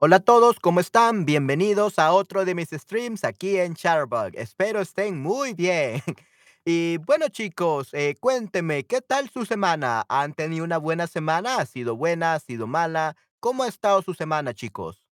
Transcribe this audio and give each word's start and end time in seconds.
Hola 0.00 0.16
a 0.16 0.20
todos, 0.20 0.60
¿cómo 0.60 0.78
están? 0.78 1.24
Bienvenidos 1.24 1.98
a 1.98 2.12
otro 2.12 2.44
de 2.44 2.54
mis 2.54 2.70
streams 2.70 3.24
aquí 3.24 3.58
en 3.58 3.74
Charbug. 3.74 4.30
Espero 4.34 4.80
estén 4.80 5.20
muy 5.20 5.54
bien. 5.54 6.02
Y 6.64 6.98
bueno, 6.98 7.28
chicos, 7.30 7.94
eh, 7.94 8.14
cuéntenme, 8.20 8.84
¿qué 8.84 9.00
tal 9.00 9.30
su 9.30 9.46
semana? 9.46 10.04
¿Han 10.08 10.34
tenido 10.34 10.64
una 10.64 10.76
buena 10.76 11.06
semana? 11.06 11.56
¿Ha 11.56 11.64
sido 11.66 11.96
buena? 11.96 12.34
¿Ha 12.34 12.40
sido 12.40 12.66
mala? 12.66 13.16
¿Cómo 13.40 13.62
ha 13.62 13.68
estado 13.68 14.02
su 14.02 14.12
semana, 14.12 14.52
chicos? 14.52 15.02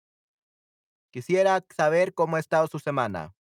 Quisiera 1.11 1.65
saber 1.75 2.13
cómo 2.13 2.35
ha 2.35 2.39
estado 2.39 2.67
su 2.67 2.77
semana. 2.77 3.33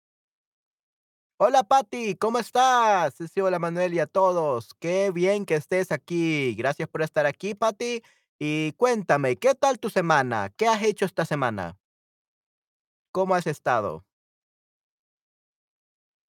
Hola, 1.38 1.64
Patti, 1.64 2.14
¿cómo 2.14 2.38
estás? 2.38 3.16
Hola, 3.36 3.58
Manuel 3.58 3.95
y 3.95 3.98
a 3.98 4.06
todos. 4.06 4.74
Qué 4.78 5.11
bien 5.11 5.45
que 5.45 5.56
estés 5.56 5.91
aquí. 5.91 6.55
Gracias 6.55 6.88
por 6.88 7.02
estar 7.02 7.27
aquí, 7.27 7.55
Patti. 7.55 8.00
Y 8.47 8.73
cuéntame, 8.73 9.37
¿qué 9.37 9.55
tal 9.55 9.79
tu 9.79 9.89
semana? 9.89 10.51
¿Qué 10.55 10.66
has 10.66 10.83
hecho 10.83 11.07
esta 11.07 11.25
semana? 11.25 11.79
¿Cómo 13.11 13.34
has 13.34 13.47
estado? 13.47 14.05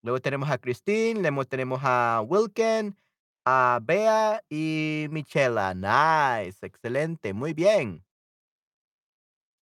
Luego 0.02 0.22
tenemos 0.22 0.50
a 0.50 0.58
Christine, 0.58 1.20
luego 1.20 1.44
tenemos 1.44 1.82
a 1.84 2.22
Wilken, 2.26 2.96
a 3.44 3.82
Bea 3.84 4.42
y 4.48 5.08
Michela. 5.10 5.74
Nice, 5.74 6.66
excelente, 6.66 7.34
muy 7.34 7.52
bien. 7.52 8.06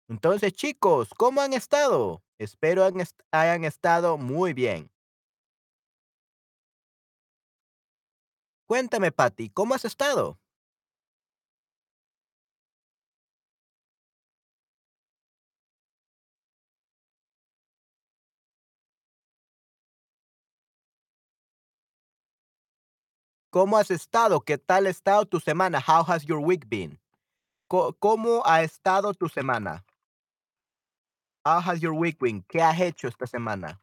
Entonces, 0.07 0.53
chicos, 0.53 1.09
¿cómo 1.17 1.41
han 1.41 1.53
estado? 1.53 2.21
Espero 2.37 2.85
han 2.85 3.03
hayan 3.31 3.63
estado 3.63 4.19
muy 4.19 4.53
bien. 4.53 4.91
Cuéntame, 8.67 9.11
Patty, 9.11 9.49
¿cómo 9.49 9.73
has 9.73 9.85
estado? 9.85 10.37
¿Cómo 23.53 23.77
has 23.77 23.91
estado? 23.91 24.41
¿Qué 24.41 24.57
tal 24.57 24.87
ha 24.87 24.89
estado 24.89 25.27
tu 25.27 25.39
semana? 25.39 25.79
How 25.79 26.03
has 26.03 26.25
your 26.25 26.39
week 26.39 26.67
been? 26.67 26.99
¿Cómo 27.69 28.41
ha 28.47 28.63
estado 28.63 29.13
tu 29.13 29.29
semana? 29.29 29.85
How 31.45 31.59
has 31.59 31.79
your 31.79 31.93
week 31.93 32.17
been? 32.17 32.43
¿Qué 32.49 32.59
has 32.59 32.79
hecho 32.79 33.07
esta 33.07 33.27
semana? 33.27 33.79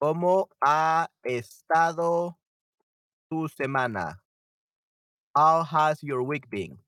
¿Cómo 0.00 0.48
ha 0.64 1.08
estado 1.24 2.38
tu 3.28 3.48
semana? 3.48 4.20
How 5.34 5.64
has 5.64 6.00
your 6.00 6.22
week 6.22 6.48
been? 6.48 6.78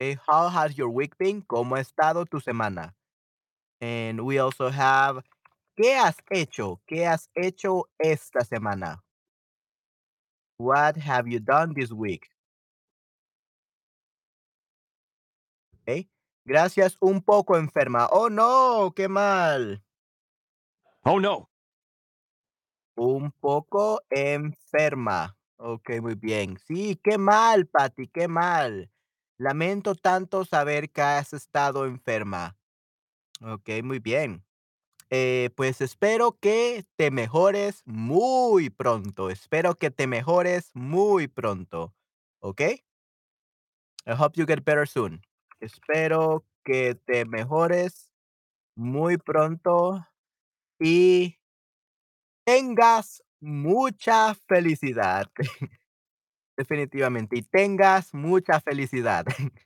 Eh, 0.00 0.16
how 0.26 0.48
has 0.48 0.74
your 0.78 0.88
week 0.88 1.18
been? 1.18 1.42
¿Cómo 1.42 1.76
ha 1.76 1.80
estado 1.80 2.24
tu 2.24 2.40
semana? 2.40 2.94
And 3.82 4.22
we 4.22 4.38
also 4.38 4.70
have, 4.70 5.22
¿qué 5.78 5.96
has 5.96 6.16
hecho? 6.28 6.80
¿Qué 6.86 7.06
has 7.06 7.30
hecho 7.34 7.88
esta 7.98 8.44
semana? 8.44 9.04
What 10.58 10.96
have 10.96 11.30
you 11.30 11.38
done 11.38 11.72
this 11.72 11.92
week? 11.92 12.28
Okay. 15.82 16.10
Gracias, 16.44 16.96
un 17.00 17.22
poco 17.22 17.56
enferma. 17.56 18.08
Oh 18.10 18.28
no, 18.28 18.92
qué 18.94 19.08
mal. 19.08 19.84
Oh 21.04 21.20
no. 21.20 21.48
Un 22.96 23.30
poco 23.30 24.00
enferma. 24.10 25.36
Ok, 25.58 26.00
muy 26.02 26.16
bien. 26.16 26.58
Sí, 26.58 27.00
qué 27.04 27.18
mal, 27.18 27.66
Patty, 27.66 28.08
qué 28.08 28.26
mal. 28.26 28.90
Lamento 29.38 29.94
tanto 29.94 30.44
saber 30.44 30.90
que 30.90 31.02
has 31.02 31.32
estado 31.32 31.86
enferma. 31.86 32.56
Ok, 33.40 33.70
muy 33.84 34.00
bien. 34.00 34.44
Eh, 35.10 35.50
pues 35.56 35.80
espero 35.80 36.38
que 36.38 36.84
te 36.96 37.10
mejores 37.10 37.82
muy 37.86 38.68
pronto. 38.70 39.30
Espero 39.30 39.74
que 39.74 39.90
te 39.90 40.06
mejores 40.06 40.70
muy 40.74 41.28
pronto. 41.28 41.94
¿Ok? 42.40 42.60
I 44.06 44.14
hope 44.14 44.36
you 44.36 44.46
get 44.46 44.64
better 44.64 44.86
soon. 44.86 45.22
Espero 45.60 46.44
que 46.64 46.94
te 46.94 47.24
mejores 47.24 48.10
muy 48.76 49.18
pronto 49.18 50.06
y 50.80 51.36
tengas 52.46 53.22
mucha 53.40 54.34
felicidad. 54.48 55.30
Definitivamente. 56.56 57.38
Y 57.38 57.42
tengas 57.42 58.14
mucha 58.14 58.60
felicidad. 58.60 59.26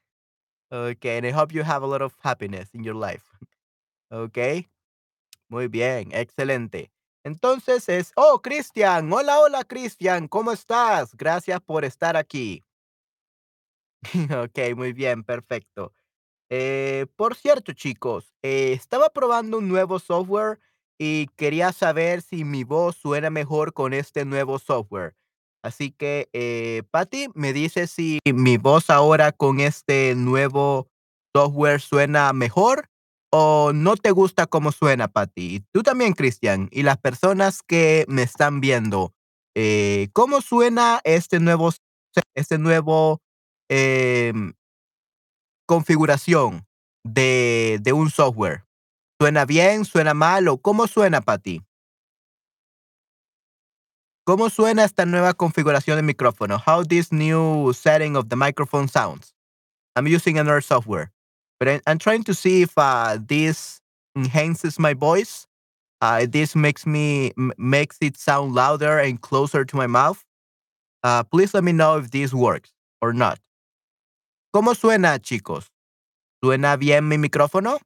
Okay, 0.73 1.19
and 1.19 1.27
I 1.27 1.31
hope 1.33 1.53
you 1.53 1.63
have 1.65 1.83
a 1.83 1.87
lot 1.87 2.03
of 2.03 2.17
happiness 2.23 2.71
in 2.75 2.83
your 2.83 2.95
life. 2.95 3.25
Okay. 4.13 4.72
Muy 5.53 5.69
bien, 5.69 6.09
excelente. 6.13 6.91
Entonces 7.25 7.87
es, 7.91 8.13
oh, 8.17 8.41
Cristian, 8.41 9.13
hola, 9.13 9.39
hola, 9.39 9.65
Cristian, 9.65 10.27
¿cómo 10.27 10.51
estás? 10.51 11.15
Gracias 11.15 11.61
por 11.61 11.85
estar 11.85 12.17
aquí. 12.17 12.65
Ok, 14.45 14.75
muy 14.75 14.95
bien, 14.95 15.23
perfecto. 15.23 15.93
Eh, 16.49 17.05
por 17.17 17.37
cierto, 17.37 17.75
chicos, 17.75 18.33
eh, 18.41 18.73
estaba 18.73 19.11
probando 19.11 19.59
un 19.59 19.69
nuevo 19.69 19.99
software 19.99 20.59
y 20.99 21.27
quería 21.37 21.73
saber 21.73 22.23
si 22.23 22.45
mi 22.45 22.65
voz 22.65 22.97
suena 22.97 23.29
mejor 23.29 23.75
con 23.75 23.93
este 23.93 24.25
nuevo 24.25 24.59
software. 24.59 25.15
Así 25.63 25.91
que, 25.93 26.31
eh, 26.33 26.83
Patty, 26.91 27.27
me 27.35 27.53
dice 27.53 27.89
si 27.89 28.21
mi 28.25 28.57
voz 28.57 28.89
ahora 28.89 29.33
con 29.33 29.61
este 29.61 30.15
nuevo 30.17 30.89
software 31.35 31.83
suena 31.83 32.33
mejor 32.33 32.89
o 33.33 33.73
no 33.73 33.97
te 33.97 34.11
gusta 34.11 34.47
cómo 34.47 34.73
suena, 34.73 35.09
Patty. 35.09 35.57
Y 35.57 35.61
tú 35.73 35.83
también, 35.83 36.13
Cristian, 36.13 36.69
y 36.71 36.83
las 36.83 36.99
personas 36.99 37.63
que 37.63 38.05
me 38.09 38.23
están 38.23 38.61
viendo, 38.61 39.15
eh, 39.55 40.09
¿cómo 40.13 40.41
suena 40.41 41.01
este 41.05 41.41
nuevo, 41.41 41.73
este 42.35 42.59
nuevo 42.59 43.21
em, 43.69 44.53
configuración 45.67 46.67
de, 47.05 47.79
de 47.83 47.93
un 47.93 48.11
software. 48.11 48.65
¿Suena 49.21 49.45
bien? 49.45 49.85
¿Suena 49.85 50.15
mal? 50.15 50.49
¿O 50.49 50.59
cómo 50.59 50.87
suena 50.87 51.21
para 51.21 51.39
ti? 51.39 51.63
¿Cómo 54.25 54.51
suena 54.51 54.85
esta 54.85 55.05
nueva 55.05 55.35
configuración 55.35 55.97
de 55.97 56.03
micrófono? 56.03 56.59
How 56.65 56.85
this 56.85 57.13
new 57.13 57.73
setting 57.73 58.17
of 58.17 58.29
the 58.29 58.37
microphone 58.37 58.89
sounds? 58.89 59.35
I'm 59.97 60.07
using 60.07 60.39
another 60.39 60.63
software, 60.63 61.12
but 61.63 61.81
I'm 61.87 61.99
trying 61.99 62.25
to 62.25 62.35
see 62.35 62.63
if 62.63 62.73
uh, 62.77 63.19
this 63.25 63.81
enhances 64.17 64.81
my 64.81 64.95
voice. 64.95 65.47
Uh, 66.01 66.27
this 66.29 66.57
makes 66.57 66.85
me 66.85 67.31
makes 67.57 67.99
it 68.01 68.17
sound 68.17 68.53
louder 68.53 68.99
and 68.99 69.21
closer 69.21 69.65
to 69.65 69.77
my 69.77 69.87
mouth. 69.87 70.25
Uh, 71.05 71.23
please 71.23 71.55
let 71.55 71.63
me 71.63 71.71
know 71.71 71.99
if 71.99 72.11
this 72.11 72.35
works 72.35 72.73
or 73.01 73.13
not. 73.13 73.39
¿Cómo 74.53 74.75
suena, 74.75 75.21
chicos? 75.21 75.71
¿Suena 76.43 76.77
bien 76.77 77.07
mi 77.07 77.17
micrófono? 77.17 77.79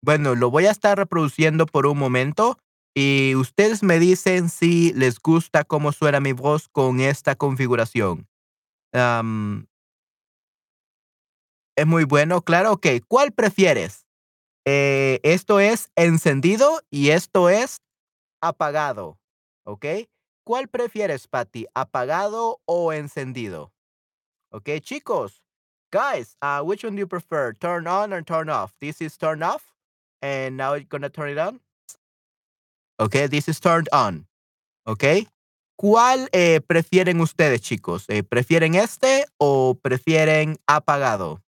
Bueno, 0.00 0.36
lo 0.36 0.48
voy 0.48 0.66
a 0.66 0.70
estar 0.70 0.96
reproduciendo 0.96 1.66
por 1.66 1.86
un 1.86 1.98
momento 1.98 2.56
y 2.94 3.34
ustedes 3.34 3.82
me 3.82 3.98
dicen 3.98 4.48
si 4.48 4.92
les 4.92 5.18
gusta 5.18 5.64
cómo 5.64 5.90
suena 5.90 6.20
mi 6.20 6.32
voz 6.32 6.68
con 6.68 7.00
esta 7.00 7.34
configuración. 7.34 8.28
Am, 8.92 9.66
es 11.80 11.86
muy 11.86 12.04
bueno, 12.04 12.42
claro. 12.42 12.72
Ok, 12.72 12.86
¿cuál 13.08 13.32
prefieres? 13.32 14.06
Eh, 14.66 15.18
esto 15.22 15.60
es 15.60 15.90
encendido 15.96 16.82
y 16.90 17.10
esto 17.10 17.48
es 17.48 17.78
apagado. 18.42 19.18
¿Ok? 19.64 19.86
¿Cuál 20.44 20.68
prefieres, 20.68 21.26
Patty? 21.26 21.66
¿Apagado 21.74 22.60
o 22.66 22.92
encendido? 22.92 23.72
Ok, 24.52 24.68
chicos. 24.80 25.42
Guys, 25.90 26.36
uh, 26.42 26.62
which 26.62 26.84
one 26.84 26.94
do 26.94 27.00
you 27.00 27.06
prefer? 27.06 27.54
Turn 27.54 27.86
on 27.86 28.12
or 28.12 28.22
turn 28.22 28.48
off? 28.48 28.72
This 28.80 29.00
is 29.00 29.16
turn 29.16 29.42
off. 29.42 29.72
And 30.22 30.56
now 30.56 30.74
you're 30.74 30.84
gonna 30.84 31.08
turn 31.08 31.30
it 31.30 31.38
on. 31.38 31.60
Okay, 33.00 33.26
this 33.26 33.48
is 33.48 33.58
turned 33.58 33.88
on. 33.92 34.26
Okay. 34.86 35.26
¿Cuál 35.76 36.28
eh, 36.32 36.60
prefieren 36.60 37.20
ustedes, 37.22 37.62
chicos? 37.62 38.04
Eh, 38.08 38.22
¿Prefieren 38.22 38.74
este 38.74 39.24
o 39.38 39.78
prefieren 39.80 40.58
apagado? 40.66 41.42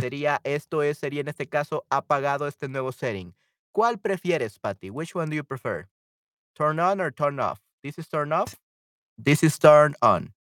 Sería, 0.00 0.40
esto 0.44 0.82
es, 0.82 0.98
sería 0.98 1.20
en 1.20 1.28
este 1.28 1.46
caso 1.48 1.84
apagado 1.90 2.46
este 2.46 2.68
nuevo 2.68 2.92
setting. 2.92 3.34
¿Cuál 3.72 3.98
prefieres, 3.98 4.58
Patty? 4.58 4.90
Which 4.90 5.14
one 5.14 5.28
do 5.28 5.36
you 5.36 5.44
prefer? 5.44 5.88
Turn 6.54 6.80
on 6.80 7.00
or 7.00 7.12
turn 7.12 7.38
off? 7.38 7.60
This 7.82 7.98
is 7.98 8.08
turn 8.08 8.32
off. 8.32 8.56
This 9.22 9.42
is 9.42 9.58
turn 9.58 9.94
on. 10.00 10.34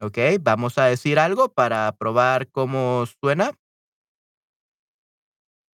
Ok, 0.00 0.18
vamos 0.40 0.78
a 0.78 0.84
decir 0.84 1.18
algo 1.18 1.48
para 1.52 1.92
probar 1.92 2.50
cómo 2.50 3.04
suena. 3.06 3.52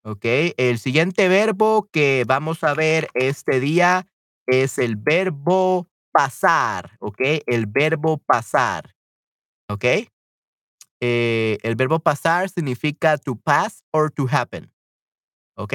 Ok, 0.04 0.24
el 0.56 0.78
siguiente 0.78 1.28
verbo 1.28 1.88
que 1.92 2.24
vamos 2.26 2.64
a 2.64 2.74
ver 2.74 3.08
este 3.14 3.60
día 3.60 4.06
es 4.46 4.78
el 4.78 4.96
verbo 4.96 5.88
pasar, 6.12 6.96
¿ok? 7.00 7.20
El 7.46 7.66
verbo 7.66 8.18
pasar, 8.18 8.94
¿ok? 9.68 9.84
Eh, 11.00 11.58
el 11.62 11.74
verbo 11.74 11.98
pasar 11.98 12.48
significa 12.48 13.18
to 13.18 13.36
pass 13.36 13.82
or 13.92 14.10
to 14.10 14.26
happen, 14.26 14.70
¿ok? 15.56 15.74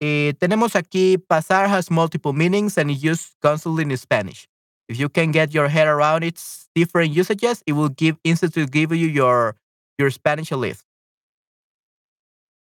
Y 0.00 0.32
tenemos 0.34 0.74
aquí 0.74 1.16
pasar 1.18 1.68
has 1.68 1.90
multiple 1.90 2.32
meanings 2.32 2.76
and 2.76 2.90
is 2.90 3.02
used 3.02 3.36
constantly 3.40 3.84
in 3.84 3.96
Spanish. 3.96 4.48
If 4.88 4.98
you 4.98 5.08
can 5.08 5.30
get 5.30 5.54
your 5.54 5.68
head 5.68 5.86
around 5.86 6.24
its 6.24 6.68
different 6.74 7.12
usages, 7.14 7.62
it 7.66 7.72
will 7.72 7.88
give 7.88 8.16
instantly 8.24 8.66
give 8.66 8.92
you 8.92 9.08
your 9.08 9.56
your 9.98 10.10
Spanish 10.10 10.50
list. 10.50 10.84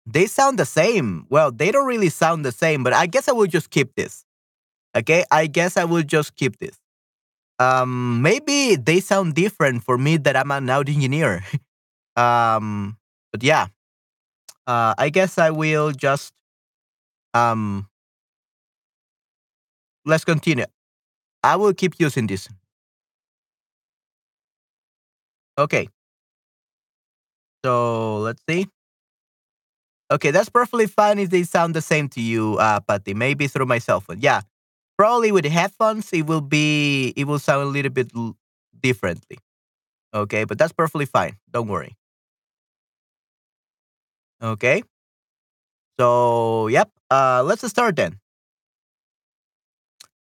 They 0.05 0.27
sound 0.27 0.59
the 0.59 0.65
same. 0.65 1.25
Well, 1.29 1.51
they 1.51 1.71
don't 1.71 1.87
really 1.87 2.09
sound 2.09 2.45
the 2.45 2.51
same, 2.51 2.83
but 2.83 2.93
I 2.93 3.07
guess 3.07 3.29
I 3.29 3.31
will 3.31 3.47
just 3.47 3.69
keep 3.69 3.95
this. 3.95 4.25
Okay, 4.95 5.23
I 5.31 5.47
guess 5.47 5.77
I 5.77 5.85
will 5.85 6.03
just 6.03 6.35
keep 6.35 6.59
this. 6.59 6.82
Um, 7.63 8.21
maybe 8.21 8.75
they 8.75 9.00
sound 9.00 9.36
different 9.36 9.83
for 9.83 9.98
me 9.98 10.18
that 10.18 10.36
I'm 10.36 10.51
an 10.51 10.69
audio 10.69 10.95
engineer. 10.95 11.44
um, 12.15 12.98
but 13.31 13.44
yeah, 13.44 13.68
uh, 14.68 14.94
I 14.98 15.10
guess 15.10 15.38
I 15.38 15.50
will 15.51 15.92
just 15.92 16.33
um. 17.33 17.88
Let's 20.06 20.25
continue. 20.25 20.65
I 21.44 21.56
will 21.57 21.74
keep 21.74 21.95
using 22.00 22.27
this. 22.27 22.50
Okay. 25.57 25.88
So 27.63 28.19
let's 28.19 28.42
see. 28.50 28.68
Okay, 30.12 30.31
that's 30.31 30.50
perfectly 30.50 30.86
fine 30.86 31.18
if 31.18 31.30
they 31.30 31.44
sound 31.44 31.74
the 31.74 31.81
same 31.81 32.07
to 32.09 32.21
you, 32.21 32.57
uh, 32.57 32.80
Patty. 32.81 33.13
Maybe 33.13 33.48
through 33.48 33.66
my 33.66 33.80
cell 33.80 34.00
phone. 34.01 34.19
Yeah, 34.19 34.42
probably 34.98 35.31
with 35.31 35.45
headphones, 35.45 36.12
it 36.13 36.28
will 36.28 36.42
be 36.42 37.13
it 37.16 37.25
will 37.25 37.40
sound 37.40 37.63
a 37.63 37.69
little 37.69 37.92
bit 37.92 38.12
differently. 38.80 39.38
Okay, 40.13 40.44
but 40.45 40.57
that's 40.57 40.74
perfectly 40.74 41.06
fine. 41.06 41.38
Don't 41.51 41.68
worry. 41.68 41.95
Okay. 44.42 44.84
So 46.00 46.68
yep. 46.68 46.90
Uh, 47.10 47.44
let's 47.45 47.68
start 47.69 47.95
then. 47.95 48.19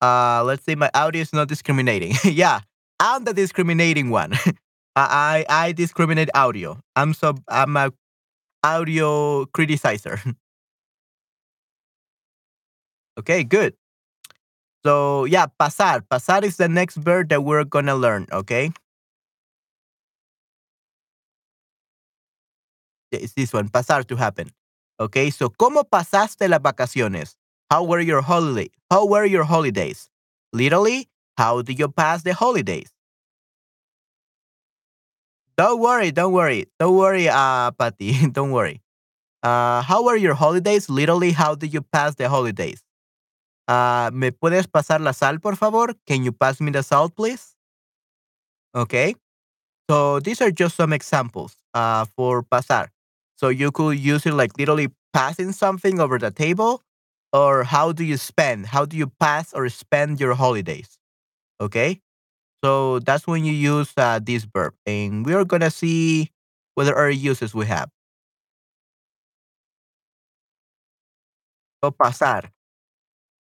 Uh, 0.02 0.44
let's 0.46 0.64
see. 0.66 0.76
My 0.76 0.90
audio 0.94 1.22
is 1.22 1.34
not 1.34 1.48
discriminating. 1.48 2.14
yeah, 2.24 2.60
I'm 3.00 3.24
the 3.24 3.34
discriminating 3.34 4.10
one. 4.10 4.34
I, 4.96 5.46
I 5.50 5.68
I 5.68 5.72
discriminate 5.72 6.30
audio. 6.36 6.80
I'm 6.96 7.14
so 7.14 7.36
I'm 7.48 7.76
a 7.78 7.92
audio 8.64 9.46
criticizer. 9.46 10.20
okay, 13.20 13.44
good. 13.44 13.76
So 14.86 15.26
yeah, 15.26 15.48
pasar. 15.60 16.02
Pasar 16.08 16.44
is 16.44 16.58
the 16.58 16.70
next 16.70 16.96
verb 16.98 17.30
that 17.30 17.44
we're 17.44 17.64
gonna 17.66 17.96
learn. 17.96 18.28
Okay. 18.32 18.72
It's 23.12 23.34
this 23.34 23.54
one. 23.54 23.70
Pasar 23.70 24.06
to 24.08 24.16
happen. 24.16 24.52
Okay. 25.00 25.30
So 25.30 25.50
cómo 25.50 25.84
pasaste 25.84 26.48
las 26.50 26.60
vacaciones? 26.62 27.36
How 27.70 27.84
were 27.84 28.00
your 28.02 28.22
holiday? 28.22 28.70
How 28.92 29.06
were 29.08 29.26
your 29.26 29.44
holidays? 29.44 30.10
Literally, 30.54 31.10
how 31.38 31.62
did 31.62 31.80
you 31.80 31.88
pass 31.90 32.24
the 32.24 32.34
holidays? 32.34 32.92
Don't 35.58 35.80
worry, 35.80 36.12
don't 36.12 36.34
worry, 36.34 36.66
don't 36.80 36.96
worry, 36.98 37.30
uh, 37.30 37.72
Patty, 37.72 38.28
don't 38.32 38.52
worry. 38.52 38.82
Uh, 39.44 39.82
how 39.84 40.04
were 40.06 40.18
your 40.18 40.36
holidays? 40.36 40.90
Literally, 40.90 41.34
how 41.34 41.56
did 41.56 41.74
you 41.74 41.82
pass 41.84 42.16
the 42.16 42.30
holidays? 42.30 42.85
Uh, 43.68 44.12
¿Me 44.14 44.32
puedes 44.32 44.68
pasar 44.68 45.02
la 45.02 45.14
sal, 45.14 45.40
por 45.40 45.56
favor? 45.56 45.96
Can 46.06 46.24
you 46.24 46.32
pass 46.32 46.62
me 46.62 46.72
the 46.72 46.84
salt, 46.84 47.16
please? 47.16 47.56
Okay. 48.76 49.16
So 49.90 50.20
these 50.20 50.42
are 50.42 50.52
just 50.52 50.76
some 50.76 50.94
examples 50.94 51.58
uh, 51.74 52.06
for 52.18 52.44
pasar. 52.44 52.90
So 53.38 53.50
you 53.50 53.72
could 53.72 54.00
use 54.00 54.26
it 54.26 54.34
like 54.34 54.58
literally 54.58 54.90
passing 55.14 55.52
something 55.52 56.00
over 56.00 56.18
the 56.20 56.32
table, 56.32 56.84
or 57.34 57.64
how 57.64 57.92
do 57.92 58.04
you 58.04 58.18
spend? 58.18 58.68
How 58.68 58.86
do 58.86 58.98
you 58.98 59.08
pass 59.20 59.54
or 59.54 59.70
spend 59.70 60.20
your 60.20 60.36
holidays? 60.36 60.98
Okay. 61.62 62.02
So 62.64 63.00
that's 63.00 63.28
when 63.28 63.46
you 63.46 63.54
use 63.54 63.94
uh, 63.98 64.20
this 64.24 64.46
verb. 64.46 64.74
And 64.86 65.26
we 65.26 65.34
are 65.34 65.46
going 65.46 65.62
to 65.62 65.72
see 65.72 66.32
what 66.76 66.88
other 66.88 67.10
uses 67.12 67.54
we 67.56 67.66
have. 67.68 67.90
So 71.84 71.92
pasar. 71.92 72.52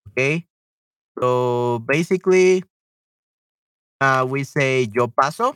Okay. 0.09 0.45
So 1.19 1.79
basically, 1.87 2.63
uh, 4.01 4.25
we 4.29 4.43
say 4.43 4.87
yo 4.91 5.07
paso. 5.07 5.55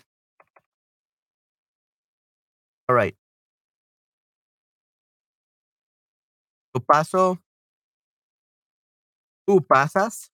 All 2.90 2.96
right. 2.96 3.16
Yo 6.74 6.82
paso. 6.82 7.40
Tú 9.48 9.62
pasas. 9.62 10.32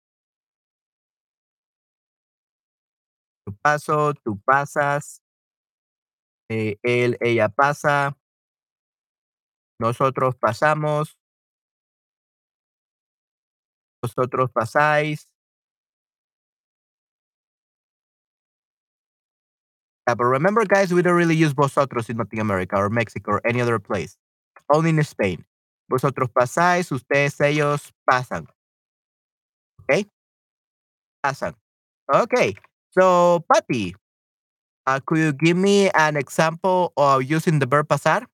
Yo 3.46 3.54
paso. 3.62 4.14
Tú 4.24 4.40
pasas. 4.46 5.22
eh, 6.50 6.78
él, 6.84 7.18
ella 7.22 7.50
pasa. 7.50 8.18
Nosotros 9.80 10.36
pasamos. 10.36 11.18
Vosotros 14.14 14.50
pasáis. 14.52 15.26
Yeah, 20.08 20.16
but 20.16 20.26
remember, 20.26 20.66
guys, 20.66 20.94
we 20.94 21.02
don't 21.02 21.16
really 21.16 21.36
use 21.36 21.54
vosotros 21.54 22.10
in 22.10 22.18
Latin 22.18 22.40
America 22.40 22.76
or 22.78 22.90
Mexico 22.90 23.32
or 23.34 23.48
any 23.48 23.60
other 23.62 23.80
place. 23.80 24.18
Only 24.72 24.92
in 24.92 25.04
Spain. 25.04 25.46
Vosotros 25.90 26.30
pasáis, 26.30 26.92
ustedes, 26.92 27.40
ellos 27.42 27.92
pasan. 28.10 28.48
Okay? 29.90 30.06
Pasan. 31.24 31.54
Okay. 32.14 32.56
So, 32.92 33.44
Patty, 33.52 33.96
uh, 34.88 35.00
could 35.06 35.20
you 35.20 35.34
give 35.34 35.58
me 35.58 35.90
an 35.92 36.18
example 36.18 36.94
of 36.98 37.24
using 37.24 37.60
the 37.60 37.66
verb 37.68 37.88
pasar? 37.88 38.26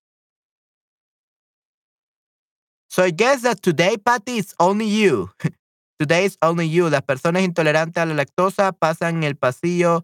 So 2.89 3.03
I 3.03 3.09
guess 3.11 3.41
that 3.43 3.61
today, 3.63 3.97
Patty, 3.97 4.37
it's 4.37 4.53
only 4.59 4.85
you. 4.85 5.31
today 6.01 6.25
it's 6.25 6.37
only 6.41 6.67
you. 6.67 6.89
Las 6.89 7.03
personas 7.03 7.43
intolerantes 7.43 8.01
a 8.01 8.05
la 8.07 8.15
lactosa 8.15 8.71
pasan 8.71 9.23
el 9.23 9.35
pasillo, 9.35 10.03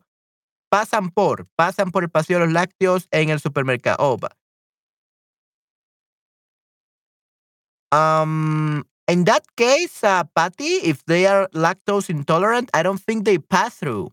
pasan 0.70 1.10
por, 1.10 1.48
pasan 1.58 1.92
por 1.92 2.04
el 2.04 2.10
pasillo 2.10 2.39
de 2.39 2.46
los 2.46 2.54
lácteos 2.54 3.08
en 3.12 3.32
el 3.32 3.39
supermercado. 3.39 3.98
Oh, 4.00 4.20
um, 7.92 8.84
in 9.08 9.24
that 9.24 9.44
case, 9.56 10.04
uh, 10.04 10.24
Patty, 10.36 10.82
if 10.84 11.04
they 11.06 11.25
are 11.25 11.50
lactose 11.51 12.12
intolerant, 12.12 12.70
I 12.75 12.84
don't 12.84 13.01
think 13.01 13.25
they 13.25 13.39
pass 13.39 13.77
through. 13.77 14.12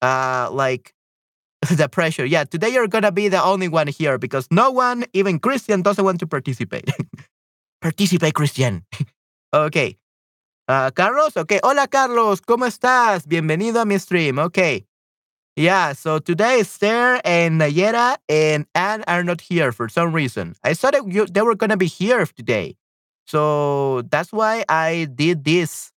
Uh, 0.00 0.48
like 0.52 0.94
the 1.68 1.88
pressure. 1.88 2.24
Yeah, 2.24 2.44
today 2.44 2.68
you're 2.68 2.86
gonna 2.86 3.10
be 3.10 3.26
the 3.28 3.42
only 3.42 3.66
one 3.66 3.88
here 3.88 4.18
because 4.18 4.46
no 4.52 4.70
one, 4.70 5.04
even 5.14 5.40
Christian, 5.40 5.82
doesn't 5.82 6.04
want 6.04 6.20
to 6.20 6.28
participate. 6.28 6.88
participate, 7.82 8.34
Christian. 8.34 8.84
okay. 9.52 9.96
Uh, 10.68 10.90
Carlos, 10.90 11.36
okay. 11.36 11.60
Hola, 11.62 11.86
Carlos, 11.86 12.40
¿cómo 12.40 12.66
estás? 12.66 13.26
Bienvenido 13.26 13.80
a 13.80 13.84
mi 13.84 13.98
stream. 13.98 14.38
Okay. 14.38 14.84
Yeah, 15.56 15.92
so 15.94 16.18
today 16.18 16.60
Esther 16.60 17.20
and 17.24 17.60
Nayera 17.60 18.16
and 18.28 18.66
Anne 18.74 19.04
are 19.08 19.24
not 19.24 19.40
here 19.40 19.72
for 19.72 19.88
some 19.88 20.12
reason. 20.12 20.54
I 20.64 20.74
thought 20.74 20.94
you, 21.06 21.26
they 21.26 21.42
were 21.42 21.54
gonna 21.56 21.76
be 21.78 21.86
here 21.86 22.26
today. 22.26 22.76
So 23.26 24.02
that's 24.02 24.32
why 24.32 24.64
I 24.68 25.08
did 25.14 25.44
this 25.44 25.92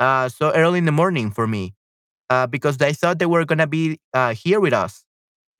uh, 0.00 0.28
so 0.28 0.52
early 0.52 0.78
in 0.78 0.84
the 0.86 0.92
morning 0.92 1.30
for 1.30 1.46
me 1.46 1.74
uh, 2.30 2.46
because 2.48 2.80
I 2.82 2.92
thought 2.92 3.18
they 3.18 3.26
were 3.26 3.44
gonna 3.44 3.66
be 3.68 4.00
uh, 4.14 4.34
here 4.34 4.60
with 4.60 4.72
us. 4.74 5.04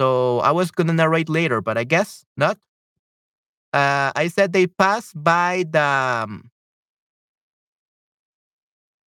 So 0.01 0.41
I 0.41 0.53
was 0.53 0.71
gonna 0.71 0.95
narrate 0.95 1.29
later, 1.29 1.61
but 1.61 1.79
I 1.79 1.85
guess 1.85 2.25
not. 2.37 2.59
Uh, 3.73 4.13
I 4.15 4.29
said 4.29 4.53
they 4.53 4.67
passed 4.67 5.13
by 5.23 5.65
the. 5.71 5.81
um, 5.83 6.51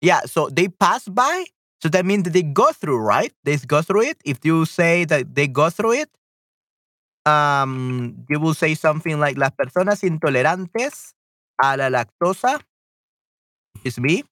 yeah, 0.05 0.21
so 0.21 0.49
they 0.49 0.67
pass 0.69 1.07
by. 1.09 1.45
So 1.81 1.89
that 1.89 2.05
means 2.05 2.29
they 2.29 2.43
go 2.43 2.71
through, 2.71 2.99
right? 2.99 3.33
They 3.43 3.57
go 3.57 3.81
through 3.81 4.03
it. 4.03 4.17
If 4.23 4.45
you 4.45 4.65
say 4.65 5.05
that 5.05 5.33
they 5.33 5.47
go 5.47 5.69
through 5.69 6.05
it, 6.05 6.09
um, 7.25 8.23
you 8.29 8.39
will 8.39 8.53
say 8.53 8.75
something 8.75 9.19
like 9.19 9.37
las 9.37 9.51
personas 9.57 10.03
intolerantes 10.03 11.13
a 11.61 11.75
la 11.77 11.89
lactosa, 11.89 12.61
is 13.83 13.99
me, 13.99 14.23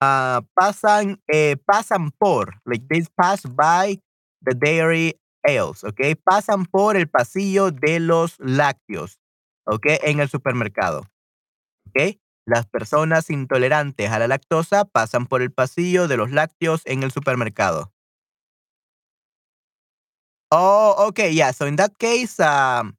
uh, 0.00 0.40
pasan, 0.58 1.18
eh, 1.32 1.56
pasan 1.66 2.10
por, 2.20 2.54
like 2.66 2.86
they 2.88 3.02
pass 3.20 3.42
by 3.42 3.98
the 4.42 4.54
dairy 4.54 5.14
aisles, 5.46 5.82
okay? 5.82 6.14
Pasan 6.14 6.66
por 6.70 6.96
el 6.96 7.06
pasillo 7.06 7.70
de 7.70 7.98
los 7.98 8.36
lácteos, 8.38 9.18
okay? 9.66 9.98
En 10.02 10.20
el 10.20 10.28
supermercado, 10.28 11.04
okay? 11.88 12.18
Las 12.48 12.66
personas 12.66 13.30
intolerantes 13.30 14.10
a 14.10 14.18
la 14.18 14.26
lactosa 14.26 14.86
pasan 14.86 15.26
por 15.26 15.42
el 15.42 15.52
pasillo 15.52 16.08
de 16.08 16.16
los 16.16 16.30
lácteos 16.32 16.80
en 16.86 17.02
el 17.04 17.12
supermercado. 17.12 17.92
Oh, 20.50 20.94
okay, 21.08 21.30
yeah. 21.32 21.50
So 21.52 21.66
in 21.66 21.76
that 21.76 21.98
case, 21.98 22.40
um 22.40 22.96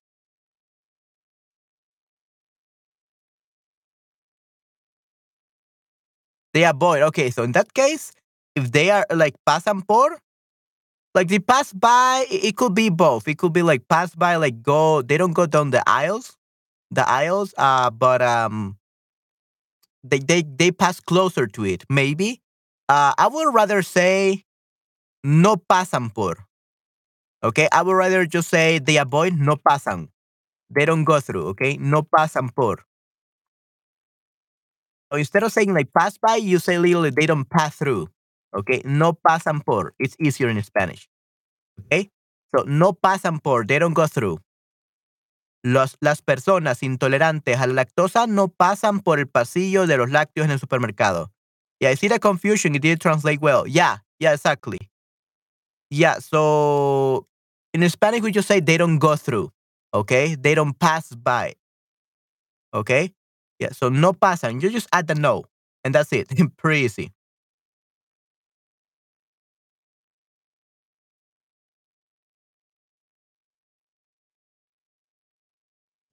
They 6.54 6.64
avoid. 6.66 7.02
Okay, 7.14 7.30
so 7.30 7.44
in 7.44 7.52
that 7.54 7.74
case, 7.74 8.12
if 8.56 8.72
they 8.72 8.90
are 8.90 9.06
like 9.14 9.36
pasan 9.48 9.86
por, 9.88 10.18
like 11.16 11.30
they 11.30 11.40
pass 11.40 11.74
by, 11.74 12.26
it, 12.32 12.58
could 12.58 12.76
be 12.76 12.90
both. 12.90 13.28
It 13.28 13.38
could 13.40 13.54
be 13.54 13.64
like 13.64 13.88
pass 13.90 14.16
by, 14.16 14.38
like 14.38 14.64
go. 14.64 15.04
They 15.04 15.18
don't 15.18 15.34
go 15.34 15.48
down 15.48 15.72
the 15.72 15.84
aisles, 15.88 16.38
the 16.92 17.10
aisles. 17.10 17.56
Uh, 17.58 17.92
but 17.92 18.24
um, 18.24 18.79
they 20.04 20.20
they 20.20 20.44
they 20.44 20.72
pass 20.72 21.00
closer 21.00 21.48
to 21.48 21.66
it. 21.66 21.84
Maybe. 21.90 22.42
Uh, 22.88 23.14
I 23.18 23.28
would 23.28 23.54
rather 23.54 23.82
say 23.82 24.46
no 25.24 25.58
pasan 25.58 26.14
por. 26.14 26.38
Okay, 27.44 27.68
I 27.72 27.82
would 27.84 27.94
rather 27.94 28.26
just 28.26 28.50
say 28.50 28.80
they 28.80 28.98
avoid 28.98 29.34
no 29.40 29.56
pasan. 29.56 30.10
They 30.70 30.86
don't 30.86 31.06
go 31.06 31.20
through. 31.20 31.48
Okay, 31.50 31.78
no 31.80 32.04
pasan 32.04 32.54
por. 32.56 32.86
So 35.12 35.18
instead 35.18 35.44
of 35.44 35.52
saying 35.52 35.74
like 35.74 35.92
pass 35.94 36.18
by, 36.18 36.36
you 36.36 36.60
say 36.60 36.78
literally 36.78 37.10
they 37.10 37.26
don't 37.26 37.50
pass 37.50 37.76
through. 37.76 38.10
Okay, 38.56 38.82
no 38.86 39.14
pasan 39.14 39.66
por. 39.66 39.94
It's 40.00 40.16
easier 40.20 40.50
in 40.50 40.62
Spanish. 40.64 41.08
Okay, 41.86 42.10
so 42.56 42.64
no 42.64 42.94
pasan 42.94 43.44
por. 43.44 43.66
They 43.66 43.80
don't 43.80 43.94
go 43.94 44.08
through. 44.08 44.40
Los, 45.62 45.98
las 46.00 46.22
personas 46.22 46.84
intolerantes 46.84 47.60
a 47.60 47.68
la 47.68 47.74
lactosa 47.74 48.28
no 48.28 48.48
pasan 48.48 49.02
por 49.02 49.20
el 49.20 49.28
pasillo 49.28 49.88
de 49.88 49.98
los 49.98 50.10
lácteos 50.10 50.46
en 50.46 50.52
el 50.52 50.60
supermercado. 50.60 51.32
Yeah, 51.80 51.92
I 51.92 51.96
see 51.96 52.08
the 52.08 52.20
confusion. 52.20 52.76
It 52.76 52.82
did 52.82 53.00
translate 53.00 53.42
well. 53.42 53.66
Yeah, 53.68 54.00
yeah, 54.20 54.34
exactly. 54.34 54.90
Yeah, 55.90 56.20
so 56.20 57.28
in 57.74 57.88
Spanish 57.90 58.22
we 58.22 58.32
just 58.32 58.48
say 58.48 58.60
they 58.60 58.78
don't 58.78 59.00
go 59.00 59.16
through. 59.16 59.52
Okay, 59.94 60.36
they 60.36 60.56
don't 60.56 60.78
pass 60.78 61.10
by. 61.16 61.56
Okay, 62.74 63.14
yeah, 63.60 63.72
so 63.72 63.90
no 63.90 64.14
pasan. 64.14 64.62
You 64.62 64.70
just 64.70 64.88
add 64.94 65.08
the 65.08 65.16
no, 65.16 65.46
and 65.84 65.96
that's 65.96 66.14
it. 66.14 66.28
Pretty 66.58 66.82
easy. 66.82 67.12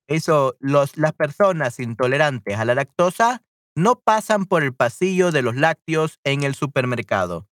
Eso, 0.09 0.57
los, 0.61 0.97
las 0.97 1.13
personas 1.13 1.81
intolerantes 1.81 2.57
a 2.57 2.65
la 2.65 2.75
lactosa 2.75 3.43
no 3.77 4.01
pasan 4.01 4.47
por 4.47 4.63
el 4.63 4.75
pasillo 4.75 5.33
de 5.33 5.43
los 5.43 5.57
lácteos 5.57 6.19
en 6.25 6.43
el 6.45 6.55
supermercado. 6.55 7.49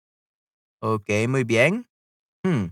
Ok, 0.80 1.10
muy 1.28 1.44
bien. 1.44 1.88
Hmm. 2.44 2.66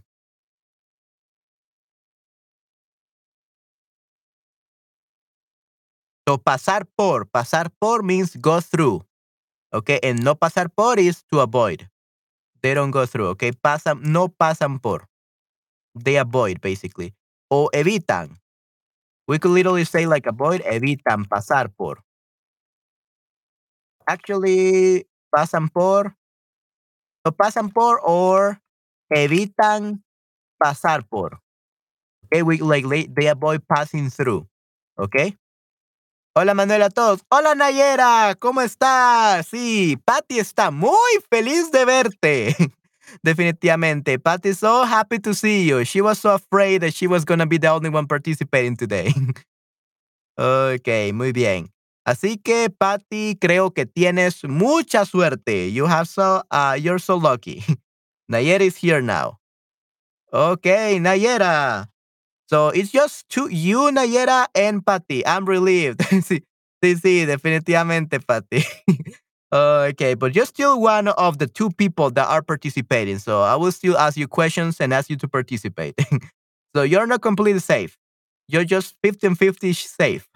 So, 6.28 6.38
pasar 6.38 6.86
por, 6.86 7.28
pasar 7.28 7.70
por 7.78 8.04
means 8.04 8.36
go 8.36 8.60
through. 8.60 9.04
Okay, 9.72 9.98
and 10.02 10.22
no 10.22 10.34
pasar 10.34 10.68
por 10.70 10.98
is 10.98 11.24
to 11.30 11.40
avoid. 11.40 11.88
They 12.62 12.74
don't 12.74 12.90
go 12.90 13.06
through, 13.06 13.28
okay? 13.30 13.52
Pasan, 13.52 14.02
no 14.02 14.28
pasan 14.28 14.80
por. 14.80 15.08
They 15.94 16.18
avoid, 16.18 16.60
basically. 16.60 17.14
O 17.50 17.70
evitan. 17.72 18.38
We 19.30 19.38
could 19.38 19.52
literally 19.52 19.84
say 19.84 20.06
like 20.06 20.26
avoid, 20.26 20.60
evitan, 20.66 21.22
pasar 21.30 21.70
por. 21.78 22.02
Actually, 24.04 25.06
pasan 25.30 25.70
por, 25.70 26.16
no 27.24 27.30
pasan 27.30 27.70
por 27.72 28.00
or 28.02 28.58
evitan 29.08 30.02
pasar 30.60 31.08
por. 31.08 31.38
Okay, 32.26 32.42
we 32.42 32.58
like 32.58 33.14
they 33.14 33.28
avoid 33.28 33.62
passing 33.68 34.10
through. 34.10 34.48
Okay. 34.98 35.38
Hola 36.34 36.52
Manuel 36.52 36.82
a 36.82 36.90
todos. 36.90 37.22
Hola 37.30 37.54
Nayera, 37.54 38.34
¿cómo 38.34 38.62
estás? 38.62 39.46
Sí, 39.46 39.96
Patty 40.04 40.40
está 40.40 40.72
muy 40.72 41.22
feliz 41.30 41.70
de 41.70 41.84
verte. 41.84 42.56
Definitivamente. 43.22 44.18
Patty 44.18 44.52
so 44.52 44.84
happy 44.84 45.18
to 45.18 45.34
see 45.34 45.68
you. 45.68 45.84
She 45.84 46.00
was 46.00 46.18
so 46.18 46.34
afraid 46.34 46.82
that 46.82 46.94
she 46.94 47.06
was 47.06 47.24
to 47.24 47.46
be 47.46 47.58
the 47.58 47.68
only 47.68 47.90
one 47.90 48.06
participating 48.06 48.76
today. 48.76 49.12
ok, 50.38 51.12
muy 51.12 51.32
bien. 51.32 51.70
Así 52.06 52.42
que 52.42 52.70
Patty, 52.70 53.36
creo 53.36 53.72
que 53.72 53.86
tienes 53.86 54.42
mucha 54.44 55.04
suerte. 55.04 55.70
You 55.72 55.86
have 55.86 56.08
so 56.08 56.42
uh, 56.50 56.76
you're 56.80 56.98
so 56.98 57.16
lucky. 57.16 57.62
Nayera 58.30 58.62
is 58.62 58.76
here 58.76 59.02
now. 59.02 59.38
Okay, 60.32 60.98
Nayera. 60.98 61.88
So 62.46 62.68
it's 62.68 62.90
just 62.90 63.28
two, 63.28 63.48
you, 63.48 63.90
Nayera, 63.92 64.46
and 64.54 64.84
Patty. 64.84 65.26
I'm 65.26 65.44
relieved. 65.44 66.00
sí, 66.26 66.42
sí, 66.82 66.96
sí, 66.96 67.26
definitivamente, 67.26 68.18
Patty. 68.18 68.64
Okay, 69.52 70.14
but 70.14 70.34
you're 70.34 70.46
still 70.46 70.80
one 70.80 71.08
of 71.08 71.38
the 71.38 71.46
two 71.46 71.70
people 71.70 72.10
that 72.12 72.28
are 72.28 72.42
participating. 72.42 73.18
So 73.18 73.42
I 73.42 73.56
will 73.56 73.72
still 73.72 73.96
ask 73.98 74.16
you 74.16 74.28
questions 74.28 74.80
and 74.80 74.92
ask 74.94 75.10
you 75.10 75.16
to 75.16 75.28
participate. 75.28 75.94
so 76.76 76.82
you're 76.82 77.06
not 77.06 77.22
completely 77.22 77.60
safe. 77.60 77.96
You're 78.48 78.64
just 78.64 78.96
15 79.02 79.34
50 79.34 79.72
safe. 79.72 80.28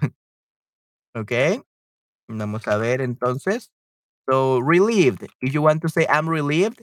okay. 1.17 1.61
Vamos 2.29 2.67
a 2.69 2.79
ver 2.79 3.01
entonces. 3.03 3.71
So 4.31 4.59
relieved. 4.61 5.27
If 5.43 5.55
you 5.55 5.63
want 5.63 5.83
to 5.83 5.89
say 5.89 6.07
I'm 6.09 6.29
relieved, 6.29 6.83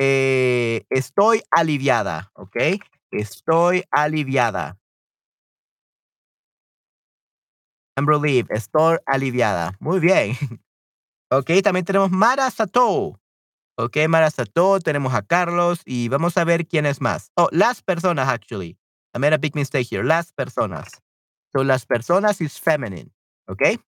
eh, 0.00 0.80
estoy 0.90 1.42
aliviada. 1.56 2.30
Okay. 2.38 2.80
Estoy 3.12 3.84
aliviada. 3.94 4.76
I'm 7.96 8.06
relieved. 8.06 8.50
Estoy 8.50 8.98
aliviada. 9.06 9.72
Muy 9.80 10.00
bien. 10.00 10.36
Ok, 11.30 11.50
también 11.62 11.84
tenemos 11.84 12.10
Mara 12.10 12.50
Sato. 12.50 13.20
Ok, 13.76 13.96
Mara 14.08 14.30
Sato, 14.30 14.80
tenemos 14.80 15.14
a 15.14 15.22
Carlos 15.22 15.82
y 15.84 16.08
vamos 16.08 16.36
a 16.36 16.44
ver 16.44 16.66
quién 16.66 16.86
es 16.86 17.00
más. 17.00 17.30
Oh, 17.36 17.48
las 17.52 17.82
personas, 17.82 18.28
actually. 18.28 18.78
I 19.14 19.18
made 19.18 19.34
a 19.34 19.38
big 19.38 19.54
mistake 19.54 19.86
here. 19.90 20.04
Las 20.04 20.32
personas. 20.32 20.88
So, 21.52 21.64
las 21.64 21.86
personas 21.86 22.40
is 22.40 22.58
feminine. 22.58 23.10
Ok. 23.46 23.80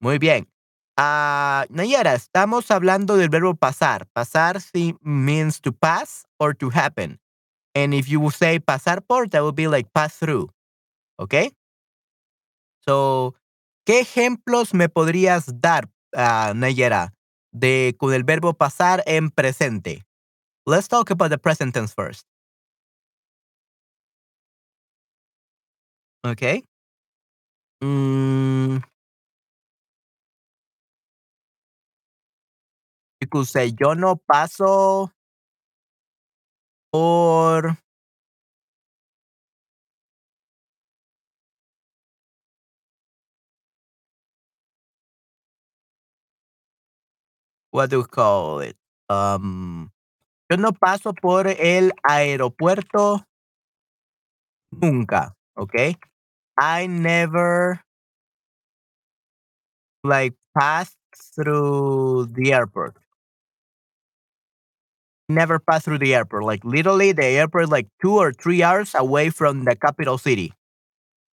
Muy 0.00 0.18
bien. 0.18 0.48
Uh, 0.96 1.66
Nayara, 1.70 2.14
estamos 2.14 2.70
hablando 2.70 3.16
del 3.16 3.28
verbo 3.28 3.54
pasar. 3.54 4.06
Pasar 4.12 4.60
means 5.02 5.60
to 5.60 5.72
pass 5.72 6.24
or 6.38 6.54
to 6.54 6.70
happen. 6.70 7.18
And 7.74 7.92
if 7.92 8.08
you 8.08 8.30
say 8.30 8.60
pasar 8.60 9.00
por, 9.06 9.28
that 9.28 9.42
would 9.42 9.56
be 9.56 9.66
like 9.66 9.92
pass 9.92 10.16
through. 10.18 10.50
Okay? 11.18 11.52
So, 12.86 13.34
¿qué 13.84 14.00
ejemplos 14.00 14.72
me 14.74 14.88
podrías 14.88 15.60
dar, 15.60 15.88
uh, 16.14 16.54
Nayera, 16.54 17.12
de 17.52 17.94
con 17.98 18.12
el 18.14 18.24
verbo 18.24 18.54
pasar 18.54 19.02
en 19.06 19.30
presente? 19.30 20.04
Let's 20.66 20.88
talk 20.88 21.10
about 21.10 21.30
the 21.30 21.38
present 21.38 21.74
tense 21.74 21.94
first. 21.94 22.24
Okay. 26.24 26.64
Mm, 27.82 28.78
you 33.20 33.26
could 33.28 33.46
say, 33.46 33.72
yo 33.78 33.94
no 33.94 34.16
paso 34.16 35.12
por 36.90 37.76
what 47.74 47.90
do 47.90 47.98
we 47.98 48.04
call 48.04 48.60
it? 48.60 48.76
Um, 49.10 49.90
yo 50.48 50.56
no 50.56 50.70
paso 50.70 51.12
por 51.12 51.48
el 51.48 51.90
aeropuerto 52.08 53.24
nunca, 54.70 55.34
okay? 55.58 55.96
I 56.56 56.86
never 56.86 57.80
like 60.04 60.34
passed 60.56 60.96
through 61.34 62.28
the 62.30 62.52
airport. 62.52 62.94
Never 65.28 65.58
passed 65.58 65.86
through 65.86 65.98
the 65.98 66.14
airport. 66.14 66.44
Like 66.44 66.64
literally 66.64 67.10
the 67.10 67.24
airport 67.24 67.70
like 67.70 67.88
two 68.00 68.14
or 68.14 68.32
three 68.32 68.62
hours 68.62 68.94
away 68.94 69.30
from 69.30 69.64
the 69.64 69.74
capital 69.74 70.16
city. 70.16 70.52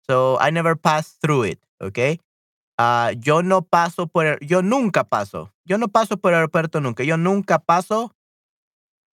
So 0.08 0.38
I 0.38 0.48
never 0.48 0.74
passed 0.74 1.18
through 1.20 1.42
it, 1.42 1.58
okay? 1.82 2.18
Uh, 2.80 3.12
yo 3.20 3.42
no 3.42 3.60
paso 3.60 4.06
por, 4.06 4.38
yo 4.40 4.62
nunca 4.62 5.04
paso. 5.04 5.52
Yo 5.66 5.76
no 5.76 5.88
paso 5.88 6.16
por 6.16 6.32
el 6.32 6.36
aeropuerto 6.36 6.80
nunca. 6.80 7.04
Yo 7.04 7.18
nunca 7.18 7.58
paso. 7.58 8.14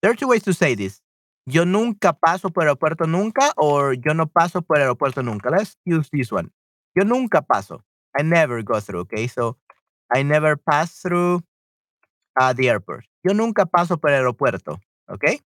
There 0.01 0.11
are 0.11 0.15
two 0.15 0.29
ways 0.29 0.43
to 0.43 0.53
say 0.53 0.73
this. 0.73 1.01
Yo 1.45 1.65
nunca 1.65 2.13
paso 2.13 2.49
por 2.49 2.63
el 2.63 2.69
aeropuerto 2.69 3.05
nunca 3.07 3.51
or 3.57 3.93
yo 3.95 4.13
no 4.13 4.25
paso 4.27 4.61
por 4.61 4.77
el 4.77 4.83
aeropuerto 4.83 5.21
nunca. 5.21 5.49
Let's 5.49 5.75
use 5.83 6.07
this 6.13 6.31
one. 6.31 6.49
Yo 6.95 7.03
nunca 7.03 7.41
paso. 7.41 7.83
I 8.17 8.23
never 8.23 8.63
go 8.63 8.79
through, 8.79 9.01
okay? 9.01 9.27
So 9.27 9.57
I 10.15 10.23
never 10.23 10.55
pass 10.55 11.01
through 11.01 11.43
uh, 12.39 12.53
the 12.53 12.69
airport. 12.69 13.03
Yo 13.25 13.33
nunca 13.33 13.65
paso 13.65 13.97
por 13.97 14.11
el 14.11 14.23
aeropuerto, 14.23 14.79
¿ok? 15.09 15.41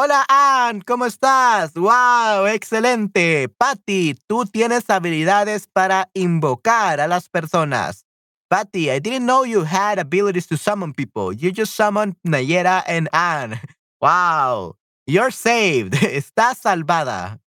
Hola, 0.00 0.24
Ann, 0.28 0.80
¿cómo 0.82 1.06
estás? 1.06 1.74
¡Wow! 1.74 2.46
¡Excelente! 2.46 3.48
Patty, 3.48 4.14
tú 4.28 4.46
tienes 4.46 4.88
habilidades 4.88 5.66
para 5.66 6.08
invocar 6.14 7.00
a 7.00 7.08
las 7.08 7.28
personas. 7.28 8.06
Patty, 8.48 8.92
I 8.92 9.00
didn't 9.00 9.26
know 9.26 9.44
you 9.44 9.64
had 9.64 9.98
abilities 9.98 10.46
to 10.46 10.56
summon 10.56 10.92
people. 10.94 11.32
You 11.32 11.50
just 11.50 11.74
summoned 11.74 12.14
Nayera 12.24 12.84
and 12.86 13.08
Ann. 13.12 13.58
¡Wow! 14.00 14.76
You're 15.08 15.32
saved. 15.32 15.94
Estás 16.00 16.58
salvada. 16.58 17.40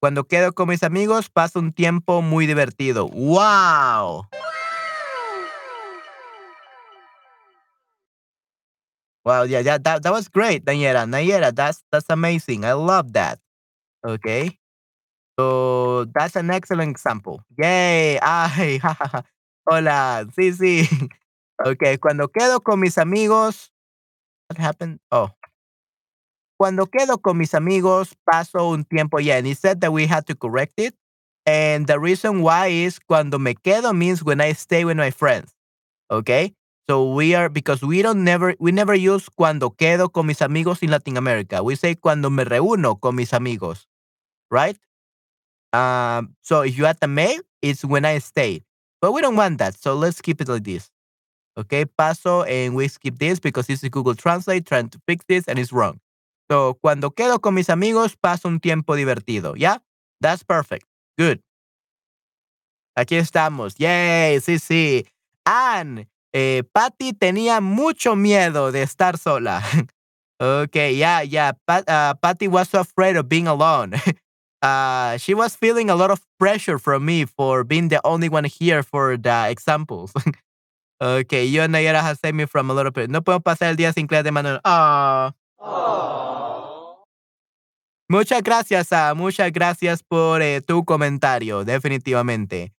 Cuando 0.00 0.24
quedo 0.24 0.52
con 0.54 0.70
mis 0.70 0.82
amigos, 0.82 1.28
paso 1.28 1.60
un 1.60 1.72
tiempo 1.72 2.20
muy 2.20 2.48
divertido. 2.48 3.06
¡Wow! 3.06 4.26
Well, 9.28 9.44
yeah, 9.44 9.60
yeah, 9.60 9.76
that 9.76 10.00
that 10.02 10.12
was 10.12 10.26
great, 10.32 10.64
Nayera. 10.64 11.04
Nayera, 11.04 11.52
that's 11.54 11.84
that's 11.92 12.08
amazing. 12.08 12.64
I 12.64 12.72
love 12.72 13.12
that. 13.12 13.38
Okay. 14.00 14.56
So 15.38 16.06
that's 16.16 16.34
an 16.34 16.48
excellent 16.48 16.90
example. 16.90 17.42
Yay. 17.60 18.18
Ay, 18.24 18.80
Hola. 19.68 20.24
Sí, 20.32 20.52
sí. 20.56 20.88
Okay. 21.60 21.98
Cuando 21.98 22.28
quedo 22.28 22.62
con 22.64 22.80
mis 22.80 22.96
amigos. 22.96 23.70
What 24.48 24.56
happened? 24.58 25.00
Oh. 25.12 25.28
Cuando 26.56 26.86
quedo 26.86 27.20
con 27.20 27.36
mis 27.36 27.52
amigos, 27.52 28.16
paso 28.24 28.70
un 28.70 28.84
tiempo. 28.84 29.18
Yeah, 29.18 29.36
and 29.36 29.46
he 29.46 29.54
said 29.54 29.82
that 29.82 29.92
we 29.92 30.06
had 30.06 30.26
to 30.28 30.36
correct 30.36 30.74
it. 30.78 30.94
And 31.44 31.86
the 31.86 32.00
reason 32.00 32.40
why 32.42 32.68
is 32.68 32.98
cuando 32.98 33.38
me 33.38 33.54
quedo 33.54 33.92
means 33.92 34.24
when 34.24 34.40
I 34.40 34.52
stay 34.52 34.86
with 34.86 34.96
my 34.96 35.10
friends. 35.10 35.52
Okay. 36.10 36.54
So 36.88 37.12
we 37.12 37.34
are 37.34 37.50
because 37.50 37.82
we 37.82 38.00
don't 38.00 38.24
never 38.24 38.54
we 38.58 38.72
never 38.72 38.94
use 38.94 39.28
cuando 39.28 39.70
quedo 39.70 40.10
con 40.10 40.26
mis 40.26 40.40
amigos 40.40 40.82
in 40.82 40.90
Latin 40.90 41.18
America. 41.18 41.62
We 41.62 41.76
say 41.76 41.94
cuando 41.96 42.30
me 42.30 42.44
reúno 42.44 42.98
con 42.98 43.14
mis 43.14 43.34
amigos, 43.34 43.86
right? 44.50 44.78
Um, 45.74 46.34
so 46.40 46.62
if 46.62 46.78
you 46.78 46.86
add 46.86 46.98
the 47.00 47.08
me, 47.08 47.40
it's 47.60 47.84
when 47.84 48.06
I 48.06 48.18
stay. 48.18 48.62
But 49.02 49.12
we 49.12 49.20
don't 49.20 49.36
want 49.36 49.58
that, 49.58 49.76
so 49.76 49.94
let's 49.94 50.22
keep 50.22 50.40
it 50.40 50.48
like 50.48 50.64
this. 50.64 50.90
Okay, 51.58 51.84
paso 51.84 52.42
and 52.44 52.74
we 52.74 52.88
skip 52.88 53.18
this 53.18 53.38
because 53.38 53.66
this 53.66 53.82
is 53.82 53.90
Google 53.90 54.14
Translate 54.14 54.64
trying 54.64 54.88
to 54.88 54.98
fix 55.06 55.24
this 55.28 55.44
and 55.46 55.58
it's 55.58 55.72
wrong. 55.72 56.00
So 56.50 56.78
cuando 56.80 57.10
quedo 57.10 57.38
con 57.42 57.54
mis 57.54 57.68
amigos, 57.68 58.16
paso 58.16 58.48
un 58.48 58.60
tiempo 58.60 58.94
divertido. 58.94 59.54
Yeah, 59.58 59.76
that's 60.22 60.42
perfect. 60.42 60.86
Good. 61.18 61.40
Aquí 62.96 63.16
estamos. 63.16 63.74
Yay, 63.78 64.40
sí, 64.40 64.58
sí. 64.58 65.06
And 65.44 66.06
Eh, 66.32 66.62
Patty 66.72 67.12
tenía 67.12 67.60
mucho 67.60 68.16
miedo 68.16 68.70
de 68.70 68.82
estar 68.82 69.18
sola. 69.18 69.62
okay, 70.40 70.94
yeah, 70.96 71.22
yeah. 71.22 71.52
Pat, 71.66 71.84
Patty 72.20 72.48
was 72.48 72.74
afraid 72.74 73.16
of 73.16 73.28
being 73.28 73.46
alone. 73.46 73.94
uh, 74.62 75.16
she 75.18 75.34
was 75.34 75.56
feeling 75.56 75.90
a 75.90 75.96
lot 75.96 76.10
of 76.10 76.20
pressure 76.38 76.78
from 76.78 77.04
me 77.04 77.24
for 77.24 77.64
being 77.64 77.88
the 77.88 78.00
only 78.04 78.28
one 78.28 78.44
here 78.44 78.82
for 78.82 79.16
the 79.16 79.46
examples. 79.48 80.12
okay, 81.02 81.44
you 81.44 81.62
and 81.62 81.74
Nayara 81.74 82.02
have 82.02 82.18
saved 82.18 82.36
me 82.36 82.44
from 82.44 82.70
a 82.70 82.74
lot 82.74 82.86
of. 82.86 83.08
No 83.08 83.22
puedo 83.22 83.40
pasar 83.40 83.70
el 83.70 83.76
día 83.76 83.92
sin 83.94 84.06
clase 84.06 84.24
de 84.24 84.32
Manuel. 84.32 84.60
Oh. 84.64 85.32
Muchas 88.10 88.42
gracias, 88.42 88.90
uh, 88.90 89.14
muchas 89.14 89.52
gracias 89.52 90.02
por 90.02 90.40
eh, 90.40 90.62
tu 90.62 90.82
comentario, 90.86 91.62
definitivamente. 91.64 92.72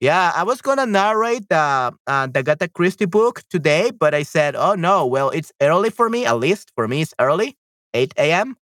Yeah, 0.00 0.32
I 0.34 0.42
was 0.42 0.60
gonna 0.60 0.86
narrate 0.86 1.48
the 1.48 1.94
uh, 2.06 2.26
the 2.26 2.40
Agatha 2.40 2.68
Christie 2.68 3.06
book 3.06 3.42
today, 3.48 3.90
but 3.90 4.12
I 4.14 4.22
said, 4.22 4.54
oh 4.56 4.74
no, 4.74 5.06
well, 5.06 5.30
it's 5.30 5.52
early 5.62 5.90
for 5.90 6.10
me. 6.10 6.26
At 6.26 6.38
least 6.38 6.72
for 6.74 6.86
me, 6.88 7.02
it's 7.02 7.14
early, 7.20 7.56
8 7.94 8.32
a.m. 8.32 8.56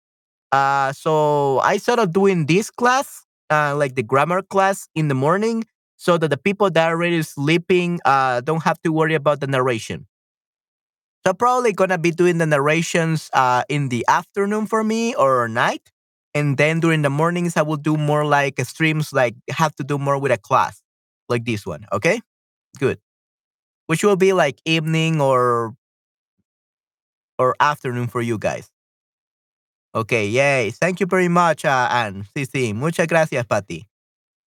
Uh, 0.51 0.93
so 0.93 1.59
I 1.59 1.77
started 1.77 2.13
doing 2.13 2.45
this 2.45 2.69
class, 2.69 3.25
uh, 3.49 3.75
like 3.75 3.95
the 3.95 4.03
grammar 4.03 4.41
class 4.43 4.87
in 4.95 5.07
the 5.09 5.15
morning, 5.15 5.65
so 5.97 6.17
that 6.17 6.29
the 6.29 6.37
people 6.37 6.69
that 6.71 6.87
are 6.87 6.93
already 6.95 7.21
sleeping 7.23 7.99
uh, 8.05 8.41
don't 8.41 8.63
have 8.63 8.79
to 8.83 8.93
worry 8.93 9.15
about 9.15 9.41
the 9.41 9.47
narration. 9.47 10.07
So 11.25 11.33
probably 11.33 11.71
gonna 11.73 11.97
be 11.97 12.11
doing 12.11 12.37
the 12.37 12.45
narrations 12.45 13.29
uh, 13.33 13.63
in 13.69 13.89
the 13.89 14.05
afternoon 14.07 14.67
for 14.67 14.83
me 14.83 15.15
or 15.15 15.47
night, 15.47 15.89
and 16.33 16.57
then 16.57 16.79
during 16.81 17.01
the 17.01 17.09
mornings 17.09 17.55
I 17.55 17.61
will 17.61 17.77
do 17.77 17.95
more 17.95 18.25
like 18.25 18.59
streams, 18.65 19.13
like 19.13 19.35
have 19.49 19.73
to 19.77 19.83
do 19.83 19.97
more 19.97 20.17
with 20.19 20.31
a 20.31 20.37
class 20.37 20.82
like 21.33 21.45
this 21.45 21.65
one. 21.65 21.89
Okay, 21.91 22.21
good. 22.77 23.01
Which 23.89 24.05
will 24.05 24.15
be 24.15 24.31
like 24.33 24.61
evening 24.65 25.19
or 25.19 25.73
or 27.41 27.55
afternoon 27.59 28.07
for 28.07 28.21
you 28.21 28.37
guys. 28.37 28.69
Okay, 29.95 30.27
yay. 30.29 30.71
Thank 30.71 30.99
you 31.01 31.05
very 31.05 31.27
much, 31.27 31.65
uh, 31.65 31.89
Anne. 31.89 32.25
Sí, 32.35 32.45
sí. 32.45 32.73
Muchas 32.73 33.07
gracias, 33.07 33.45
Patty. 33.45 33.85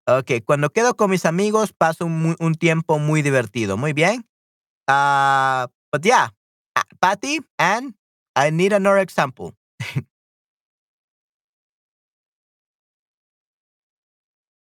Okay, 0.08 0.42
cuando 0.42 0.70
quedo 0.70 0.96
con 0.96 1.10
mis 1.10 1.26
amigos 1.26 1.72
paso 1.72 2.06
un, 2.06 2.36
un 2.40 2.56
tiempo 2.56 3.00
muy 3.00 3.22
divertido. 3.22 3.78
Muy 3.78 3.94
bien. 3.94 4.24
Uh, 4.88 5.68
but 5.92 6.04
yeah, 6.04 6.30
Patty, 7.02 7.40
Anne, 7.58 7.96
I 8.36 8.50
need 8.52 8.74
another 8.74 9.00
example. 9.00 9.56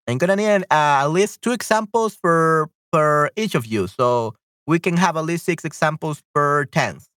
I'm 0.07 0.17
gonna 0.17 0.35
need 0.35 0.63
uh, 0.69 1.03
at 1.03 1.07
least 1.07 1.41
two 1.41 1.51
examples 1.51 2.15
for 2.15 2.69
for 2.91 3.31
each 3.35 3.55
of 3.55 3.65
you, 3.65 3.87
so 3.87 4.35
we 4.67 4.79
can 4.79 4.97
have 4.97 5.17
at 5.17 5.25
least 5.25 5.45
six 5.45 5.65
examples 5.65 6.21
per 6.33 6.65
tense. 6.65 7.09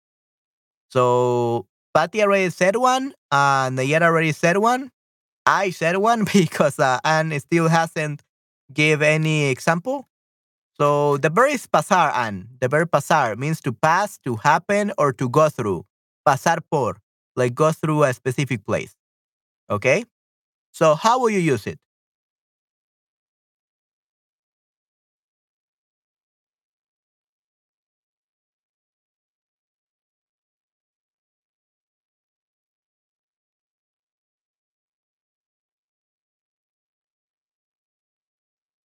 So 0.88 1.66
Patty 1.94 2.22
already 2.22 2.50
said 2.50 2.76
one, 2.76 3.12
uh, 3.30 3.68
Nayera 3.70 4.02
already 4.02 4.32
said 4.32 4.58
one. 4.58 4.90
I 5.46 5.70
said 5.70 5.96
one 5.98 6.24
because 6.32 6.78
uh, 6.78 6.98
Anne 7.04 7.38
still 7.40 7.68
hasn't 7.68 8.22
gave 8.72 9.02
any 9.02 9.46
example. 9.46 10.08
So 10.78 11.16
the 11.16 11.30
verb 11.30 11.52
is 11.52 11.66
pasar, 11.66 12.14
Anne. 12.14 12.48
The 12.60 12.68
verb 12.68 12.90
pasar 12.90 13.38
means 13.38 13.60
to 13.62 13.72
pass, 13.72 14.18
to 14.24 14.36
happen, 14.36 14.92
or 14.98 15.12
to 15.14 15.28
go 15.28 15.48
through. 15.48 15.86
Pasar 16.26 16.58
por, 16.70 16.98
like 17.34 17.54
go 17.54 17.72
through 17.72 18.04
a 18.04 18.12
specific 18.12 18.66
place. 18.66 18.94
Okay? 19.70 20.04
So 20.72 20.94
how 20.94 21.18
will 21.18 21.30
you 21.30 21.38
use 21.38 21.66
it? 21.66 21.78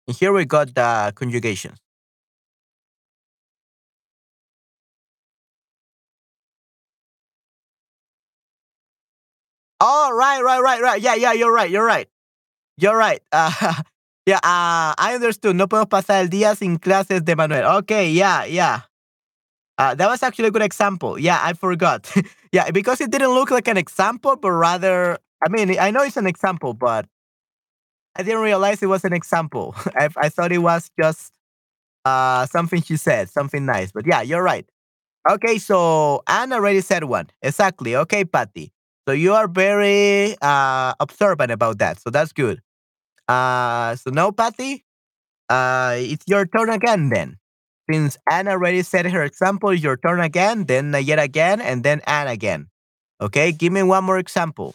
And 0.08 0.16
here 0.16 0.32
we 0.32 0.44
got 0.44 0.74
the 0.74 1.12
conjugations. 1.14 1.78
Oh, 9.80 10.10
right, 10.12 10.42
right, 10.42 10.60
right, 10.60 10.82
right. 10.82 11.00
Yeah, 11.00 11.14
yeah, 11.14 11.32
you're 11.32 11.52
right, 11.52 11.70
you're 11.70 11.84
right. 11.84 12.08
You're 12.78 12.96
right. 12.96 13.22
Uh, 13.32 13.52
yeah, 14.26 14.38
uh, 14.38 14.94
I 14.98 15.12
understood. 15.14 15.56
No 15.56 15.68
podemos 15.68 15.88
pasar 15.88 16.22
el 16.22 16.28
día 16.30 16.56
sin 16.56 16.78
clases 16.78 17.24
de 17.24 17.36
Manuel. 17.36 17.66
Okay, 17.78 18.10
yeah, 18.12 18.44
yeah. 18.46 18.82
Uh, 19.78 19.94
that 19.94 20.08
was 20.08 20.22
actually 20.22 20.48
a 20.48 20.50
good 20.50 20.62
example. 20.62 21.18
Yeah, 21.18 21.40
I 21.42 21.52
forgot. 21.54 22.12
yeah, 22.52 22.70
because 22.70 23.00
it 23.00 23.10
didn't 23.10 23.30
look 23.30 23.50
like 23.50 23.68
an 23.68 23.76
example, 23.76 24.36
but 24.36 24.52
rather, 24.52 25.18
I 25.44 25.48
mean, 25.50 25.78
I 25.78 25.90
know 25.90 26.02
it's 26.02 26.16
an 26.16 26.26
example, 26.26 26.74
but 26.74 27.06
I 28.18 28.22
didn't 28.22 28.40
realize 28.40 28.82
it 28.82 28.86
was 28.86 29.04
an 29.04 29.12
example. 29.12 29.74
I, 29.96 30.08
I 30.16 30.28
thought 30.28 30.52
it 30.52 30.58
was 30.58 30.90
just 31.00 31.32
uh, 32.04 32.46
something 32.46 32.82
she 32.82 32.96
said, 32.96 33.30
something 33.30 33.66
nice. 33.66 33.92
But 33.92 34.06
yeah, 34.06 34.22
you're 34.22 34.42
right. 34.42 34.66
Okay, 35.30 35.58
so 35.58 36.22
Anne 36.28 36.52
already 36.52 36.80
said 36.82 37.04
one. 37.04 37.28
Exactly. 37.42 37.96
Okay, 37.96 38.24
Patty. 38.24 38.72
So 39.08 39.12
you 39.14 39.34
are 39.34 39.48
very 39.48 40.36
uh, 40.42 40.94
observant 41.00 41.52
about 41.52 41.78
that. 41.78 42.00
So 42.00 42.10
that's 42.10 42.32
good. 42.32 42.60
Uh, 43.28 43.96
so 43.96 44.10
now, 44.10 44.30
Patty, 44.32 44.84
uh, 45.50 45.96
it's 45.98 46.24
your 46.28 46.46
turn 46.46 46.70
again 46.70 47.10
then. 47.10 47.38
Since 47.90 48.18
Anne 48.30 48.48
already 48.48 48.82
said 48.82 49.06
her 49.06 49.22
example, 49.24 49.74
your 49.74 49.96
turn 49.98 50.20
again, 50.20 50.66
then 50.66 50.94
yet 51.02 51.18
again, 51.18 51.60
and 51.60 51.84
then 51.84 52.02
Anne 52.06 52.28
again. 52.28 52.68
Okay, 53.20 53.52
give 53.52 53.72
me 53.72 53.82
one 53.82 54.04
more 54.04 54.18
example. 54.18 54.74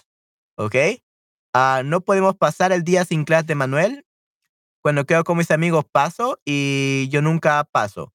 Okay. 0.59 0.99
Uh, 1.53 1.83
no 1.83 2.01
podemos 2.01 2.35
pasar 2.35 2.71
el 2.71 2.83
día 2.83 3.05
sin 3.05 3.25
clase 3.25 3.45
de 3.45 3.55
Manuel. 3.55 4.05
Cuando 4.81 5.05
quedo 5.05 5.23
con 5.23 5.37
mis 5.37 5.51
amigos 5.51 5.85
paso 5.91 6.37
y 6.45 7.07
yo 7.09 7.21
nunca 7.21 7.63
paso. 7.71 8.11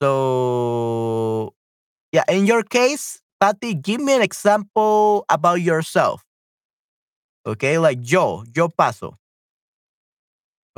So, 0.00 1.54
yeah, 2.12 2.24
in 2.28 2.46
your 2.46 2.64
case, 2.64 3.20
Patty, 3.38 3.74
give 3.74 4.02
me 4.02 4.14
an 4.14 4.22
example 4.22 5.24
about 5.28 5.60
yourself. 5.60 6.24
Okay, 7.46 7.78
like 7.78 8.00
yo, 8.02 8.44
yo 8.54 8.68
paso. 8.68 9.18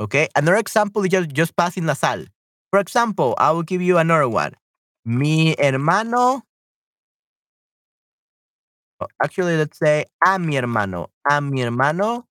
Okay. 0.01 0.27
Another 0.35 0.57
example 0.57 1.03
is 1.03 1.11
just, 1.11 1.29
just 1.29 1.55
passing 1.55 1.85
nasal. 1.85 2.25
For 2.71 2.79
example, 2.79 3.35
I 3.37 3.51
will 3.51 3.61
give 3.61 3.83
you 3.83 3.99
another 3.99 4.27
one. 4.27 4.53
Mi 5.05 5.55
hermano. 5.59 6.41
Oh, 9.01 9.07
Actually, 9.21 9.57
let's 9.57 9.77
say 9.77 10.05
a 10.25 10.37
mi 10.39 10.55
hermano. 10.55 11.09
A 11.29 11.41
mi 11.41 11.61
hermano 11.61 12.27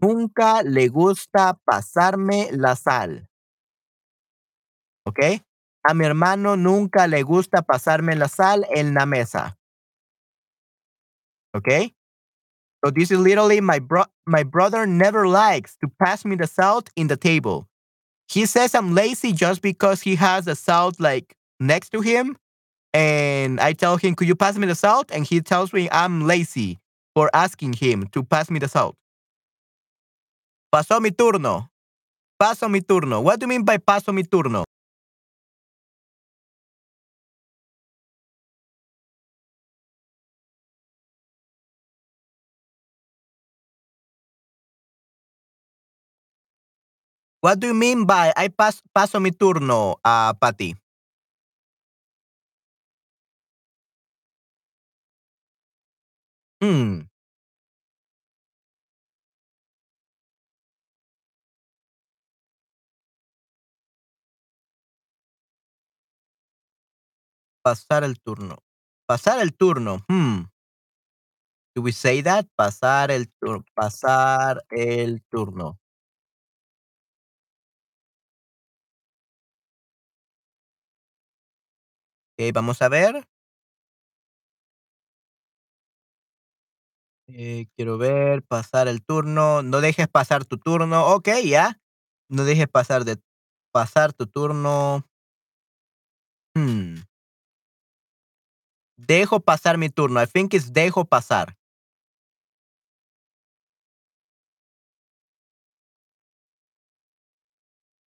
nunca 0.00 0.62
le 0.62 0.88
gusta 0.88 1.58
pasarme 1.64 2.50
la 2.52 2.74
sal. 2.74 3.28
¿Ok? 5.06 5.18
A 5.82 5.94
mi 5.94 6.04
hermano 6.04 6.56
nunca 6.56 7.06
le 7.06 7.22
gusta 7.22 7.62
pasarme 7.62 8.14
la 8.16 8.28
sal 8.28 8.66
en 8.70 8.94
la 8.94 9.06
mesa. 9.06 9.56
Okay? 11.54 11.94
So 12.84 12.90
this 12.90 13.10
is 13.10 13.18
literally 13.18 13.60
my 13.60 13.78
bro 13.78 14.04
my 14.26 14.42
brother 14.42 14.86
never 14.86 15.26
likes 15.28 15.76
to 15.82 15.88
pass 16.02 16.24
me 16.24 16.36
the 16.36 16.46
salt 16.46 16.90
in 16.96 17.08
the 17.08 17.16
table. 17.16 17.68
He 18.28 18.46
says 18.46 18.74
I'm 18.74 18.94
lazy 18.94 19.32
just 19.32 19.60
because 19.60 20.02
he 20.02 20.14
has 20.16 20.46
the 20.46 20.54
salt 20.54 20.98
like 21.00 21.36
next 21.58 21.90
to 21.90 22.00
him. 22.00 22.36
And 22.92 23.60
I 23.60 23.72
tell 23.72 23.96
him, 23.96 24.14
Could 24.14 24.28
you 24.28 24.34
pass 24.34 24.56
me 24.58 24.66
the 24.66 24.74
salt? 24.74 25.10
And 25.12 25.24
he 25.26 25.40
tells 25.40 25.72
me 25.72 25.88
I'm 25.92 26.26
lazy 26.26 26.78
for 27.14 27.30
asking 27.34 27.74
him 27.74 28.06
to 28.12 28.22
pass 28.24 28.50
me 28.50 28.58
the 28.58 28.68
salt. 28.68 28.96
Pasó 30.72 31.00
mi 31.00 31.10
turno. 31.10 31.70
Paso 32.38 32.68
mi 32.68 32.80
turno. 32.80 33.22
What 33.22 33.40
do 33.40 33.44
you 33.44 33.48
mean 33.48 33.64
by 33.64 33.78
paso 33.78 34.12
mi 34.12 34.22
turno? 34.24 34.64
What 47.40 47.60
do 47.60 47.68
you 47.68 47.74
mean 47.74 48.04
by 48.04 48.32
I 48.36 48.48
pas 48.48 48.82
paso 48.92 49.18
mi 49.20 49.30
turno, 49.32 49.96
uh, 50.04 50.32
Patty? 50.34 50.76
Hmm. 56.60 57.10
Pasar 67.64 68.04
el 68.04 68.18
turno. 68.20 68.56
Pasar 69.06 69.40
el 69.40 69.54
turno. 69.54 69.98
Hmm. 70.08 70.44
Do 71.74 71.82
we 71.82 71.92
say 71.92 72.22
that? 72.22 72.46
Pasar 72.56 73.10
el 73.10 73.28
turno. 73.40 73.64
Pasar 73.74 74.62
el 74.70 75.22
turno. 75.30 75.78
Ok, 82.38 82.52
vamos 82.54 82.80
a 82.82 82.88
ver. 82.88 83.26
Eh, 87.34 87.66
quiero 87.76 87.98
ver, 87.98 88.42
pasar 88.42 88.88
el 88.88 89.04
turno. 89.04 89.62
No 89.62 89.80
dejes 89.80 90.08
pasar 90.08 90.44
tu 90.44 90.58
turno. 90.58 91.06
Ok, 91.14 91.28
ya. 91.44 91.78
No 92.28 92.44
dejes 92.44 92.68
pasar 92.68 93.04
de 93.04 93.18
pasar 93.72 94.12
tu 94.12 94.26
turno. 94.26 95.04
Hmm. 96.56 97.00
Dejo 98.98 99.40
pasar 99.40 99.78
mi 99.78 99.88
turno. 99.88 100.20
I 100.22 100.26
think 100.26 100.54
it's 100.54 100.72
dejo 100.72 101.04
pasar. 101.04 101.56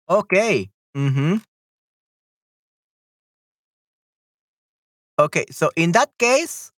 Ok. 0.07 0.33
Mhm. 0.95 1.43
Okay, 5.19 5.45
so 5.51 5.69
in 5.75 5.91
that 5.93 6.09
case, 6.17 6.72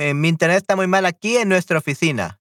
eh, 0.00 0.14
mi 0.14 0.28
internet 0.28 0.56
está 0.56 0.76
muy 0.76 0.86
mal 0.86 1.04
aquí 1.04 1.36
en 1.36 1.48
nuestra 1.48 1.78
oficina. 1.78 2.40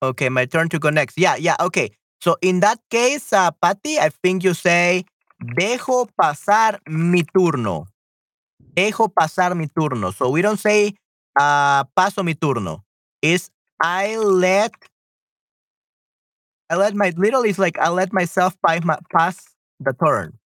Okay, 0.00 0.30
my 0.30 0.46
turn 0.46 0.68
to 0.68 0.78
go 0.78 0.90
next. 0.90 1.18
Yeah, 1.18 1.36
yeah, 1.36 1.56
okay. 1.60 1.90
So 2.20 2.36
in 2.40 2.60
that 2.60 2.78
case, 2.90 3.32
uh, 3.32 3.50
Patty, 3.50 3.98
I 3.98 4.10
think 4.22 4.44
you 4.44 4.54
say, 4.54 5.04
dejo 5.42 6.08
pasar 6.20 6.78
mi 6.88 7.22
turno. 7.24 7.86
Dejo 8.74 9.08
pasar 9.12 9.56
mi 9.56 9.66
turno. 9.66 10.12
So 10.12 10.30
we 10.30 10.42
don't 10.42 10.58
say, 10.58 10.94
uh, 11.38 11.84
paso 11.96 12.22
mi 12.22 12.34
turno. 12.34 12.82
It's 13.20 13.50
I 13.80 14.16
let, 14.16 14.72
I 16.70 16.76
let 16.76 16.94
my, 16.94 17.12
literally 17.16 17.50
it's 17.50 17.58
like 17.58 17.78
I 17.78 17.88
let 17.88 18.12
myself 18.12 18.56
pa- 18.64 18.80
my, 18.84 18.98
pass 19.12 19.36
the 19.80 19.92
turn. 19.92 20.38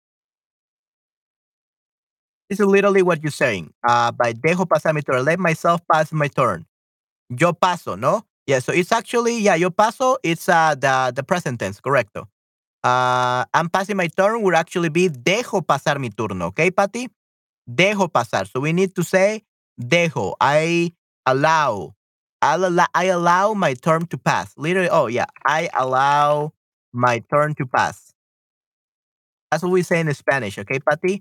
This 2.54 2.60
is 2.60 2.66
literally 2.66 3.02
what 3.02 3.20
you're 3.20 3.32
saying. 3.32 3.74
Uh, 3.82 4.12
by 4.12 4.32
dejo 4.32 4.64
pasar 4.64 4.94
mi 4.94 5.02
turn, 5.02 5.24
let 5.24 5.40
myself 5.40 5.80
pass 5.90 6.12
my 6.12 6.28
turn. 6.28 6.64
Yo 7.28 7.52
paso, 7.52 7.96
¿no? 7.96 8.22
Yeah, 8.46 8.60
so 8.60 8.72
it's 8.72 8.92
actually, 8.92 9.40
yeah, 9.40 9.56
yo 9.56 9.70
paso, 9.70 10.18
it's 10.22 10.48
uh, 10.48 10.76
the, 10.78 11.12
the 11.12 11.24
present 11.24 11.58
tense, 11.58 11.80
correcto. 11.80 12.28
Uh, 12.84 13.44
I'm 13.52 13.68
passing 13.68 13.96
my 13.96 14.06
turn 14.06 14.40
would 14.42 14.54
actually 14.54 14.88
be 14.88 15.08
dejo 15.08 15.66
pasar 15.66 15.98
mi 15.98 16.10
turno, 16.10 16.44
okay, 16.54 16.70
Patty? 16.70 17.08
Dejo 17.68 18.08
pasar. 18.08 18.48
So 18.48 18.60
we 18.60 18.72
need 18.72 18.94
to 18.94 19.02
say 19.02 19.42
dejo. 19.82 20.34
I 20.40 20.92
allow. 21.26 21.96
I'll 22.40 22.66
allow 22.66 22.86
I 22.94 23.06
allow 23.06 23.54
my 23.54 23.74
turn 23.74 24.06
to 24.06 24.16
pass. 24.16 24.54
Literally, 24.56 24.90
oh 24.90 25.08
yeah, 25.08 25.26
I 25.44 25.70
allow 25.74 26.52
my 26.92 27.20
turn 27.32 27.56
to 27.56 27.66
pass. 27.66 28.12
That's 29.50 29.64
what 29.64 29.72
we 29.72 29.82
say 29.82 29.98
in 29.98 30.14
Spanish, 30.14 30.56
okay, 30.56 30.78
Patty? 30.78 31.20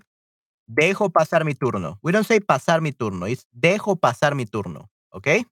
Dejo 0.66 1.10
pasar 1.10 1.44
mi 1.44 1.54
turno. 1.54 1.98
We 2.02 2.12
don't 2.12 2.26
say 2.26 2.40
pasar 2.40 2.80
mi 2.80 2.92
turno. 2.92 3.26
It's 3.30 3.44
dejo 3.52 3.96
pasar 4.00 4.34
mi 4.34 4.46
turno, 4.46 4.88
okay? 5.12 5.44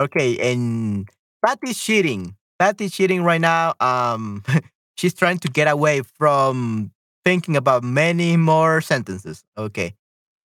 Okay, 0.00 0.36
and 0.52 1.08
Patty's 1.44 1.78
cheating. 1.80 2.36
Patty's 2.58 2.92
cheating 2.92 3.22
right 3.22 3.40
now. 3.40 3.74
Um, 3.80 4.42
she's 4.96 5.14
trying 5.14 5.38
to 5.38 5.48
get 5.48 5.68
away 5.68 6.02
from 6.02 6.92
thinking 7.24 7.56
about 7.56 7.82
many 7.82 8.36
more 8.36 8.80
sentences. 8.80 9.42
Okay. 9.56 9.94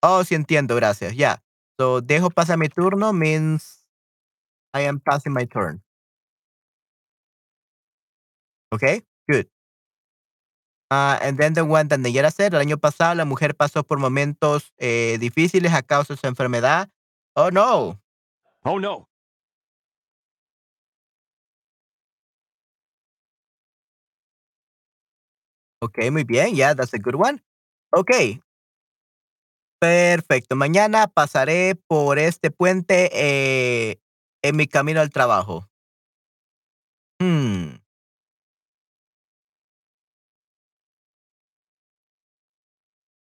Oh, 0.04 0.24
sí 0.24 0.36
entiendo, 0.36 0.76
gracias. 0.80 1.14
Yeah. 1.14 1.38
So, 1.80 2.02
dejo 2.02 2.30
pasar 2.34 2.58
mi 2.58 2.68
turno 2.70 3.14
means 3.14 3.80
I 4.74 4.82
am 4.82 5.02
passing 5.02 5.34
my 5.34 5.46
turn. 5.46 5.82
Okay, 8.74 9.02
good. 9.30 9.48
Uh, 10.92 11.18
and 11.22 11.38
then 11.38 11.54
the 11.54 11.64
one 11.64 11.88
that 11.88 12.00
Nayera 12.00 12.32
said, 12.32 12.54
el 12.54 12.60
año 12.60 12.78
pasado 12.78 13.16
la 13.16 13.26
mujer 13.26 13.56
pasó 13.56 13.84
por 13.84 13.98
momentos 13.98 14.74
eh, 14.78 15.18
difíciles 15.20 15.74
a 15.74 15.82
causa 15.82 16.14
de 16.14 16.20
su 16.20 16.28
enfermedad. 16.28 16.90
Oh, 17.36 17.50
no. 17.50 18.00
Oh 18.64 18.78
no. 18.80 19.08
Okay, 25.82 26.12
muy 26.12 26.24
bien. 26.26 26.54
Yeah, 26.56 26.74
that's 26.76 26.94
a 26.94 27.00
good 27.00 27.16
one. 27.16 27.42
Okay, 27.96 28.42
Perfecto. 29.82 30.56
Mañana 30.56 31.08
pasaré 31.08 31.74
por 31.88 32.20
este 32.20 32.52
puente 32.52 33.10
eh, 33.14 34.00
en 34.44 34.56
mi 34.56 34.68
camino 34.68 35.02
al 35.02 35.10
trabajo. 35.10 35.68
Hmm. 37.20 37.81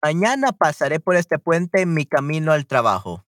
Mañana 0.04 0.52
pasaré 0.52 1.00
por 1.00 1.16
este 1.16 1.40
puente 1.40 1.82
en 1.82 1.94
mi 1.94 2.06
camino 2.06 2.52
al 2.52 2.68
trabajo. 2.68 3.24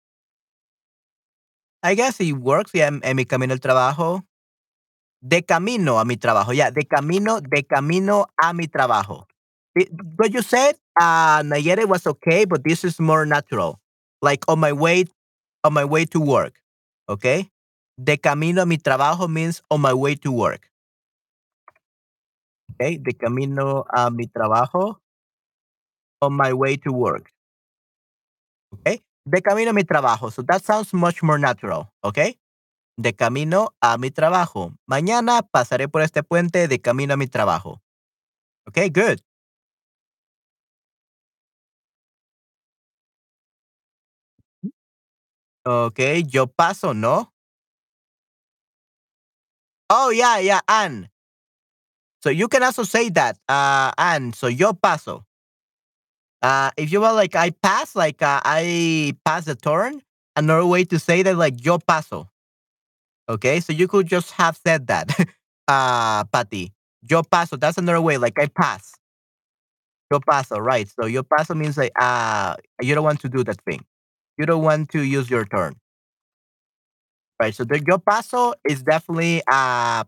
I 1.83 1.97
guess 1.97 2.21
it 2.21 2.33
works, 2.35 2.71
yeah, 2.73 2.87
en, 2.87 3.01
en 3.03 3.17
mi 3.17 3.25
camino 3.25 3.53
al 3.53 3.61
trabajo. 3.61 4.23
De 5.21 5.43
camino 5.43 5.99
a 5.99 6.05
mi 6.05 6.17
trabajo, 6.17 6.53
yeah, 6.53 6.71
de 6.71 6.85
camino, 6.87 7.41
de 7.41 7.65
camino 7.65 8.27
a 8.41 8.53
mi 8.53 8.69
trabajo. 8.69 9.27
What 10.17 10.31
you 10.33 10.43
said, 10.43 10.77
uh, 11.01 11.43
Nayere 11.43 11.87
was 11.87 12.07
okay, 12.07 12.45
but 12.45 12.63
this 12.63 12.85
is 12.85 13.01
more 13.01 13.27
natural. 13.27 13.81
Like 14.23 14.45
on 14.47 14.61
my 14.61 14.73
way, 14.73 15.07
on 15.65 15.73
my 15.73 15.85
way 15.85 16.05
to 16.07 16.21
work. 16.21 16.55
Okay? 17.09 17.51
De 17.99 18.17
camino 18.17 18.63
a 18.63 18.67
mi 18.67 18.79
trabajo 18.79 19.29
means 19.29 19.61
on 19.71 19.81
my 19.81 19.93
way 19.93 20.15
to 20.15 20.31
work. 20.31 20.71
Okay? 22.73 22.97
De 22.97 23.13
camino 23.13 23.85
a 23.93 24.09
mi 24.11 24.27
trabajo, 24.27 25.00
on 26.23 26.33
my 26.35 26.53
way 26.53 26.77
to 26.77 26.93
work. 26.93 27.31
Okay? 28.73 29.03
De 29.25 29.43
camino 29.43 29.71
a 29.71 29.73
mi 29.75 29.85
trabajo. 29.85 30.31
So 30.31 30.43
that 30.43 30.65
sounds 30.65 30.93
much 30.93 31.23
more 31.23 31.39
natural. 31.39 31.93
Okay? 32.05 32.39
De 32.97 33.13
camino 33.13 33.71
a 33.83 33.99
mi 33.99 34.11
trabajo. 34.11 34.73
Mañana 34.89 35.43
pasaré 35.43 35.89
por 35.89 36.03
este 36.03 36.23
puente 36.23 36.69
de 36.69 36.79
camino 36.81 37.15
a 37.15 37.17
mi 37.17 37.27
trabajo. 37.27 37.81
Okay, 38.69 38.91
good. 38.91 39.21
Okey, 45.65 46.25
yo 46.25 46.47
paso, 46.47 46.95
¿no? 46.95 47.33
Oh, 49.91 50.11
yeah, 50.11 50.39
yeah, 50.41 50.61
han. 50.69 51.09
So 52.23 52.31
you 52.31 52.49
can 52.49 52.63
also 52.63 52.85
say 52.85 53.09
that, 53.11 53.39
uh, 53.49 53.93
han, 53.99 54.33
so 54.33 54.47
yo 54.49 54.73
paso. 54.75 55.25
Uh, 56.43 56.71
if 56.77 56.91
you 56.93 57.01
were 57.01 57.13
like, 57.13 57.37
I 57.37 57.51
pass, 57.51 57.95
like, 57.95 58.23
uh, 58.23 58.41
I 58.45 59.15
pass 59.25 59.45
the 59.45 59.55
turn, 59.55 60.01
another 60.37 60.65
way 60.67 60.85
to 60.85 60.99
say 60.99 61.23
that, 61.23 61.37
like, 61.37 61.65
yo 61.65 61.79
paso. 61.79 62.31
Okay, 63.29 63.61
so 63.61 63.73
you 63.73 63.87
could 63.87 64.07
just 64.07 64.33
have 64.33 64.57
said 64.57 64.89
that, 64.89 65.11
uh, 65.69 66.25
Patty. 66.25 66.73
Yo 67.09 67.23
paso, 67.23 67.57
that's 67.57 67.79
another 67.79 68.01
way, 68.01 68.19
like, 68.19 68.39
I 68.39 68.47
pass. 68.47 68.93
Yo 70.11 70.19
paso, 70.21 70.59
right. 70.59 70.89
So 70.89 71.07
yo 71.07 71.23
paso 71.23 71.55
means 71.55 71.77
like, 71.77 71.93
uh, 71.99 72.57
you 72.83 72.95
don't 72.95 73.05
want 73.05 73.21
to 73.21 73.29
do 73.29 73.45
that 73.45 73.61
thing. 73.65 73.85
You 74.39 74.47
don't 74.47 74.63
want 74.63 74.91
to 74.91 75.03
use 75.03 75.31
your 75.31 75.45
turn. 75.45 75.77
Right, 77.41 77.55
so 77.55 77.65
the 77.65 77.81
yo 77.87 77.99
paso 77.99 78.53
is 78.69 78.83
definitely 78.83 79.43
a 79.51 80.05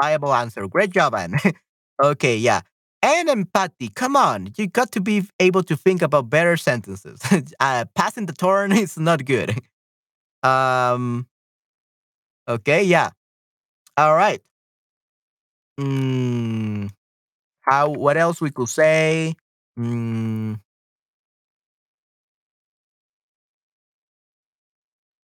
viable 0.00 0.34
answer. 0.34 0.66
Great 0.68 0.90
job, 0.90 1.14
Anne. 1.14 1.36
okay, 2.02 2.36
yeah. 2.36 2.60
And 3.06 3.28
empathy, 3.28 3.88
come 3.88 4.16
on. 4.16 4.48
You 4.56 4.66
got 4.66 4.90
to 4.92 5.00
be 5.00 5.22
able 5.38 5.62
to 5.62 5.76
think 5.76 6.02
about 6.02 6.28
better 6.28 6.56
sentences. 6.56 7.20
uh, 7.60 7.84
passing 7.94 8.26
the 8.26 8.32
turn 8.32 8.72
is 8.72 8.98
not 8.98 9.24
good. 9.24 9.60
Um, 10.42 11.26
okay, 12.48 12.84
yeah. 12.84 13.10
All 13.96 14.14
right. 14.14 14.40
Mm, 15.80 16.90
how, 17.62 17.90
what 17.90 18.16
else 18.16 18.40
we 18.40 18.50
could 18.50 18.68
say? 18.68 19.34
Mm, 19.78 20.60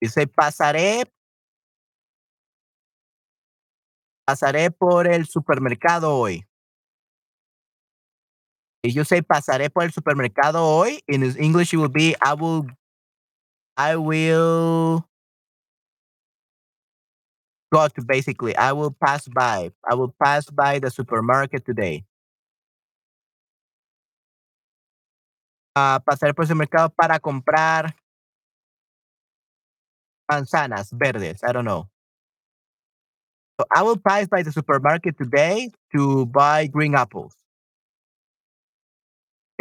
dice, 0.01 0.27
pasaré 0.27 1.05
Pasaré 4.25 4.71
por 4.71 5.07
el 5.09 5.27
supermercado 5.27 6.16
hoy. 6.16 6.45
If 8.83 8.97
you 8.97 9.05
say 9.05 9.23
pasaré 9.23 9.71
por 9.73 9.85
el 9.85 9.92
supermercado 9.92 10.61
hoy, 10.61 11.01
in 11.07 11.23
English 11.38 11.73
it 11.73 11.77
would 11.77 11.92
be 11.92 12.16
I 12.21 12.35
will 12.35 12.66
I 13.77 13.97
will 13.97 15.05
go 17.73 17.88
to 17.88 18.03
basically 18.05 18.57
I 18.57 18.73
will 18.73 18.90
pass 18.90 19.29
by. 19.29 19.71
I 19.88 19.95
will 19.95 20.14
pass 20.23 20.51
by 20.51 20.81
the 20.81 20.90
supermarket 20.90 21.64
today. 21.64 22.05
Ah, 25.77 26.03
pasaré 26.05 26.35
por 26.35 26.45
el 26.45 26.49
supermercado 26.49 26.90
para 26.90 27.21
comprar 27.21 27.95
manzanas 30.29 30.90
verdes. 30.92 31.42
I 31.45 31.53
don't 31.53 31.64
know. 31.64 31.88
So 33.61 33.66
I 33.75 33.83
will 33.83 33.97
pass 33.97 34.27
by 34.27 34.42
the 34.42 34.51
supermarket 34.51 35.16
today 35.16 35.71
to 35.95 36.27
buy 36.27 36.66
green 36.66 36.95
apples. 36.95 37.42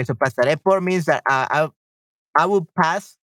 Eso 0.02 0.16
pasaré 0.16 0.58
por 0.62 0.82
means 0.82 1.06
that 1.06 1.24
uh, 1.30 1.48
I 1.50 1.70
I 2.36 2.46
will 2.46 2.68
pass 2.76 3.18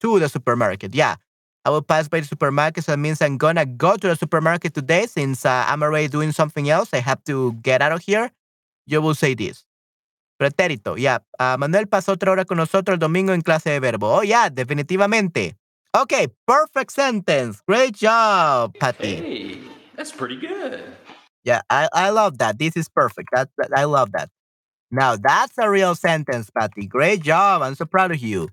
to 0.00 0.18
the 0.18 0.28
supermarket. 0.28 0.94
Yeah. 0.94 1.16
I 1.64 1.68
will 1.68 1.82
pass 1.82 2.08
by 2.08 2.20
the 2.20 2.26
supermarket. 2.26 2.84
So 2.84 2.92
that 2.92 2.98
means 2.98 3.20
I'm 3.20 3.36
gonna 3.36 3.66
go 3.66 3.96
to 3.96 4.08
the 4.08 4.16
supermarket 4.16 4.72
today 4.72 5.06
since 5.06 5.44
uh, 5.44 5.64
I'm 5.68 5.82
already 5.82 6.08
doing 6.08 6.32
something 6.32 6.70
else. 6.70 6.88
I 6.94 7.00
have 7.00 7.22
to 7.24 7.52
get 7.60 7.82
out 7.82 7.92
of 7.92 8.00
here. 8.00 8.30
You 8.86 9.02
will 9.02 9.14
say 9.14 9.34
this. 9.34 9.64
Pretérito, 10.40 10.96
yeah. 10.96 11.18
Uh, 11.38 11.56
Manuel 11.58 11.86
pasó 11.86 12.12
otra 12.12 12.32
hora 12.32 12.46
con 12.46 12.56
nosotros 12.56 12.94
el 12.94 12.98
domingo 12.98 13.34
en 13.34 13.42
clase 13.42 13.68
de 13.68 13.78
verbo. 13.78 14.08
Oh, 14.08 14.22
yeah, 14.22 14.48
definitivamente. 14.48 15.54
Okay, 15.94 16.28
perfect 16.46 16.92
sentence. 16.92 17.60
Great 17.68 17.94
job, 17.94 18.72
Patty. 18.80 19.16
Hey, 19.16 19.60
that's 19.96 20.12
pretty 20.12 20.36
good. 20.36 20.82
Yeah, 21.44 21.60
I, 21.68 21.88
I 21.92 22.08
love 22.08 22.38
that. 22.38 22.58
This 22.58 22.74
is 22.74 22.88
perfect. 22.88 23.28
That, 23.32 23.50
that 23.58 23.68
I 23.76 23.84
love 23.84 24.12
that. 24.12 24.30
Now 24.90 25.16
that's 25.16 25.56
a 25.58 25.70
real 25.70 25.94
sentence, 25.94 26.50
Patty. 26.50 26.86
Great 26.86 27.22
job. 27.22 27.62
I'm 27.62 27.74
so 27.74 27.86
proud 27.86 28.10
of 28.10 28.18
you. 28.18 28.48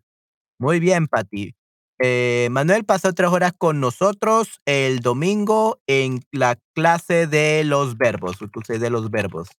Muy 0.59 0.79
bien, 0.79 1.07
Patty. 1.07 1.55
Eh, 1.99 2.47
Manuel 2.51 2.83
pasó 2.85 3.11
tres 3.13 3.29
horas 3.29 3.53
con 3.57 3.79
nosotros 3.79 4.61
el 4.65 4.99
domingo 4.99 5.79
en 5.87 6.19
la 6.31 6.57
clase 6.75 7.25
de 7.25 7.63
los 7.63 7.97
verbos. 7.97 8.37
Clase 8.51 8.77
de 8.77 8.89
los 8.89 9.09
verbos. 9.09 9.49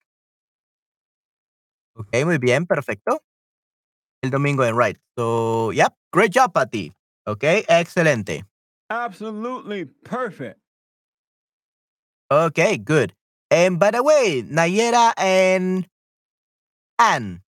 Ok, 1.97 2.25
muy 2.25 2.39
bien, 2.39 2.65
perfecto. 2.67 3.23
El 4.23 4.31
domingo 4.31 4.65
en 4.65 4.77
right. 4.77 4.99
So, 5.17 5.73
yep, 5.73 5.95
great 6.13 6.33
job, 6.33 6.53
Patty. 6.53 6.93
Ok, 7.27 7.43
excelente. 7.69 8.45
Absolutely 8.89 9.85
perfect. 9.85 10.61
Okay, 12.31 12.79
good. 12.79 13.15
And 13.51 13.79
by 13.79 13.91
the 13.91 14.03
way, 14.03 14.43
Nayera 14.43 15.13
and 15.17 15.89
Anne, 16.99 17.43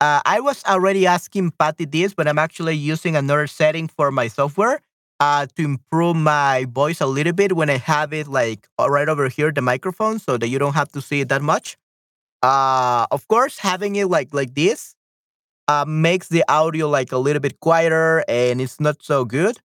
uh, 0.00 0.20
I 0.24 0.40
was 0.40 0.64
already 0.64 1.06
asking 1.06 1.52
Patty 1.58 1.84
this, 1.86 2.14
but 2.14 2.28
I'm 2.28 2.38
actually 2.38 2.76
using 2.76 3.16
another 3.16 3.46
setting 3.46 3.88
for 3.88 4.10
my 4.10 4.28
software 4.28 4.80
uh, 5.20 5.46
to 5.56 5.64
improve 5.64 6.16
my 6.16 6.66
voice 6.70 7.00
a 7.00 7.06
little 7.06 7.32
bit 7.32 7.56
when 7.56 7.70
I 7.70 7.78
have 7.78 8.12
it 8.12 8.28
like 8.28 8.68
right 8.80 9.08
over 9.08 9.28
here, 9.28 9.52
the 9.52 9.62
microphone, 9.62 10.18
so 10.18 10.36
that 10.38 10.48
you 10.48 10.58
don't 10.58 10.74
have 10.74 10.90
to 10.92 11.02
see 11.02 11.20
it 11.20 11.28
that 11.30 11.42
much. 11.42 11.76
Uh, 12.42 13.06
of 13.10 13.28
course, 13.28 13.58
having 13.58 13.96
it 13.96 14.08
like 14.08 14.34
like 14.34 14.54
this 14.54 14.94
uh, 15.68 15.84
makes 15.86 16.28
the 16.28 16.44
audio 16.48 16.88
like 16.88 17.12
a 17.12 17.18
little 17.18 17.40
bit 17.40 17.60
quieter 17.60 18.24
and 18.28 18.60
it's 18.60 18.80
not 18.80 19.02
so 19.02 19.24
good. 19.24 19.58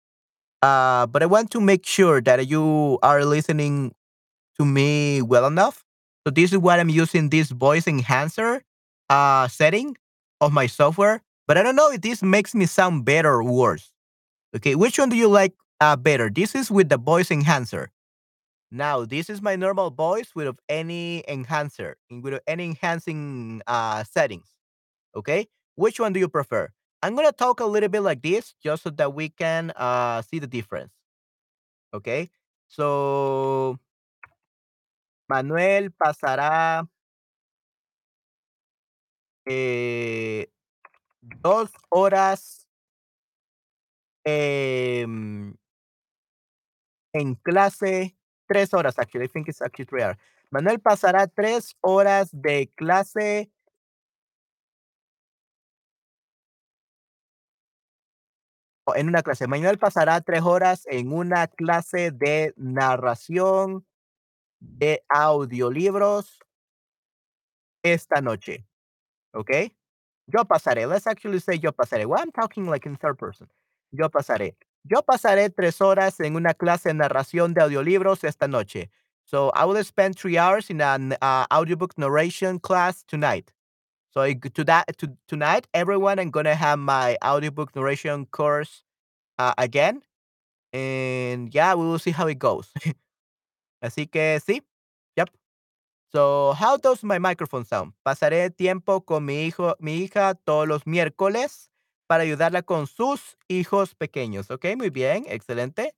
Uh, 0.63 1.07
but 1.07 1.23
I 1.23 1.27
want 1.27 1.51
to 1.53 1.61
make 1.61 1.87
sure 1.87 2.21
that 2.23 2.49
you 2.49 2.99
are 3.03 3.25
listening 3.25 3.95
to 4.59 4.65
me 4.67 5.23
well 5.23 5.47
enough. 5.47 5.85
So 6.27 6.31
this 6.33 6.53
is 6.53 6.59
what 6.59 6.81
I'm 6.81 6.91
using 6.91 7.31
this 7.31 7.51
voice 7.51 7.87
enhancer 7.89 8.63
uh, 9.11 9.49
setting 9.49 9.97
of 10.41 10.53
my 10.53 10.67
software. 10.67 11.23
But 11.47 11.57
I 11.57 11.63
don't 11.63 11.77
know 11.77 11.91
if 11.91 12.01
this 12.01 12.23
makes 12.23 12.55
me 12.55 12.67
sound 12.67 13.05
better 13.05 13.33
or 13.33 13.45
worse. 13.45 13.93
Okay, 14.55 14.75
which 14.75 14.99
one 14.99 15.09
do 15.09 15.17
you 15.17 15.29
like 15.29 15.55
uh, 15.81 15.97
better? 15.97 16.31
This 16.31 16.55
is 16.55 16.71
with 16.71 16.89
the 16.89 16.99
voice 16.99 17.31
enhancer. 17.31 17.91
Now, 18.71 19.05
this 19.05 19.31
is 19.31 19.41
my 19.41 19.55
normal 19.55 19.91
voice 19.91 20.35
without 20.35 20.59
any 20.69 21.23
enhancer, 21.29 21.97
without 22.11 22.43
any 22.47 22.65
enhancing 22.65 23.63
uh, 23.67 24.03
settings. 24.05 24.49
Okay, 25.15 25.47
which 25.77 26.01
one 26.01 26.13
do 26.13 26.21
you 26.21 26.29
prefer? 26.29 26.69
I'm 27.03 27.15
gonna 27.15 27.33
talk 27.33 27.61
a 27.61 27.67
little 27.67 27.89
bit 27.89 28.01
like 28.01 28.23
this 28.23 28.55
just 28.63 28.83
so 28.83 28.91
that 28.91 29.15
we 29.15 29.29
can 29.29 29.71
uh, 29.77 30.23
see 30.23 30.39
the 30.41 30.47
difference. 30.49 30.93
Okay, 31.95 32.31
so 32.67 33.79
Manuel 35.29 35.91
pasará 35.91 36.87
eh, 39.47 40.51
dos 41.21 41.71
horas 41.89 42.69
em, 44.25 45.55
en 47.13 47.35
clase, 47.37 48.17
tres 48.47 48.75
horas 48.75 48.99
actually. 48.99 49.27
I 49.27 49.29
think 49.29 49.49
it's 49.49 49.63
actually 49.63 49.87
three 49.87 50.03
hours. 50.03 50.19
Manuel 50.51 50.81
pasará 50.81 51.27
tres 51.27 51.77
horas 51.81 52.29
de 52.33 52.71
clase 52.77 53.51
en 58.95 59.09
una 59.09 59.23
clase. 59.23 59.47
Manuel 59.49 59.79
pasará 59.79 60.21
tres 60.21 60.43
horas 60.43 60.87
en 60.87 61.13
una 61.13 61.49
clase 61.49 62.11
de 62.13 62.55
narración 62.57 63.87
de 64.61 65.05
audiolibros 65.09 66.39
esta 67.83 68.21
noche. 68.21 68.67
Okay? 69.37 69.73
Yo 70.33 70.45
pasaré. 70.45 70.89
Let's 70.89 71.07
actually 71.07 71.39
say 71.41 71.55
yo 71.55 71.71
pasaré. 71.73 72.07
Well, 72.07 72.21
I'm 72.21 72.33
talking 72.33 72.67
like 72.67 72.87
in 72.87 72.97
third 72.97 73.19
person. 73.19 73.49
Yo 73.93 74.09
pasaré. 74.09 74.55
Yo 74.85 75.03
pasaré 75.03 75.55
tres 75.55 75.81
horas 75.81 76.19
en 76.21 76.37
una 76.37 76.55
clase 76.55 76.89
de 76.89 76.95
narración 76.95 77.55
de 77.55 77.61
audiolibros 77.63 78.25
esta 78.25 78.49
noche. 78.49 78.89
So 79.25 79.51
I 79.51 79.65
will 79.65 79.83
spend 79.85 80.17
three 80.17 80.39
hours 80.39 80.71
in 80.71 80.81
an 80.81 81.17
uh, 81.21 81.47
audiobook 81.53 81.99
narration 81.99 82.61
class 82.61 83.03
tonight. 83.09 83.53
So 84.11 84.33
to 84.33 84.65
that 84.65 84.97
to, 84.99 85.13
tonight, 85.29 85.67
everyone, 85.75 86.19
I'm 86.19 86.31
gonna 86.31 86.55
have 86.55 86.79
my 86.79 87.19
audiobook 87.23 87.75
narration 87.77 88.27
course 88.27 88.83
uh, 89.39 89.53
again, 89.59 90.03
and 90.73 91.53
yeah, 91.53 91.75
we 91.75 91.85
will 91.85 91.99
see 91.99 92.13
how 92.13 92.27
it 92.27 92.39
goes. 92.39 92.69
Así 93.83 94.11
que 94.11 94.41
sí. 94.41 94.63
So 96.13 96.53
how 96.55 96.77
does 96.77 97.03
my 97.03 97.19
microphone 97.19 97.65
sound? 97.65 97.93
Pasaré 98.05 98.51
tiempo 98.51 99.01
con 99.03 99.25
mi 99.25 99.47
hijo, 99.47 99.75
mi 99.81 100.03
hija 100.05 100.35
todos 100.35 100.67
los 100.69 100.87
miércoles 100.87 101.71
para 102.07 102.23
ayudarla 102.23 102.63
con 102.63 102.87
sus 102.87 103.37
hijos 103.49 103.95
pequeños. 103.95 104.51
Okay, 104.51 104.77
muy 104.77 104.91
bien, 104.91 105.25
excelente. 105.29 105.95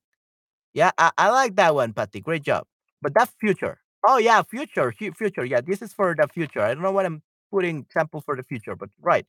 Yeah, 0.73 0.91
I, 0.97 1.11
I 1.17 1.29
like 1.29 1.55
that 1.55 1.75
one, 1.75 1.93
Patty. 1.93 2.21
Great 2.21 2.43
job. 2.43 2.65
But 3.01 3.13
that's 3.15 3.31
future. 3.39 3.79
Oh 4.07 4.17
yeah, 4.17 4.41
future, 4.43 4.91
future. 4.93 5.45
Yeah, 5.45 5.61
this 5.61 5.81
is 5.81 5.93
for 5.93 6.15
the 6.15 6.27
future. 6.27 6.61
I 6.61 6.73
don't 6.73 6.83
know 6.83 6.91
what 6.91 7.05
I'm 7.05 7.21
putting 7.51 7.79
example 7.79 8.21
for 8.21 8.35
the 8.35 8.43
future, 8.43 8.75
but 8.75 8.89
right. 9.01 9.25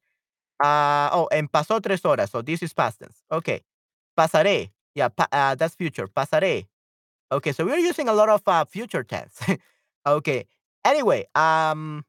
Uh, 0.63 1.11
oh, 1.13 1.29
and 1.33 1.51
pasó 1.51 1.81
tres 1.83 2.03
horas. 2.03 2.31
So 2.31 2.43
this 2.43 2.63
is 2.63 2.75
past 2.75 3.01
tense. 3.01 3.23
Okay. 3.33 3.63
Pasaré. 4.19 4.71
Yeah, 4.95 5.09
pa 5.09 5.27
uh, 5.33 5.55
that's 5.57 5.75
future. 5.75 6.09
Pasaré. 6.09 6.67
Okay, 7.33 7.53
so 7.53 7.65
we're 7.65 7.79
using 7.79 8.09
a 8.09 8.15
lot 8.15 8.29
of 8.29 8.43
uh, 8.47 8.65
future 8.67 9.05
tense. 9.05 9.41
okay. 10.07 10.47
Anyway, 10.85 11.27
um, 11.35 12.05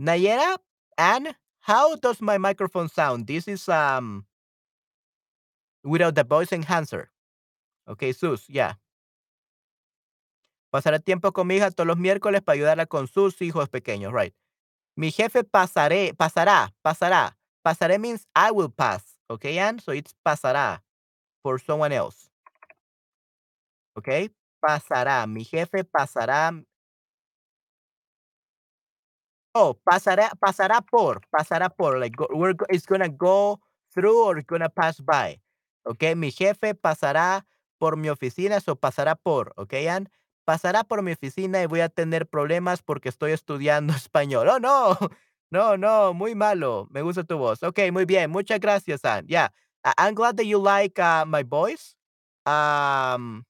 Nayera, 0.00 0.56
and 0.96 1.34
how 1.60 1.96
does 1.96 2.20
my 2.20 2.38
microphone 2.38 2.88
sound? 2.88 3.26
This 3.26 3.48
is 3.48 3.68
um 3.68 4.26
without 5.84 6.14
the 6.14 6.24
voice 6.24 6.52
enhancer. 6.52 7.08
Okay, 7.88 8.12
Sus, 8.12 8.44
yeah. 8.48 8.74
Pasaré 10.70 11.00
tiempo 11.00 11.32
con 11.32 11.46
mi 11.46 11.56
hija 11.56 11.70
todos 11.70 11.86
los 11.86 11.96
miércoles 11.96 12.42
para 12.42 12.54
ayudarla 12.54 12.86
con 12.86 13.08
sus 13.08 13.40
hijos 13.40 13.68
pequeños, 13.70 14.12
right? 14.12 14.34
Mi 14.96 15.10
jefe 15.10 15.44
pasaré, 15.44 16.12
pasará, 16.14 16.74
pasará. 16.82 17.36
Pasaré 17.62 17.98
means 17.98 18.26
I 18.36 18.50
will 18.50 18.70
pass. 18.70 19.18
Okay, 19.30 19.58
Anne? 19.58 19.78
So 19.78 19.92
it's 19.92 20.14
pasará 20.26 20.80
for 21.42 21.58
someone 21.58 21.92
else. 21.92 22.28
Okay? 23.96 24.30
Pasará. 24.62 25.26
Mi 25.26 25.44
jefe 25.44 25.84
pasará 25.84 26.52
Oh, 29.54 29.74
pasará 29.84 30.30
pasará 30.38 30.80
por, 30.82 31.20
pasará 31.30 31.68
por, 31.70 31.98
like, 31.98 32.14
go 32.16 32.26
we're 32.32 32.54
it's 32.68 32.86
gonna 32.86 33.08
go 33.08 33.60
through 33.94 34.22
or 34.26 34.42
gonna 34.42 34.68
pass 34.68 35.00
by, 35.00 35.40
¿okey? 35.86 36.14
Mi 36.16 36.30
jefe 36.30 36.74
pasará 36.74 37.46
por 37.78 37.96
mi 37.96 38.08
oficina, 38.10 38.60
so 38.60 38.76
pasará 38.76 39.14
por, 39.16 39.52
¿okey, 39.56 39.88
Ann? 39.88 40.10
Pasará 40.44 40.84
por 40.84 41.02
mi 41.02 41.12
oficina 41.12 41.62
y 41.62 41.66
voy 41.66 41.80
a 41.80 41.88
tener 41.88 42.26
problemas 42.26 42.82
porque 42.82 43.08
estoy 43.08 43.32
estudiando 43.32 43.92
español. 43.94 44.48
¡Oh, 44.48 44.58
no! 44.60 44.96
No, 45.50 45.78
no, 45.78 46.12
muy 46.12 46.34
malo. 46.34 46.86
Me 46.90 47.00
gusta 47.00 47.24
tu 47.24 47.38
voz. 47.38 47.62
Okey, 47.62 47.90
muy 47.90 48.04
bien. 48.04 48.30
Muchas 48.30 48.60
gracias, 48.60 49.02
Ann. 49.06 49.24
Yeah, 49.28 49.48
I'm 49.96 50.14
glad 50.14 50.36
that 50.36 50.44
you 50.44 50.58
like, 50.62 50.98
uh, 51.00 51.24
my 51.26 51.42
voice. 51.42 51.94
Um 52.46 53.44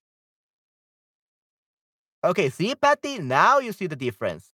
Okay, 2.25 2.51
see, 2.51 2.75
Patty? 2.75 3.19
Now 3.19 3.59
you 3.61 3.73
see 3.73 3.87
the 3.87 3.97
difference. 3.97 4.51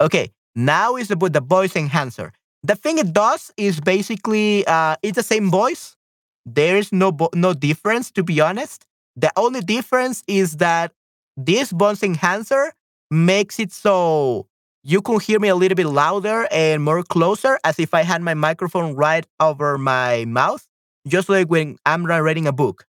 Okay, 0.00 0.30
now 0.54 0.96
is 0.96 1.10
about 1.10 1.32
the 1.32 1.40
voice 1.40 1.76
enhancer. 1.76 2.32
The 2.62 2.74
thing 2.74 2.98
it 2.98 3.12
does 3.12 3.50
is 3.56 3.80
basically 3.80 4.66
uh, 4.66 4.96
it's 5.02 5.16
the 5.16 5.22
same 5.22 5.50
voice. 5.50 5.96
There 6.44 6.76
is 6.76 6.92
no 6.92 7.16
no 7.34 7.54
difference, 7.54 8.10
to 8.12 8.22
be 8.22 8.40
honest. 8.40 8.84
The 9.16 9.32
only 9.36 9.60
difference 9.60 10.22
is 10.26 10.58
that 10.58 10.92
this 11.36 11.70
voice 11.70 12.02
enhancer 12.02 12.72
makes 13.10 13.58
it 13.58 13.72
so 13.72 14.46
you 14.82 15.00
can 15.02 15.20
hear 15.20 15.40
me 15.40 15.48
a 15.48 15.56
little 15.56 15.76
bit 15.76 15.86
louder 15.86 16.46
and 16.50 16.82
more 16.82 17.02
closer, 17.02 17.58
as 17.64 17.78
if 17.78 17.94
I 17.94 18.02
had 18.02 18.22
my 18.22 18.34
microphone 18.34 18.94
right 18.94 19.26
over 19.40 19.78
my 19.78 20.24
mouth, 20.26 20.66
just 21.08 21.28
like 21.28 21.48
when 21.48 21.78
I'm 21.86 22.04
reading 22.06 22.46
a 22.46 22.52
book. 22.52 22.84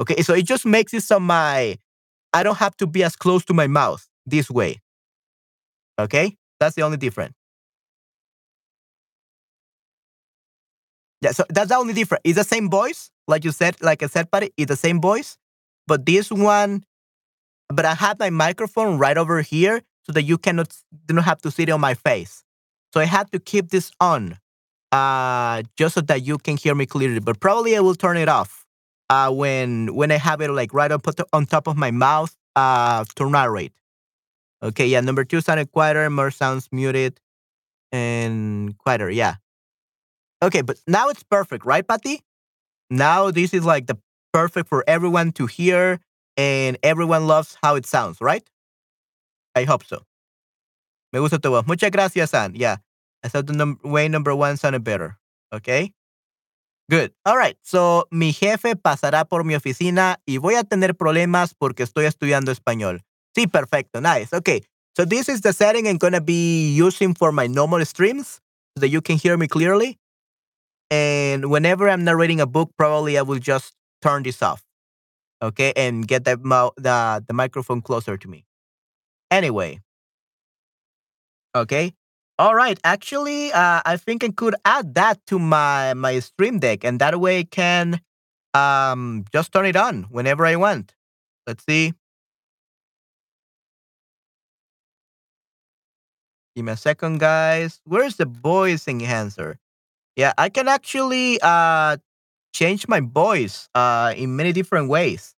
Okay, 0.00 0.22
so 0.22 0.34
it 0.34 0.46
just 0.46 0.66
makes 0.66 0.94
it 0.94 1.02
so 1.02 1.20
my 1.20 1.78
I 2.34 2.42
don't 2.42 2.58
have 2.58 2.76
to 2.78 2.86
be 2.86 3.04
as 3.04 3.16
close 3.16 3.44
to 3.46 3.54
my 3.54 3.66
mouth 3.66 4.08
this 4.26 4.50
way. 4.50 4.80
Okay? 5.98 6.36
That's 6.62 6.76
the 6.76 6.82
only 6.82 6.96
difference. 6.96 7.34
Yeah, 11.20 11.32
so 11.32 11.44
that's 11.48 11.68
the 11.70 11.76
only 11.76 11.92
difference. 11.92 12.22
It's 12.24 12.38
the 12.38 12.44
same 12.44 12.70
voice, 12.70 13.10
like 13.26 13.44
you 13.44 13.50
said, 13.50 13.76
like 13.82 14.02
I 14.02 14.06
said, 14.06 14.30
Patty, 14.30 14.52
it's 14.56 14.68
the 14.68 14.76
same 14.76 15.00
voice, 15.00 15.36
but 15.88 16.06
this 16.06 16.30
one, 16.30 16.84
but 17.68 17.84
I 17.84 17.94
have 17.94 18.18
my 18.20 18.30
microphone 18.30 18.98
right 18.98 19.18
over 19.18 19.42
here 19.42 19.82
so 20.04 20.12
that 20.12 20.22
you 20.24 20.38
cannot 20.38 20.74
do 21.06 21.14
not 21.14 21.24
have 21.24 21.40
to 21.42 21.50
see 21.50 21.64
it 21.64 21.70
on 21.70 21.80
my 21.80 21.94
face. 21.94 22.44
So 22.94 23.00
I 23.00 23.06
had 23.06 23.32
to 23.32 23.40
keep 23.40 23.70
this 23.70 23.92
on, 24.00 24.38
uh, 24.92 25.62
just 25.76 25.94
so 25.96 26.02
that 26.02 26.24
you 26.24 26.38
can 26.38 26.56
hear 26.56 26.74
me 26.74 26.86
clearly. 26.86 27.20
But 27.20 27.40
probably 27.40 27.76
I 27.76 27.80
will 27.80 27.96
turn 27.96 28.16
it 28.16 28.28
off, 28.28 28.66
uh, 29.10 29.30
when 29.32 29.94
when 29.94 30.12
I 30.12 30.18
have 30.18 30.40
it 30.40 30.50
like 30.50 30.74
right 30.74 30.92
up 30.92 31.06
on 31.32 31.46
top 31.46 31.68
of 31.68 31.76
my 31.76 31.90
mouth, 31.92 32.34
uh, 32.56 33.04
to 33.16 33.30
narrate. 33.30 33.72
Okay, 34.62 34.86
yeah. 34.86 35.00
Number 35.00 35.24
two 35.24 35.40
sounded 35.40 35.72
quieter, 35.72 36.08
more 36.10 36.30
sounds 36.30 36.68
muted, 36.72 37.18
and 37.92 38.76
quieter. 38.78 39.10
Yeah. 39.10 39.36
Okay, 40.42 40.62
but 40.62 40.78
now 40.86 41.08
it's 41.08 41.22
perfect, 41.22 41.64
right, 41.64 41.86
Patty? 41.86 42.22
Now 42.90 43.30
this 43.30 43.54
is 43.54 43.64
like 43.64 43.86
the 43.86 43.98
perfect 44.32 44.68
for 44.68 44.84
everyone 44.86 45.32
to 45.32 45.46
hear, 45.46 46.00
and 46.36 46.78
everyone 46.82 47.26
loves 47.26 47.56
how 47.62 47.76
it 47.76 47.86
sounds, 47.86 48.20
right? 48.20 48.42
I 49.54 49.64
hope 49.64 49.84
so. 49.84 50.02
Me 51.12 51.20
gusta 51.20 51.38
tu 51.38 51.50
voz. 51.50 51.66
Muchas 51.66 51.90
gracias, 51.90 52.34
Ann. 52.34 52.54
Yeah, 52.54 52.76
I 53.24 53.28
thought 53.28 53.46
the 53.46 53.52
num- 53.52 53.78
way 53.84 54.08
number 54.08 54.34
one 54.34 54.56
sounded 54.56 54.84
better. 54.84 55.18
Okay. 55.52 55.92
Good. 56.90 57.12
All 57.24 57.36
right. 57.36 57.56
So, 57.62 58.06
mi 58.10 58.32
jefe 58.32 58.76
pasará 58.76 59.28
por 59.28 59.44
mi 59.44 59.54
oficina 59.54 60.16
y 60.26 60.38
voy 60.38 60.54
a 60.56 60.64
tener 60.64 60.94
problemas 60.94 61.54
porque 61.54 61.84
estoy 61.84 62.06
estudiando 62.06 62.50
español. 62.52 63.00
Sí, 63.36 63.46
perfecto. 63.46 64.00
Nice. 64.00 64.32
Okay. 64.32 64.62
So 64.96 65.04
this 65.04 65.28
is 65.28 65.40
the 65.40 65.52
setting 65.52 65.88
I'm 65.88 65.96
going 65.96 66.12
to 66.12 66.20
be 66.20 66.70
using 66.74 67.14
for 67.14 67.32
my 67.32 67.46
normal 67.46 67.84
streams 67.84 68.40
so 68.76 68.80
that 68.80 68.88
you 68.88 69.00
can 69.00 69.16
hear 69.16 69.36
me 69.36 69.48
clearly. 69.48 69.98
And 70.90 71.50
whenever 71.50 71.88
I'm 71.88 72.04
narrating 72.04 72.40
a 72.40 72.46
book, 72.46 72.70
probably 72.78 73.18
I 73.18 73.22
will 73.22 73.38
just 73.38 73.74
turn 74.02 74.22
this 74.24 74.42
off. 74.42 74.62
Okay, 75.42 75.72
and 75.76 76.06
get 76.08 76.24
the 76.24 76.36
the 76.76 77.24
the 77.26 77.34
microphone 77.34 77.82
closer 77.82 78.16
to 78.16 78.28
me. 78.28 78.44
Anyway. 79.30 79.80
Okay. 81.54 81.92
All 82.38 82.54
right. 82.54 82.78
Actually, 82.84 83.52
uh, 83.52 83.82
I 83.84 83.96
think 83.96 84.24
I 84.24 84.30
could 84.30 84.54
add 84.64 84.94
that 84.94 85.20
to 85.28 85.38
my 85.38 85.94
my 85.94 86.18
stream 86.20 86.58
deck, 86.58 86.84
and 86.84 86.98
that 87.00 87.20
way 87.20 87.40
I 87.40 87.44
can 87.44 88.00
um 88.54 89.24
just 89.32 89.52
turn 89.52 89.66
it 89.66 89.76
on 89.76 90.04
whenever 90.10 90.46
I 90.46 90.56
want. 90.56 90.94
Let's 91.46 91.64
see. 91.68 91.94
Give 96.54 96.64
me 96.64 96.72
a 96.72 96.76
second, 96.76 97.18
guys. 97.18 97.80
Where's 97.84 98.16
the 98.16 98.26
voice 98.26 98.86
enhancer? 98.86 99.58
Yeah, 100.16 100.32
I 100.38 100.48
can 100.48 100.68
actually 100.68 101.38
uh 101.42 101.98
change 102.54 102.88
my 102.88 103.00
voice 103.00 103.68
uh 103.74 104.14
in 104.16 104.36
many 104.36 104.52
different 104.52 104.88
ways. 104.88 105.34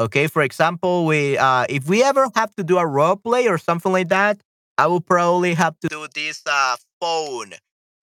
Okay, 0.00 0.26
for 0.28 0.42
example, 0.42 1.06
we 1.06 1.38
uh 1.38 1.66
if 1.68 1.88
we 1.88 2.02
ever 2.02 2.28
have 2.36 2.54
to 2.56 2.64
do 2.64 2.78
a 2.78 2.86
role 2.86 3.16
play 3.16 3.48
or 3.48 3.58
something 3.58 3.92
like 3.92 4.08
that, 4.08 4.40
I 4.78 4.86
will 4.86 5.00
probably 5.00 5.54
have 5.54 5.78
to 5.80 5.88
do 5.88 6.06
this 6.14 6.42
uh 6.46 6.76
phone 7.00 7.54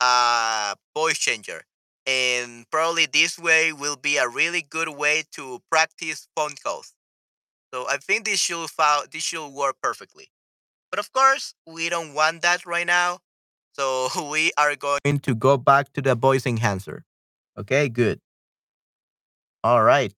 uh 0.02 0.76
voice 0.96 1.18
changer. 1.20 1.63
And 2.08 2.66
probably 2.72 3.06
this 3.08 3.38
way 3.39 3.74
will 3.74 3.98
be 3.98 4.18
a 4.18 4.28
really 4.28 4.62
good 4.62 4.89
way 4.89 5.24
to 5.34 5.62
practice 5.72 6.28
phone 6.36 6.56
calls. 6.63 6.94
So 7.74 7.88
I 7.89 7.98
think 7.98 8.26
this 8.26 8.39
should 8.39 8.70
fou- 8.70 9.08
this 9.12 9.24
should 9.24 9.50
work 9.50 9.78
perfectly. 9.82 10.30
But 10.93 10.99
of 10.99 11.12
course, 11.12 11.56
we 11.65 11.89
don't 11.89 12.13
want 12.13 12.43
that 12.43 12.67
right 12.67 12.86
now. 12.86 13.17
So 13.73 14.10
we 14.32 14.51
are 14.60 14.75
going 14.75 15.17
to 15.25 15.34
go 15.34 15.58
back 15.58 15.91
to 15.93 16.03
the 16.03 16.13
voice 16.13 16.45
enhancer. 16.45 17.03
Okay, 17.58 17.89
good. 17.89 18.21
All 19.63 19.82
right. 19.82 20.13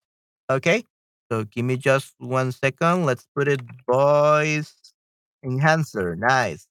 Okay. 0.51 0.83
So 1.31 1.45
give 1.45 1.63
me 1.63 1.77
just 1.77 2.13
one 2.17 2.51
second. 2.51 3.05
Let's 3.05 3.25
put 3.33 3.47
it 3.47 3.61
voice 3.89 4.75
enhancer. 5.45 6.17
Nice. 6.17 6.67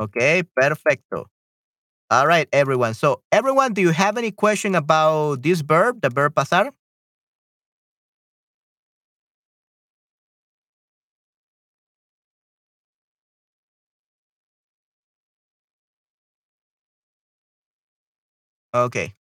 Okay, 0.00 0.44
perfecto. 0.56 1.26
All 2.10 2.26
right, 2.26 2.48
everyone. 2.54 2.94
So 2.94 3.20
everyone, 3.30 3.74
do 3.74 3.82
you 3.82 3.90
have 3.90 4.16
any 4.16 4.30
question 4.30 4.74
about 4.74 5.42
this 5.42 5.60
verb, 5.60 6.00
the 6.00 6.08
verb 6.08 6.36
pasar? 6.36 6.72
Okay. 18.84 19.14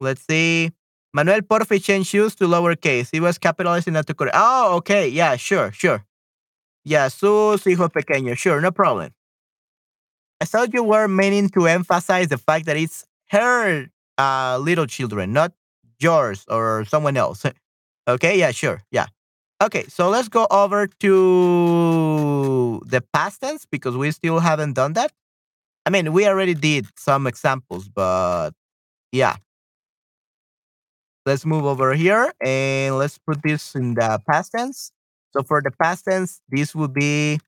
Let's 0.00 0.22
see. 0.28 0.72
Manuel 1.12 1.40
Porfi 1.42 1.82
changed 1.82 2.08
shoes 2.10 2.34
to 2.36 2.44
lowercase. 2.44 3.08
He 3.10 3.20
was 3.20 3.38
capitalizing 3.38 3.94
not 3.94 4.06
to 4.06 4.14
correct. 4.14 4.36
Oh, 4.38 4.76
okay. 4.76 5.08
Yeah, 5.08 5.36
sure, 5.36 5.72
sure. 5.72 6.04
Yeah, 6.84 7.08
sus 7.08 7.64
hijos 7.64 7.90
pequeños. 7.92 8.38
Sure, 8.38 8.60
no 8.60 8.70
problem. 8.70 9.12
I 10.40 10.44
thought 10.44 10.72
you 10.72 10.82
were 10.84 11.08
meaning 11.08 11.48
to 11.50 11.66
emphasize 11.66 12.28
the 12.28 12.38
fact 12.38 12.66
that 12.66 12.76
it's 12.76 13.04
her 13.30 13.86
uh, 14.18 14.58
little 14.60 14.86
children, 14.86 15.32
not 15.32 15.52
yours 15.98 16.44
or 16.48 16.84
someone 16.86 17.16
else. 17.16 17.44
Okay, 18.08 18.38
yeah, 18.38 18.52
sure. 18.52 18.82
Yeah. 18.90 19.04
Okay, 19.62 19.84
so 19.88 20.08
let's 20.08 20.28
go 20.28 20.46
over 20.50 20.86
to 20.86 22.80
the 22.86 23.02
past 23.12 23.42
tense 23.42 23.66
because 23.70 23.98
we 23.98 24.10
still 24.12 24.38
haven't 24.38 24.72
done 24.72 24.94
that. 24.94 25.12
I 25.88 25.90
mean, 25.90 26.12
we 26.12 26.26
already 26.26 26.52
did 26.52 26.86
some 26.98 27.26
examples, 27.26 27.88
but 27.88 28.50
yeah. 29.10 29.36
Let's 31.24 31.46
move 31.46 31.64
over 31.64 31.94
here 31.94 32.30
and 32.44 32.98
let's 32.98 33.16
put 33.16 33.42
this 33.42 33.74
in 33.74 33.94
the 33.94 34.20
past 34.28 34.52
tense. 34.52 34.92
So 35.32 35.42
for 35.42 35.62
the 35.62 35.70
past 35.70 36.04
tense, 36.04 36.42
this 36.46 36.74
would 36.74 36.92
be, 36.92 37.40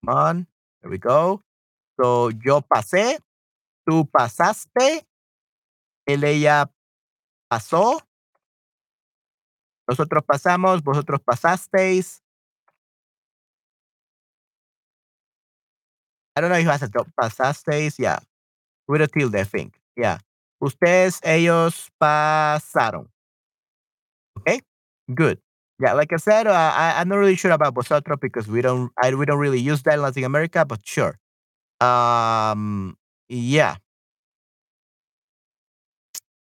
come 0.00 0.16
on, 0.16 0.46
there 0.80 0.90
we 0.90 0.96
go. 0.96 1.42
So 2.00 2.30
yo 2.30 2.62
pasé, 2.62 3.18
tú 3.86 4.08
pasaste, 4.10 5.04
él, 6.08 6.24
ella 6.24 6.70
pasó. 7.52 8.00
Nosotros 9.86 10.24
pasamos, 10.24 10.82
vosotros 10.82 11.20
pasasteis. 11.20 12.22
I 16.38 16.40
don't 16.40 16.50
know 16.50 16.56
if 16.56 16.66
has 16.66 16.84
a 16.84 16.88
drop. 16.88 17.08
Pasasteis, 17.20 17.98
yeah. 17.98 18.20
With 18.86 19.02
a 19.02 19.08
tilde, 19.08 19.34
I 19.34 19.42
think. 19.42 19.74
Yeah. 19.96 20.18
Ustedes, 20.62 21.18
ellos 21.24 21.90
pasaron. 22.00 23.08
Okay? 24.38 24.60
Good. 25.12 25.40
Yeah, 25.80 25.94
like 25.94 26.12
I 26.12 26.16
said, 26.16 26.46
uh, 26.46 26.52
I, 26.52 26.94
I'm 27.00 27.08
not 27.08 27.16
really 27.16 27.34
sure 27.34 27.50
about 27.50 27.74
vosotros 27.74 28.18
because 28.20 28.46
we 28.46 28.62
don't 28.62 28.92
I, 29.02 29.14
we 29.14 29.26
don't 29.26 29.38
really 29.38 29.60
use 29.60 29.82
that 29.82 29.94
in 29.94 30.02
Latin 30.02 30.24
America, 30.24 30.64
but 30.64 30.80
sure. 30.84 31.18
Um, 31.80 32.96
yeah. 33.28 33.76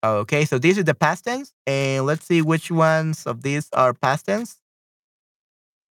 Okay, 0.05 0.45
so 0.45 0.59
this 0.59 0.77
is 0.77 0.85
the 0.85 0.95
past 0.95 1.25
tense, 1.25 1.53
and 1.67 2.05
let's 2.05 2.27
see 2.27 2.43
which 2.43 2.71
ones 2.71 3.27
of 3.27 3.43
these 3.43 3.69
are 3.73 3.95
past 3.95 4.27
tense. 4.27 4.59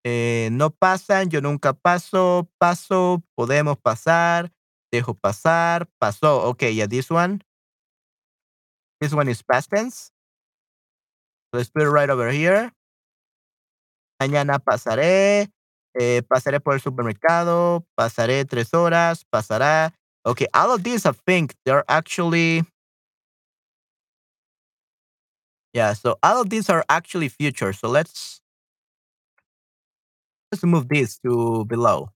Eh, 0.05 0.49
no 0.53 0.71
pasan, 0.71 1.29
yo 1.31 1.41
nunca 1.41 1.73
paso, 1.75 2.49
paso, 2.59 3.23
podemos 3.37 3.79
pasar, 3.79 4.53
dejo 4.91 5.15
pasar, 5.15 5.89
pasó. 5.99 6.45
Okay, 6.51 6.75
yeah, 6.75 6.87
this 6.87 7.11
one. 7.11 7.43
This 9.01 9.13
one 9.13 9.29
is 9.29 9.43
past 9.43 9.71
tense. 9.71 10.11
Let's 11.53 11.69
put 11.71 11.83
it 11.83 11.91
right 11.91 12.09
over 12.09 12.31
here. 12.31 12.73
Mañana 14.21 14.59
pasaré, 14.59 15.51
eh, 15.95 16.23
pasaré 16.29 16.61
por 16.61 16.75
el 16.75 16.81
supermercado, 16.81 17.85
pasaré 17.97 18.45
tres 18.45 18.73
horas, 18.73 19.25
pasará. 19.31 19.93
Okay, 20.25 20.47
all 20.55 20.71
of 20.73 20.83
these 20.85 21.05
I 21.05 21.13
think 21.27 21.55
they're 21.65 21.85
actually 21.89 22.65
Yeah, 25.73 25.95
so 25.95 26.19
all 26.23 26.41
of 26.43 26.51
these 26.51 26.69
are 26.69 26.85
actually 26.89 27.29
future. 27.29 27.73
So 27.73 27.89
let's 27.89 28.42
let's 30.53 30.65
move 30.65 30.89
this 30.89 31.19
to 31.21 31.65
below. 31.67 32.11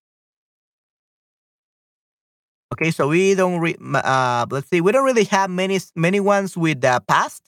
Okay, 2.74 2.90
so 2.90 3.08
we 3.08 3.34
don't 3.34 3.60
re- 3.60 3.76
uh 3.80 4.46
let's 4.50 4.68
see, 4.68 4.80
we 4.80 4.92
don't 4.92 5.04
really 5.04 5.24
have 5.24 5.50
many 5.50 5.78
many 5.94 6.20
ones 6.20 6.56
with 6.56 6.80
the 6.80 7.00
past. 7.08 7.42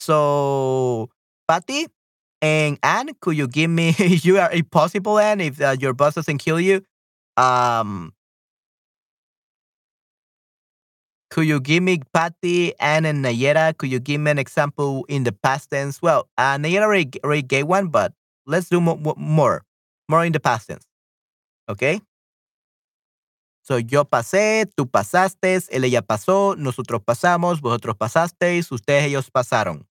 So 0.00 1.08
Patty 1.48 1.86
and 2.42 2.78
Anne, 2.82 3.10
could 3.20 3.36
you 3.36 3.46
give 3.48 3.70
me 3.70 3.94
you 3.98 4.38
are 4.38 4.52
if 4.52 4.68
possible, 4.70 5.18
Anne, 5.18 5.40
if 5.40 5.60
uh, 5.60 5.76
your 5.78 5.94
boss 5.94 6.14
doesn't 6.14 6.38
kill 6.38 6.60
you, 6.60 6.82
um 7.36 8.12
could 11.30 11.46
you 11.46 11.60
give 11.60 11.82
me 11.82 12.00
Patty, 12.14 12.78
Anne, 12.78 13.04
and 13.04 13.24
Nayera? 13.24 13.76
Could 13.76 13.90
you 13.90 13.98
give 13.98 14.20
me 14.20 14.30
an 14.30 14.38
example 14.38 15.04
in 15.08 15.24
the 15.24 15.32
past 15.32 15.70
tense? 15.70 16.00
Well, 16.00 16.28
uh, 16.38 16.56
Nayera 16.56 16.82
already, 16.84 17.10
already 17.24 17.42
gave 17.42 17.66
one, 17.66 17.88
but 17.88 18.12
let's 18.46 18.68
do 18.68 18.80
mo- 18.80 18.96
mo- 18.96 19.16
more, 19.18 19.62
more 20.08 20.24
in 20.24 20.32
the 20.32 20.40
past 20.40 20.68
tense. 20.68 20.86
Okay. 21.68 22.00
So 23.62 23.78
yo 23.78 24.04
pasé, 24.04 24.66
tú 24.76 24.88
pasaste, 24.88 25.56
él 25.70 25.84
ella 25.84 26.00
pasó, 26.00 26.54
nosotros 26.56 27.02
pasamos, 27.02 27.60
vosotros 27.60 27.96
pasasteis, 27.96 28.70
ustedes 28.70 29.04
ellos 29.04 29.30
pasaron. 29.30 29.88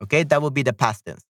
Okay, 0.00 0.24
that 0.24 0.40
would 0.40 0.54
be 0.54 0.62
the 0.62 0.72
past 0.72 1.04
tense. 1.04 1.22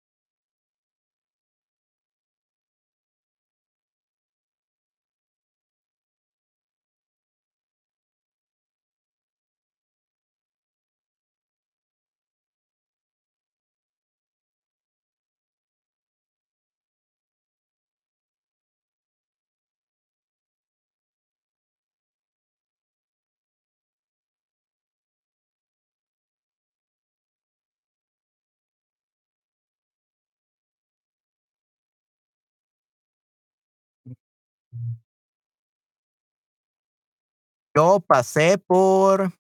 Yo 37.75 38.01
pasé 38.01 38.59
por 38.59 39.33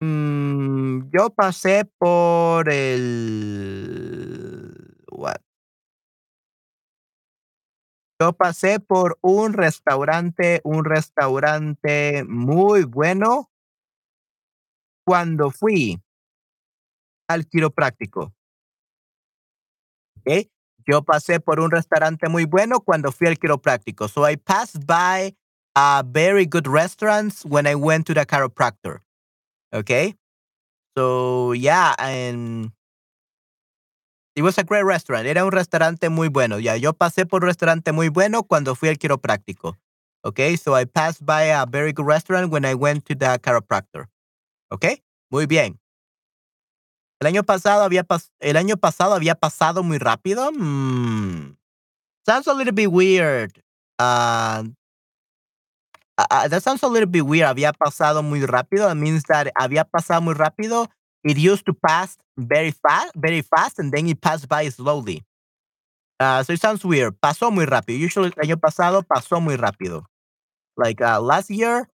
mm, 0.00 1.10
yo 1.10 1.30
pasé 1.30 1.84
por 1.98 2.68
el 2.68 3.86
what? 5.10 5.40
Yo 8.20 8.32
pasé 8.32 8.78
por 8.78 9.18
un 9.22 9.54
restaurante, 9.54 10.60
un 10.64 10.84
restaurante 10.84 12.24
muy 12.28 12.84
bueno 12.84 13.50
cuando 15.06 15.50
fui 15.50 16.00
al 17.28 17.46
quiropráctico. 17.46 18.32
Yo 20.86 21.02
pasé 21.02 21.40
por 21.40 21.60
un 21.60 21.70
restaurante 21.70 22.28
muy 22.28 22.44
bueno 22.44 22.80
cuando 22.80 23.10
fui 23.10 23.26
al 23.26 23.38
quiropráctico. 23.38 24.08
So 24.08 24.26
I 24.26 24.36
passed 24.36 24.86
by 24.86 25.34
a 25.74 26.04
very 26.06 26.46
good 26.46 26.66
restaurants 26.66 27.44
when 27.44 27.66
I 27.66 27.74
went 27.74 28.06
to 28.06 28.14
the 28.14 28.26
chiropractor. 28.26 29.00
Okay. 29.72 30.14
So 30.96 31.52
yeah, 31.52 31.94
and 31.98 32.70
it 34.36 34.42
was 34.42 34.58
a 34.58 34.64
great 34.64 34.84
restaurant. 34.84 35.26
Era 35.26 35.44
un 35.44 35.52
restaurante 35.52 36.08
muy 36.10 36.28
bueno. 36.28 36.58
Ya, 36.58 36.76
yo 36.76 36.92
pasé 36.92 37.26
por 37.28 37.42
un 37.42 37.48
restaurante 37.48 37.92
muy 37.92 38.08
bueno 38.08 38.42
cuando 38.44 38.74
fui 38.74 38.88
al 38.88 38.98
quiropráctico. 38.98 39.76
Okay, 40.24 40.56
so 40.56 40.74
I 40.74 40.84
passed 40.86 41.24
by 41.24 41.44
a 41.44 41.66
very 41.66 41.92
good 41.92 42.06
restaurant 42.06 42.50
when 42.50 42.64
I 42.64 42.74
went 42.74 43.04
to 43.06 43.14
the 43.14 43.38
chiropractor. 43.42 44.06
Okay, 44.72 45.02
muy 45.30 45.46
bien. 45.46 45.78
El 47.24 47.28
año 47.28 47.42
pasado 47.42 47.84
había 47.84 48.06
el 48.40 48.56
año 48.58 48.76
pasado 48.76 49.14
había 49.14 49.34
pasado 49.34 49.82
muy 49.82 49.96
rápido. 49.96 50.52
Mm, 50.52 51.56
sounds 52.26 52.46
a 52.46 52.52
little 52.52 52.72
bit 52.72 52.88
weird. 52.88 53.50
Uh, 53.98 54.64
uh, 56.18 56.26
uh, 56.30 56.48
that 56.48 56.62
sounds 56.62 56.82
a 56.82 56.86
little 56.86 57.08
bit 57.08 57.24
weird. 57.24 57.48
Había 57.48 57.72
pasado 57.72 58.22
muy 58.22 58.44
rápido. 58.44 58.90
It 58.90 58.96
means 58.96 59.22
that 59.22 59.50
había 59.58 59.84
pasado 59.84 60.20
muy 60.20 60.34
rápido. 60.34 60.88
It 61.22 61.38
used 61.38 61.64
to 61.64 61.72
pass 61.72 62.18
very 62.36 62.72
fast, 62.72 63.12
very 63.16 63.40
fast, 63.40 63.78
and 63.78 63.90
then 63.90 64.06
it 64.06 64.20
passed 64.20 64.46
by 64.46 64.68
slowly. 64.68 65.24
So 66.20 66.52
it 66.52 66.60
sounds 66.60 66.84
weird. 66.84 67.18
Pasó 67.22 67.50
muy 67.50 67.64
rápido. 67.64 68.00
Usually 68.00 68.32
el 68.36 68.50
año 68.50 68.60
pasado 68.60 69.02
pasó 69.02 69.40
muy 69.40 69.56
rápido. 69.56 70.04
Like 70.76 71.00
uh, 71.00 71.22
last 71.22 71.48
year 71.48 71.88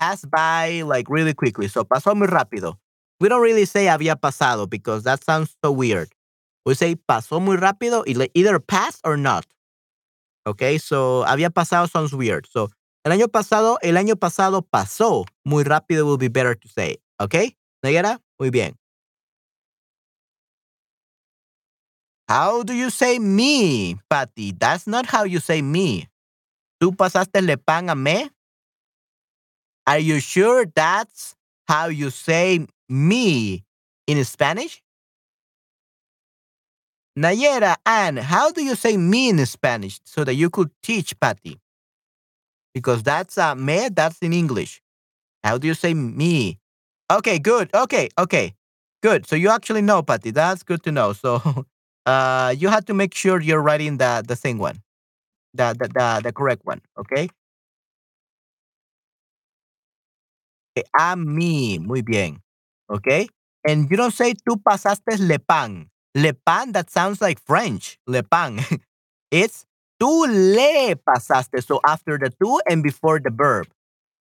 passed 0.00 0.28
by 0.28 0.82
like 0.82 1.08
really 1.08 1.32
quickly. 1.32 1.68
So 1.68 1.84
pasó 1.84 2.16
muy 2.16 2.26
rápido. 2.26 2.80
We 3.20 3.28
don't 3.28 3.42
really 3.42 3.64
say 3.64 3.86
había 3.86 4.16
pasado 4.16 4.68
because 4.68 5.04
that 5.04 5.24
sounds 5.24 5.56
so 5.64 5.72
weird. 5.72 6.08
We 6.66 6.74
say 6.74 6.96
pasó 6.96 7.40
muy 7.40 7.56
rápido, 7.56 8.04
either 8.06 8.58
passed 8.60 9.00
or 9.04 9.16
not. 9.16 9.46
Okay, 10.46 10.78
so 10.78 11.24
había 11.26 11.50
pasado 11.50 11.88
sounds 11.88 12.12
weird. 12.12 12.46
So 12.46 12.70
el 13.04 13.12
año 13.12 13.28
pasado, 13.28 13.78
el 13.82 13.96
año 13.96 14.16
pasado 14.16 14.62
pasó 14.62 15.24
muy 15.44 15.64
rápido 15.64 16.04
will 16.06 16.18
be 16.18 16.28
better 16.28 16.54
to 16.54 16.68
say. 16.68 16.98
Okay, 17.20 17.56
Nayara, 17.84 18.20
muy 18.38 18.50
bien. 18.50 18.76
How 22.28 22.64
do 22.64 22.74
you 22.74 22.90
say 22.90 23.18
me, 23.18 23.96
Patty? 24.10 24.52
That's 24.52 24.86
not 24.86 25.06
how 25.06 25.24
you 25.24 25.38
say 25.40 25.62
me. 25.62 26.08
¿Tú 26.82 26.94
pasaste 26.94 27.40
le 27.40 27.56
pan 27.56 27.88
a 27.88 27.94
me? 27.94 28.30
Are 29.86 30.00
you 30.00 30.18
sure 30.18 30.66
that's 30.66 31.36
how 31.68 31.86
you 31.86 32.10
say 32.10 32.66
me 32.88 33.64
in 34.06 34.24
Spanish? 34.24 34.82
Nayera, 37.18 37.76
Anne, 37.84 38.18
how 38.18 38.50
do 38.52 38.62
you 38.62 38.74
say 38.76 38.96
me 38.96 39.28
in 39.30 39.44
Spanish 39.46 40.00
so 40.04 40.22
that 40.24 40.34
you 40.34 40.50
could 40.50 40.70
teach 40.82 41.18
Patty? 41.18 41.58
Because 42.74 43.02
that's 43.02 43.38
uh, 43.38 43.54
me, 43.54 43.88
that's 43.88 44.18
in 44.18 44.32
English. 44.32 44.80
How 45.44 45.58
do 45.58 45.66
you 45.68 45.74
say 45.74 45.94
me? 45.94 46.58
Okay, 47.12 47.38
good. 47.38 47.70
Okay, 47.74 48.08
okay. 48.18 48.54
Good. 49.02 49.26
So 49.26 49.36
you 49.36 49.50
actually 49.50 49.82
know, 49.82 50.02
Patty. 50.02 50.30
That's 50.30 50.62
good 50.62 50.82
to 50.84 50.92
know. 50.92 51.12
So 51.12 51.42
uh 52.06 52.54
you 52.58 52.68
have 52.68 52.84
to 52.86 52.94
make 52.94 53.14
sure 53.14 53.40
you're 53.40 53.62
writing 53.62 53.98
the 53.98 54.24
the 54.26 54.36
same 54.36 54.58
one. 54.58 54.82
The 55.54 55.74
the 55.78 55.88
the, 55.88 56.20
the 56.24 56.32
correct 56.32 56.62
one. 56.64 56.82
Okay? 56.98 57.28
Okay, 60.76 60.88
A 60.98 61.16
mí. 61.16 61.78
Muy 61.80 62.02
bien. 62.02 62.42
Okay? 62.90 63.28
And 63.66 63.90
you 63.90 63.96
don't 63.96 64.14
say 64.14 64.34
tú 64.34 64.62
pasaste 64.62 65.18
le 65.18 65.38
pan. 65.38 65.88
Le 66.14 66.32
pan, 66.32 66.72
that 66.72 66.90
sounds 66.90 67.20
like 67.20 67.40
French. 67.40 67.98
Le 68.06 68.22
pan. 68.22 68.60
it's 69.30 69.66
Tú 69.98 70.26
le 70.26 70.94
pasaste. 70.96 71.62
So 71.62 71.80
after 71.86 72.18
the 72.18 72.30
tú 72.30 72.58
and 72.68 72.82
before 72.82 73.18
the 73.18 73.30
verb. 73.30 73.66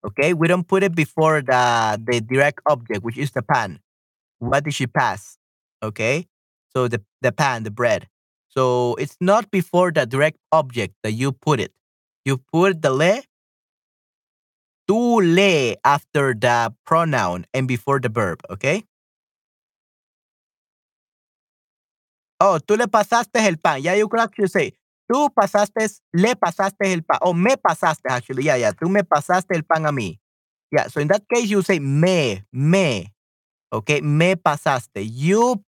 Okay, 0.05 0.33
we 0.33 0.47
don't 0.47 0.67
put 0.67 0.83
it 0.83 0.95
before 0.95 1.41
the 1.41 1.99
the 1.99 2.21
direct 2.21 2.61
object, 2.69 3.03
which 3.03 3.17
is 3.17 3.31
the 3.31 3.41
pan. 3.41 3.79
What 4.39 4.63
did 4.63 4.73
she 4.73 4.87
pass? 4.87 5.37
Okay, 5.83 6.27
so 6.71 6.87
the 6.87 7.01
the 7.21 7.31
pan, 7.31 7.63
the 7.63 7.71
bread. 7.71 8.07
So 8.47 8.95
it's 8.95 9.17
not 9.19 9.51
before 9.51 9.91
the 9.91 10.05
direct 10.05 10.37
object 10.51 10.95
that 11.03 11.11
you 11.11 11.33
put 11.33 11.59
it. 11.59 11.73
You 12.23 12.37
put 12.37 12.81
the 12.81 12.91
le, 12.91 13.23
tú 14.87 15.21
le 15.21 15.75
after 15.83 16.33
the 16.33 16.73
pronoun 16.85 17.45
and 17.53 17.67
before 17.67 17.99
the 17.99 18.09
verb. 18.09 18.41
Okay. 18.49 18.83
Oh, 22.39 22.59
tú 22.59 22.77
le 22.77 22.87
pasaste 22.87 23.39
el 23.47 23.57
pan. 23.57 23.81
Yeah, 23.81 23.95
you 23.95 24.07
could 24.07 24.19
actually 24.19 24.47
say, 24.47 24.73
tú 25.11 25.29
pasaste, 25.33 26.01
le 26.13 26.35
pasaste 26.35 26.91
el 26.93 27.01
pan. 27.01 27.19
Oh, 27.21 27.33
me 27.33 27.55
pasaste, 27.55 28.09
actually. 28.09 28.43
Yeah, 28.43 28.57
yeah. 28.57 28.71
Tú 28.71 28.89
me 28.89 29.03
pasaste 29.03 29.55
el 29.55 29.63
pan 29.63 29.85
a 29.85 29.91
mí. 29.91 30.19
Yeah, 30.71 30.87
so 30.87 30.99
in 30.99 31.07
that 31.07 31.23
case, 31.33 31.49
you 31.49 31.61
say 31.61 31.79
me, 31.79 32.43
me. 32.51 33.13
Okay, 33.71 34.01
me 34.01 34.35
pasaste. 34.35 35.07
You 35.09 35.63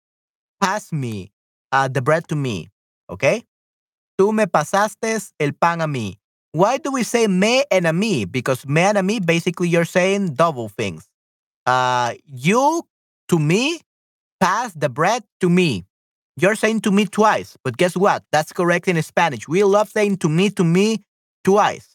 pass 0.61 0.93
me 0.93 1.33
uh, 1.73 1.89
the 1.89 2.03
bread 2.03 2.27
to 2.29 2.37
me. 2.37 2.69
Okay? 3.09 3.45
Tú 4.19 4.33
me 4.33 4.47
pasaste 4.47 5.33
el 5.39 5.53
pan 5.53 5.81
a 5.81 5.87
mí. 5.87 6.19
Why 6.57 6.78
do 6.78 6.90
we 6.90 7.02
say 7.02 7.26
me 7.26 7.64
and 7.70 7.86
a 7.86 7.90
mí? 7.90 8.24
Because 8.24 8.66
me 8.66 8.80
and 8.80 8.96
a 8.96 9.02
mí, 9.02 9.20
basically, 9.20 9.68
you're 9.68 9.84
saying 9.84 10.36
double 10.36 10.70
things. 10.70 11.07
Uh, 11.66 12.14
you 12.24 12.82
to 13.28 13.38
me 13.38 13.80
pass 14.40 14.72
the 14.72 14.88
bread 14.88 15.22
to 15.40 15.50
me. 15.50 15.84
You're 16.38 16.54
saying 16.54 16.80
to 16.82 16.90
me 16.90 17.04
twice, 17.04 17.59
but 17.62 17.76
guess 17.76 17.94
what? 17.94 18.24
That's 18.32 18.54
correct 18.54 18.88
in 18.88 19.00
Spanish. 19.02 19.46
We 19.46 19.64
love 19.64 19.90
saying 19.90 20.16
to 20.18 20.30
me, 20.30 20.48
to 20.50 20.64
me 20.64 21.04
twice. 21.44 21.94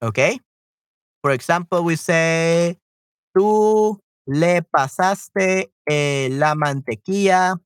Okay? 0.00 0.38
For 1.20 1.32
example, 1.32 1.82
we 1.82 1.96
say, 1.96 2.76
tú 3.36 3.98
le 4.28 4.62
pasaste 4.62 5.72
eh, 5.90 6.28
la 6.30 6.54
mantequilla 6.54 7.56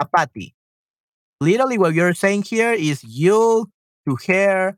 a 0.00 0.04
Patty. 0.04 0.55
Literally, 1.40 1.78
what 1.78 1.94
you're 1.94 2.14
saying 2.14 2.42
here 2.42 2.72
is 2.72 3.04
you 3.04 3.70
to 4.08 4.16
her 4.26 4.76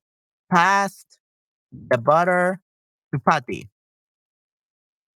passed 0.50 1.18
the 1.72 1.98
butter 1.98 2.60
to 3.14 3.20
Patty. 3.20 3.68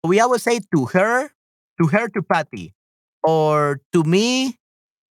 We 0.04 0.20
always 0.20 0.44
say 0.44 0.60
to 0.74 0.86
her, 0.88 1.30
to 1.82 1.88
her 1.88 2.08
to 2.10 2.22
Patty 2.22 2.74
or 3.24 3.80
to 3.94 4.04
me, 4.04 4.58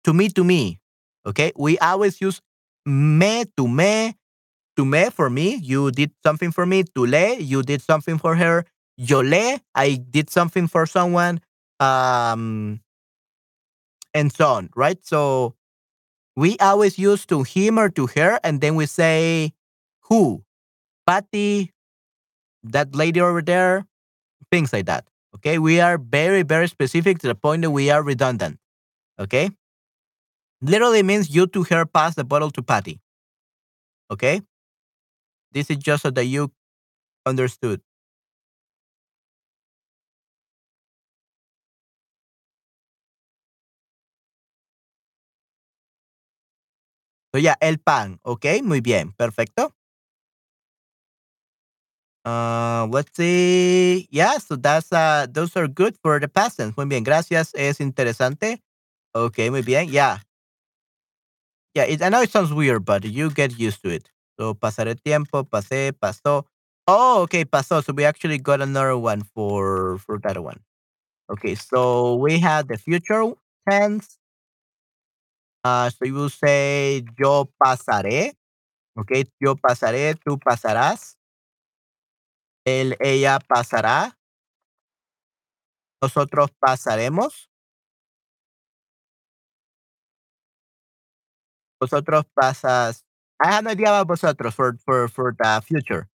to 0.04 0.12
me, 0.12 0.28
to 0.30 0.44
me. 0.44 0.80
Okay. 1.26 1.52
We 1.56 1.78
always 1.78 2.20
use 2.20 2.40
me 2.86 3.44
to 3.56 3.68
me, 3.68 4.14
to 4.76 4.84
me 4.84 5.10
for 5.10 5.30
me. 5.30 5.56
You 5.56 5.90
did 5.90 6.12
something 6.24 6.52
for 6.52 6.66
me. 6.66 6.84
To 6.94 7.06
le, 7.06 7.36
you 7.36 7.62
did 7.62 7.82
something 7.82 8.18
for 8.18 8.36
her. 8.36 8.64
Yo 8.96 9.20
le, 9.20 9.60
I 9.74 9.94
did 9.96 10.30
something 10.30 10.68
for 10.68 10.86
someone. 10.86 11.40
Um, 11.80 12.80
and 14.14 14.32
so 14.32 14.46
on, 14.48 14.70
right? 14.74 14.98
So 15.04 15.54
we 16.38 16.56
always 16.58 17.00
use 17.00 17.26
to 17.26 17.42
him 17.42 17.80
or 17.80 17.88
to 17.88 18.06
her, 18.14 18.38
and 18.44 18.60
then 18.60 18.76
we 18.76 18.86
say 18.86 19.52
who, 20.02 20.44
Patty, 21.04 21.72
that 22.62 22.94
lady 22.94 23.20
over 23.20 23.42
there, 23.42 23.84
things 24.52 24.72
like 24.72 24.86
that. 24.86 25.04
Okay, 25.34 25.58
we 25.58 25.80
are 25.80 25.98
very, 25.98 26.44
very 26.44 26.68
specific 26.68 27.18
to 27.18 27.26
the 27.26 27.34
point 27.34 27.62
that 27.62 27.72
we 27.72 27.90
are 27.90 28.04
redundant. 28.04 28.60
Okay, 29.18 29.50
literally 30.62 31.02
means 31.02 31.28
you 31.34 31.48
to 31.48 31.64
her 31.64 31.84
pass 31.84 32.14
the 32.14 32.22
bottle 32.22 32.52
to 32.52 32.62
Patty. 32.62 33.00
Okay, 34.08 34.40
this 35.50 35.70
is 35.70 35.78
just 35.78 36.04
so 36.04 36.10
that 36.10 36.26
you 36.26 36.52
understood. 37.26 37.80
So 47.38 47.40
yeah, 47.40 47.54
el 47.60 47.78
pan. 47.78 48.18
Okay, 48.24 48.62
muy 48.62 48.80
bien, 48.80 49.12
perfecto. 49.12 49.72
Uh, 52.24 52.88
let's 52.90 53.16
see. 53.16 54.08
Yeah, 54.10 54.38
so 54.38 54.56
that's 54.56 54.90
uh, 54.92 55.28
those 55.30 55.56
are 55.56 55.68
good 55.68 55.96
for 56.02 56.18
the 56.18 56.26
past 56.26 56.56
tense. 56.56 56.74
Muy 56.76 56.86
bien, 56.86 57.04
gracias. 57.04 57.54
Es 57.54 57.78
interesante. 57.78 58.60
Okay, 59.14 59.50
muy 59.50 59.62
bien. 59.62 59.88
Yeah. 59.88 60.18
Yeah, 61.76 61.84
it, 61.84 62.02
I 62.02 62.08
know 62.08 62.22
it 62.22 62.32
sounds 62.32 62.52
weird, 62.52 62.84
but 62.84 63.04
you 63.04 63.30
get 63.30 63.56
used 63.56 63.84
to 63.84 63.90
it. 63.90 64.10
So 64.36 64.54
pasaré 64.54 64.96
tiempo, 65.00 65.44
pasé, 65.44 65.92
pasó. 65.92 66.44
Oh, 66.88 67.22
okay, 67.22 67.44
pasó. 67.44 67.84
So 67.84 67.92
we 67.92 68.04
actually 68.04 68.38
got 68.38 68.60
another 68.60 68.98
one 68.98 69.22
for 69.22 69.98
for 69.98 70.18
that 70.24 70.42
one. 70.42 70.58
Okay, 71.30 71.54
so 71.54 72.16
we 72.16 72.40
have 72.40 72.66
the 72.66 72.76
future 72.78 73.32
tense. 73.70 74.18
Uh, 75.64 75.90
so 75.90 76.04
you 76.04 76.14
will 76.14 76.30
say 76.30 77.04
yo 77.18 77.50
pasaré. 77.62 78.32
Okay, 78.96 79.24
yo 79.40 79.54
pasaré, 79.54 80.14
tú 80.14 80.38
pasarás. 80.38 81.16
Él, 82.66 82.96
ella 83.00 83.38
pasará. 83.38 84.18
Nosotros 86.02 86.50
pasaremos. 86.60 87.48
Vosotros 91.80 92.24
pasas. 92.34 93.04
I 93.40 93.52
have 93.52 93.64
no 93.64 93.70
idea 93.70 93.88
about 93.88 94.08
vosotros 94.08 94.54
for, 94.54 94.76
for, 94.84 95.08
for 95.08 95.34
the 95.38 95.62
future. 95.64 96.08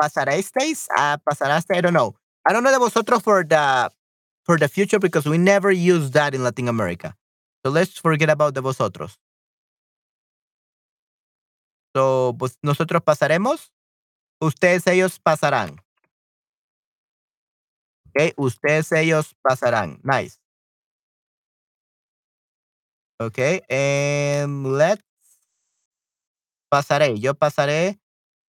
Pasaréis? 0.00 0.52
Uh, 0.96 1.16
pasaraste? 1.18 1.74
I 1.74 1.80
don't 1.80 1.94
know. 1.94 2.14
I 2.46 2.52
don't 2.52 2.62
know 2.62 2.72
the 2.72 2.78
vosotros 2.78 3.22
for 3.22 3.44
the 3.44 3.90
for 4.44 4.56
the 4.58 4.68
future 4.68 4.98
because 4.98 5.26
we 5.26 5.36
never 5.36 5.70
use 5.70 6.10
that 6.12 6.34
in 6.34 6.42
Latin 6.42 6.68
America. 6.68 7.14
So 7.64 7.70
let's 7.70 7.98
forget 7.98 8.30
about 8.30 8.54
the 8.54 8.60
vosotros. 8.60 9.18
So, 11.94 12.36
nosotros 12.62 13.02
pasaremos. 13.02 13.72
Ustedes, 14.40 14.86
ellos 14.86 15.18
pasarán. 15.20 15.76
Okay, 18.14 18.32
ustedes, 18.36 18.92
ellos 18.92 19.34
pasarán. 19.42 20.00
Nice. 20.02 20.38
Okay, 23.20 23.62
and 23.68 24.64
let's. 24.78 25.02
Pasaré. 26.72 27.18
Yo 27.18 27.34
pasaré. 27.34 27.98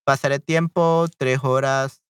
Pasaré 0.05 0.39
tiempo, 0.39 1.07
tres 1.17 1.39
horas. 1.43 2.01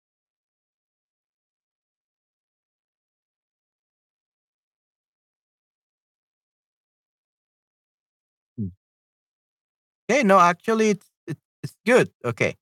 Okay, 10.09 10.24
no, 10.24 10.40
actually, 10.40 10.90
it's, 10.96 11.06
it's, 11.26 11.40
it's 11.62 11.76
good. 11.84 12.09
Okay. 12.24 12.56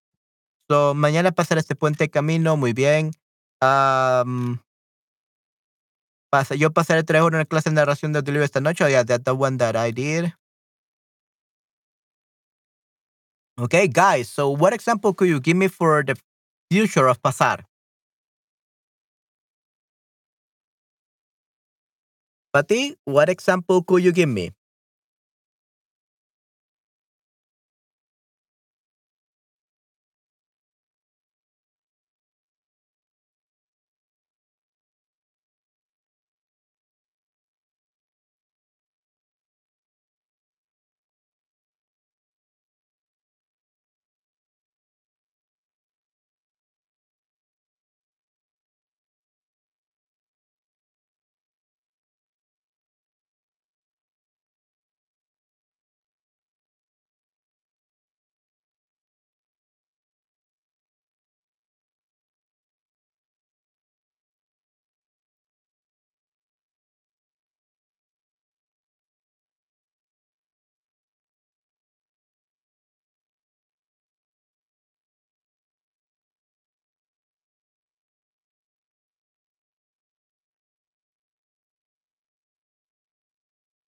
So, 0.71 0.95
mañana 0.95 1.33
pasaré 1.33 1.61
este 1.61 1.77
puente 1.77 2.11
camino. 2.11 2.57
Muy 2.57 2.73
bien. 2.73 3.13
Um, 3.63 4.59
pasa, 6.31 6.55
yo 6.57 6.71
pasaré 6.73 7.05
tres 7.05 7.23
horas 7.23 7.35
en 7.35 7.39
la 7.41 7.45
clase 7.45 7.71
de 7.71 7.77
narración 7.77 8.13
de 8.13 8.19
audiolibro 8.19 8.45
esta 8.45 8.61
noche. 8.61 8.85
Oh, 8.85 8.89
yeah, 8.89 9.05
that's 9.05 9.25
the 9.25 9.33
one 9.35 9.59
that 9.59 9.77
I 9.77 9.93
did. 9.93 10.33
Okay, 13.59 13.89
guys. 13.89 14.29
So, 14.29 14.51
what 14.51 14.73
example 14.75 15.15
could 15.15 15.29
you 15.29 15.41
give 15.41 15.57
me 15.57 15.69
for 15.69 16.05
the 16.05 16.17
future 16.71 17.09
of 17.09 17.23
pasar? 17.23 17.65
Pati, 22.53 22.97
what 23.05 23.29
example 23.29 23.83
could 23.83 24.03
you 24.03 24.13
give 24.13 24.29
me? 24.29 24.51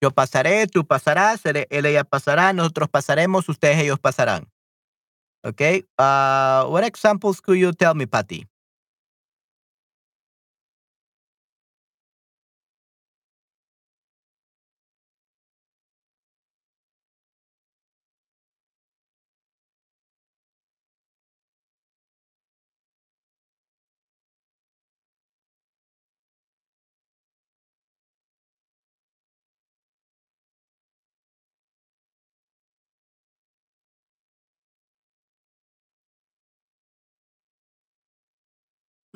Yo 0.01 0.11
pasaré, 0.13 0.67
tú 0.67 0.87
pasarás, 0.87 1.45
él, 1.45 1.67
ella 1.71 2.05
pasará, 2.05 2.53
nosotros 2.53 2.89
pasaremos, 2.89 3.49
ustedes, 3.49 3.79
ellos 3.79 3.99
pasarán. 3.99 4.49
Okay. 5.45 5.85
Uh, 5.99 6.69
what 6.69 6.85
examples 6.85 7.41
could 7.41 7.59
you 7.59 7.73
tell 7.73 7.95
me, 7.95 8.07
Patty? 8.07 8.47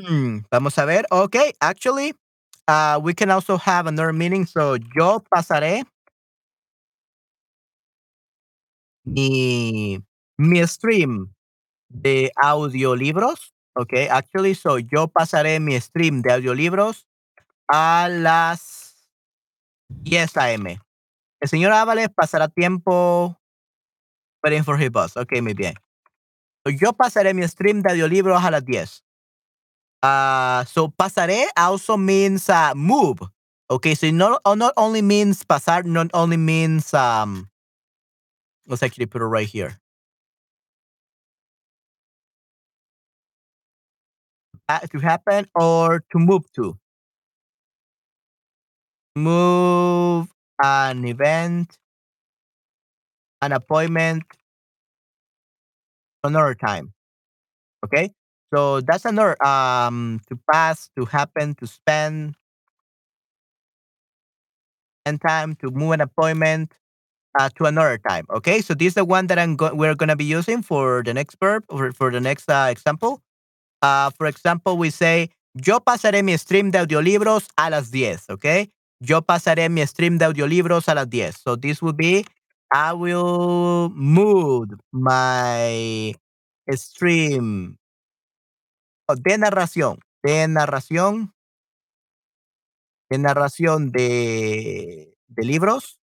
Hmm, 0.02 0.40
vamos 0.50 0.78
a 0.78 0.84
ver. 0.84 1.06
Okay, 1.10 1.52
actually, 1.60 2.14
uh, 2.68 3.00
we 3.02 3.14
can 3.14 3.30
also 3.30 3.56
have 3.58 3.86
another 3.86 4.12
meaning. 4.12 4.46
So, 4.46 4.76
yo 4.96 5.22
pasaré 5.34 5.84
mi, 9.04 9.98
mi 10.38 10.66
stream 10.66 11.32
de 11.88 12.32
audiolibros. 12.42 13.52
Okay, 13.76 14.08
actually, 14.08 14.54
so 14.54 14.78
yo 14.78 15.08
pasaré 15.08 15.60
mi 15.60 15.80
stream 15.80 16.22
de 16.22 16.32
audiolibros 16.32 17.06
a 17.68 18.08
las 18.10 19.08
10 19.88 20.36
a.m. 20.36 20.80
El 21.40 21.48
señor 21.48 21.72
Ábales 21.72 22.08
pasará 22.14 22.48
tiempo 22.48 23.38
waiting 24.42 24.64
for 24.64 24.78
his 24.78 24.90
bus. 24.90 25.16
Okay, 25.16 25.40
muy 25.40 25.54
bien. 25.54 25.74
Yo 26.66 26.92
pasaré 26.92 27.34
mi 27.34 27.46
stream 27.48 27.82
de 27.82 27.90
audiolibros 27.92 28.42
a 28.44 28.50
las 28.50 28.64
10. 28.64 29.04
Uh, 30.02 30.64
so 30.64 30.88
pasaré 30.88 31.46
also 31.56 31.96
means 31.96 32.48
uh, 32.50 32.74
move. 32.74 33.18
Okay, 33.70 33.94
so 33.94 34.10
not 34.10 34.40
uh, 34.44 34.54
not 34.54 34.74
only 34.76 35.00
means 35.02 35.44
pasar, 35.44 35.84
not 35.86 36.10
only 36.14 36.36
means 36.36 36.92
um. 36.94 37.48
Let's 38.66 38.82
actually 38.82 39.06
put 39.06 39.22
it 39.22 39.26
right 39.26 39.46
here. 39.46 39.78
Uh, 44.68 44.80
to 44.80 44.98
happen 44.98 45.46
or 45.54 46.00
to 46.10 46.18
move 46.18 46.50
to. 46.52 46.76
Move 49.16 50.28
an 50.62 51.06
event, 51.06 51.78
an 53.42 53.52
appointment, 53.52 54.22
another 56.24 56.54
time. 56.54 56.92
Okay, 57.84 58.12
so 58.54 58.80
that's 58.80 59.04
another 59.04 59.36
um 59.44 60.20
to 60.28 60.38
pass, 60.52 60.90
to 60.96 61.04
happen, 61.04 61.54
to 61.56 61.66
spend, 61.66 62.34
and 65.06 65.20
time 65.20 65.54
to 65.56 65.70
move 65.70 65.92
an 65.92 66.00
appointment 66.00 66.72
uh, 67.38 67.48
to 67.56 67.64
another 67.66 67.98
time. 68.08 68.26
Okay, 68.30 68.60
so 68.60 68.74
this 68.74 68.88
is 68.88 68.94
the 68.94 69.04
one 69.04 69.26
that 69.28 69.38
I'm 69.38 69.56
go- 69.56 69.74
we're 69.74 69.94
gonna 69.94 70.16
be 70.16 70.24
using 70.24 70.62
for 70.62 71.02
the 71.04 71.14
next 71.14 71.36
verb 71.40 71.64
or 71.68 71.92
for 71.92 72.10
the 72.10 72.20
next 72.20 72.50
uh, 72.50 72.68
example. 72.70 73.20
Uh, 73.82 74.10
for 74.10 74.26
example, 74.26 74.78
we 74.78 74.90
say 74.90 75.30
yo 75.66 75.80
pasaré 75.80 76.24
mi 76.24 76.36
stream 76.38 76.70
de 76.70 76.78
audiolibros 76.80 77.48
a 77.58 77.70
las 77.70 77.90
10. 77.90 78.26
Okay, 78.30 78.70
yo 79.00 79.22
pasaré 79.22 79.70
mi 79.70 79.86
stream 79.86 80.18
de 80.18 80.26
audiolibros 80.26 80.88
a 80.88 80.94
las 80.94 81.08
10. 81.10 81.36
So 81.36 81.56
this 81.56 81.82
would 81.82 81.96
be 81.96 82.24
I 82.74 82.92
will 82.94 83.90
move 83.94 84.70
my 84.92 86.14
stream 86.72 87.78
de 89.16 89.38
narración, 89.38 90.00
de 90.22 90.48
narración, 90.48 91.34
de 93.10 93.18
narración 93.18 93.90
de, 93.92 95.16
libros 95.36 96.00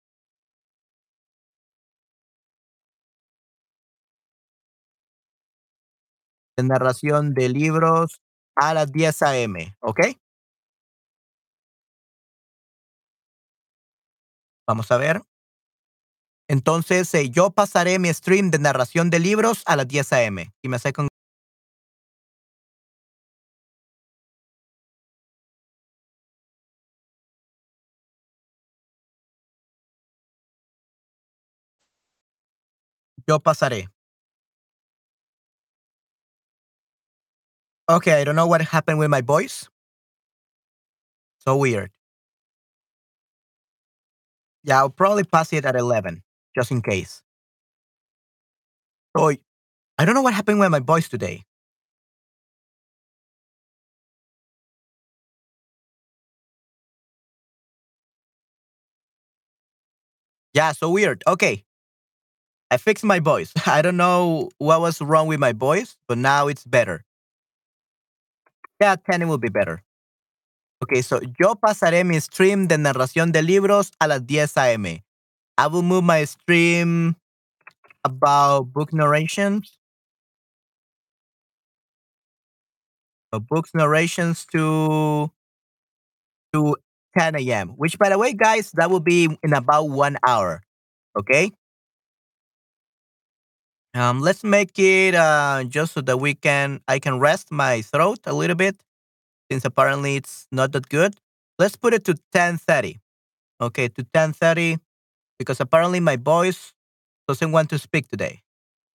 de 6.57 6.63
narración 6.63 7.33
de 7.33 7.49
libros 7.49 8.21
a 8.55 8.73
las 8.73 8.91
10 8.91 9.21
a.m., 9.21 9.75
¿ok? 9.81 9.99
Vamos 14.67 14.91
a 14.91 14.97
ver. 14.97 15.21
Entonces, 16.47 17.13
eh, 17.13 17.29
yo 17.29 17.51
pasaré 17.51 17.99
mi 17.99 18.13
stream 18.13 18.51
de 18.51 18.59
narración 18.59 19.09
de 19.09 19.19
libros 19.19 19.63
a 19.65 19.75
las 19.75 19.87
10 19.87 20.13
a.m. 20.13 20.51
Y 20.61 20.69
me 20.69 20.77
con 20.93 21.07
Yo 33.27 33.39
pasaré. 33.39 33.89
Okay, 37.89 38.19
I 38.19 38.23
don't 38.23 38.35
know 38.35 38.47
what 38.47 38.61
happened 38.61 38.99
with 38.99 39.09
my 39.09 39.21
voice. 39.21 39.69
So 41.39 41.55
weird. 41.57 41.91
Yeah, 44.63 44.79
I'll 44.79 44.89
probably 44.89 45.23
pass 45.23 45.53
it 45.53 45.65
at 45.65 45.75
11, 45.75 46.23
just 46.55 46.71
in 46.71 46.81
case. 46.81 47.21
So, 49.15 49.29
I 49.97 50.05
don't 50.05 50.15
know 50.15 50.21
what 50.23 50.33
happened 50.33 50.59
with 50.59 50.71
my 50.71 50.79
voice 50.79 51.09
today. 51.09 51.43
Yeah, 60.53 60.71
so 60.71 60.89
weird. 60.89 61.23
Okay. 61.27 61.63
I 62.75 62.77
fixed 62.77 63.05
my 63.05 63.21
voice. 63.21 63.53
I 63.65 63.81
don't 63.81 63.95
know 63.95 64.49
what 64.57 64.81
was 64.81 65.01
wrong 65.01 65.27
with 65.27 65.39
my 65.39 65.53
voice, 65.53 65.95
but 66.09 66.17
now 66.17 66.49
it's 66.49 66.65
better. 66.65 67.05
Yeah, 68.81 68.97
10 69.09 69.29
will 69.29 69.37
be 69.37 69.47
better. 69.47 69.81
Okay, 70.83 71.01
so 71.01 71.21
yo 71.39 71.55
pasaré 71.55 72.05
mi 72.05 72.19
stream 72.19 72.67
de 72.67 72.77
narración 72.77 73.31
de 73.31 73.41
libros 73.41 73.91
a 74.01 74.09
las 74.09 74.19
10 74.25 74.57
a.m. 74.57 74.99
I 75.57 75.67
will 75.67 75.83
move 75.83 76.03
my 76.03 76.25
stream 76.25 77.15
about 78.03 78.73
book 78.73 78.91
narrations. 78.91 79.79
Uh, 83.31 83.39
books 83.39 83.71
narrations 83.73 84.45
to 84.51 85.31
to 86.51 86.75
10 87.17 87.35
a.m. 87.39 87.69
Which, 87.77 87.97
by 87.97 88.09
the 88.09 88.17
way, 88.17 88.33
guys, 88.33 88.71
that 88.73 88.91
will 88.91 88.99
be 88.99 89.29
in 89.41 89.53
about 89.53 89.85
one 89.85 90.17
hour. 90.27 90.61
Okay. 91.17 91.53
Um, 93.95 94.19
let's 94.19 94.43
make 94.43 94.77
it 94.77 95.15
uh, 95.15 95.63
just 95.63 95.93
so 95.93 96.01
that 96.01 96.17
we 96.17 96.35
can 96.35 96.81
I 96.87 96.99
can 96.99 97.17
rest 97.19 97.49
my 97.49 97.81
throat 97.81 98.19
a 98.25 98.33
little 98.33 98.55
bit 98.57 98.75
since 99.51 99.65
apparently 99.65 100.17
it's 100.17 100.47
not 100.51 100.73
that 100.73 100.89
good. 100.89 101.15
Let's 101.59 101.75
put 101.77 101.93
it 101.93 102.05
to 102.05 102.15
10:30. 102.33 102.99
Okay, 103.61 103.87
to 103.89 104.03
10:30 104.13 104.79
because 105.39 105.59
apparently 105.61 105.99
my 106.01 106.17
voice 106.17 106.73
doesn't 107.27 107.51
want 107.51 107.69
to 107.71 107.79
speak 107.79 108.09
today. 108.09 108.43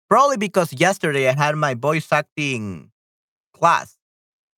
Probably 0.09 0.37
because 0.37 0.73
yesterday 0.73 1.29
I 1.29 1.33
had 1.33 1.55
my 1.55 1.75
voice 1.75 2.11
acting 2.11 2.91
class. 3.53 3.97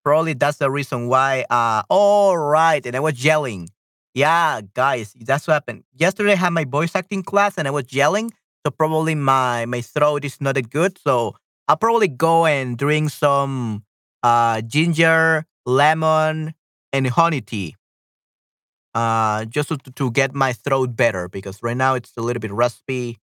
Probably 0.03 0.33
that's 0.33 0.57
the 0.59 0.71
reason 0.71 1.07
why. 1.07 1.45
Uh, 1.49 1.83
all 1.89 2.37
right, 2.37 2.85
and 2.85 2.95
I 2.95 2.99
was 3.01 3.23
yelling. 3.23 3.69
Yeah, 4.13 4.61
guys, 4.73 5.13
that's 5.19 5.47
what 5.47 5.53
happened. 5.55 5.83
Yesterday 5.95 6.33
I 6.33 6.35
had 6.35 6.53
my 6.53 6.65
voice 6.65 6.95
acting 6.95 7.23
class 7.23 7.57
and 7.57 7.67
I 7.67 7.71
was 7.71 7.93
yelling, 7.93 8.31
so 8.65 8.71
probably 8.71 9.15
my 9.15 9.65
my 9.65 9.81
throat 9.81 10.25
is 10.25 10.39
not 10.41 10.55
that 10.55 10.69
good. 10.69 10.97
So 10.99 11.35
I'll 11.67 11.77
probably 11.77 12.07
go 12.07 12.45
and 12.45 12.77
drink 12.77 13.11
some 13.11 13.83
uh, 14.23 14.61
ginger 14.61 15.45
lemon, 15.65 16.53
and 16.91 17.07
honey 17.07 17.41
tea. 17.41 17.75
Uh, 18.95 19.45
just 19.45 19.69
to, 19.69 19.77
to 19.77 20.11
get 20.11 20.33
my 20.33 20.51
throat 20.51 20.95
better 20.95 21.29
because 21.29 21.61
right 21.61 21.77
now 21.77 21.93
it's 21.93 22.11
a 22.17 22.21
little 22.21 22.39
bit 22.39 22.51
raspy. 22.51 23.19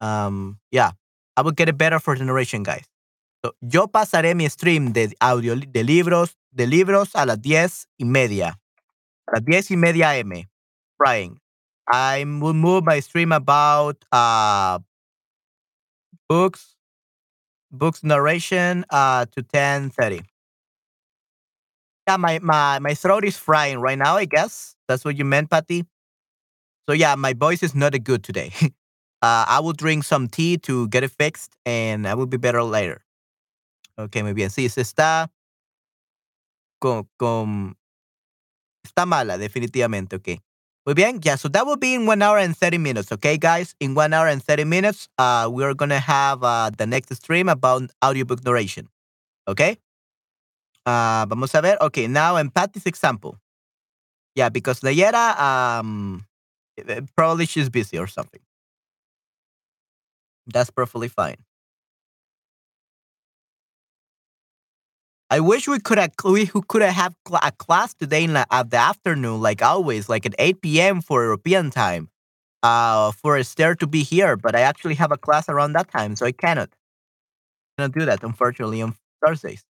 Um, 0.00 0.58
yeah, 0.70 0.92
I 1.36 1.42
will 1.42 1.52
get 1.52 1.68
it 1.68 1.78
better 1.78 1.98
for 1.98 2.14
generation, 2.14 2.62
guys. 2.62 2.84
So, 3.44 3.52
yo 3.62 3.88
pasaré 3.88 4.34
mi 4.36 4.48
stream 4.48 4.92
de 4.92 5.12
audio 5.20 5.56
de 5.56 5.84
libros 5.84 6.36
de 6.52 6.66
libros 6.66 7.10
a 7.14 7.26
las 7.26 7.38
diez 7.40 7.86
y 7.98 8.04
media. 8.04 8.58
A 9.28 9.32
las 9.36 9.44
diez 9.44 9.70
y 9.70 9.76
media 9.76 10.16
m. 10.18 10.48
Frying. 10.98 11.38
I 11.90 12.24
will 12.24 12.54
move 12.54 12.84
my 12.84 13.00
stream 13.00 13.32
about 13.32 14.04
uh 14.12 14.78
books 16.28 16.74
books 17.70 18.02
narration 18.04 18.84
uh 18.90 19.26
to 19.32 19.42
ten 19.42 19.90
thirty. 19.90 20.22
Yeah, 22.08 22.16
my, 22.16 22.38
my 22.38 22.78
my 22.78 22.94
throat 22.94 23.24
is 23.24 23.36
frying 23.36 23.78
right 23.80 23.98
now. 23.98 24.16
I 24.16 24.24
guess 24.24 24.74
that's 24.88 25.04
what 25.04 25.16
you 25.16 25.24
meant, 25.24 25.50
Patty. 25.50 25.84
So 26.88 26.94
yeah, 26.94 27.14
my 27.14 27.34
voice 27.34 27.62
is 27.62 27.74
not 27.74 27.94
a 27.94 27.98
good 27.98 28.24
today. 28.24 28.52
uh, 29.22 29.44
I 29.48 29.60
will 29.60 29.72
drink 29.74 30.04
some 30.04 30.28
tea 30.28 30.56
to 30.58 30.88
get 30.88 31.04
it 31.04 31.10
fixed, 31.10 31.52
and 31.66 32.06
I 32.08 32.14
will 32.14 32.26
be 32.26 32.38
better 32.38 32.62
later. 32.62 33.02
Okay, 33.98 34.22
muy 34.22 34.32
bien. 34.32 34.50
Sí, 34.50 34.68
se 34.70 34.82
está 34.82 35.28
con, 36.78 37.08
con 37.16 37.76
está 38.82 39.06
mala, 39.06 39.38
definitivamente. 39.38 40.16
Okay. 40.16 40.40
Muy 40.88 40.94
bien. 40.94 41.20
Yeah. 41.22 41.36
So 41.36 41.48
that 41.50 41.66
will 41.66 41.76
be 41.76 41.92
in 41.92 42.06
one 42.06 42.22
hour 42.22 42.38
and 42.38 42.56
thirty 42.56 42.78
minutes. 42.78 43.12
Okay, 43.12 43.36
guys. 43.36 43.74
In 43.78 43.94
one 43.94 44.14
hour 44.14 44.26
and 44.26 44.42
thirty 44.42 44.64
minutes, 44.64 45.06
uh, 45.18 45.46
we 45.52 45.62
are 45.62 45.74
gonna 45.74 46.00
have 46.00 46.42
uh, 46.42 46.70
the 46.78 46.86
next 46.86 47.14
stream 47.14 47.50
about 47.50 47.90
audiobook 48.02 48.42
narration. 48.42 48.88
Okay. 49.46 49.76
Uh, 50.86 51.26
vamos 51.28 51.52
a 51.54 51.60
ver. 51.60 51.76
Okay. 51.82 52.06
Now, 52.06 52.36
in 52.36 52.48
Patty's 52.50 52.86
example. 52.86 53.36
Yeah, 54.34 54.48
because 54.48 54.80
Nayera, 54.80 55.38
um, 55.38 56.24
eh, 56.78 57.02
probably 57.14 57.44
she's 57.44 57.68
busy 57.68 57.98
or 57.98 58.06
something. 58.06 58.40
That's 60.46 60.70
perfectly 60.70 61.08
fine. 61.08 61.36
I 65.30 65.40
wish 65.40 65.68
we 65.68 65.78
could 65.78 65.98
have 65.98 66.12
we 66.24 66.46
could 66.46 66.82
have 66.82 67.14
a 67.42 67.52
class 67.52 67.94
today 67.94 68.24
in 68.24 68.32
the, 68.32 68.46
at 68.50 68.70
the 68.70 68.78
afternoon, 68.78 69.40
like 69.42 69.62
always, 69.62 70.08
like 70.08 70.24
at 70.24 70.34
8 70.38 70.80
p.m. 70.80 71.02
for 71.02 71.22
European 71.22 71.70
time, 71.70 72.08
uh, 72.62 73.12
for 73.12 73.36
Esther 73.36 73.74
to 73.76 73.86
be 73.86 74.02
here. 74.02 74.36
But 74.36 74.56
I 74.56 74.60
actually 74.60 74.94
have 74.96 75.12
a 75.12 75.18
class 75.18 75.48
around 75.48 75.74
that 75.74 75.90
time, 75.90 76.16
so 76.16 76.26
I 76.26 76.32
cannot, 76.32 76.70
cannot 77.76 77.92
do 77.92 78.04
that, 78.04 78.22
unfortunately, 78.22 78.82
on 78.82 78.94
Thursdays. 79.24 79.64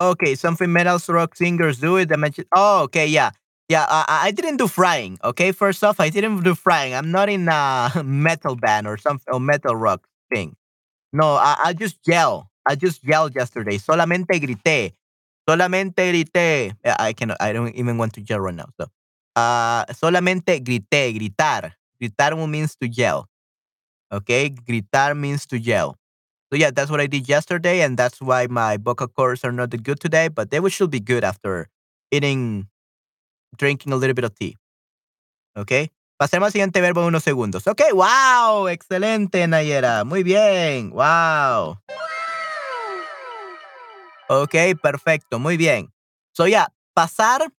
Okay, 0.00 0.34
something 0.34 0.70
metal 0.72 0.98
rock 1.08 1.34
singers 1.36 1.78
do 1.80 1.96
it. 1.96 2.12
I. 2.12 2.44
Oh, 2.54 2.82
okay, 2.84 3.06
yeah, 3.06 3.30
yeah. 3.68 3.86
I, 3.88 4.28
I 4.28 4.30
didn't 4.30 4.56
do 4.58 4.68
frying. 4.68 5.18
Okay, 5.24 5.52
first 5.52 5.82
off, 5.84 6.00
I 6.00 6.10
didn't 6.10 6.42
do 6.42 6.54
frying. 6.54 6.94
I'm 6.94 7.10
not 7.10 7.28
in 7.28 7.48
a 7.48 8.02
metal 8.04 8.56
band 8.56 8.86
or 8.86 8.96
some 8.96 9.20
or 9.28 9.40
metal 9.40 9.74
rock 9.74 10.06
thing. 10.32 10.56
No, 11.12 11.34
I, 11.34 11.56
I 11.66 11.72
just 11.72 11.98
yell. 12.06 12.50
I 12.66 12.74
just 12.74 13.04
yelled 13.04 13.34
yesterday. 13.34 13.78
Solamente 13.78 14.40
grité. 14.40 14.92
Solamente 15.48 15.94
grité. 16.12 16.74
I 16.84 17.12
cannot. 17.12 17.36
I 17.40 17.52
don't 17.52 17.74
even 17.74 17.98
want 17.98 18.14
to 18.14 18.22
yell 18.22 18.40
right 18.40 18.54
now. 18.54 18.66
So, 18.80 18.86
uh, 19.36 19.84
solamente 19.86 20.60
grité. 20.62 21.14
Gritar. 21.16 21.72
Gritar 22.00 22.48
means 22.48 22.76
to 22.76 22.88
yell. 22.88 23.28
Okay, 24.12 24.50
gritar 24.50 25.16
means 25.16 25.46
to 25.46 25.58
yell. 25.58 25.96
So 26.52 26.56
yeah, 26.58 26.70
that's 26.70 26.90
what 26.90 27.00
I 27.00 27.06
did 27.08 27.28
yesterday, 27.28 27.80
and 27.82 27.96
that's 27.96 28.20
why 28.20 28.46
my 28.46 28.76
vocal 28.76 29.08
cords 29.08 29.44
are 29.44 29.50
not 29.52 29.70
good 29.82 29.98
today. 29.98 30.28
But 30.28 30.50
they 30.50 30.60
will 30.60 30.70
still 30.70 30.86
be 30.86 31.00
good 31.00 31.24
after 31.24 31.68
eating, 32.12 32.68
drinking 33.56 33.92
a 33.92 33.96
little 33.96 34.14
bit 34.14 34.24
of 34.24 34.34
tea. 34.34 34.56
Okay. 35.56 35.90
Pasemos 36.18 36.46
al 36.46 36.52
siguiente 36.52 36.80
verbo 36.80 37.02
en 37.02 37.08
unos 37.08 37.24
segundos. 37.24 37.66
Ok, 37.66 37.82
wow, 37.92 38.68
excelente, 38.68 39.46
Nayera. 39.46 40.02
Muy 40.04 40.22
bien, 40.22 40.90
wow. 40.90 41.78
Ok, 44.28 44.54
perfecto, 44.82 45.38
muy 45.38 45.58
bien. 45.58 45.92
So 46.32 46.46
yeah, 46.46 46.68
pasar 46.94 47.52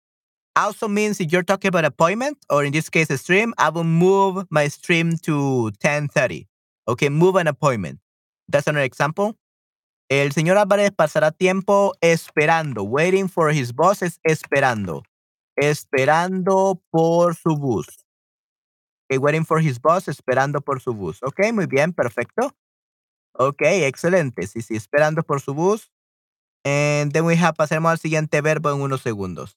also 0.54 0.88
means 0.88 1.20
if 1.20 1.30
you're 1.30 1.44
talking 1.44 1.68
about 1.68 1.84
appointment, 1.84 2.38
or 2.48 2.64
in 2.64 2.72
this 2.72 2.88
case, 2.88 3.10
a 3.10 3.18
stream, 3.18 3.52
I 3.58 3.68
will 3.68 3.84
move 3.84 4.46
my 4.50 4.68
stream 4.68 5.18
to 5.24 5.70
10.30. 5.84 6.46
Okay, 6.88 7.10
move 7.10 7.36
an 7.36 7.48
appointment. 7.48 8.00
That's 8.48 8.66
another 8.66 8.84
example. 8.84 9.36
El 10.08 10.30
señor 10.32 10.56
Álvarez 10.56 10.92
pasará 10.92 11.30
tiempo 11.30 11.92
esperando, 12.00 12.84
waiting 12.84 13.28
for 13.28 13.50
his 13.50 13.72
boss 13.72 14.02
es 14.02 14.20
esperando, 14.24 15.02
esperando 15.56 16.80
por 16.90 17.34
su 17.34 17.56
bus. 17.56 17.86
Okay, 19.08 19.18
waiting 19.18 19.44
for 19.44 19.60
his 19.60 19.80
boss, 19.80 20.08
esperando 20.08 20.60
por 20.60 20.80
su 20.80 20.92
bus. 20.92 21.22
Ok, 21.22 21.52
muy 21.52 21.66
bien, 21.66 21.92
perfecto. 21.92 22.54
Ok, 23.32 23.62
excelente. 23.62 24.46
Sí, 24.46 24.62
sí, 24.62 24.76
esperando 24.76 25.22
por 25.22 25.40
su 25.40 25.54
bus. 25.54 25.92
And 26.64 27.12
then 27.12 27.24
we 27.24 27.36
have, 27.36 27.54
pasemos 27.54 27.92
al 27.92 27.98
siguiente 27.98 28.40
verbo 28.40 28.72
en 28.72 28.80
unos 28.80 29.02
segundos. 29.02 29.56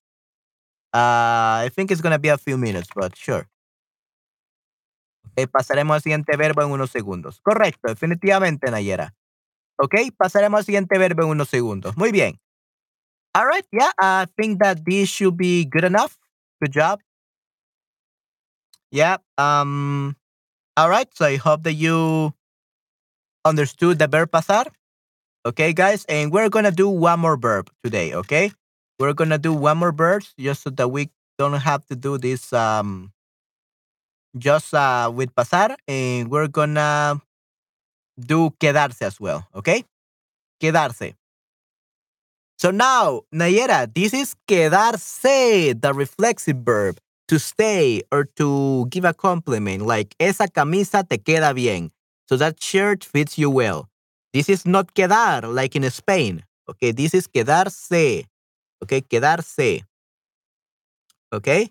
Uh, 0.93 1.65
I 1.65 1.71
think 1.73 1.91
it's 1.91 2.01
going 2.01 2.13
to 2.13 2.19
be 2.19 2.29
a 2.29 2.37
few 2.37 2.57
minutes, 2.57 2.89
but 2.95 3.15
sure. 3.15 3.47
Ok, 5.23 5.49
pasaremos 5.51 5.95
al 5.95 6.01
siguiente 6.01 6.35
verbo 6.37 6.61
en 6.61 6.71
unos 6.71 6.91
segundos. 6.91 7.41
Correcto, 7.41 7.87
definitivamente, 7.87 8.69
Nayera. 8.69 9.15
Ok, 9.77 9.95
pasaremos 10.17 10.59
al 10.59 10.65
siguiente 10.65 10.97
verbo 10.97 11.23
en 11.23 11.29
unos 11.29 11.49
segundos. 11.49 11.97
Muy 11.97 12.11
bien. 12.11 12.39
All 13.35 13.45
right, 13.45 13.65
yeah, 13.71 13.91
I 14.01 14.25
think 14.37 14.59
that 14.59 14.85
this 14.85 15.09
should 15.09 15.37
be 15.37 15.65
good 15.65 15.83
enough. 15.83 16.17
Good 16.61 16.71
job. 16.73 16.99
Yeah, 18.91 19.17
um, 19.37 20.15
all 20.77 20.89
right, 20.89 21.07
so 21.15 21.25
I 21.25 21.37
hope 21.37 21.63
that 21.63 21.73
you 21.73 22.33
understood 23.45 23.99
the 23.99 24.07
verb 24.07 24.31
pasar. 24.31 24.67
Okay, 25.45 25.73
guys, 25.73 26.05
and 26.09 26.31
we're 26.31 26.49
gonna 26.49 26.71
do 26.73 26.89
one 26.89 27.19
more 27.19 27.37
verb 27.37 27.69
today, 27.83 28.13
okay? 28.13 28.51
We're 28.99 29.13
gonna 29.13 29.39
do 29.39 29.53
one 29.53 29.77
more 29.79 29.93
verb 29.93 30.23
just 30.39 30.63
so 30.63 30.69
that 30.71 30.89
we 30.89 31.11
don't 31.39 31.61
have 31.61 31.85
to 31.87 31.95
do 31.95 32.17
this 32.17 32.53
um 32.53 33.13
just 34.37 34.73
uh, 34.73 35.11
with 35.13 35.33
pasar, 35.35 35.75
and 35.87 36.29
we're 36.29 36.47
gonna 36.47 37.21
do 38.19 38.49
quedarse 38.59 39.01
as 39.01 39.19
well, 39.19 39.47
okay? 39.55 39.83
Quedarse. 40.61 41.15
So 42.59 42.71
now, 42.71 43.21
Nayera, 43.33 43.87
this 43.93 44.13
is 44.13 44.35
quedarse, 44.47 45.79
the 45.79 45.93
reflexive 45.93 46.57
verb, 46.57 46.97
to 47.29 47.39
stay 47.39 48.01
or 48.11 48.25
to 48.35 48.85
give 48.89 49.05
a 49.05 49.13
compliment, 49.13 49.83
like 49.83 50.13
esa 50.19 50.47
camisa 50.47 51.07
te 51.07 51.17
queda 51.19 51.55
bien. 51.55 51.91
So 52.27 52.35
that 52.35 52.61
shirt 52.61 53.05
fits 53.05 53.37
you 53.37 53.49
well. 53.49 53.87
This 54.33 54.49
is 54.49 54.65
not 54.65 54.93
quedar, 54.93 55.47
like 55.53 55.75
in 55.75 55.89
Spain. 55.89 56.43
Okay, 56.69 56.91
this 56.91 57.13
is 57.13 57.27
quedarse. 57.27 58.25
Okay, 58.83 59.01
quedarse. 59.01 59.83
Okay? 61.31 61.69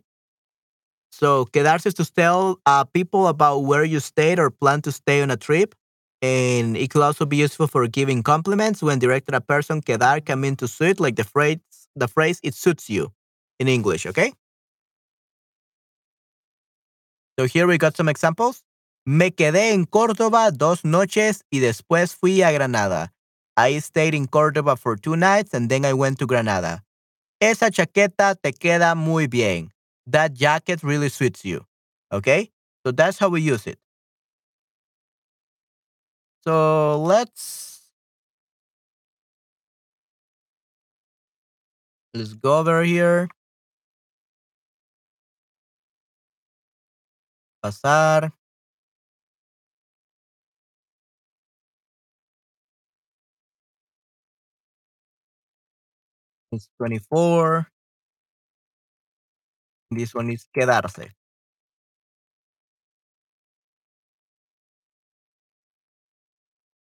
So 1.13 1.45
quedarse 1.47 1.87
is 1.87 1.95
to 1.95 2.11
tell 2.11 2.61
uh, 2.65 2.85
people 2.85 3.27
about 3.27 3.61
where 3.61 3.85
you 3.85 4.01
stayed 4.01 4.39
or 4.39 4.51
plan 4.51 4.81
to 4.83 4.93
stay 4.93 5.21
on 5.21 5.31
a 5.31 5.37
trip. 5.37 5.75
And 6.21 6.77
it 6.77 6.91
could 6.91 7.03
also 7.03 7.25
be 7.27 7.37
useful 7.37 7.69
for 7.69 7.87
giving 7.87 8.23
compliments 8.23 8.83
when 8.83 8.99
directed 8.99 9.35
a 9.35 9.41
person 9.41 9.81
quedar 9.81 10.25
can 10.25 10.41
mean 10.41 10.57
to 10.57 10.67
suit, 10.67 10.99
like 10.99 11.17
the 11.17 11.25
phrase 11.25 11.59
the 11.95 12.09
phrase 12.09 12.41
it 12.43 12.55
suits 12.55 12.91
you 12.91 13.13
in 13.59 13.69
English, 13.69 14.07
okay? 14.07 14.33
So 17.39 17.47
here 17.47 17.67
we 17.67 17.79
got 17.79 17.97
some 17.97 18.09
examples. 18.09 18.63
Me 19.07 19.31
quedé 19.31 19.73
en 19.73 19.85
Córdoba 19.87 20.51
dos 20.51 20.85
noches 20.85 21.45
y 21.53 21.61
después 21.61 22.15
fui 22.15 22.43
a 22.43 22.53
Granada. 22.53 23.13
I 23.57 23.79
stayed 23.79 24.15
in 24.15 24.27
Córdoba 24.27 24.77
for 24.77 24.97
two 24.97 25.17
nights 25.17 25.55
and 25.55 25.69
then 25.69 25.85
I 25.85 25.93
went 25.93 26.19
to 26.19 26.27
Granada. 26.27 26.83
Esa 27.41 27.71
chaqueta 27.71 28.37
te 28.41 28.53
queda 28.53 28.97
muy 28.97 29.27
bien 29.27 29.71
that 30.07 30.35
jacket 30.35 30.83
really 30.83 31.09
suits 31.09 31.45
you. 31.45 31.65
Okay? 32.13 32.51
So 32.85 32.93
that's 32.93 33.19
how 33.19 33.29
we 33.29 33.41
use 33.41 33.67
it. 33.67 33.79
So 36.49 36.99
let's 37.03 37.83
let's 42.15 42.33
go 42.33 42.57
over 42.61 42.83
here. 42.85 43.29
Pasar. 47.63 48.33
It's 56.53 56.69
24. 56.79 57.69
This 59.91 60.15
one 60.15 60.31
is 60.31 60.47
quedarse. 60.55 61.18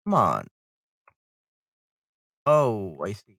Come 0.08 0.14
on. 0.14 0.48
Oh, 2.46 2.98
I 3.04 3.12
see. 3.12 3.38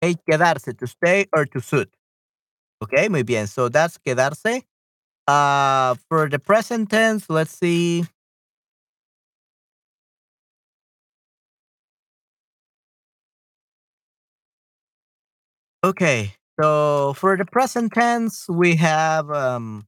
Hey, 0.00 0.14
quedarse, 0.14 0.72
to 0.78 0.86
stay 0.86 1.26
or 1.34 1.46
to 1.46 1.60
suit. 1.60 1.90
Okay, 2.82 3.08
muy 3.08 3.22
bien. 3.24 3.46
So 3.48 3.68
that's 3.68 3.98
quedarse. 3.98 4.62
Uh, 5.28 5.94
for 6.08 6.28
the 6.28 6.38
present 6.38 6.90
tense, 6.90 7.30
let's 7.30 7.52
see. 7.58 8.04
Okay, 15.84 16.34
so 16.60 17.12
for 17.14 17.36
the 17.36 17.44
present 17.44 17.92
tense, 17.92 18.48
we 18.48 18.76
have 18.76 19.30
um, 19.30 19.86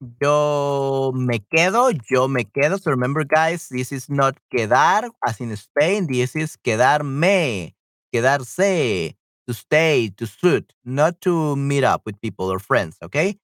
Yo 0.00 1.12
me 1.14 1.40
quedo, 1.40 1.90
yo 2.08 2.26
me 2.26 2.44
quedo. 2.46 2.78
So 2.78 2.90
remember, 2.90 3.24
guys, 3.24 3.68
this 3.68 3.92
is 3.92 4.08
not 4.08 4.34
quedar 4.50 5.10
as 5.26 5.40
in 5.40 5.54
Spain. 5.56 6.06
This 6.06 6.34
is 6.36 6.56
quedarme, 6.56 7.74
quedarse, 8.10 9.14
to 9.46 9.52
stay, 9.54 10.08
to 10.16 10.26
suit, 10.26 10.72
not 10.84 11.20
to 11.20 11.54
meet 11.56 11.84
up 11.84 12.02
with 12.06 12.18
people 12.22 12.50
or 12.50 12.58
friends, 12.58 12.96
okay? 13.02 13.38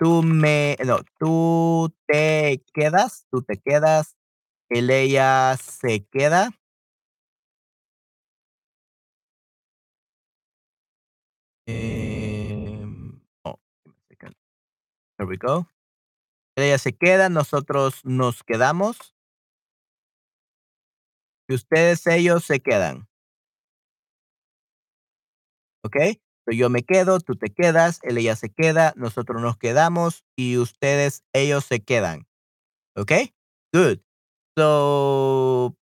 Tú 0.00 0.22
me, 0.22 0.76
no, 0.84 1.00
tú 1.20 1.92
te 2.08 2.62
quedas, 2.74 3.26
tú 3.32 3.42
te 3.42 3.56
quedas, 3.58 4.14
él, 4.70 4.90
ella 4.90 5.56
se 5.58 6.06
queda. 6.12 6.50
Em, 11.66 13.20
oh. 13.44 13.58
There 15.18 15.26
we 15.26 15.36
go. 15.36 15.66
Ella 16.60 16.78
se 16.78 16.92
queda, 16.92 17.28
nosotros 17.28 18.04
nos 18.04 18.42
quedamos. 18.42 18.96
Y 21.48 21.54
ustedes, 21.54 22.06
ellos 22.06 22.44
se 22.44 22.60
quedan. 22.60 23.08
¿Ok? 25.84 25.96
So, 26.46 26.52
yo 26.54 26.70
me 26.70 26.82
quedo, 26.82 27.20
tú 27.20 27.36
te 27.36 27.50
quedas, 27.50 28.00
ella 28.02 28.36
se 28.36 28.50
queda, 28.50 28.92
nosotros 28.96 29.42
nos 29.42 29.56
quedamos 29.56 30.24
y 30.36 30.58
ustedes, 30.58 31.22
ellos 31.32 31.64
se 31.64 31.80
quedan. 31.80 32.26
¿Ok? 32.96 33.12
Good. 33.72 34.00
So, 34.56 35.76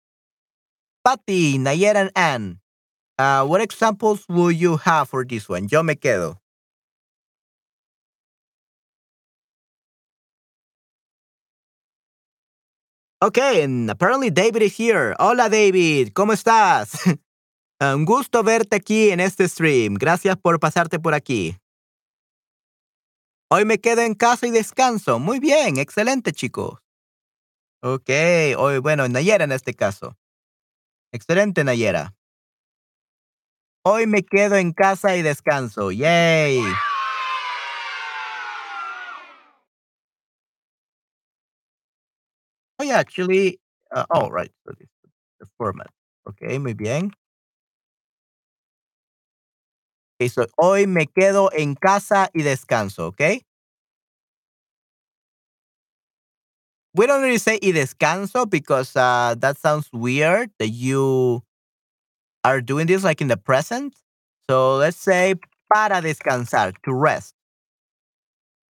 Patty, 1.03 1.57
Nayera, 1.57 2.01
and 2.01 2.11
Ann, 2.15 2.61
uh, 3.17 3.45
what 3.45 3.61
examples 3.61 4.25
will 4.27 4.51
you 4.51 4.77
have 4.77 5.09
for 5.09 5.25
this 5.25 5.47
one? 5.47 5.67
Yo 5.67 5.83
me 5.83 5.95
quedo. 5.95 6.41
Okay, 13.19 13.63
and 13.63 13.89
apparently 13.89 14.29
David 14.29 14.61
is 14.61 14.77
here. 14.77 15.15
Hola 15.17 15.49
David, 15.49 16.13
¿cómo 16.13 16.33
estás? 16.33 16.91
Un 17.81 18.05
gusto 18.05 18.43
verte 18.43 18.75
aquí 18.75 19.09
en 19.09 19.19
este 19.19 19.47
stream. 19.47 19.95
Gracias 19.95 20.37
por 20.37 20.59
pasarte 20.59 20.99
por 20.99 21.15
aquí. 21.15 21.57
Hoy 23.49 23.65
me 23.65 23.79
quedo 23.79 24.01
en 24.01 24.13
casa 24.13 24.45
y 24.45 24.51
descanso. 24.51 25.17
Muy 25.17 25.39
bien, 25.39 25.77
excelente, 25.77 26.31
chicos. 26.31 26.79
Ok, 27.81 28.09
hoy, 28.55 28.77
bueno, 28.79 29.07
Nayera 29.07 29.45
en 29.45 29.51
este 29.51 29.73
caso. 29.73 30.15
Excelente, 31.11 31.63
Nayera. 31.63 32.13
Hoy 33.83 34.05
me 34.05 34.21
quedo 34.21 34.57
en 34.57 34.73
casa 34.73 35.15
y 35.15 35.23
descanso. 35.23 35.91
Yay. 35.91 36.61
Oh, 42.79 42.83
yeah, 42.83 42.97
actually, 42.99 43.59
uh, 43.91 44.05
oh, 44.11 44.29
right. 44.29 44.51
So 44.65 44.73
this 44.77 44.87
the 45.39 45.47
format. 45.57 45.89
Ok, 46.27 46.41
muy 46.59 46.73
bien. 46.73 47.11
Okay, 50.19 50.29
so 50.29 50.47
hoy 50.57 50.87
me 50.87 51.05
quedo 51.07 51.49
en 51.53 51.75
casa 51.75 52.29
y 52.33 52.41
descanso, 52.43 53.05
okay? 53.07 53.41
We 56.93 57.05
don't 57.05 57.21
really 57.21 57.37
say 57.37 57.59
y 57.61 57.71
descanso 57.71 58.49
because 58.49 58.95
uh, 58.95 59.35
that 59.39 59.57
sounds 59.57 59.89
weird 59.93 60.51
that 60.59 60.69
you 60.69 61.43
are 62.43 62.61
doing 62.61 62.87
this 62.87 63.03
like 63.03 63.21
in 63.21 63.27
the 63.27 63.37
present. 63.37 63.95
So 64.49 64.77
let's 64.77 64.97
say 64.97 65.35
para 65.73 66.01
descansar, 66.01 66.73
to 66.83 66.93
rest. 66.93 67.33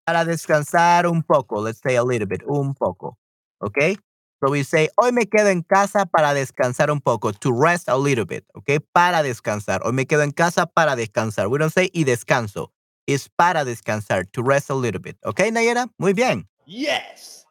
Para 0.06 0.24
descansar 0.24 1.06
un 1.06 1.22
poco, 1.22 1.60
let's 1.60 1.82
say 1.82 1.96
a 1.98 2.04
little 2.04 2.28
bit, 2.28 2.42
un 2.48 2.74
poco. 2.74 3.18
Okay? 3.62 3.98
So 4.44 4.52
we 4.52 4.64
say, 4.64 4.90
hoy 4.98 5.12
me 5.12 5.26
quedo 5.26 5.50
en 5.50 5.64
casa 5.64 6.06
para 6.06 6.34
descansar 6.34 6.92
un 6.92 7.02
poco, 7.02 7.32
to 7.32 7.52
rest 7.52 7.90
a 7.90 7.98
little 7.98 8.26
bit. 8.26 8.46
Okay? 8.56 8.80
Para 8.80 9.24
descansar. 9.24 9.82
Hoy 9.84 9.94
me 9.94 10.06
quedo 10.06 10.22
en 10.24 10.32
casa 10.32 10.68
para 10.68 10.96
descansar. 10.96 11.48
We 11.50 11.58
don't 11.58 11.74
say 11.74 11.90
y 11.94 12.04
descanso. 12.04 12.72
It's 13.08 13.30
para 13.30 13.64
descansar, 13.64 14.30
to 14.34 14.44
rest 14.44 14.70
a 14.70 14.76
little 14.76 15.00
bit. 15.00 15.18
Okay, 15.24 15.50
Nayera? 15.50 15.90
Muy 15.98 16.12
bien. 16.14 16.50
Yes. 16.66 17.46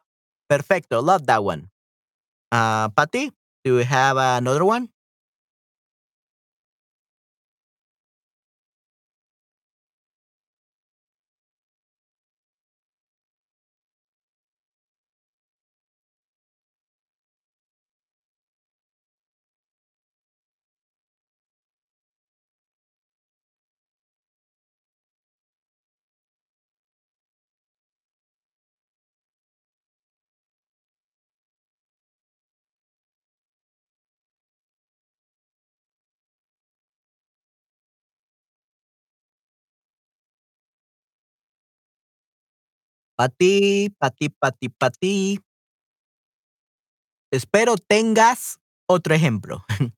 Perfecto. 0.47 1.01
Love 1.01 1.25
that 1.25 1.43
one. 1.43 1.69
Uh, 2.51 2.89
Patty, 2.89 3.31
do 3.65 3.79
you 3.79 3.83
have 3.83 4.17
another 4.17 4.63
one? 4.63 4.89
Pati, 43.17 43.89
pati, 43.97 44.29
pati, 44.29 44.69
pati. 44.69 45.39
Espero 47.31 47.75
tengas 47.75 48.59
otro 48.87 49.15
ejemplo. 49.15 49.65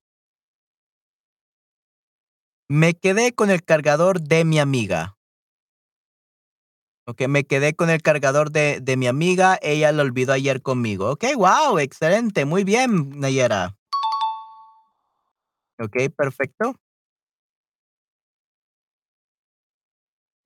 Me 2.70 2.94
quedé 2.94 3.34
con 3.34 3.50
el 3.50 3.62
cargador 3.62 4.22
de 4.22 4.46
mi 4.46 4.58
amiga. 4.58 5.18
Ok, 7.06 7.26
me 7.28 7.44
quedé 7.44 7.74
con 7.74 7.90
el 7.90 8.00
cargador 8.00 8.52
de, 8.52 8.80
de 8.80 8.96
mi 8.96 9.08
amiga. 9.08 9.58
Ella 9.60 9.90
lo 9.90 10.02
olvidó 10.02 10.32
ayer 10.32 10.62
conmigo. 10.62 11.10
Ok, 11.10 11.24
wow, 11.36 11.78
excelente. 11.78 12.44
Muy 12.44 12.62
bien, 12.62 13.10
Nayera. 13.18 13.76
Ok, 15.78 15.96
perfecto. 16.16 16.76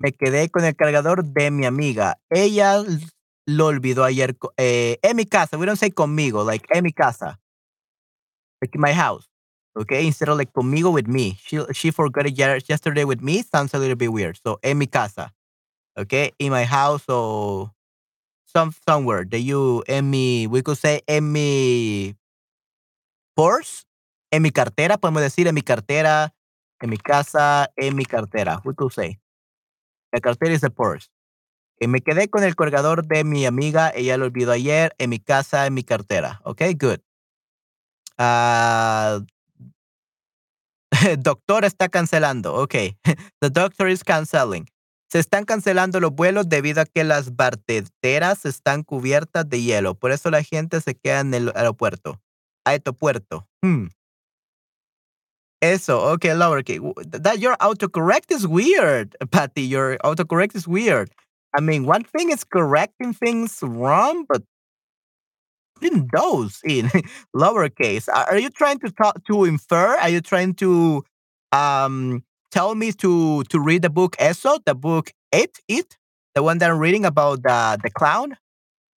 Me 0.01 0.13
quedé 0.13 0.51
con 0.51 0.65
el 0.65 0.77
cargador 0.77 1.25
de 1.25 1.51
mi 1.51 1.67
amiga. 1.67 2.19
Ella 2.31 2.83
lo 3.47 3.67
olvidó 3.67 4.05
ayer 4.05 4.37
eh, 4.57 4.99
en 5.03 5.17
mi 5.17 5.27
casa. 5.27 5.57
We 5.59 5.67
don't 5.67 5.79
say 5.79 5.91
conmigo, 5.91 6.45
like 6.45 6.67
en 6.71 6.85
mi 6.85 6.93
casa. 6.93 7.41
Like 8.61 8.75
in 8.75 8.81
my 8.81 8.93
house. 8.93 9.29
Okay, 9.77 10.07
instead 10.07 10.29
of 10.29 10.39
like 10.39 10.53
conmigo 10.53 10.93
with 10.93 11.07
me. 11.09 11.37
She 11.43 11.59
she 11.73 11.91
forgot 11.91 12.27
it 12.27 12.39
ye- 12.39 12.61
yesterday 12.69 13.05
with 13.05 13.21
me. 13.21 13.43
Sounds 13.43 13.75
a 13.75 13.79
little 13.79 13.97
bit 13.97 14.13
weird. 14.13 14.39
So 14.43 14.59
en 14.63 14.79
mi 14.79 14.87
casa. 14.87 15.33
Okay, 15.99 16.33
in 16.39 16.51
my 16.53 16.65
house 16.65 17.05
or 17.09 17.73
some 18.47 18.73
somewhere 18.89 19.25
that 19.25 19.41
you 19.41 19.85
en 19.89 20.11
mi 20.11 20.47
we 20.49 20.63
could 20.63 20.79
say 20.79 21.03
en 21.09 21.33
mi 21.33 22.17
purse, 23.37 23.85
en 24.31 24.43
mi 24.43 24.51
cartera, 24.51 24.99
podemos 24.99 25.23
decir 25.23 25.47
en 25.47 25.55
mi 25.55 25.63
cartera, 25.63 26.35
en 26.81 26.91
mi 26.91 26.99
casa, 26.99 27.71
en 27.77 27.97
mi 27.97 28.05
cartera. 28.05 28.61
We 28.65 28.75
could 28.75 28.93
say. 28.93 29.19
La 30.15 30.21
cartera 30.21 30.57
the 30.61 30.71
purse. 30.71 31.09
Que 31.77 31.89
me 31.89 32.01
quedé 32.01 32.29
con 32.29 32.45
el 32.45 32.55
colgador 32.55 33.05
de 33.05 33.25
mi 33.25 33.47
amiga, 33.47 33.91
ella 33.93 34.17
lo 34.17 34.27
olvidó 34.27 34.53
ayer, 34.53 34.95
en 34.99 35.11
mi 35.11 35.19
casa, 35.19 35.67
en 35.67 35.75
mi 35.75 35.83
cartera. 35.83 36.41
Okay, 36.45 36.75
good. 36.75 37.01
Ah, 38.17 39.19
doctor 41.19 41.65
está 41.65 41.89
cancelando. 41.89 42.55
Okay. 42.55 42.97
The 43.41 43.51
doctor 43.51 43.89
is 43.89 44.05
canceling. 44.05 44.69
Se 45.11 45.19
están 45.19 45.47
cancelando 45.47 45.99
los 45.99 46.13
vuelos 46.13 46.49
debido 46.49 46.81
a 46.81 46.85
que 46.85 47.03
las 47.03 47.35
barteteras 47.35 48.45
están 48.45 48.85
cubiertas 48.85 49.49
de 49.49 49.63
hielo. 49.63 49.97
Por 49.97 50.13
eso 50.13 50.31
la 50.31 50.45
gente 50.45 50.81
se 50.81 50.95
queda 50.95 51.21
en 51.21 51.35
el 51.35 51.53
aeropuerto. 51.57 52.21
Aeropuerto. 52.65 53.49
Hmm. 53.63 53.89
Eso, 55.65 55.99
okay, 56.15 56.31
lowercase. 56.31 56.81
That 57.23 57.39
your 57.39 57.57
autocorrect 57.57 58.31
is 58.31 58.47
weird, 58.47 59.17
Patty. 59.31 59.63
Your 59.63 59.97
autocorrect 60.05 60.55
is 60.55 60.69
weird. 60.69 61.11
I 61.57 61.61
mean, 61.61 61.87
one 61.87 62.05
thing 62.05 62.31
is 62.31 62.45
correcting 62.45 63.15
things 63.15 63.61
wrong, 63.63 64.27
but 64.29 64.43
in 65.83 66.09
those 66.15 66.61
in 66.65 66.87
lowercase. 67.37 68.09
Are 68.09 68.25
are 68.31 68.39
you 68.39 68.51
trying 68.51 68.79
to 68.81 68.91
talk 68.91 69.25
to 69.27 69.45
infer? 69.45 69.97
Are 69.97 70.09
you 70.09 70.21
trying 70.21 70.55
to 70.55 71.03
um 71.53 72.25
tell 72.51 72.75
me 72.75 72.93
to 72.93 73.43
to 73.45 73.61
read 73.61 73.83
the 73.83 73.91
book 73.91 74.17
Eso, 74.19 74.59
the 74.67 74.75
book 74.75 75.13
It, 75.33 75.59
It, 75.69 75.97
the 76.35 76.43
one 76.43 76.59
that 76.59 76.71
I'm 76.71 76.79
reading 76.79 77.05
about 77.05 77.43
the 77.43 77.79
the 77.83 77.91
clown, 77.91 78.37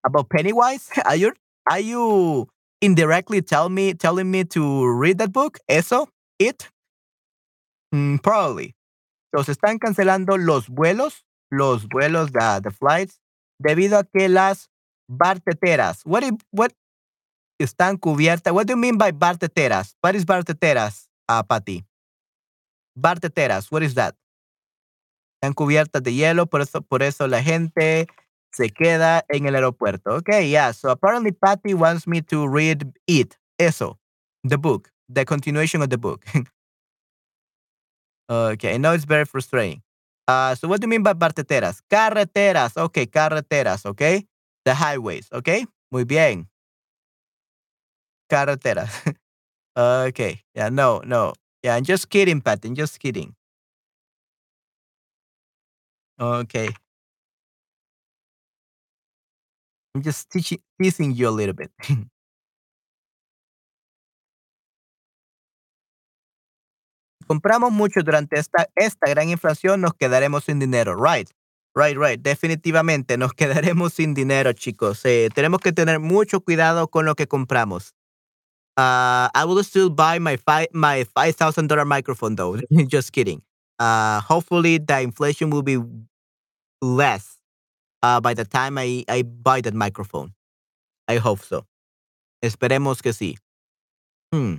about 0.06 0.30
Pennywise? 0.30 0.90
Are 1.06 1.18
you 1.18 1.34
are 1.70 1.80
you 1.82 2.48
indirectly 2.82 3.42
tell 3.42 3.70
me 3.70 3.94
telling 3.96 4.32
me 4.32 4.44
to 4.46 4.88
read 4.88 5.18
that 5.20 5.34
book 5.34 5.60
Eso, 5.70 6.08
It? 6.40 6.70
Mm, 7.94 8.18
probably. 8.22 8.76
So 9.36 9.44
se 9.44 9.52
están 9.54 9.78
cancelando 9.80 10.38
los 10.38 10.70
vuelos, 10.70 11.26
los 11.52 11.88
vuelos, 11.88 12.32
the, 12.32 12.62
the 12.64 12.72
flights 12.72 13.20
debido 13.60 13.98
a 14.00 14.04
que 14.04 14.30
las 14.30 14.70
barteteras. 15.10 16.02
What, 16.06 16.24
if- 16.24 16.42
what 16.52 16.72
están 17.60 17.98
cubiertas? 17.98 18.54
What 18.54 18.68
do 18.68 18.74
you 18.74 18.78
mean 18.78 18.98
by 18.98 19.12
barteteras? 19.12 19.96
What 20.02 20.16
is 20.16 20.26
barteteras, 20.26 21.10
uh, 21.30 21.44
Patty? 21.44 21.86
Barteteras, 22.96 23.72
what 23.72 23.84
is 23.84 23.96
that? 23.96 24.16
Están 25.42 25.54
cubiertas 25.54 26.02
de 26.04 26.14
hielo, 26.14 26.48
por 26.48 26.62
eso, 26.62 26.82
por 26.82 27.04
eso 27.04 27.28
la 27.28 27.44
gente 27.44 28.08
se 28.52 28.70
queda 28.70 29.24
en 29.30 29.46
el 29.46 29.56
aeropuerto. 29.56 30.16
Okay, 30.18 30.50
yeah. 30.50 30.72
So 30.74 30.90
apparently 30.90 31.32
Patty 31.32 31.74
wants 31.76 32.08
me 32.08 32.22
to 32.24 32.48
read 32.48 32.92
it. 33.08 33.38
Eso. 33.60 34.00
The 34.44 34.58
book. 34.58 34.90
The 35.10 35.26
continuation 35.26 35.82
of 35.82 35.90
the 35.90 35.98
book. 35.98 36.26
okay, 38.30 38.74
I 38.76 38.78
know 38.78 38.94
it's 38.94 39.06
very 39.06 39.26
frustrating. 39.26 39.82
Uh, 40.28 40.56
so 40.56 40.68
what 40.68 40.82
do 40.82 40.86
you 40.86 40.90
mean 40.90 41.04
by 41.04 41.14
barteteras? 41.14 41.82
Carreteras. 41.90 42.76
Okay, 42.78 43.06
carreteras, 43.06 43.86
okay? 43.86 44.26
The 44.66 44.74
highways, 44.76 45.30
okay? 45.32 45.66
Muy 45.92 46.04
bien. 46.04 46.48
Carreteras. 48.30 48.92
okay. 49.78 50.44
Yeah, 50.56 50.70
no, 50.70 51.02
no. 51.06 51.34
Yeah, 51.64 51.76
I'm 51.76 51.84
just 51.84 52.10
kidding, 52.10 52.42
Patty. 52.42 52.70
I'm 52.70 52.76
just 52.76 53.00
kidding. 53.00 53.36
Okay. 56.20 56.70
I'm 59.96 60.02
just 60.04 60.30
teaching, 60.30 60.60
teasing 60.82 61.14
you 61.14 61.28
a 61.28 61.32
little 61.32 61.54
bit. 61.56 61.72
compramos 67.28 67.72
mucho 67.72 68.02
durante 68.04 68.40
esta, 68.40 68.68
esta 68.76 69.10
gran 69.10 69.30
inflación, 69.30 69.82
nos 69.82 69.94
quedaremos 69.94 70.46
sin 70.46 70.60
dinero. 70.60 70.96
Right, 70.96 71.30
right, 71.76 71.98
right. 71.98 72.20
Definitivamente 72.20 73.18
nos 73.18 73.34
quedaremos 73.36 73.94
sin 73.94 74.14
dinero, 74.14 74.54
chicos. 74.54 75.06
Eh, 75.06 75.30
tenemos 75.34 75.60
que 75.60 75.72
tener 75.72 76.00
mucho 76.00 76.42
cuidado 76.42 76.88
con 76.88 77.06
lo 77.06 77.16
que 77.16 77.28
compramos. 77.28 77.94
Uh, 78.78 79.28
I 79.34 79.44
will 79.46 79.64
still 79.64 79.90
buy 79.90 80.20
my 80.20 80.38
five 80.38 80.68
my 80.72 81.04
five 81.04 81.36
thousand 81.36 81.68
dollar 81.68 81.84
microphone 81.84 82.36
though. 82.36 82.58
Just 82.88 83.12
kidding. 83.12 83.42
Uh, 83.80 84.22
hopefully 84.22 84.78
the 84.78 85.02
inflation 85.02 85.50
will 85.50 85.64
be 85.64 85.80
less 86.82 87.38
uh, 88.04 88.22
by 88.22 88.36
the 88.36 88.46
time 88.46 88.78
I, 88.78 89.04
I 89.10 89.24
buy 89.24 89.62
that 89.62 89.74
microphone. 89.74 90.34
I 91.08 91.18
hope 91.18 91.40
so. 91.40 91.66
Esperemos 92.44 93.02
que 93.02 93.14
sí. 93.14 93.38
Hmm. 94.32 94.58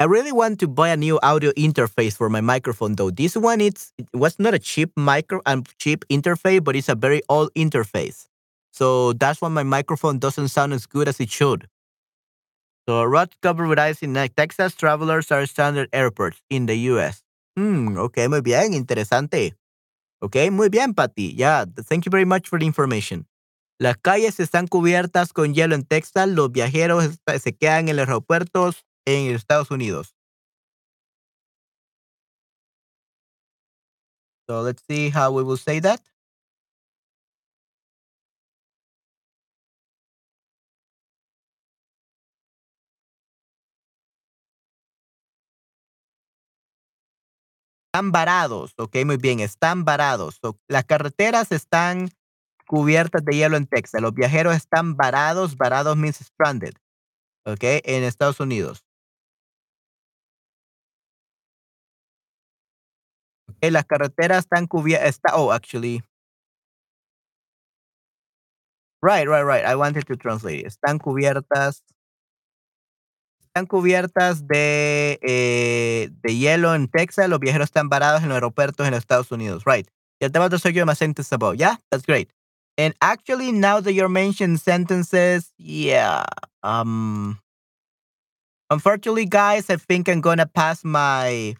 I 0.00 0.04
really 0.06 0.32
want 0.32 0.58
to 0.60 0.68
buy 0.68 0.88
a 0.88 0.96
new 0.96 1.20
audio 1.22 1.52
interface 1.52 2.16
for 2.16 2.28
my 2.28 2.40
microphone 2.40 2.96
though. 2.96 3.10
This 3.10 3.36
one 3.36 3.60
it's 3.60 3.92
it 3.96 4.08
was 4.12 4.38
not 4.38 4.52
a 4.52 4.58
cheap 4.58 4.90
micro 4.96 5.40
and 5.46 5.66
cheap 5.78 6.04
interface, 6.08 6.62
but 6.62 6.74
it's 6.74 6.88
a 6.88 6.96
very 6.96 7.22
old 7.28 7.54
interface. 7.54 8.26
So 8.72 9.12
that's 9.12 9.40
why 9.40 9.48
my 9.48 9.62
microphone 9.62 10.18
doesn't 10.18 10.48
sound 10.48 10.72
as 10.72 10.86
good 10.86 11.06
as 11.06 11.20
it 11.20 11.30
should. 11.30 11.68
So 12.88 13.04
road 13.04 13.30
ice 13.78 14.02
in 14.02 14.14
Texas 14.36 14.74
travelers 14.74 15.30
are 15.30 15.46
standard 15.46 15.88
airports 15.92 16.42
in 16.50 16.66
the 16.66 16.76
US. 16.90 17.22
Hmm, 17.56 17.96
okay, 17.96 18.26
muy 18.26 18.40
bien, 18.40 18.74
interesante. 18.74 19.54
Okay, 20.20 20.50
muy 20.50 20.68
bien, 20.70 20.92
Patty. 20.92 21.34
Yeah, 21.36 21.66
thank 21.86 22.04
you 22.04 22.10
very 22.10 22.24
much 22.24 22.48
for 22.48 22.58
the 22.58 22.66
information. 22.66 23.26
Las 23.78 23.96
calles 24.02 24.40
están 24.40 24.66
cubiertas 24.66 25.32
con 25.32 25.54
hielo 25.54 25.74
en 25.74 25.84
Texas. 25.84 26.28
Los 26.28 26.50
viajeros 26.50 27.16
se 27.40 27.52
quedan 27.52 27.88
en 27.88 27.96
los 27.96 28.08
aeropuertos 28.08 28.84
en 29.06 29.34
Estados 29.34 29.70
Unidos. 29.70 30.14
So 34.48 34.60
let's 34.62 34.82
see 34.88 35.08
how 35.10 35.32
we 35.32 35.42
will 35.42 35.56
say 35.56 35.80
that. 35.80 36.00
Están 47.94 48.10
varados, 48.10 48.74
ok, 48.76 48.96
muy 49.06 49.18
bien, 49.18 49.38
están 49.38 49.84
varados. 49.84 50.38
So, 50.42 50.58
las 50.66 50.84
carreteras 50.84 51.52
están 51.52 52.10
cubiertas 52.66 53.24
de 53.24 53.36
hielo 53.36 53.56
en 53.56 53.66
Texas. 53.66 54.02
Los 54.02 54.14
viajeros 54.14 54.56
están 54.56 54.96
varados, 54.96 55.56
varados 55.56 55.96
means 55.96 56.16
stranded, 56.16 56.74
ok, 57.46 57.62
en 57.84 58.04
Estados 58.04 58.40
Unidos. 58.40 58.84
Ok, 63.48 63.70
las 63.70 63.84
carreteras 63.84 64.38
están 64.44 64.66
cubiertas, 64.66 65.32
oh, 65.34 65.52
actually. 65.52 66.02
Right, 69.02 69.28
right, 69.28 69.42
right. 69.42 69.64
I 69.64 69.76
wanted 69.76 70.06
to 70.06 70.16
translate. 70.16 70.64
Están 70.66 70.98
cubiertas. 70.98 71.82
Están 73.42 73.66
cubiertas 73.66 74.46
de, 74.48 75.18
eh, 75.22 76.08
de 76.22 76.36
hielo 76.36 76.74
en 76.74 76.88
Texas. 76.88 77.28
Los 77.28 77.38
viajeros 77.38 77.66
están 77.66 77.88
varados 77.88 78.22
en 78.22 78.28
los 78.28 78.36
aeropuertos 78.36 78.86
en 78.86 78.92
los 78.92 79.00
Estados 79.00 79.30
Unidos. 79.30 79.64
Right. 79.66 79.86
Yeah, 80.20 80.28
that 80.28 80.40
was 80.40 80.50
the 80.50 80.58
second 80.58 80.86
my 80.86 80.94
sentence. 80.94 81.28
Yeah, 81.56 81.76
that's 81.90 82.04
great. 82.06 82.30
And 82.78 82.94
actually, 83.00 83.52
now 83.52 83.80
that 83.80 83.92
you're 83.92 84.08
mentioning 84.08 84.56
sentences, 84.56 85.52
yeah. 85.58 86.24
Um. 86.62 87.38
Unfortunately, 88.70 89.26
guys, 89.26 89.68
I 89.70 89.76
think 89.76 90.08
I'm 90.08 90.20
gonna 90.20 90.46
pass 90.46 90.82
my 90.82 91.54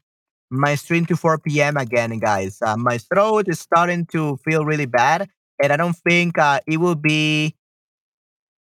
my 0.55 0.75
stream 0.77 1.07
to 1.07 1.17
4 1.17 1.61
p.m. 1.61 1.77
again, 1.77 2.19
guys. 2.19 2.59
Uh, 2.63 2.77
my 2.77 2.99
throat 2.99 3.49
is 3.49 3.61
starting 3.61 4.07
to 4.07 4.37
feel 4.39 4.65
really 4.65 4.87
bad, 4.87 5.29
and 5.63 5.73
I 5.73 5.77
don't 5.77 5.97
think 5.97 6.39
uh, 6.39 6.61
it 6.67 6.79
will 6.79 6.95
be 6.97 7.55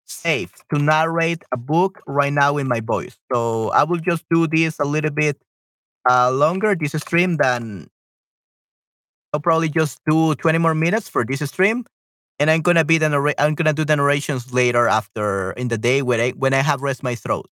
safe 0.07 0.53
to 0.73 0.79
narrate 0.79 1.43
a 1.53 1.57
book 1.57 2.01
right 2.07 2.33
now 2.33 2.57
in 2.59 2.69
my 2.69 2.81
voice. 2.81 3.17
So 3.33 3.71
I 3.71 3.85
will 3.85 3.99
just 3.99 4.25
do 4.31 4.47
this 4.47 4.79
a 4.79 4.85
little 4.85 5.11
bit 5.11 5.39
uh, 6.09 6.33
longer, 6.33 6.77
this 6.77 6.93
stream, 6.93 7.37
than 7.39 7.89
I'll 9.33 9.41
probably 9.41 9.69
just 9.69 10.01
do 10.09 10.35
20 10.35 10.59
more 10.59 10.75
minutes 10.75 11.09
for 11.09 11.25
this 11.25 11.41
stream. 11.51 11.85
And 12.39 12.51
I'm 12.51 12.63
gonna 12.63 12.85
be 12.85 12.99
the 12.99 13.09
narra- 13.09 13.35
I'm 13.39 13.55
gonna 13.55 13.73
do 13.73 13.85
the 13.85 13.97
narrations 13.97 14.53
later 14.53 14.89
after 14.89 15.53
in 15.53 15.69
the 15.69 15.79
day 15.79 16.03
when 16.03 16.21
I 16.21 16.31
when 16.31 16.55
I 16.55 16.63
have 16.63 16.83
rest 16.83 17.03
my 17.03 17.15
throat. 17.15 17.49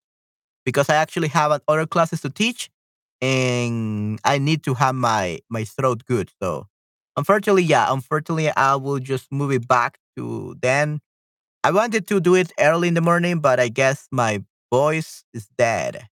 Because 0.66 0.90
I 0.90 0.96
actually 0.96 1.30
have 1.30 1.60
other 1.68 1.88
classes 1.88 2.22
to 2.22 2.30
teach 2.30 2.70
and 3.22 4.20
I 4.24 4.38
need 4.40 4.64
to 4.66 4.74
have 4.76 4.96
my 4.96 5.40
my 5.50 5.64
throat 5.66 6.04
good. 6.06 6.32
So 6.42 6.68
unfortunately, 7.18 7.64
yeah, 7.64 7.92
unfortunately 7.92 8.50
I 8.56 8.76
will 8.76 9.00
just 9.00 9.32
move 9.32 9.52
it 9.52 9.68
back 9.68 10.00
to 10.18 10.56
then 10.62 11.00
I 11.64 11.72
wanted 11.72 12.08
to 12.10 12.20
do 12.22 12.36
it 12.36 12.54
early 12.60 12.88
in 12.90 12.96
the 12.96 13.02
morning, 13.02 13.40
but 13.42 13.60
I 13.60 13.70
guess 13.70 14.08
my 14.12 14.44
voice 14.72 15.24
is 15.34 15.48
dead. 15.58 16.08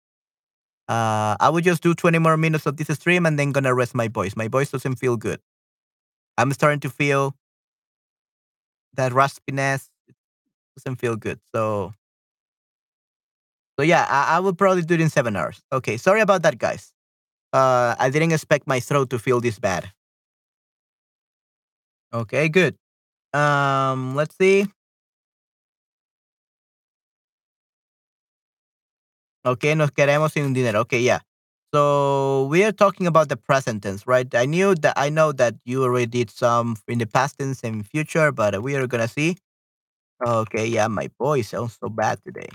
Uh, 0.87 1.35
I 1.39 1.49
will 1.49 1.61
just 1.61 1.81
do 1.83 1.93
20 1.95 2.19
more 2.19 2.37
minutes 2.37 2.65
of 2.65 2.77
this 2.77 2.87
stream 2.99 3.25
and 3.25 3.39
then 3.39 3.51
gonna 3.51 3.73
rest 3.73 3.95
my 3.95 4.07
voice. 4.07 4.35
My 4.35 4.47
voice 4.47 4.71
doesn't 4.71 4.97
feel 4.97 5.17
good. 5.17 5.39
I'm 6.37 6.51
starting 6.53 6.81
to 6.81 6.89
feel 6.89 7.35
that 8.93 9.11
raspiness. 9.11 9.89
Doesn't 10.77 10.97
feel 10.97 11.15
good. 11.15 11.39
So, 11.53 11.93
so 13.83 13.87
yeah, 13.87 14.07
I, 14.09 14.37
I 14.37 14.39
will 14.39 14.53
probably 14.53 14.83
do 14.83 14.93
it 14.95 15.01
in 15.01 15.09
seven 15.09 15.35
hours. 15.35 15.61
Okay, 15.71 15.97
sorry 15.97 16.21
about 16.21 16.43
that, 16.43 16.57
guys. 16.57 16.93
Uh, 17.53 17.95
I 17.99 18.09
didn't 18.09 18.31
expect 18.33 18.67
my 18.67 18.79
throat 18.79 19.09
to 19.11 19.19
feel 19.19 19.41
this 19.41 19.59
bad. 19.59 19.91
Okay, 22.13 22.49
good. 22.49 22.75
Um, 23.33 24.15
let's 24.15 24.35
see. 24.37 24.67
Okay, 29.45 29.75
nos 29.75 29.91
queremos 29.91 30.31
sin 30.33 30.53
dinero. 30.53 30.81
Okay, 30.81 31.01
yeah. 31.01 31.19
So 31.73 32.47
we 32.49 32.63
are 32.63 32.71
talking 32.71 33.07
about 33.07 33.29
the 33.29 33.35
present 33.37 33.83
tense, 33.83 34.07
right? 34.07 34.27
I 34.35 34.45
knew 34.45 34.75
that 34.75 34.93
I 34.95 35.09
know 35.09 35.31
that 35.33 35.55
you 35.65 35.83
already 35.83 36.05
did 36.05 36.29
some 36.29 36.77
in 36.87 36.99
the 36.99 37.07
past 37.07 37.39
tense 37.39 37.63
and 37.63 37.85
future, 37.85 38.31
but 38.31 38.61
we 38.63 38.75
are 38.75 38.87
gonna 38.87 39.07
see. 39.07 39.37
Okay, 40.25 40.67
yeah, 40.67 40.87
my 40.87 41.09
voice 41.19 41.49
sounds 41.49 41.77
so 41.81 41.89
bad 41.89 42.19
today. 42.25 42.49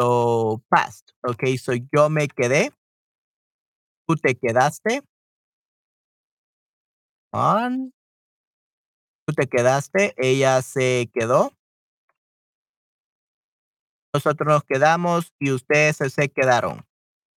So 0.00 0.62
past. 0.74 1.12
Okay, 1.28 1.58
so 1.58 1.74
yo 1.92 2.08
me 2.08 2.26
quedé. 2.28 2.70
Tú 4.08 4.16
te 4.16 4.34
quedaste. 4.34 5.02
On. 7.32 7.92
Tú 9.26 9.34
te 9.34 9.46
quedaste. 9.46 10.14
Ella 10.16 10.62
se 10.62 11.10
quedó. 11.12 11.52
Nosotros 14.14 14.46
nos 14.48 14.64
quedamos 14.64 15.32
y 15.38 15.52
ustedes 15.52 15.98
se 15.98 16.28
quedaron. 16.30 16.82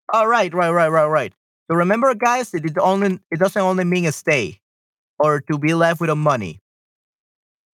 All 0.07 0.27
right, 0.27 0.53
right, 0.53 0.71
right, 0.71 0.89
right, 0.89 1.09
right. 1.09 1.33
So 1.69 1.75
remember, 1.75 2.15
guys, 2.15 2.53
it, 2.53 2.77
only 2.79 3.19
it 3.29 3.39
doesn't 3.39 3.61
only 3.61 3.83
mean 3.83 4.05
a 4.05 4.11
stay 4.11 4.61
or 5.19 5.41
to 5.41 5.57
be 5.57 5.73
left 5.73 5.99
with 6.01 6.15
money. 6.15 6.61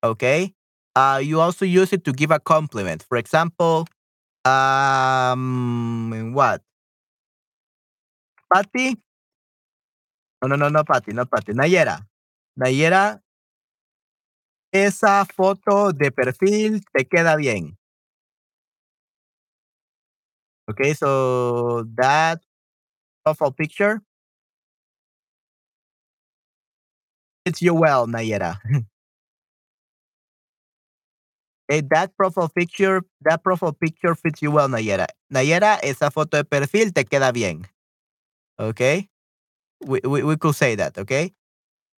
Okay. 0.04 0.54
Uh, 0.96 1.22
you 1.24 1.40
also 1.40 1.66
use 1.66 1.94
it 1.94 2.04
to 2.06 2.12
give 2.12 2.32
a 2.32 2.40
compliment. 2.40 3.04
For 3.04 3.18
example, 3.18 3.88
um, 5.34 6.34
what? 6.34 6.62
Patty, 8.52 8.96
No, 10.42 10.48
no, 10.48 10.56
no, 10.58 10.70
no, 10.70 10.84
Patty, 10.84 11.14
no, 11.14 11.26
Patty. 11.26 11.54
Nayera. 11.54 12.08
Nayera, 12.58 13.22
esa 14.72 15.26
foto 15.26 15.92
de 15.94 16.12
perfil 16.12 16.84
te 16.94 17.06
queda 17.08 17.36
bien. 17.36 17.78
Okay, 20.70 20.94
so 20.94 21.84
that 21.98 22.40
profile 23.26 23.52
picture 23.52 24.02
fits 27.46 27.62
you 27.62 27.74
well, 27.74 28.08
Nayera. 28.08 28.58
okay, 31.70 31.82
that 31.92 32.16
profile 32.18 32.50
picture, 32.50 33.04
that 33.22 33.44
profile 33.44 33.74
picture 33.74 34.16
fits 34.16 34.42
you 34.42 34.52
well, 34.52 34.68
Nayera. 34.68 35.08
Nayera, 35.34 35.80
esa 35.84 36.10
foto 36.12 36.38
de 36.38 36.44
perfil 36.44 36.92
te 36.94 37.04
queda 37.04 37.32
bien. 37.34 37.68
Okay, 38.60 39.08
we, 39.86 40.00
we, 40.04 40.24
we 40.24 40.38
could 40.38 40.56
say 40.56 40.76
that, 40.76 40.98
okay? 40.98 41.34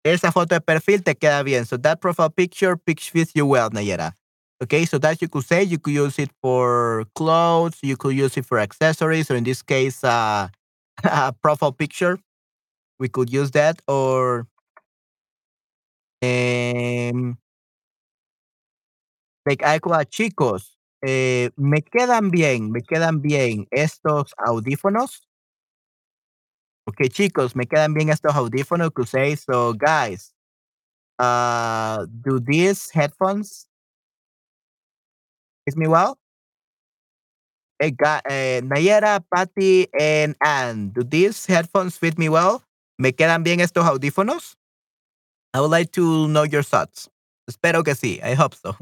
Esa 0.05 0.33
foto 0.33 0.49
de 0.57 0.61
perfil 0.61 1.03
te 1.05 1.15
queda 1.15 1.45
bien. 1.45 1.65
So 1.65 1.77
that 1.79 2.01
profile 2.01 2.31
picture 2.31 2.79
fits 2.87 3.33
you 3.35 3.47
well, 3.47 3.71
Nayera. 3.71 4.13
Okay, 4.63 4.85
so 4.85 4.99
that 4.99 5.23
you 5.23 5.29
could 5.29 5.45
say 5.45 5.63
you 5.63 5.79
could 5.79 5.95
use 5.95 6.19
it 6.19 6.31
for 6.43 7.05
clothes, 7.15 7.79
you 7.83 7.97
could 7.97 8.15
use 8.17 8.37
it 8.37 8.45
for 8.45 8.59
accessories, 8.59 9.31
or 9.31 9.37
in 9.37 9.45
this 9.45 9.63
case, 9.63 10.05
uh, 10.05 10.49
a 11.05 11.33
profile 11.33 11.73
picture. 11.73 12.19
We 12.99 13.09
could 13.09 13.33
use 13.33 13.51
that, 13.53 13.81
or 13.89 14.47
um, 16.23 17.39
chicos, 20.09 20.79
eh, 21.03 21.51
me 21.57 21.83
quedan 21.83 22.31
bien, 22.31 22.71
me 22.71 22.83
quedan 22.83 23.23
bien 23.23 23.67
estos 23.71 24.35
audífonos. 24.39 25.27
Okay, 26.87 27.09
chicos, 27.09 27.55
me 27.55 27.67
quedan 27.67 27.95
bien 27.95 28.09
estos 28.11 28.35
audífonos. 28.35 28.91
Could 28.93 29.09
say 29.09 29.37
so, 29.37 29.73
guys. 29.75 30.33
Uh, 31.19 32.07
do 32.23 32.41
these 32.41 32.91
headphones 32.93 33.67
fit 35.67 35.77
me 35.77 35.87
well? 35.87 36.19
Hey, 37.79 37.93
ga- 37.93 38.21
eh, 38.29 38.61
Nayera, 38.63 39.25
Patty, 39.35 39.89
and 39.99 40.37
Anne, 40.45 40.91
do 40.93 41.03
these 41.03 41.47
headphones 41.47 41.97
fit 41.97 42.19
me 42.19 42.29
well? 42.29 42.63
¿Me 42.99 43.13
quedan 43.13 43.43
bien 43.43 43.61
estos 43.61 43.85
audífonos? 43.87 44.57
I 45.55 45.61
would 45.61 45.71
like 45.71 45.93
to 45.93 46.29
know 46.29 46.45
your 46.45 46.63
thoughts. 46.63 47.09
Espero 47.49 47.83
que 47.85 47.95
sí. 47.95 48.21
I 48.23 48.35
hope 48.35 48.55
so. 48.55 48.77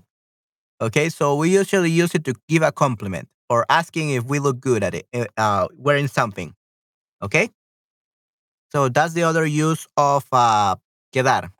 Okay, 0.81 1.09
so 1.09 1.35
we 1.37 1.51
usually 1.51 1.91
use 1.91 2.15
it 2.15 2.25
to 2.25 2.35
give 2.49 2.63
a 2.63 2.71
compliment 2.71 3.29
or 3.51 3.67
asking 3.69 4.11
if 4.11 4.25
we 4.25 4.39
look 4.39 4.61
good 4.61 4.85
at 4.85 4.95
it, 4.95 5.07
eh, 5.13 5.27
uh, 5.37 5.67
wearing 5.77 6.07
something. 6.07 6.55
Okay, 7.23 7.51
so 8.73 8.89
that's 8.89 9.15
the 9.15 9.23
other 9.23 9.47
use 9.47 9.87
of 9.97 10.25
uh, 10.33 10.77
quedar. 11.13 11.51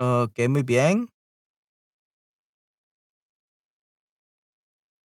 Okay, 0.00 0.48
muy 0.48 0.62
bien. 0.62 1.08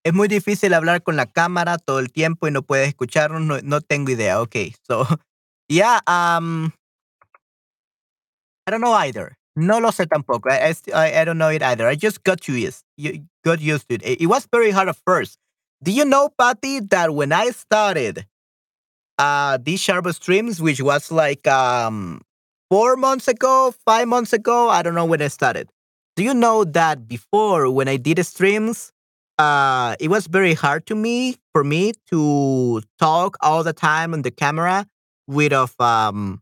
Es 0.03 0.13
muy 0.13 0.27
difícil 0.27 0.73
hablar 0.73 1.03
con 1.03 1.15
la 1.15 1.27
cámara 1.27 1.77
todo 1.77 1.99
el 1.99 2.11
tiempo 2.11 2.47
y 2.47 2.51
no 2.51 2.63
puedes 2.63 2.87
escucharnos. 2.87 3.41
No, 3.41 3.59
no 3.61 3.81
tengo 3.81 4.11
idea. 4.11 4.41
Okay, 4.41 4.73
so 4.87 5.05
yeah, 5.69 5.99
um, 6.07 6.71
I 8.67 8.71
don't 8.71 8.81
know 8.81 8.93
either. 8.93 9.37
No 9.55 9.79
lo 9.79 9.91
sé 9.91 10.07
tampoco. 10.07 10.49
I, 10.49 10.73
I, 10.93 11.21
I 11.21 11.25
don't 11.25 11.37
know 11.37 11.49
it 11.49 11.61
either. 11.61 11.87
I 11.87 11.95
just 11.95 12.23
got 12.23 12.47
used. 12.47 12.83
You 12.97 13.25
got 13.43 13.59
used 13.59 13.89
to 13.89 13.95
it. 13.95 14.03
It, 14.03 14.21
it 14.21 14.27
was 14.27 14.47
very 14.51 14.71
hard 14.71 14.87
at 14.89 14.95
first. 15.05 15.37
Do 15.83 15.91
you 15.91 16.05
know, 16.05 16.29
Patty, 16.39 16.79
that 16.91 17.13
when 17.13 17.31
I 17.31 17.49
started 17.51 18.25
uh 19.17 19.57
these 19.61 19.81
Sharp 19.81 20.07
streams, 20.13 20.61
which 20.61 20.81
was 20.81 21.11
like 21.11 21.47
um 21.47 22.21
four 22.69 22.95
months 22.95 23.27
ago, 23.27 23.73
five 23.85 24.07
months 24.07 24.33
ago, 24.33 24.69
I 24.69 24.81
don't 24.81 24.95
know 24.95 25.05
when 25.05 25.21
I 25.21 25.27
started. 25.27 25.69
Do 26.15 26.23
you 26.23 26.33
know 26.33 26.63
that 26.63 27.07
before 27.07 27.69
when 27.69 27.87
I 27.87 27.97
did 27.97 28.23
streams, 28.25 28.91
uh 29.41 29.95
it 29.99 30.09
was 30.09 30.27
very 30.27 30.53
hard 30.53 30.85
to 30.85 30.95
me 30.95 31.35
for 31.53 31.63
me 31.63 31.93
to 32.11 32.81
talk 32.99 33.37
all 33.41 33.63
the 33.63 33.73
time 33.73 34.13
on 34.13 34.21
the 34.21 34.31
camera 34.31 34.85
with 35.27 35.53
um 35.81 36.41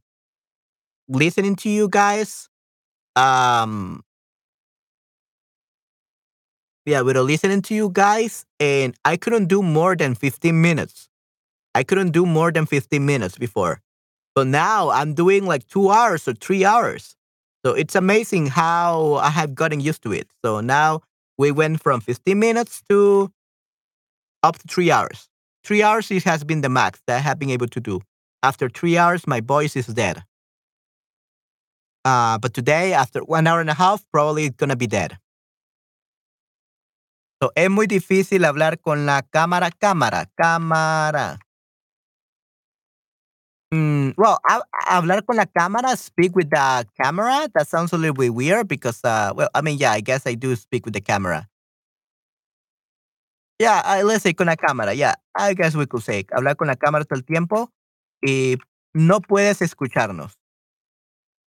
listening 1.07 1.55
to 1.55 1.69
you 1.69 1.87
guys 1.87 2.49
um 3.15 4.03
yeah 6.85 7.01
with 7.01 7.17
listening 7.17 7.61
to 7.61 7.73
you 7.75 7.89
guys 7.89 8.45
and 8.59 8.95
i 9.05 9.15
couldn't 9.15 9.45
do 9.47 9.61
more 9.61 9.95
than 9.95 10.15
15 10.15 10.61
minutes. 10.61 11.07
I 11.75 11.83
couldn't 11.83 12.11
do 12.11 12.25
more 12.25 12.51
than 12.51 12.65
15 12.65 13.05
minutes 13.05 13.37
before. 13.37 13.81
But 14.35 14.47
now 14.47 14.89
i'm 14.89 15.13
doing 15.13 15.45
like 15.45 15.67
two 15.67 15.89
hours 15.89 16.27
or 16.27 16.33
three 16.33 16.65
hours. 16.65 17.15
So 17.65 17.73
it's 17.73 17.95
amazing 17.95 18.47
how 18.47 19.15
i 19.15 19.29
have 19.29 19.55
gotten 19.55 19.79
used 19.79 20.03
to 20.03 20.11
it. 20.13 20.27
So 20.43 20.61
now 20.61 21.01
we 21.39 21.51
went 21.51 21.81
from 21.81 22.01
15 22.01 22.37
minutes 22.37 22.83
to 22.89 23.31
up 24.43 24.59
to 24.59 24.67
three 24.67 24.91
hours. 24.91 25.29
Three 25.63 25.81
hours 25.81 26.11
it 26.11 26.23
has 26.25 26.43
been 26.43 26.61
the 26.61 26.69
max 26.69 27.01
that 27.07 27.15
i 27.15 27.19
have 27.19 27.39
been 27.39 27.49
able 27.49 27.67
to 27.67 27.79
do. 27.79 28.01
After 28.43 28.69
three 28.69 28.97
hours 28.97 29.25
my 29.25 29.39
voice 29.39 29.75
is 29.75 29.87
dead. 29.87 30.23
Uh, 32.03 32.37
but 32.37 32.53
today 32.53 32.93
after 32.93 33.21
one 33.21 33.47
hour 33.47 33.61
and 33.61 33.69
a 33.69 33.73
half 33.73 34.03
probably 34.11 34.45
it's 34.45 34.57
gonna 34.57 34.75
be 34.75 34.87
dead. 34.87 35.17
So, 37.41 37.51
es 37.55 37.69
muy 37.69 37.87
difícil 37.87 38.43
hablar 38.43 38.81
con 38.81 39.05
la 39.05 39.21
cámara, 39.21 39.71
cámara, 39.71 40.29
cámara. 40.35 41.39
Mm, 43.71 44.13
well, 44.17 44.39
ha- 44.47 44.63
hablar 44.87 45.23
con 45.25 45.35
la 45.37 45.45
cámara, 45.45 45.95
speak 45.95 46.35
with 46.35 46.49
the 46.49 46.87
camera. 46.99 47.47
That 47.53 47.67
sounds 47.67 47.93
a 47.93 47.97
little 47.97 48.15
bit 48.15 48.33
weird 48.33 48.67
because, 48.67 48.99
uh, 49.03 49.31
well, 49.35 49.49
I 49.53 49.61
mean, 49.61 49.77
yeah, 49.77 49.91
I 49.91 50.01
guess 50.01 50.25
I 50.25 50.33
do 50.33 50.55
speak 50.55 50.85
with 50.85 50.93
the 50.95 51.01
camera. 51.01 51.47
Yeah, 53.59 53.81
I, 53.83 54.03
let's 54.03 54.23
say 54.23 54.33
con 54.33 54.47
la 54.47 54.55
cámara. 54.55 54.95
Yeah, 54.95 55.15
I 55.35 55.53
guess 55.53 55.75
we 55.75 55.85
could 55.85 56.01
say 56.01 56.23
hablar 56.31 56.55
con 56.55 56.67
la 56.67 56.75
cámara 56.75 57.03
todo 57.05 57.19
el 57.19 57.25
tiempo 57.25 57.69
y 58.25 58.57
no 58.93 59.19
puedes 59.19 59.61
escucharnos. 59.61 60.33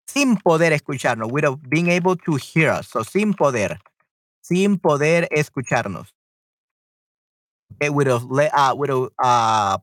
Sin 0.08 0.36
poder 0.36 0.72
escucharnos, 0.72 1.30
without 1.30 1.58
being 1.68 1.88
able 1.90 2.16
to 2.16 2.36
hear 2.36 2.70
us. 2.70 2.88
So, 2.88 3.02
sin 3.02 3.34
poder, 3.34 3.78
sin 4.42 4.78
poder 4.78 5.28
escucharnos. 5.32 6.14
Okay, 7.74 7.90
without, 7.90 8.22
le- 8.30 8.50
uh, 8.54 8.74
without 8.74 9.12
uh, 9.22 9.78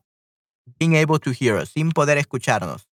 being 0.78 0.94
able 0.94 1.18
to 1.18 1.30
hear 1.30 1.56
us, 1.56 1.70
sin 1.70 1.90
poder 1.90 2.18
escucharnos. 2.18 2.86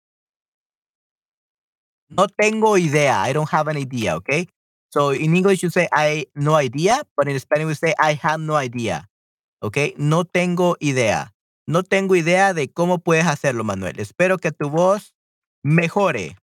No 2.09 2.27
tengo 2.27 2.75
idea. 2.77 3.21
I 3.21 3.33
don't 3.33 3.49
have 3.49 3.67
an 3.67 3.77
idea, 3.77 4.15
okay? 4.15 4.47
So 4.91 5.11
in 5.11 5.35
English 5.35 5.61
you 5.61 5.69
say 5.69 5.87
I 5.91 6.25
no 6.35 6.55
idea, 6.55 7.03
but 7.15 7.27
in 7.27 7.39
Spanish 7.39 7.67
we 7.67 7.75
say 7.75 7.93
I 7.99 8.13
have 8.15 8.39
no 8.39 8.55
idea. 8.55 9.07
Okay? 9.61 9.93
No 9.97 10.23
tengo 10.23 10.75
idea. 10.81 11.33
No 11.67 11.83
tengo 11.83 12.15
idea 12.15 12.53
de 12.53 12.67
cómo 12.69 12.97
puedes 12.97 13.27
hacerlo, 13.27 13.63
Manuel. 13.63 13.99
Espero 13.99 14.39
que 14.39 14.51
tu 14.51 14.69
voz 14.69 15.13
mejore. 15.63 16.37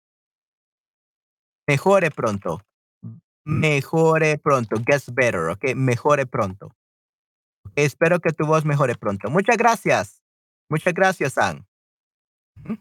Mejore 1.67 2.13
pronto. 2.13 2.61
Mejore 3.45 4.39
pronto. 4.39 4.77
Gets 4.87 5.13
better, 5.13 5.49
okay? 5.51 5.75
Mejore 5.75 6.27
pronto. 6.27 6.71
Espero 7.75 8.21
que 8.21 8.33
tu 8.33 8.47
voz 8.47 8.65
mejore 8.65 8.95
pronto. 8.95 9.29
Muchas 9.31 9.57
gracias. 9.57 10.23
Muchas 10.71 10.95
gracias. 10.95 11.35
Mhm. 12.65 12.79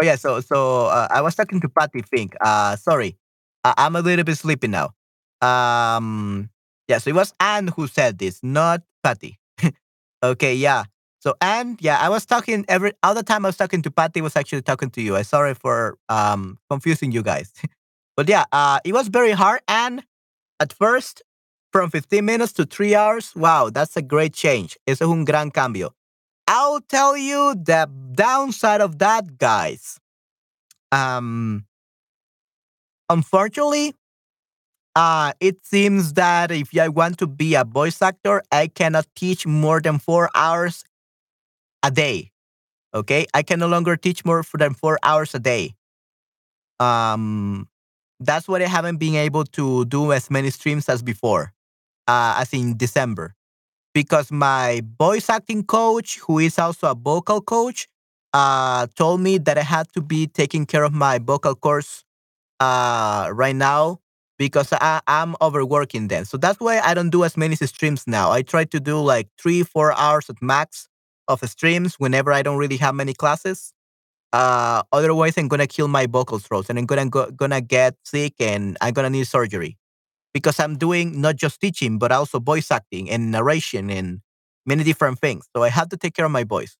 Oh 0.00 0.04
yeah, 0.04 0.16
so 0.16 0.40
so 0.40 0.86
uh, 0.88 1.08
I 1.10 1.20
was 1.22 1.34
talking 1.36 1.60
to 1.62 1.68
Patty 1.68 2.02
Fink. 2.02 2.36
Uh, 2.40 2.76
sorry, 2.76 3.16
uh, 3.64 3.74
I'm 3.78 3.96
a 3.96 4.02
little 4.02 4.24
bit 4.24 4.38
sleepy 4.38 4.68
now. 4.68 4.94
Um, 5.42 6.50
yeah, 6.88 6.98
so 6.98 7.10
it 7.10 7.16
was 7.16 7.34
Anne 7.40 7.68
who 7.68 7.86
said 7.88 8.18
this, 8.18 8.40
not 8.42 8.82
Patty. 9.04 9.38
okay, 10.24 10.54
yeah. 10.54 10.84
So 11.20 11.34
Anne, 11.40 11.76
yeah, 11.80 11.98
I 12.00 12.08
was 12.10 12.26
talking 12.26 12.64
every 12.68 12.92
all 13.02 13.14
the 13.14 13.22
time 13.24 13.44
I 13.46 13.50
was 13.50 13.56
talking 13.58 13.82
to 13.82 13.90
Patty 13.90 14.20
was 14.22 14.36
actually 14.36 14.62
talking 14.62 14.90
to 14.92 15.02
you. 15.02 15.16
I 15.16 15.22
sorry 15.22 15.54
for 15.54 15.98
um 16.08 16.58
confusing 16.70 17.12
you 17.12 17.22
guys, 17.22 17.52
but 18.16 18.28
yeah, 18.28 18.44
uh, 18.52 18.80
it 18.84 18.92
was 18.94 19.08
very 19.08 19.32
hard. 19.32 19.60
And 19.68 20.04
at 20.60 20.72
first, 20.72 21.22
from 21.72 21.90
15 21.90 22.24
minutes 22.24 22.52
to 22.54 22.66
three 22.66 22.94
hours, 22.94 23.34
wow, 23.36 23.70
that's 23.70 23.96
a 23.96 24.02
great 24.02 24.34
change. 24.34 24.78
Eso 24.86 25.06
es 25.06 25.10
un 25.12 25.24
gran 25.24 25.50
cambio. 25.52 25.94
I'll 26.48 26.80
tell 26.80 27.16
you 27.16 27.54
the 27.54 27.88
downside 28.14 28.80
of 28.80 28.98
that, 28.98 29.38
guys. 29.38 30.00
Um, 30.92 31.66
unfortunately, 33.08 33.94
uh, 34.96 35.32
it 35.40 35.64
seems 35.64 36.14
that 36.14 36.50
if 36.50 36.76
I 36.78 36.88
want 36.88 37.18
to 37.18 37.26
be 37.26 37.54
a 37.54 37.64
voice 37.64 38.02
actor, 38.02 38.42
I 38.50 38.66
cannot 38.68 39.06
teach 39.14 39.46
more 39.46 39.80
than 39.80 39.98
four 39.98 40.30
hours 40.34 40.84
a 41.82 41.90
day. 41.90 42.30
Okay, 42.94 43.26
I 43.34 43.42
can 43.42 43.60
no 43.60 43.68
longer 43.68 43.96
teach 43.96 44.24
more 44.24 44.44
than 44.58 44.74
four 44.74 44.98
hours 45.02 45.34
a 45.34 45.40
day. 45.40 45.74
Um, 46.80 47.68
That's 48.20 48.48
why 48.48 48.60
I 48.62 48.68
haven't 48.68 48.98
been 48.98 49.16
able 49.16 49.46
to 49.58 49.86
do 49.86 50.12
as 50.12 50.30
many 50.30 50.50
streams 50.50 50.90
as 50.90 51.02
before, 51.02 51.54
uh, 52.08 52.36
as 52.38 52.52
in 52.52 52.76
December, 52.76 53.34
because 53.94 54.30
my 54.30 54.82
voice 54.98 55.28
acting 55.30 55.64
coach, 55.64 56.18
who 56.20 56.38
is 56.38 56.58
also 56.58 56.90
a 56.90 56.94
vocal 56.94 57.40
coach, 57.40 57.88
uh, 58.32 58.86
told 58.96 59.20
me 59.20 59.38
that 59.38 59.58
I 59.58 59.62
had 59.62 59.86
to 59.94 60.00
be 60.02 60.26
taking 60.26 60.66
care 60.66 60.84
of 60.84 60.92
my 60.92 61.18
vocal 61.18 61.54
course 61.54 62.04
uh, 62.60 63.30
right 63.32 63.56
now 63.56 64.00
because 64.38 64.72
I, 64.72 65.00
I'm 65.06 65.34
overworking 65.40 66.08
them. 66.08 66.24
So 66.24 66.36
that's 66.36 66.60
why 66.60 66.80
I 66.80 66.94
don't 66.94 67.10
do 67.10 67.24
as 67.24 67.36
many 67.36 67.56
streams 67.56 68.04
now. 68.06 68.30
I 68.30 68.42
try 68.42 68.64
to 68.66 68.80
do 68.80 69.00
like 69.00 69.28
three, 69.40 69.62
four 69.62 69.92
hours 69.94 70.30
at 70.30 70.36
max 70.42 70.88
of 71.28 71.40
streams 71.48 71.96
whenever 71.96 72.32
I 72.32 72.42
don't 72.42 72.58
really 72.58 72.76
have 72.78 72.94
many 72.94 73.14
classes. 73.14 73.72
Uh, 74.32 74.82
otherwise, 74.92 75.38
I'm 75.38 75.48
gonna 75.48 75.66
kill 75.66 75.88
my 75.88 76.06
vocal 76.06 76.38
throats 76.38 76.68
and 76.70 76.78
I'm 76.78 76.86
gonna 76.86 77.08
go, 77.08 77.30
gonna 77.30 77.60
get 77.62 77.96
sick 78.04 78.34
and 78.40 78.76
I'm 78.80 78.92
gonna 78.92 79.10
need 79.10 79.26
surgery 79.26 79.78
because 80.34 80.58
I'm 80.60 80.76
doing 80.76 81.20
not 81.20 81.36
just 81.36 81.60
teaching 81.60 81.98
but 81.98 82.12
also 82.12 82.38
voice 82.38 82.70
acting 82.70 83.10
and 83.10 83.30
narration 83.30 83.90
and 83.90 84.20
many 84.66 84.84
different 84.84 85.18
things. 85.18 85.46
So 85.56 85.62
I 85.62 85.70
have 85.70 85.88
to 85.90 85.96
take 85.96 86.14
care 86.14 86.26
of 86.26 86.30
my 86.32 86.44
voice. 86.44 86.76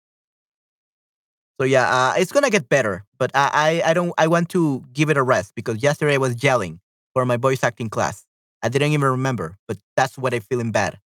So 1.61 1.65
yeah, 1.67 1.89
uh, 1.91 2.15
it's 2.17 2.31
gonna 2.31 2.51
get 2.51 2.69
better, 2.69 3.05
but 3.19 3.33
I, 3.35 3.83
I 3.85 3.91
I 3.91 3.95
don't 3.95 4.13
I 4.17 4.29
want 4.29 4.49
to 4.51 4.85
give 4.93 5.11
it 5.11 5.17
a 5.17 5.23
rest 5.23 5.55
because 5.57 5.83
yesterday 5.83 6.15
I 6.15 6.19
was 6.19 6.43
yelling 6.43 6.79
for 7.15 7.27
my 7.27 7.37
voice 7.37 7.65
acting 7.65 7.91
class. 7.91 8.25
I 8.63 8.69
didn't 8.69 8.93
even 8.93 9.09
remember, 9.11 9.57
but 9.67 9.77
that's 9.97 10.17
what 10.17 10.33
I'm 10.35 10.41
feeling 10.41 10.71
bad. 10.71 11.01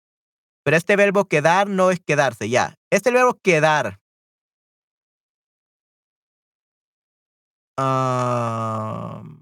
Pero 0.65 0.77
este 0.77 0.97
verbo 0.97 1.24
quedar 1.24 1.69
no 1.69 1.90
es 1.90 1.98
quedarse, 2.01 2.48
ya. 2.48 2.73
Es 2.90 3.06
el 3.06 3.15
verbo 3.15 3.35
quedar. 3.43 3.98
Um, 7.78 9.38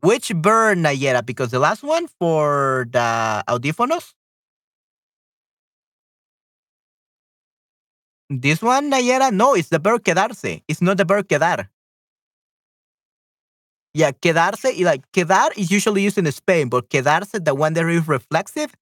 which 0.00 0.28
verb, 0.30 0.78
Nayera? 0.78 1.24
Because 1.24 1.50
the 1.50 1.58
last 1.58 1.82
one 1.82 2.06
for 2.18 2.86
the 2.90 3.44
audífonos. 3.48 4.14
This 8.30 8.62
one, 8.62 8.90
Nayera? 8.90 9.32
No, 9.32 9.54
it's 9.54 9.68
the 9.68 9.78
verb 9.78 10.04
quedarse. 10.04 10.62
It's 10.68 10.82
not 10.82 10.96
the 10.98 11.04
verb 11.04 11.28
quedar. 11.28 11.68
Yeah, 13.94 14.12
quedarse, 14.12 14.84
like 14.84 15.02
quedar 15.12 15.50
is 15.56 15.70
usually 15.70 16.02
used 16.02 16.18
in 16.18 16.30
Spain, 16.30 16.68
but 16.68 16.88
quedarse, 16.90 17.42
the 17.44 17.54
one 17.54 17.72
that 17.74 17.86
is 17.88 18.06
reflexive, 18.06 18.74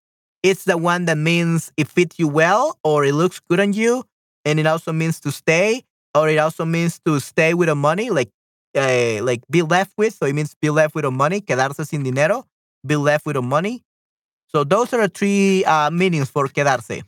it's 0.42 0.64
the 0.64 0.76
one 0.76 1.04
that 1.06 1.16
means 1.16 1.72
it 1.76 1.88
fits 1.88 2.18
you 2.18 2.28
well 2.28 2.78
or 2.84 3.04
it 3.04 3.14
looks 3.14 3.40
good 3.48 3.60
on 3.60 3.72
you. 3.72 4.04
And 4.44 4.60
it 4.60 4.66
also 4.66 4.92
means 4.92 5.18
to 5.20 5.32
stay, 5.32 5.82
or 6.14 6.28
it 6.28 6.38
also 6.38 6.64
means 6.64 7.00
to 7.04 7.18
stay 7.18 7.52
with 7.54 7.68
the 7.68 7.74
money, 7.74 8.10
like 8.10 8.30
uh, 8.76 9.22
like 9.22 9.42
be 9.50 9.62
left 9.62 9.92
with. 9.96 10.14
So 10.14 10.26
it 10.26 10.34
means 10.34 10.54
be 10.60 10.70
left 10.70 10.94
with 10.94 11.04
the 11.04 11.10
money, 11.10 11.40
quedarse 11.40 11.86
sin 11.88 12.02
dinero, 12.02 12.44
be 12.86 12.96
left 12.96 13.26
with 13.26 13.34
the 13.34 13.42
money. 13.42 13.84
So 14.48 14.64
those 14.64 14.92
are 14.92 15.02
the 15.02 15.08
three 15.08 15.64
uh, 15.64 15.90
meanings 15.90 16.30
for 16.30 16.46
quedarse. 16.48 17.02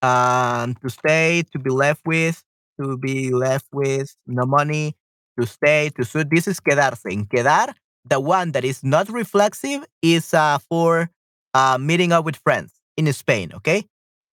Um, 0.00 0.74
to 0.76 0.90
stay, 0.90 1.42
to 1.52 1.58
be 1.58 1.70
left 1.70 2.02
with, 2.06 2.42
to 2.80 2.96
be 2.96 3.30
left 3.30 3.66
with 3.72 4.14
no 4.26 4.46
money, 4.46 4.94
to 5.38 5.46
stay, 5.46 5.90
to 5.96 6.04
suit. 6.04 6.28
This 6.30 6.46
is 6.46 6.60
quedarse. 6.60 7.10
In 7.10 7.26
quedar, 7.26 7.74
the 8.04 8.20
one 8.20 8.52
that 8.52 8.64
is 8.64 8.82
not 8.84 9.08
reflexive 9.08 9.84
is 10.02 10.32
uh, 10.34 10.58
for 10.68 11.10
uh, 11.54 11.78
meeting 11.80 12.12
up 12.12 12.24
with 12.24 12.36
friends 12.36 12.72
in 12.96 13.12
Spain, 13.12 13.50
okay? 13.54 13.84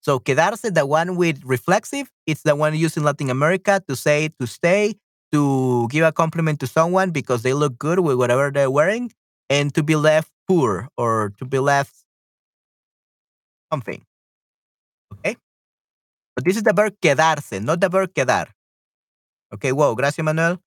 So 0.01 0.19
quedarse, 0.19 0.71
the 0.73 0.85
one 0.85 1.15
with 1.15 1.41
reflexive, 1.43 2.11
it's 2.27 2.43
the 2.43 2.55
one 2.55 2.75
used 2.75 2.97
in 2.97 3.03
Latin 3.03 3.31
America 3.31 3.81
to 3.87 3.95
say 3.95 4.29
to 4.39 4.45
stay, 4.45 4.95
to 5.35 5.87
give 5.91 6.07
a 6.07 6.11
compliment 6.15 6.63
to 6.63 6.67
someone 6.67 7.11
because 7.11 7.43
they 7.43 7.51
look 7.53 7.77
good 7.77 7.99
with 7.99 8.15
whatever 8.15 8.51
they're 8.51 8.71
wearing, 8.71 9.11
and 9.51 9.75
to 9.75 9.83
be 9.83 9.95
left 9.99 10.31
poor 10.47 10.87
or 10.95 11.33
to 11.37 11.45
be 11.45 11.59
left 11.59 11.93
something. 13.71 14.01
Okay? 15.13 15.35
But 16.35 16.45
this 16.45 16.55
is 16.57 16.63
the 16.63 16.73
verb 16.73 16.95
quedarse, 17.01 17.59
not 17.61 17.81
the 17.81 17.89
verb 17.89 18.13
quedar. 18.15 18.47
Okay, 19.53 19.71
wow, 19.71 19.93
gracias, 19.93 20.23
Manuel. 20.23 20.59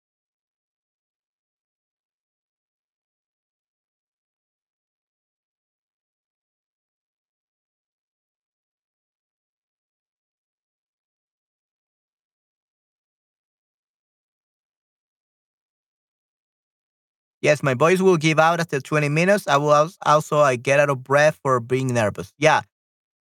Yes, 17.41 17.63
my 17.63 17.75
voice 17.75 18.01
will 18.01 18.17
give 18.17 18.39
out 18.39 18.61
after 18.61 18.81
20 18.81 19.09
minutes. 19.09 19.47
I 19.47 19.57
will 19.57 19.91
also 20.05 20.39
I 20.41 20.57
get 20.57 20.81
out 20.81 20.91
of 20.91 21.05
breath 21.05 21.39
for 21.43 21.61
being 21.61 21.95
nervous. 21.95 22.33
Yeah. 22.39 22.63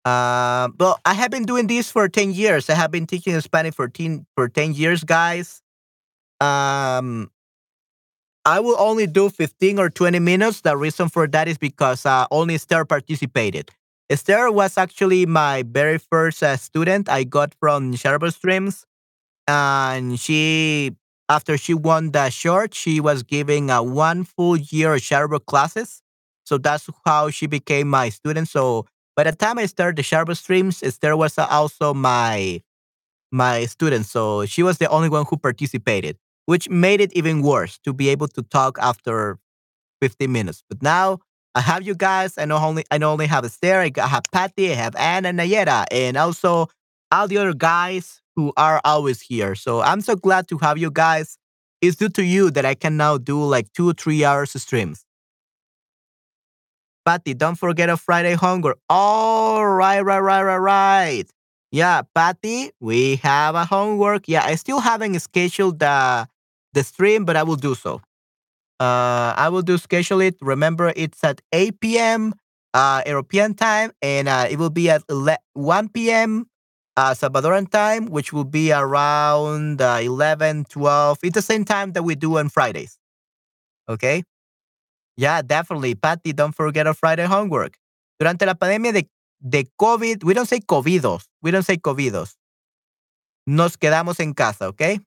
Uh, 0.05 0.69
well, 0.79 0.99
I 1.05 1.13
have 1.13 1.31
been 1.31 1.43
doing 1.43 1.67
this 1.67 1.91
for 1.91 2.07
10 2.07 2.31
years. 2.33 2.69
I 2.69 2.75
have 2.75 2.91
been 2.91 3.05
teaching 3.05 3.39
Spanish 3.41 3.75
for 3.75 3.87
10, 3.87 4.25
for 4.35 4.47
10 4.47 4.73
years, 4.73 5.03
guys. 5.03 5.61
Um, 6.39 7.29
I 8.45 8.59
will 8.61 8.77
only 8.79 9.07
do 9.07 9.29
15 9.29 9.77
or 9.79 9.89
20 9.89 10.19
minutes. 10.19 10.61
The 10.61 10.77
reason 10.77 11.09
for 11.09 11.27
that 11.27 11.47
is 11.47 11.57
because 11.57 12.05
uh, 12.05 12.25
only 12.31 12.55
Esther 12.55 12.85
participated. 12.85 13.71
Esther 14.09 14.49
was 14.51 14.77
actually 14.77 15.25
my 15.25 15.63
very 15.67 15.97
first 15.97 16.41
uh, 16.41 16.55
student 16.55 17.09
I 17.09 17.25
got 17.25 17.53
from 17.59 17.93
Shareable 17.93 18.31
Streams. 18.33 18.85
And 19.47 20.19
she, 20.19 20.95
after 21.29 21.57
she 21.57 21.73
won 21.73 22.11
the 22.11 22.29
short, 22.29 22.73
she 22.73 22.99
was 22.99 23.23
giving 23.23 23.69
a 23.69 23.83
one 23.83 24.23
full 24.23 24.57
year 24.57 24.95
of 24.95 25.45
classes. 25.45 26.01
So 26.45 26.57
that's 26.57 26.89
how 27.05 27.29
she 27.29 27.47
became 27.47 27.89
my 27.89 28.09
student. 28.09 28.47
So 28.47 28.85
by 29.15 29.23
the 29.23 29.33
time 29.33 29.57
I 29.57 29.65
started 29.65 29.97
the 29.97 30.03
Shareable 30.03 30.37
Streams, 30.37 30.81
Esther 30.81 31.17
was 31.17 31.37
uh, 31.37 31.47
also 31.49 31.93
my 31.93 32.61
my 33.31 33.65
student. 33.65 34.05
So 34.05 34.45
she 34.45 34.63
was 34.63 34.77
the 34.77 34.87
only 34.89 35.09
one 35.09 35.25
who 35.29 35.37
participated, 35.37 36.17
which 36.45 36.69
made 36.69 37.01
it 37.01 37.11
even 37.13 37.41
worse 37.41 37.77
to 37.79 37.93
be 37.93 38.09
able 38.09 38.27
to 38.29 38.41
talk 38.43 38.77
after 38.79 39.39
15 40.01 40.31
minutes. 40.31 40.63
But 40.69 40.81
now 40.81 41.19
I 41.55 41.61
have 41.61 41.83
you 41.83 41.95
guys. 41.95 42.37
I 42.37 42.45
know 42.45 42.57
only 42.57 42.85
I 42.91 42.97
not 42.97 43.11
only 43.11 43.27
have 43.27 43.43
Esther, 43.43 43.81
I 43.81 44.07
have 44.07 44.23
Patty, 44.31 44.71
I 44.71 44.75
have 44.75 44.95
Anne 44.95 45.25
and 45.25 45.39
Nayera, 45.39 45.85
and 45.91 46.15
also 46.15 46.67
all 47.11 47.27
the 47.27 47.37
other 47.37 47.53
guys 47.53 48.21
who 48.37 48.53
are 48.57 48.81
always 48.85 49.21
here. 49.21 49.55
So 49.55 49.81
I'm 49.81 50.01
so 50.01 50.15
glad 50.15 50.47
to 50.49 50.59
have 50.59 50.77
you 50.77 50.91
guys. 50.91 51.37
It's 51.81 51.97
due 51.97 52.09
to 52.09 52.23
you 52.23 52.51
that 52.51 52.65
I 52.65 52.75
can 52.75 52.97
now 52.97 53.17
do 53.17 53.43
like 53.43 53.73
two 53.73 53.93
three 53.93 54.23
hours 54.25 54.51
streams. 54.61 55.05
Patty, 57.05 57.33
don't 57.33 57.55
forget 57.55 57.89
a 57.89 57.97
Friday 57.97 58.33
homework. 58.35 58.79
All 58.89 59.65
right, 59.65 60.01
right, 60.01 60.19
right, 60.19 60.41
right, 60.43 60.57
right. 60.57 61.25
Yeah, 61.71 62.01
Patty, 62.13 62.71
we 62.79 63.17
have 63.17 63.55
a 63.55 63.65
homework. 63.65 64.27
Yeah, 64.27 64.43
I 64.43 64.55
still 64.55 64.79
haven't 64.79 65.19
scheduled 65.19 65.79
the 65.79 66.27
the 66.73 66.83
stream, 66.83 67.25
but 67.25 67.35
I 67.35 67.43
will 67.43 67.55
do 67.55 67.75
so. 67.75 68.01
Uh, 68.79 69.33
I 69.37 69.49
will 69.49 69.63
do 69.63 69.77
schedule 69.77 70.21
it. 70.21 70.35
Remember, 70.41 70.93
it's 70.95 71.23
at 71.23 71.41
8 71.53 71.97
p.m. 71.99 72.33
Uh, 72.73 73.01
European 73.07 73.55
time, 73.55 73.91
and 74.01 74.27
uh, 74.27 74.47
it 74.49 74.57
will 74.59 74.69
be 74.69 74.89
at 74.89 75.03
ele- 75.09 75.37
1 75.53 76.11
p.m. 76.11 76.47
Uh, 76.97 77.13
Salvadoran 77.13 77.69
time, 77.69 78.07
which 78.07 78.33
will 78.33 78.43
be 78.43 78.71
around 78.73 79.79
uh, 79.79 79.99
11, 80.01 80.65
12. 80.65 81.19
It's 81.21 81.35
the 81.35 81.43
same 81.43 81.63
time 81.63 81.91
that 81.93 82.01
we 82.01 82.15
do 82.15 82.39
on 82.39 82.49
Fridays. 82.49 82.97
Okay? 83.87 84.23
Yeah, 85.15 85.43
definitely. 85.43 85.93
Patty, 85.93 86.33
don't 86.33 86.55
forget 86.55 86.87
our 86.87 86.95
Friday 86.95 87.25
homework. 87.25 87.77
Durante 88.19 88.47
la 88.47 88.55
pandemia 88.55 88.93
de, 88.93 89.07
de 89.39 89.69
COVID, 89.79 90.23
we 90.23 90.33
don't 90.33 90.47
say 90.47 90.59
COVIDos. 90.59 91.25
We 91.43 91.51
don't 91.51 91.63
say 91.63 91.77
COVIDos. 91.77 92.33
Nos 93.45 93.77
quedamos 93.77 94.19
en 94.19 94.33
casa, 94.33 94.67
okay? 94.67 94.99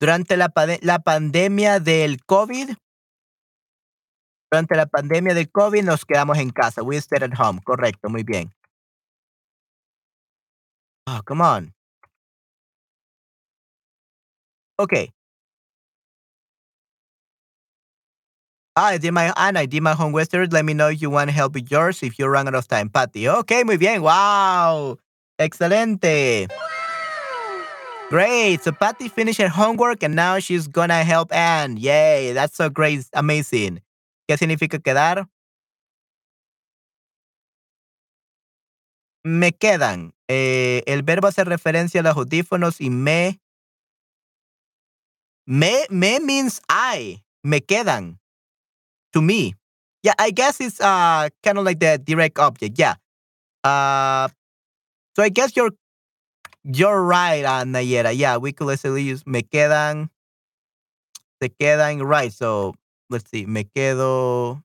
Durante 0.00 0.36
la, 0.36 0.52
la 0.82 0.98
pandemia 1.00 1.80
del 1.80 2.24
COVID, 2.24 2.70
durante 4.50 4.76
la 4.76 4.86
pandemia 4.86 5.34
del 5.34 5.50
COVID 5.50 5.82
nos 5.82 6.04
quedamos 6.04 6.38
en 6.38 6.50
casa. 6.50 6.82
We 6.82 7.00
stayed 7.00 7.22
at 7.22 7.38
home. 7.38 7.60
Correcto, 7.64 8.08
muy 8.08 8.22
bien. 8.22 8.52
Oh, 11.06 11.20
come 11.24 11.42
on. 11.42 11.74
Okay. 14.78 15.12
Ah, 18.76 18.94
I 18.94 18.98
did 18.98 19.12
my 19.12 19.32
Ana, 19.36 19.60
I 19.60 19.66
did 19.66 19.82
my 19.82 19.92
homework. 19.92 20.22
yesterday. 20.22 20.54
Let 20.54 20.64
me 20.64 20.72
know 20.72 20.88
if 20.88 21.02
you 21.02 21.10
want 21.10 21.30
help 21.30 21.54
with 21.54 21.68
yours 21.70 22.02
if 22.02 22.18
you 22.18 22.26
run 22.28 22.46
out 22.46 22.54
of 22.54 22.68
time. 22.68 22.88
Patty. 22.88 23.28
Okay, 23.28 23.64
muy 23.64 23.76
bien. 23.76 24.02
Wow. 24.02 24.98
Excelente. 25.38 26.46
Great. 28.10 28.62
So 28.64 28.72
Patty 28.72 29.08
finished 29.08 29.38
her 29.40 29.48
homework 29.48 30.02
and 30.02 30.14
now 30.14 30.38
she's 30.38 30.66
gonna 30.66 31.04
help 31.04 31.32
Anne. 31.34 31.76
Yay. 31.76 32.32
That's 32.32 32.56
so 32.56 32.70
great. 32.70 33.04
Amazing. 33.12 33.80
¿Qué 34.28 34.38
significa 34.38 34.78
quedar? 34.78 35.26
Me 39.24 39.52
quedan. 39.52 40.14
Eh, 40.28 40.82
el 40.86 41.02
verbo 41.02 41.26
hace 41.28 41.44
referencia 41.44 42.00
a 42.00 42.04
los 42.04 42.16
audífonos 42.16 42.80
y 42.80 42.90
me. 42.90 43.40
Me, 45.46 45.86
me 45.90 46.20
means 46.20 46.60
I. 46.68 47.22
Me 47.42 47.60
quedan. 47.60 48.18
To 49.12 49.22
me. 49.22 49.54
Yeah, 50.02 50.14
I 50.18 50.30
guess 50.30 50.60
it's 50.60 50.80
uh 50.80 51.28
kind 51.42 51.58
of 51.58 51.64
like 51.64 51.80
the 51.80 51.98
direct 51.98 52.38
object. 52.38 52.78
Yeah. 52.78 52.94
Uh 53.64 54.28
so 55.16 55.22
I 55.22 55.30
guess 55.30 55.56
you're 55.56 55.72
you're 56.68 57.02
right, 57.02 57.44
uh, 57.44 57.64
Nayera. 57.64 58.16
Yeah, 58.16 58.36
we 58.36 58.52
could 58.52 58.70
easily 58.72 59.02
use 59.02 59.26
me 59.26 59.42
quedan. 59.42 60.10
Se 61.42 61.48
quedan 61.48 62.02
right. 62.04 62.32
So 62.32 62.74
let's 63.10 63.30
see. 63.30 63.46
Me 63.46 63.64
quedo. 63.64 64.62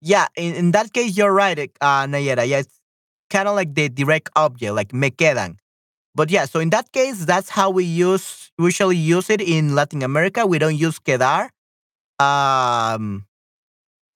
Yeah, 0.00 0.26
in, 0.36 0.54
in 0.54 0.70
that 0.72 0.92
case, 0.92 1.16
you're 1.16 1.32
right, 1.32 1.58
uh, 1.80 2.06
Nayera. 2.06 2.46
Yeah, 2.46 2.58
it's 2.58 2.80
kind 3.30 3.48
of 3.48 3.56
like 3.56 3.74
the 3.74 3.88
direct 3.88 4.30
object, 4.36 4.74
like 4.74 4.92
me 4.92 5.10
quedan. 5.10 5.56
But 6.14 6.30
yeah, 6.30 6.46
so 6.46 6.60
in 6.60 6.70
that 6.70 6.92
case, 6.92 7.24
that's 7.24 7.50
how 7.50 7.70
we 7.70 7.84
use 7.84 8.50
we 8.58 8.66
usually 8.66 8.96
use 8.96 9.30
it 9.30 9.40
in 9.40 9.74
Latin 9.74 10.02
America. 10.02 10.46
We 10.46 10.58
don't 10.58 10.76
use 10.76 10.98
quedar 10.98 11.50
um, 12.20 13.26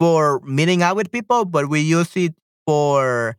for 0.01 0.40
meeting 0.40 0.82
out 0.82 0.97
with 0.97 1.12
people, 1.12 1.44
but 1.44 1.69
we 1.69 1.81
use 1.81 2.16
it 2.16 2.35
for 2.66 3.36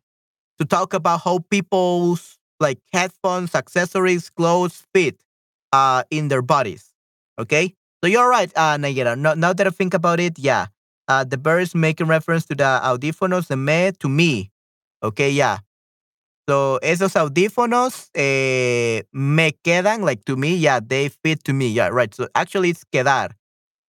to 0.59 0.65
talk 0.65 0.93
about 0.93 1.21
how 1.23 1.39
people's 1.49 2.32
like 2.63 2.79
headphones, 2.93 3.55
accessories, 3.55 4.31
clothes 4.31 4.83
fit 4.95 5.21
uh, 5.73 6.03
in 6.11 6.29
their 6.29 6.43
bodies. 6.43 6.95
Okay, 7.39 7.75
so 8.03 8.09
you're 8.09 8.29
right, 8.29 8.51
uh, 8.55 8.77
Nayera. 8.77 9.19
No, 9.19 9.35
now 9.35 9.53
that 9.53 9.67
I 9.67 9.71
think 9.71 9.93
about 9.93 10.21
it, 10.21 10.39
yeah, 10.39 10.67
uh, 11.09 11.25
the 11.25 11.37
birds 11.37 11.75
making 11.75 12.07
reference 12.07 12.45
to 12.47 12.55
the 12.55 12.81
audífonos 12.83 13.49
de 13.49 13.57
me 13.57 13.91
to 13.99 14.09
me. 14.09 14.51
Okay, 15.03 15.31
yeah. 15.31 15.59
So 16.49 16.79
esos 16.83 17.15
audífonos 17.15 18.09
eh, 18.15 19.03
me 19.13 19.53
quedan 19.63 20.01
like 20.03 20.25
to 20.25 20.35
me, 20.35 20.55
yeah, 20.57 20.79
they 20.85 21.09
fit 21.09 21.43
to 21.45 21.53
me, 21.53 21.69
yeah, 21.69 21.87
right. 21.87 22.13
So 22.13 22.27
actually 22.35 22.71
it's 22.71 22.83
quedar. 22.83 23.31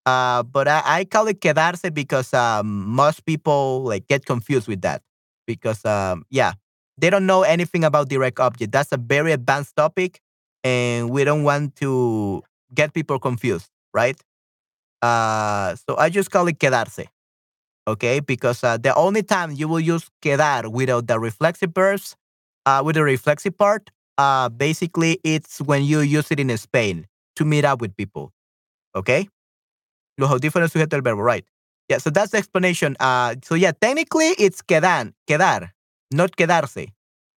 Uh, 0.07 0.43
but 0.45 0.69
I, 0.69 0.83
I 1.01 1.05
call 1.07 1.29
it 1.29 1.41
quedarse 1.41 1.93
because 1.95 2.35
um, 2.35 2.87
most 2.89 3.27
people 3.27 3.83
like 3.85 4.09
get 4.09 4.27
confused 4.27 4.69
with 4.69 4.83
that 4.83 5.03
because 5.47 5.85
um, 5.85 6.25
yeah, 6.31 6.55
they 6.99 7.11
don't 7.11 7.27
know 7.27 7.43
anything 7.43 7.85
about 7.85 8.09
direct 8.09 8.41
object. 8.41 8.73
That's 8.73 8.93
a 8.93 8.97
very 8.97 9.33
advanced 9.33 9.77
topic, 9.77 10.21
and 10.63 11.11
we 11.11 11.25
don't 11.25 11.45
want 11.45 11.77
to 11.77 12.43
get 12.75 12.95
people 12.95 13.19
confused, 13.19 13.69
right? 13.93 14.21
Uh, 15.03 15.77
so 15.77 15.97
I 15.97 16.09
just 16.11 16.31
call 16.31 16.49
it 16.49 16.59
quedarse 16.59 17.07
okay? 17.87 18.21
Because 18.21 18.63
uh, 18.65 18.77
the 18.77 18.95
only 18.95 19.23
time 19.23 19.53
you 19.53 19.69
will 19.69 19.81
use 19.81 20.09
quedar 20.23 20.71
without 20.71 21.07
the 21.07 21.19
reflexive 21.19 21.75
verbs, 21.75 22.17
uh, 22.67 22.83
with 22.85 22.97
the 22.97 23.05
reflexive 23.05 23.57
part, 23.57 23.91
uh, 24.19 24.49
basically 24.49 25.19
it's 25.25 25.61
when 25.61 25.85
you 25.85 26.01
use 26.01 26.31
it 26.31 26.41
in 26.41 26.57
Spain 26.57 27.07
to 27.37 27.45
meet 27.45 27.65
up 27.65 27.81
with 27.81 27.97
people, 27.97 28.33
okay? 28.95 29.29
Los 30.19 30.31
audífonos 30.31 30.71
sujeto 30.71 30.91
del 30.91 31.03
verbo, 31.03 31.23
right? 31.23 31.45
Yeah, 31.89 31.99
so 31.99 32.09
that's 32.09 32.31
the 32.31 32.39
explanation. 32.39 32.97
Uh, 32.99 33.35
so 33.45 33.55
yeah, 33.55 33.73
technically 33.79 34.29
it's 34.39 34.63
quedan, 34.63 35.13
quedar, 35.29 35.74
not 36.15 36.37
quedarse. 36.37 36.89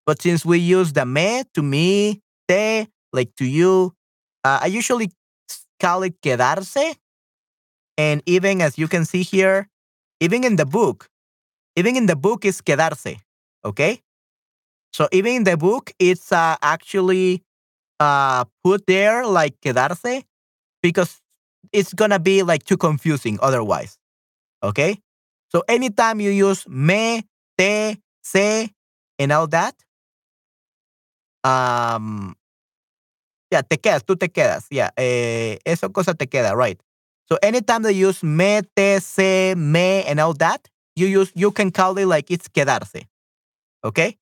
But 0.06 0.22
since 0.22 0.44
we 0.44 0.58
use 0.58 0.92
the 0.92 1.04
me 1.04 1.42
to 1.54 1.62
me, 1.62 2.22
te, 2.48 2.88
like 3.12 3.34
to 3.36 3.44
you, 3.44 3.92
uh, 4.44 4.60
I 4.62 4.66
usually 4.66 5.10
call 5.80 6.02
it 6.02 6.20
quedarse. 6.22 6.96
And 7.96 8.22
even 8.26 8.62
as 8.62 8.78
you 8.78 8.88
can 8.88 9.04
see 9.04 9.22
here, 9.22 9.68
even 10.20 10.44
in 10.44 10.56
the 10.56 10.66
book, 10.66 11.10
even 11.76 11.96
in 11.96 12.06
the 12.06 12.16
book 12.16 12.44
is 12.44 12.60
quedarse. 12.60 13.18
Okay. 13.64 14.00
So 14.92 15.08
even 15.12 15.34
in 15.34 15.44
the 15.44 15.56
book, 15.56 15.92
it's 15.98 16.32
uh, 16.32 16.56
actually 16.62 17.42
uh, 18.00 18.44
put 18.64 18.86
there 18.86 19.26
like 19.26 19.60
quedarse 19.60 20.24
because 20.82 21.20
it's 21.72 21.92
gonna 21.92 22.18
be 22.18 22.42
like 22.42 22.64
too 22.64 22.76
confusing 22.76 23.38
otherwise. 23.42 23.98
Okay. 24.62 24.98
So 25.50 25.64
anytime 25.68 26.20
you 26.20 26.30
use 26.30 26.66
me, 26.68 27.24
te, 27.56 27.98
se, 28.32 28.72
and 29.18 29.32
all 29.32 29.46
that, 29.48 29.74
um, 31.44 32.34
yeah, 33.50 33.62
te 33.62 33.76
quedas, 33.78 34.04
tú 34.04 34.18
te 34.18 34.28
quedas. 34.28 34.66
Yeah, 34.70 34.90
eh, 34.96 35.58
eso 35.64 35.88
cosa 35.90 36.14
te 36.14 36.26
queda, 36.26 36.54
right? 36.54 36.80
So 37.26 37.38
anytime 37.42 37.82
they 37.82 37.92
use 37.92 38.22
me, 38.22 38.62
te, 38.76 39.00
se, 39.00 39.54
me, 39.56 40.04
and 40.04 40.20
all 40.20 40.34
that, 40.34 40.68
you 40.96 41.06
use 41.06 41.32
you 41.34 41.50
can 41.50 41.70
call 41.70 41.96
it 41.98 42.06
like 42.06 42.30
it's 42.30 42.48
quedarse. 42.48 43.06
Okay? 43.84 44.18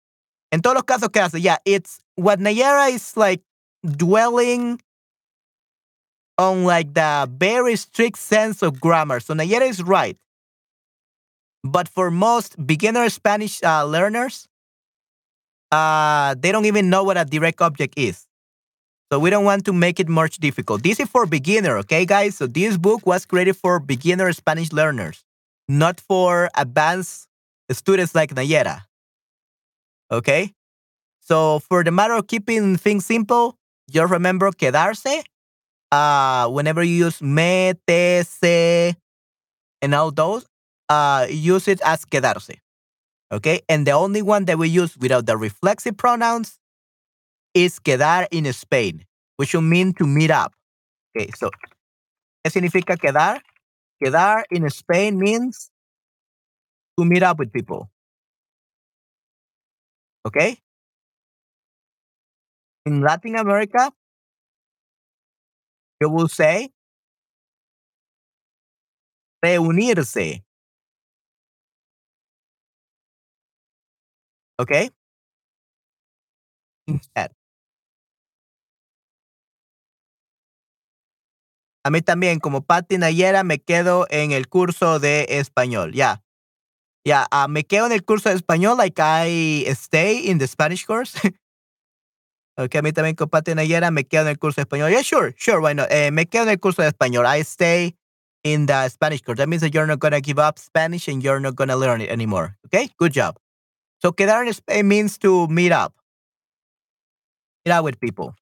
En 0.52 0.60
todos 0.60 0.74
los 0.74 0.84
casos, 0.84 1.08
quedarse. 1.08 1.40
Yeah, 1.42 1.58
it's 1.64 2.00
what 2.14 2.38
Nayara 2.38 2.92
is 2.92 3.16
like 3.16 3.42
dwelling 3.84 4.80
on 6.38 6.64
like 6.64 6.94
the 6.94 7.28
very 7.32 7.76
strict 7.76 8.18
sense 8.18 8.62
of 8.62 8.80
grammar. 8.80 9.20
So 9.20 9.34
Nayara 9.34 9.68
is 9.68 9.82
right. 9.82 10.16
But 11.66 11.88
for 11.88 12.10
most 12.10 12.54
beginner 12.64 13.08
Spanish 13.10 13.62
uh, 13.62 13.84
learners, 13.84 14.46
uh, 15.72 16.34
they 16.38 16.52
don't 16.52 16.66
even 16.66 16.90
know 16.90 17.02
what 17.02 17.16
a 17.16 17.24
direct 17.24 17.60
object 17.60 17.94
is. 17.96 18.26
So 19.10 19.18
we 19.18 19.30
don't 19.30 19.44
want 19.44 19.64
to 19.66 19.72
make 19.72 20.00
it 20.00 20.08
much 20.08 20.38
difficult. 20.38 20.82
This 20.82 20.98
is 20.98 21.08
for 21.08 21.26
beginner, 21.26 21.78
okay, 21.78 22.04
guys? 22.06 22.36
So 22.36 22.46
this 22.46 22.76
book 22.76 23.06
was 23.06 23.24
created 23.24 23.56
for 23.56 23.78
beginner 23.78 24.32
Spanish 24.32 24.72
learners, 24.72 25.24
not 25.68 26.00
for 26.00 26.50
advanced 26.56 27.28
students 27.70 28.14
like 28.14 28.34
Nayera. 28.34 28.82
Okay? 30.10 30.52
So 31.20 31.60
for 31.60 31.84
the 31.84 31.90
matter 31.90 32.14
of 32.14 32.26
keeping 32.26 32.76
things 32.76 33.06
simple, 33.06 33.58
just 33.90 34.10
remember 34.10 34.50
quedarse. 34.50 35.22
Uh, 35.92 36.48
whenever 36.48 36.82
you 36.82 37.06
use 37.06 37.22
me, 37.22 37.72
se, 37.88 38.96
and 39.82 39.94
all 39.94 40.10
those, 40.10 40.44
uh, 40.88 41.26
use 41.28 41.68
it 41.68 41.80
as 41.84 42.04
quedarse. 42.04 42.56
Okay? 43.32 43.60
And 43.68 43.86
the 43.86 43.92
only 43.92 44.22
one 44.22 44.44
that 44.46 44.58
we 44.58 44.68
use 44.68 44.96
without 44.96 45.26
the 45.26 45.36
reflexive 45.36 45.96
pronouns 45.96 46.58
is 47.54 47.78
quedar 47.78 48.26
in 48.30 48.52
Spain, 48.52 49.04
which 49.36 49.54
will 49.54 49.62
mean 49.62 49.92
to 49.94 50.06
meet 50.06 50.30
up. 50.30 50.52
Okay, 51.16 51.30
so, 51.34 51.50
¿qué 52.44 52.50
significa 52.50 52.96
quedar? 52.96 53.40
Quedar 54.02 54.44
in 54.50 54.68
Spain 54.70 55.18
means 55.18 55.70
to 56.98 57.04
meet 57.04 57.22
up 57.22 57.38
with 57.38 57.52
people. 57.52 57.90
Okay? 60.26 60.58
In 62.84 63.00
Latin 63.00 63.36
America, 63.36 63.90
you 66.00 66.10
will 66.10 66.28
say 66.28 66.70
reunirse. 69.44 70.45
Okay? 74.58 74.90
Instead. 76.86 77.32
A 81.84 81.90
mí 81.90 82.02
también, 82.02 82.40
como 82.40 82.62
Patti 82.62 82.98
Nayera, 82.98 83.44
me 83.44 83.60
quedo 83.60 84.06
en 84.10 84.32
el 84.32 84.48
curso 84.48 84.98
de 84.98 85.26
español. 85.28 85.92
Ya. 85.92 86.22
Ya, 87.04 87.28
ah, 87.30 87.46
me 87.46 87.62
quedo 87.62 87.86
en 87.86 87.92
el 87.92 88.04
curso 88.04 88.28
de 88.28 88.34
español, 88.34 88.76
like 88.76 89.00
I 89.00 89.64
stay 89.68 90.28
in 90.28 90.38
the 90.38 90.48
Spanish 90.48 90.84
course. 90.84 91.16
ok, 92.58 92.74
a 92.74 92.82
mí 92.82 92.92
también, 92.92 93.14
como 93.14 93.30
Patti 93.30 93.54
Nayera, 93.54 93.92
me 93.92 94.02
quedo 94.02 94.22
en 94.22 94.28
el 94.30 94.38
curso 94.38 94.56
de 94.56 94.62
español. 94.62 94.90
Yeah, 94.90 95.04
sure, 95.04 95.32
sure, 95.38 95.60
why 95.60 95.74
not? 95.74 95.86
Eh, 95.92 96.10
me 96.10 96.26
quedo 96.26 96.42
en 96.42 96.48
el 96.48 96.58
curso 96.58 96.82
de 96.82 96.88
español. 96.88 97.24
I 97.24 97.42
stay 97.44 97.94
in 98.42 98.66
the 98.66 98.88
Spanish 98.88 99.22
course. 99.22 99.38
That 99.38 99.48
means 99.48 99.62
that 99.62 99.72
you're 99.72 99.86
not 99.86 100.00
going 100.00 100.12
to 100.12 100.20
give 100.20 100.40
up 100.40 100.58
Spanish 100.58 101.06
and 101.06 101.22
you're 101.22 101.38
not 101.38 101.54
going 101.54 101.68
to 101.68 101.76
learn 101.76 102.00
it 102.00 102.10
anymore. 102.10 102.56
Okay, 102.66 102.90
good 102.98 103.12
job. 103.12 103.36
So, 104.02 104.12
quedar 104.12 104.46
en 104.46 104.54
Spain 104.54 104.86
means 104.88 105.18
to 105.18 105.48
meet 105.48 105.72
up. 105.72 105.94
Meet 107.64 107.72
up 107.72 107.84
with 107.84 108.00
people. 108.00 108.34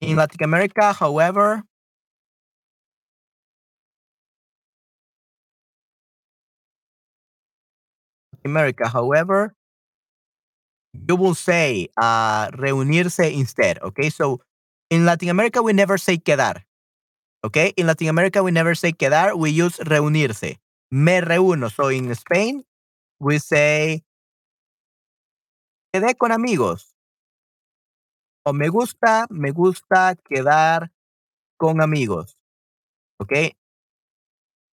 In 0.00 0.16
Latin 0.16 0.44
America, 0.44 0.92
however, 0.92 1.64
America. 8.44 8.88
However, 8.88 9.54
you 11.08 11.16
will 11.16 11.34
say 11.34 11.88
uh, 12.00 12.50
reunirse 12.52 13.32
instead. 13.32 13.78
Okay, 13.82 14.10
so 14.10 14.40
in 14.90 15.04
Latin 15.04 15.28
America, 15.28 15.62
we 15.62 15.72
never 15.72 15.98
say 15.98 16.16
quedar. 16.16 16.64
Okay, 17.44 17.72
in 17.76 17.86
Latin 17.86 18.08
America, 18.08 18.42
we 18.42 18.50
never 18.50 18.74
say 18.74 18.92
quedar, 18.92 19.36
we 19.36 19.50
use 19.50 19.76
reunirse. 19.78 20.56
Me 20.90 21.20
reúno. 21.20 21.70
So 21.70 21.88
in 21.88 22.14
Spain, 22.14 22.64
we 23.20 23.38
say 23.38 24.02
quedé 25.92 26.14
con 26.14 26.32
amigos. 26.32 26.94
O 28.44 28.52
me 28.52 28.68
gusta, 28.68 29.26
me 29.30 29.50
gusta 29.50 30.14
quedar 30.16 30.90
con 31.58 31.80
amigos. 31.80 32.36
Okay. 33.20 33.56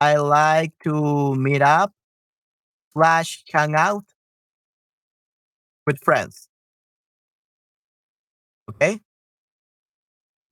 I 0.00 0.16
like 0.16 0.72
to 0.84 1.34
meet 1.34 1.62
up 1.62 1.92
slash 2.92 3.44
hang 3.52 3.74
out 3.74 4.04
with 5.86 6.02
friends. 6.02 6.48
Okay. 8.70 9.00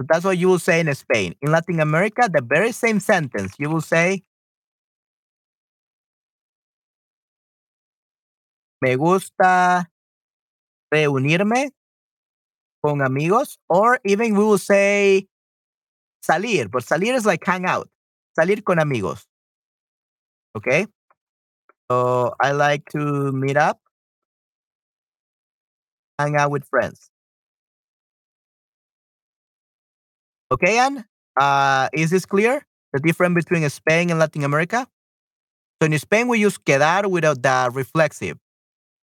That's 0.01 0.25
what 0.25 0.39
you 0.39 0.49
will 0.49 0.59
say 0.59 0.81
in 0.81 0.95
Spain. 0.95 1.35
In 1.43 1.51
Latin 1.51 1.81
America, 1.81 2.29
the 2.33 2.43
very 2.43 2.73
same 2.73 3.01
sentence, 3.01 3.55
you 3.59 3.69
will 3.69 3.81
say 3.81 4.23
me 8.81 8.95
gusta 8.95 9.89
reunirme 10.93 11.71
con 12.85 13.03
amigos, 13.03 13.59
or 13.69 13.99
even 14.05 14.35
we 14.37 14.45
will 14.45 14.59
say 14.59 15.27
salir, 16.23 16.71
but 16.71 16.83
salir 16.83 17.15
is 17.15 17.27
like 17.27 17.45
hang 17.45 17.67
out. 17.67 17.89
Salir 18.39 18.65
con 18.65 18.79
amigos. 18.79 19.27
Okay? 20.57 20.87
So 21.91 22.35
I 22.41 22.53
like 22.53 22.85
to 22.91 23.33
meet 23.33 23.57
up, 23.57 23.81
hang 26.19 26.37
out 26.37 26.51
with 26.51 26.65
friends. 26.69 27.11
Okay, 30.51 30.79
Anne? 30.79 31.05
Uh, 31.39 31.89
is 31.93 32.11
this 32.11 32.25
clear? 32.25 32.65
The 32.93 33.01
difference 33.01 33.35
between 33.35 33.69
Spain 33.69 34.11
and 34.11 34.19
Latin 34.19 34.45
America? 34.45 34.87
So 35.81 35.87
in 35.87 35.99
Spain, 35.99 36.27
we 36.29 36.41
use 36.41 36.59
quedar 36.59 37.09
without 37.09 37.43
the 37.43 37.71
reflexive. 37.73 38.39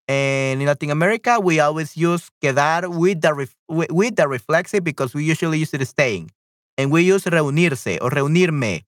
And 0.09 0.61
in 0.63 0.67
Latin 0.67 0.91
America, 0.91 1.39
we 1.39 1.61
always 1.61 1.97
use 1.97 2.31
quedar 2.43 2.89
with 2.89 3.21
the, 3.21 3.35
ref- 3.35 3.57
with 3.69 4.17
the 4.17 4.27
reflexive 4.27 4.83
because 4.83 5.13
we 5.15 5.25
usually 5.25 5.59
use 5.59 5.75
it 5.75 5.87
staying. 5.87 6.31
And 6.79 6.91
we 6.91 7.03
use 7.03 7.25
reunirse 7.25 7.99
or 8.01 8.11
reunirme 8.11 8.85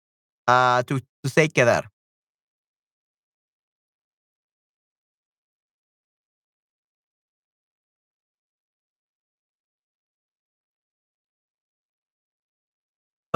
uh, 0.49 0.83
to, 0.85 1.01
to 1.01 1.29
say 1.31 1.49
quedar. 1.49 1.85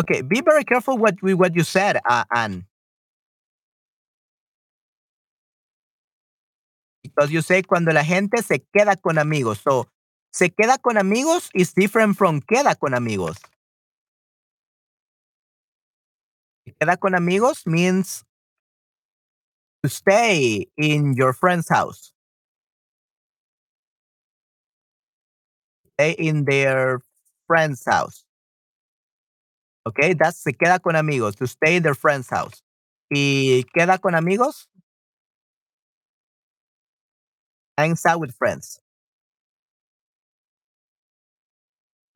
Okay, 0.01 0.23
be 0.23 0.40
very 0.40 0.65
careful 0.65 0.98
what 0.98 1.23
with 1.23 1.35
what 1.35 1.55
you 1.55 1.62
said, 1.62 1.98
uh, 2.09 2.24
Anne. 2.35 2.66
Because 7.15 7.31
you 7.31 7.43
say 7.43 7.62
cuando 7.62 7.93
la 7.93 8.05
gente 8.05 8.43
se 8.43 8.65
queda 8.74 9.01
con 9.01 9.19
amigos. 9.19 9.61
So, 9.61 9.86
se 10.32 10.51
queda 10.51 10.78
con 10.78 10.97
amigos 10.97 11.49
is 11.55 11.73
different 11.74 12.16
from 12.16 12.41
queda 12.41 12.77
con 12.78 12.95
amigos. 12.95 13.36
Queda 16.81 16.99
con 16.99 17.15
amigos 17.15 17.62
means 17.66 18.24
to 19.82 19.89
stay 19.89 20.66
in 20.77 21.15
your 21.15 21.32
friend's 21.32 21.69
house. 21.69 22.12
Stay 25.93 26.12
in 26.19 26.45
their 26.45 27.01
friend's 27.47 27.85
house. 27.85 28.24
Okay, 29.86 30.15
that's 30.15 30.43
se 30.43 30.53
queda 30.53 30.81
con 30.81 30.97
amigos, 30.97 31.36
to 31.36 31.47
stay 31.47 31.77
in 31.77 31.82
their 31.82 31.95
friend's 31.95 32.28
house. 32.28 32.62
Y 33.11 33.65
queda 33.77 34.01
con 34.01 34.15
amigos, 34.15 34.69
hangs 37.79 38.05
out 38.07 38.21
with 38.21 38.35
friends. 38.35 38.81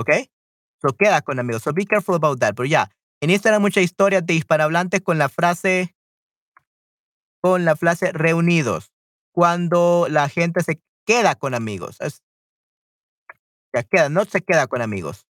Okay, 0.01 0.31
so 0.81 0.91
queda 0.93 1.23
con 1.23 1.39
amigos. 1.39 1.63
So 1.63 1.73
be 1.73 1.85
careful 1.85 2.15
about 2.15 2.41
that. 2.41 2.55
But 2.55 2.69
yeah, 2.69 2.87
en 3.21 3.31
Instagram 3.31 3.63
mucha 3.63 3.81
historia 3.81 4.21
de 4.21 4.35
hispanohablantes 4.35 5.03
con 5.03 5.19
la 5.19 5.29
frase, 5.29 5.95
con 7.43 7.65
la 7.65 7.75
frase 7.75 8.13
reunidos. 8.13 8.93
Cuando 9.33 10.07
la 10.09 10.29
gente 10.29 10.63
se 10.63 10.81
queda 11.09 11.35
con 11.35 11.55
amigos. 11.55 11.97
Es, 12.01 12.23
ya 13.75 13.83
queda, 13.83 14.09
no 14.09 14.25
se 14.25 14.41
queda 14.43 14.67
con 14.67 14.83
amigos. 14.83 15.27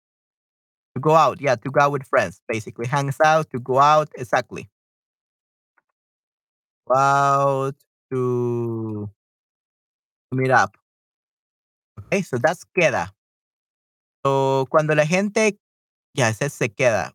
To 0.95 1.02
go 1.02 1.15
out, 1.15 1.39
yeah, 1.41 1.56
to 1.57 1.69
go 1.69 1.81
out 1.81 1.91
with 1.91 2.03
friends, 2.07 2.41
basically. 2.47 2.88
Hangs 2.88 3.18
out, 3.19 3.49
to 3.52 3.60
go 3.60 3.80
out, 3.80 4.10
exactly. 4.15 4.69
Out 6.95 7.76
to, 8.11 9.10
meet 10.35 10.51
up. 10.51 10.75
Okay, 11.99 12.21
so 12.21 12.37
that's 12.37 12.65
queda. 12.77 13.09
So 14.25 14.65
cuando 14.69 14.95
la 14.95 15.05
gente, 15.05 15.57
yeah, 16.13 16.29
it 16.29 16.35
says 16.35 16.53
se 16.53 16.69
queda. 16.69 17.13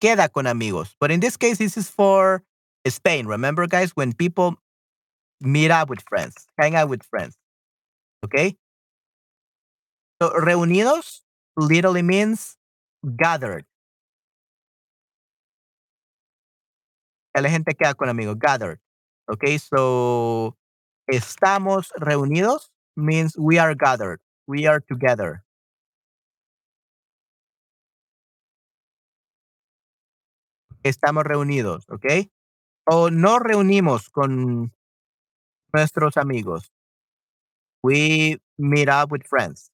Queda 0.00 0.32
con 0.32 0.46
amigos. 0.46 0.94
But 1.00 1.10
in 1.10 1.20
this 1.20 1.36
case, 1.36 1.58
this 1.58 1.76
is 1.76 1.88
for 1.88 2.42
Spain. 2.86 3.26
Remember, 3.26 3.66
guys, 3.66 3.92
when 3.94 4.12
people 4.12 4.56
meet 5.40 5.70
up 5.70 5.90
with 5.90 6.00
friends, 6.08 6.46
hang 6.58 6.74
out 6.74 6.88
with 6.88 7.02
friends. 7.02 7.36
Okay? 8.24 8.56
So 10.22 10.30
reunidos 10.30 11.20
literally 11.56 12.02
means 12.02 12.56
gathered. 13.16 13.64
La 17.36 17.48
gente 17.48 17.74
queda 17.74 17.96
con 17.96 18.08
amigos, 18.08 18.36
gathered. 18.38 18.78
Okay, 19.30 19.58
so 19.58 20.54
estamos 21.08 21.92
reunidos 21.96 22.70
means 22.96 23.36
we 23.36 23.58
are 23.58 23.74
gathered. 23.74 24.20
We 24.46 24.66
are 24.66 24.80
together. 24.80 25.42
Estamos 30.82 31.24
reunidos, 31.24 31.88
okay? 31.88 32.30
O 32.86 33.10
nos 33.10 33.40
reunimos 33.40 34.10
con 34.10 34.72
nuestros 35.72 36.16
amigos. 36.16 36.70
We 37.82 38.40
meet 38.58 38.88
up 38.88 39.10
with 39.10 39.26
friends. 39.26 39.70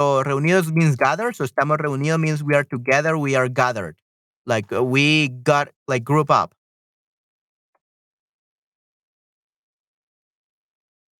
So 0.00 0.22
reunidos 0.22 0.72
means 0.72 0.96
gathered. 0.96 1.34
So 1.34 1.44
estamos 1.44 1.78
reunidos 1.78 2.20
means 2.20 2.42
we 2.42 2.54
are 2.54 2.64
together. 2.64 3.18
We 3.18 3.34
are 3.34 3.48
gathered. 3.48 3.96
Like 4.46 4.72
uh, 4.72 4.82
we 4.84 5.28
got 5.28 5.70
like 5.88 6.04
group 6.04 6.30
up. 6.30 6.54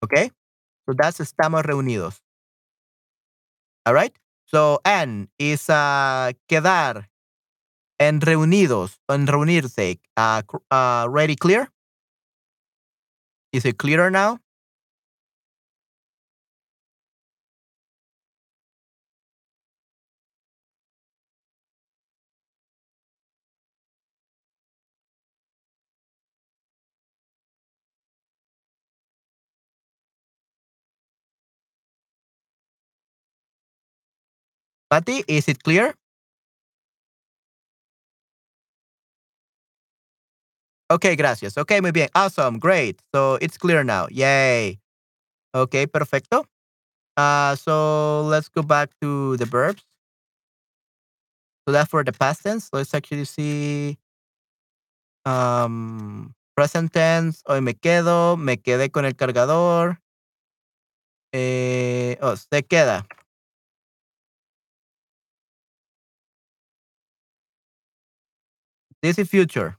Okay. 0.03 0.31
So 0.87 0.95
that's 0.97 1.21
estamos 1.21 1.63
reunidos. 1.65 2.23
All 3.87 3.95
right. 3.95 4.15
So 4.47 4.81
and 4.85 5.29
is 5.39 5.69
uh, 5.69 6.33
quedar 6.49 7.11
en 7.99 8.21
reunidos 8.21 8.99
en 9.09 9.27
reunirse. 9.27 10.01
Uh, 10.17 10.43
uh, 10.71 11.07
ready 11.11 11.37
clear? 11.37 11.71
Is 13.53 13.65
it 13.65 13.79
clearer 13.79 14.11
now? 14.11 14.41
Patty, 34.91 35.23
is 35.29 35.49
it 35.49 35.63
clear? 35.63 35.95
Okay, 40.91 41.17
gracias. 41.17 41.59
Okay, 41.59 41.81
muy 41.83 41.93
bien. 41.93 42.09
Awesome. 42.15 42.59
Great. 42.59 43.01
So 43.15 43.37
it's 43.43 43.59
clear 43.59 43.85
now. 43.85 44.07
Yay. 44.11 44.81
Okay, 45.55 45.87
perfecto. 45.87 46.47
Uh, 47.17 47.55
so 47.57 48.23
let's 48.23 48.49
go 48.49 48.63
back 48.63 48.91
to 49.03 49.37
the 49.37 49.45
verbs. 49.45 49.83
So 51.67 51.73
that's 51.73 51.91
for 51.91 52.03
the 52.05 52.13
past 52.13 52.43
tense. 52.43 52.71
Let's 52.73 52.95
actually 52.95 53.27
see 53.27 53.99
um, 55.27 56.35
present 56.57 56.93
tense. 56.93 57.43
Hoy 57.47 57.61
me 57.61 57.75
quedo, 57.75 58.39
me 58.39 58.57
quedé 58.57 58.91
con 58.91 59.05
el 59.05 59.13
cargador. 59.13 59.99
Eh, 61.35 62.17
oh, 62.23 62.37
se 62.37 62.63
queda. 62.63 63.05
This 69.03 69.19
is 69.19 69.29
future. 69.29 69.77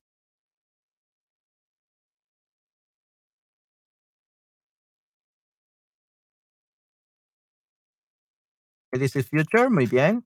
This 8.91 9.15
is 9.15 9.27
future. 9.27 9.69
Muy 9.69 9.85
bien. 9.87 10.25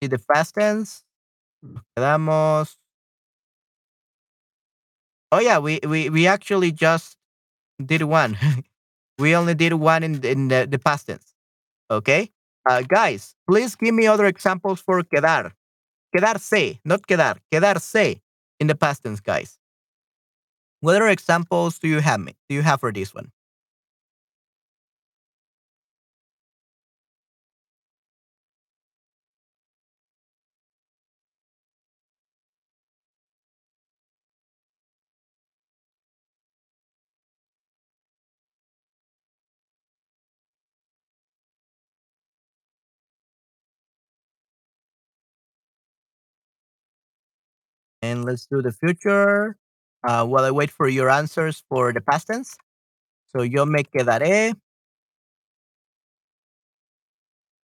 Y 0.00 0.08
the 0.08 0.18
past 0.18 0.54
tense. 0.54 1.04
Quedamos. 1.96 2.78
Oh 5.32 5.40
yeah, 5.40 5.58
we 5.58 5.78
we 5.86 6.08
we 6.10 6.26
actually 6.26 6.72
just 6.72 7.16
did 7.84 8.02
one. 8.02 8.38
we 9.18 9.34
only 9.36 9.54
did 9.54 9.74
one 9.74 10.02
in 10.02 10.24
in 10.24 10.48
the, 10.48 10.66
the 10.70 10.78
past 10.78 11.06
tense. 11.08 11.34
Okay, 11.90 12.30
uh, 12.68 12.82
guys, 12.82 13.34
please 13.48 13.74
give 13.76 13.94
me 13.94 14.06
other 14.06 14.26
examples 14.26 14.80
for 14.80 15.02
quedar. 15.02 15.52
Quedarse, 16.14 16.80
not 16.84 17.06
quedar. 17.06 17.36
Quedarse 17.52 18.20
in 18.60 18.66
the 18.66 18.74
past 18.74 19.04
tense, 19.04 19.20
guys. 19.20 19.58
What 20.80 20.96
other 20.96 21.08
examples 21.08 21.78
do 21.78 21.88
you 21.88 22.00
have? 22.00 22.20
Me? 22.20 22.34
Do 22.48 22.54
you 22.54 22.62
have 22.62 22.80
for 22.80 22.92
this 22.92 23.14
one? 23.14 23.30
Let's 48.28 48.46
do 48.46 48.62
the 48.62 48.72
future. 48.72 49.56
Uh, 50.06 50.24
while 50.24 50.44
I 50.44 50.50
wait 50.52 50.70
for 50.70 50.88
your 50.88 51.10
answers 51.10 51.64
for 51.68 51.92
the 51.92 52.00
past 52.00 52.28
tense. 52.28 52.56
So 53.34 53.42
yo 53.42 53.66
me 53.66 53.82
quedaré. 53.82 54.54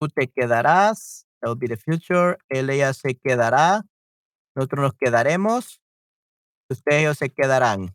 Tú 0.01 0.07
te 0.07 0.27
quedarás. 0.27 1.25
That 1.41 1.49
will 1.49 1.55
be 1.55 1.67
the 1.67 1.75
future. 1.75 2.37
Él, 2.53 2.69
ella 2.69 2.93
se 2.93 3.15
quedará. 3.15 3.83
Nosotros 4.55 4.81
nos 4.81 4.93
quedaremos. 4.93 5.79
Ustedes 6.69 7.01
ellos 7.01 7.17
se 7.17 7.29
quedarán. 7.29 7.93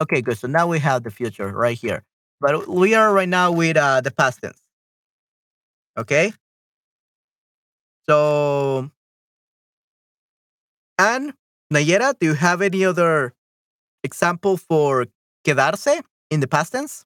Okay, 0.00 0.22
good. 0.22 0.38
So 0.38 0.46
now 0.46 0.68
we 0.68 0.78
have 0.78 1.02
the 1.02 1.10
future 1.10 1.50
right 1.50 1.76
here. 1.76 2.04
But 2.40 2.68
we 2.68 2.94
are 2.94 3.12
right 3.12 3.28
now 3.28 3.50
with 3.50 3.76
uh, 3.76 4.02
the 4.02 4.10
past 4.10 4.42
tense. 4.42 4.62
Okay? 5.96 6.32
So, 8.08 8.90
and 10.98 11.34
Nayera, 11.72 12.14
do 12.18 12.26
you 12.26 12.34
have 12.34 12.62
any 12.62 12.84
other 12.84 13.34
example 14.04 14.56
for 14.56 15.06
quedarse 15.44 16.02
in 16.30 16.40
the 16.40 16.48
past 16.48 16.72
tense? 16.72 17.04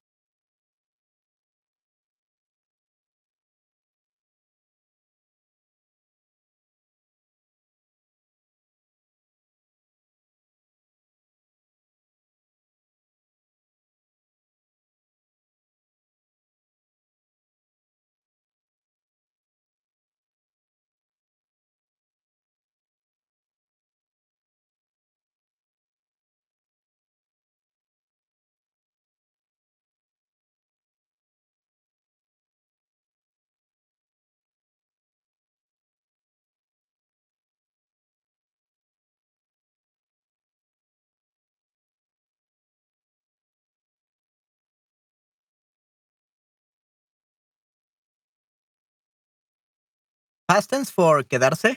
Past 50.50 50.70
tense 50.70 50.90
for 50.90 51.22
quedarse? 51.22 51.76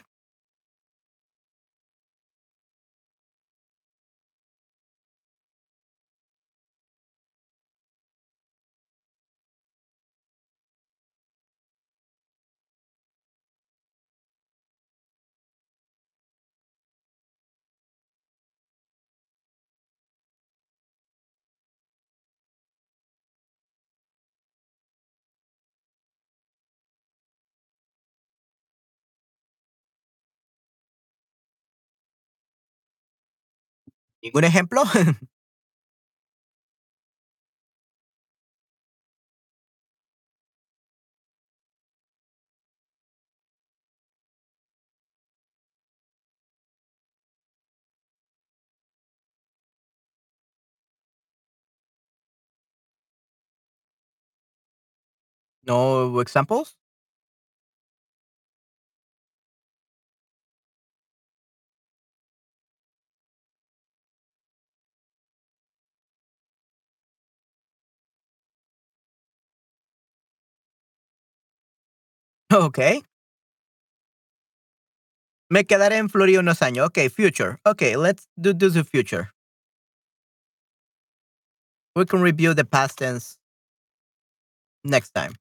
¿Ningún 34.24 34.46
ejemplo? 34.46 34.84
no 55.64 56.22
examples? 56.22 56.76
Okay. 72.54 73.02
Me 75.50 75.66
quedaré 75.66 75.98
en 75.98 76.10
Florida 76.10 76.40
unos 76.40 76.62
años. 76.62 76.88
Okay, 76.88 77.10
future. 77.10 77.58
Okay, 77.66 77.96
let's 77.96 78.28
do, 78.40 78.54
do 78.54 78.70
the 78.70 78.84
future. 78.84 79.30
We 81.96 82.06
can 82.06 82.22
review 82.22 82.54
the 82.56 82.66
past 82.66 82.98
tense 82.98 83.38
next 84.84 85.12
time. 85.12 85.34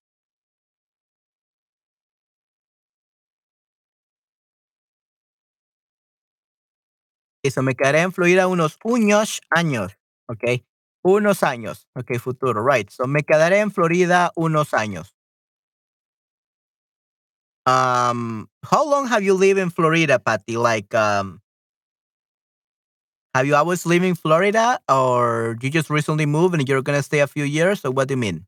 Eso, 7.45 7.63
me 7.63 7.75
quedaré 7.75 8.01
en 8.03 8.13
Florida 8.13 8.47
unos 8.47 8.79
unos 8.85 9.41
años. 9.51 9.93
Okay. 10.29 10.65
Unos 11.03 11.43
años. 11.43 11.89
Okay, 11.99 12.19
futuro. 12.19 12.63
Right. 12.65 12.89
So 12.91 13.07
me 13.09 13.23
quedaré 13.25 13.59
en 13.59 13.73
Florida 13.73 14.31
unos 14.37 14.75
años. 14.75 15.13
Um, 17.67 18.49
how 18.65 18.85
long 18.89 19.07
have 19.09 19.23
you 19.23 19.35
lived 19.35 19.59
in 19.59 19.71
Florida, 19.71 20.19
Patty? 20.19 20.57
Like, 20.57 20.95
um, 20.95 21.41
have 23.35 23.47
you 23.47 23.55
always 23.55 23.87
lived 23.87 24.05
in 24.05 24.15
Florida, 24.15 24.79
or 24.89 25.57
you 25.63 25.71
just 25.71 25.91
recently 25.91 26.27
moved 26.27 26.55
and 26.55 26.69
you're 26.69 26.83
gonna 26.83 27.03
stay 27.03 27.21
a 27.21 27.27
few 27.27 27.45
years? 27.45 27.85
Or 27.85 27.91
what 27.91 28.09
do 28.09 28.13
you 28.15 28.19
mean? 28.19 28.47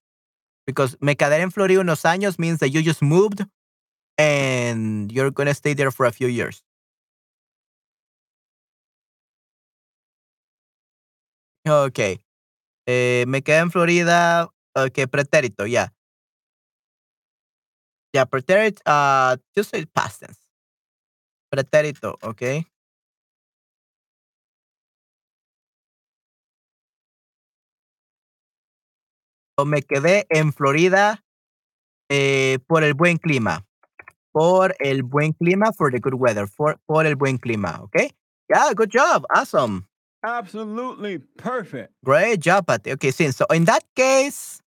Because 0.66 0.96
me 1.00 1.14
quedaré 1.16 1.42
en 1.42 1.50
Florida 1.52 1.80
unos 1.80 2.04
años 2.04 2.38
means 2.38 2.60
that 2.60 2.70
you 2.70 2.82
just 2.82 3.02
moved 3.02 3.44
and 4.18 5.12
you're 5.12 5.32
gonna 5.32 5.54
stay 5.54 5.74
there 5.74 5.92
for 5.92 6.06
a 6.06 6.12
few 6.12 6.28
years. 6.28 6.62
Okay. 11.66 12.18
Eh, 12.86 13.26
me 13.28 13.42
quedé 13.42 13.60
en 13.60 13.72
Florida. 13.72 14.50
Okay, 14.76 15.08
pretérito, 15.08 15.66
yeah. 15.66 15.93
Yeah, 18.14 18.26
pretérito, 18.26 18.80
uh, 18.86 19.36
just 19.56 19.70
say 19.70 19.84
past 19.86 20.20
tense. 20.20 20.38
Pretérito, 21.50 22.16
okay. 22.22 22.64
O 29.58 29.64
me 29.64 29.82
quedé 29.82 30.26
en 30.30 30.52
Florida 30.52 31.24
eh, 32.08 32.58
por 32.68 32.84
el 32.84 32.94
buen 32.94 33.18
clima. 33.18 33.64
Por 34.32 34.76
el 34.78 35.02
buen 35.02 35.32
clima, 35.32 35.72
for 35.76 35.90
the 35.90 35.98
good 35.98 36.14
weather. 36.14 36.46
For, 36.46 36.76
por 36.86 37.06
el 37.06 37.16
buen 37.16 37.38
clima, 37.38 37.80
okay? 37.82 38.10
Yeah, 38.48 38.72
good 38.74 38.90
job. 38.90 39.24
Awesome. 39.34 39.88
Absolutely 40.24 41.18
perfect. 41.36 41.92
Great 42.04 42.40
job, 42.40 42.66
Patty. 42.66 42.92
Okay, 42.92 43.10
since 43.10 43.36
so 43.36 43.46
in 43.46 43.64
that 43.64 43.82
case, 43.96 44.60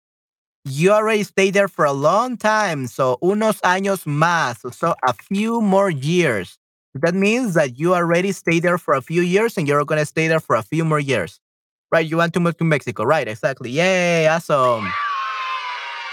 you 0.69 0.91
already 0.91 1.23
stayed 1.23 1.53
there 1.53 1.67
for 1.67 1.85
a 1.85 1.93
long 1.93 2.37
time. 2.37 2.87
So, 2.87 3.17
unos 3.21 3.59
años 3.61 4.05
más. 4.05 4.73
So, 4.73 4.95
a 5.03 5.13
few 5.13 5.61
more 5.61 5.89
years. 5.89 6.57
That 6.95 7.13
means 7.13 7.53
that 7.53 7.77
you 7.77 7.93
already 7.93 8.31
stayed 8.31 8.63
there 8.63 8.77
for 8.77 8.95
a 8.95 9.01
few 9.01 9.21
years 9.21 9.57
and 9.57 9.67
you're 9.67 9.85
going 9.85 9.99
to 9.99 10.05
stay 10.05 10.27
there 10.27 10.39
for 10.39 10.55
a 10.55 10.63
few 10.63 10.83
more 10.83 10.99
years. 10.99 11.39
Right? 11.91 12.05
You 12.05 12.17
want 12.17 12.33
to 12.33 12.39
move 12.39 12.57
to 12.57 12.63
Mexico. 12.63 13.03
Right? 13.03 13.27
Exactly. 13.27 13.69
Yay. 13.69 14.27
Awesome. 14.27 14.87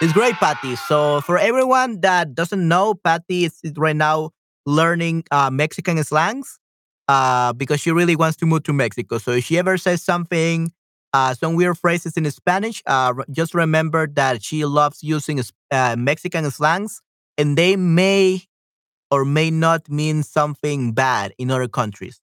It's 0.01 0.13
great, 0.13 0.35
Patty. 0.35 0.77
So, 0.77 1.21
for 1.23 1.39
everyone 1.39 2.01
that 2.01 2.35
doesn't 2.35 2.67
know, 2.67 2.95
Patty 2.95 3.45
is 3.45 3.61
right 3.77 3.97
now 3.97 4.31
learning 4.67 5.25
uh, 5.31 5.51
Mexican 5.51 6.03
slangs 6.05 6.59
uh, 7.09 7.53
because 7.53 7.81
she 7.81 7.91
really 7.91 8.17
wants 8.17 8.37
to 8.39 8.47
move 8.47 8.65
to 8.65 8.73
Mexico. 8.73 9.19
So, 9.19 9.33
if 9.33 9.45
she 9.45 9.59
ever 9.59 9.79
says 9.79 10.03
something 10.03 10.73
uh, 11.15 11.35
some 11.35 11.57
weird 11.57 11.79
phrases 11.79 12.19
in 12.19 12.31
Spanish. 12.33 12.83
Uh, 12.87 13.15
just 13.33 13.55
remember 13.55 14.09
that 14.09 14.45
she 14.45 14.67
loves 14.67 15.03
using 15.05 15.41
uh, 15.73 15.97
Mexican 15.99 16.51
slangs, 16.53 17.03
and 17.39 17.59
they 17.59 17.77
may 17.77 18.43
or 19.11 19.25
may 19.25 19.51
not 19.51 19.89
mean 19.89 20.23
something 20.23 20.93
bad 20.93 21.33
in 21.39 21.51
other 21.51 21.69
countries. 21.69 22.21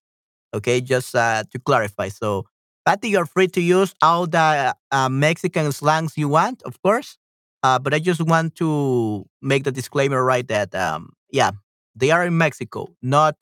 Okay, 0.54 0.82
just 0.82 1.16
uh, 1.16 1.44
to 1.52 1.60
clarify. 1.60 2.10
So, 2.10 2.46
Patty, 2.86 3.10
you're 3.10 3.26
free 3.26 3.48
to 3.50 3.62
use 3.62 3.96
all 4.02 4.28
the 4.28 4.76
uh, 4.92 5.10
Mexican 5.10 5.72
slangs 5.72 6.18
you 6.18 6.30
want, 6.30 6.62
of 6.64 6.82
course. 6.82 7.18
Uh, 7.64 7.80
but 7.80 7.94
I 7.94 8.00
just 8.00 8.22
want 8.22 8.56
to 8.56 9.26
make 9.42 9.64
the 9.64 9.72
disclaimer 9.72 10.24
right 10.24 10.48
that 10.48 10.74
um, 10.76 11.12
yeah, 11.32 11.52
they 11.96 12.12
are 12.12 12.26
in 12.26 12.38
Mexico, 12.38 12.88
not 13.02 13.36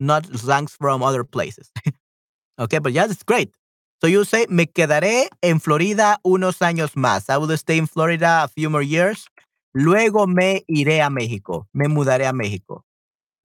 not 0.00 0.26
slangs 0.38 0.74
from 0.76 1.02
other 1.02 1.24
places. 1.24 1.70
okay, 2.60 2.78
but 2.78 2.92
yeah, 2.92 3.06
it's 3.06 3.22
great. 3.22 3.52
So 4.02 4.08
you 4.08 4.24
say, 4.24 4.46
me 4.48 4.66
quedaré 4.66 5.28
en 5.42 5.60
Florida 5.60 6.18
unos 6.24 6.60
años 6.60 6.96
más. 6.96 7.30
I 7.30 7.36
will 7.36 7.52
stay 7.52 7.78
in 7.78 7.86
Florida 7.86 8.42
a 8.42 8.48
few 8.48 8.68
more 8.68 8.82
years. 8.82 9.28
Luego 9.72 10.26
me 10.26 10.64
iré 10.66 11.00
a 11.00 11.08
México. 11.08 11.68
Me 11.72 11.86
mudaré 11.86 12.26
a 12.26 12.32
México. 12.32 12.84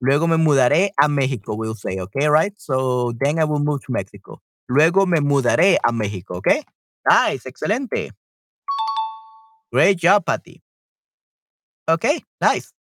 Luego 0.00 0.26
me 0.26 0.36
mudaré 0.36 0.90
a 0.96 1.06
México, 1.06 1.54
we'll 1.54 1.76
say, 1.76 2.00
okay, 2.00 2.26
right? 2.28 2.52
So 2.56 3.12
then 3.20 3.38
I 3.38 3.44
will 3.44 3.60
move 3.60 3.82
to 3.86 3.92
Mexico. 3.92 4.42
Luego 4.68 5.06
me 5.06 5.20
mudaré 5.20 5.78
a 5.84 5.92
México, 5.92 6.38
okay? 6.38 6.64
Nice, 7.08 7.46
excelente. 7.46 8.10
Great 9.72 9.98
job, 9.98 10.24
Patty. 10.24 10.60
Okay, 11.88 12.24
nice. 12.40 12.72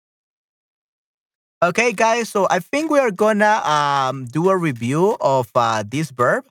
Okay, 1.62 1.92
guys, 1.92 2.30
so 2.30 2.46
I 2.50 2.58
think 2.60 2.90
we 2.90 3.00
are 3.00 3.10
gonna 3.10 3.60
um, 3.64 4.24
do 4.24 4.48
a 4.48 4.56
review 4.56 5.16
of 5.20 5.50
uh, 5.54 5.84
this 5.86 6.10
verb 6.10 6.44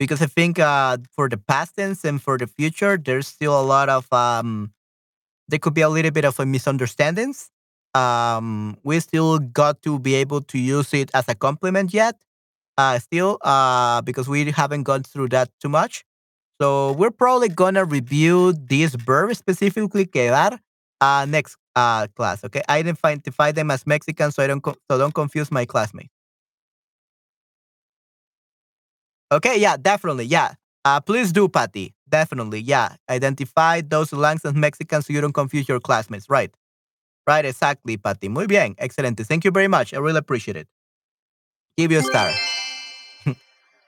because 0.00 0.22
I 0.22 0.26
think 0.26 0.58
uh, 0.58 0.98
for 1.12 1.28
the 1.30 1.38
past 1.38 1.76
tense 1.76 2.04
and 2.04 2.22
for 2.22 2.38
the 2.38 2.48
future, 2.48 2.98
there's 2.98 3.28
still 3.28 3.60
a 3.60 3.62
lot 3.62 3.90
of 3.90 4.12
um, 4.12 4.72
there 5.48 5.58
could 5.58 5.74
be 5.74 5.82
a 5.82 5.88
little 5.88 6.10
bit 6.10 6.24
of 6.24 6.38
a 6.40 6.46
misunderstandings. 6.46 7.50
Um, 7.94 8.78
we 8.84 9.00
still 9.00 9.38
got 9.38 9.82
to 9.82 9.98
be 9.98 10.14
able 10.14 10.42
to 10.42 10.58
use 10.58 10.94
it 10.94 11.10
as 11.14 11.28
a 11.28 11.34
complement 11.34 11.92
yet, 11.94 12.16
uh, 12.78 12.98
still, 12.98 13.38
uh, 13.42 14.02
because 14.02 14.28
we 14.28 14.50
haven't 14.52 14.84
gone 14.84 15.02
through 15.02 15.28
that 15.30 15.50
too 15.60 15.68
much. 15.68 16.04
So 16.60 16.92
we're 16.92 17.10
probably 17.10 17.48
gonna 17.48 17.84
review 17.84 18.52
this 18.52 18.94
verb 18.94 19.34
specifically 19.36 20.06
quedar 20.06 20.58
uh, 21.00 21.26
next 21.28 21.56
uh, 21.76 22.06
class. 22.16 22.44
Okay, 22.44 22.62
I 22.68 22.78
identify 22.80 23.52
them 23.52 23.70
as 23.70 23.86
Mexican, 23.86 24.32
so 24.32 24.42
I 24.42 24.46
don't 24.46 24.64
so 24.64 24.98
don't 24.98 25.14
confuse 25.14 25.50
my 25.50 25.64
classmates. 25.66 26.19
Okay, 29.32 29.58
yeah, 29.60 29.76
definitely. 29.76 30.24
Yeah. 30.24 30.54
Uh, 30.84 31.00
please 31.00 31.32
do, 31.32 31.48
Patty. 31.48 31.94
Definitely. 32.08 32.60
Yeah. 32.60 32.96
Identify 33.08 33.82
those 33.82 34.10
slangs 34.10 34.44
as 34.44 34.54
Mexicans 34.54 35.06
so 35.06 35.12
you 35.12 35.20
don't 35.20 35.32
confuse 35.32 35.68
your 35.68 35.80
classmates. 35.80 36.28
Right. 36.28 36.50
Right, 37.26 37.44
exactly, 37.44 37.96
Patty. 37.96 38.28
Muy 38.28 38.46
bien. 38.46 38.74
Excelente. 38.78 39.24
Thank 39.24 39.44
you 39.44 39.52
very 39.52 39.68
much. 39.68 39.94
I 39.94 39.98
really 39.98 40.18
appreciate 40.18 40.56
it. 40.56 40.66
Give 41.76 41.92
you 41.92 42.00
a 42.00 42.02
star. 42.02 42.30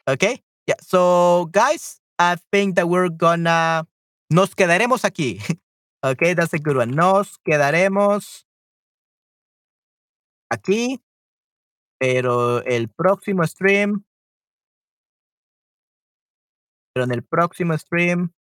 okay. 0.09 0.39
Yeah. 0.67 0.77
So, 0.81 1.47
guys, 1.51 2.01
I 2.19 2.37
think 2.53 2.77
that 2.77 2.89
we're 2.89 3.09
gonna. 3.09 3.87
Nos 4.31 4.55
quedaremos 4.55 5.03
aquí. 5.03 5.43
okay, 6.05 6.35
that's 6.35 6.53
a 6.55 6.59
good 6.59 6.77
one. 6.77 6.93
Nos 6.93 7.37
quedaremos 7.47 8.45
aquí. 10.53 10.99
Pero 11.99 12.59
el 12.65 12.89
próximo 12.89 13.45
stream 13.47 14.05
pero 16.93 17.05
en 17.05 17.13
el 17.13 17.23
próximo 17.23 17.77
stream 17.77 18.33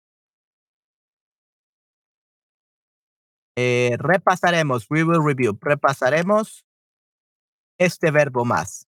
eh, 3.56 3.96
repasaremos, 3.98 4.86
we 4.90 5.04
will 5.04 5.24
review, 5.24 5.58
repasaremos 5.60 6.64
este 7.78 8.10
verbo 8.10 8.44
más. 8.44 8.86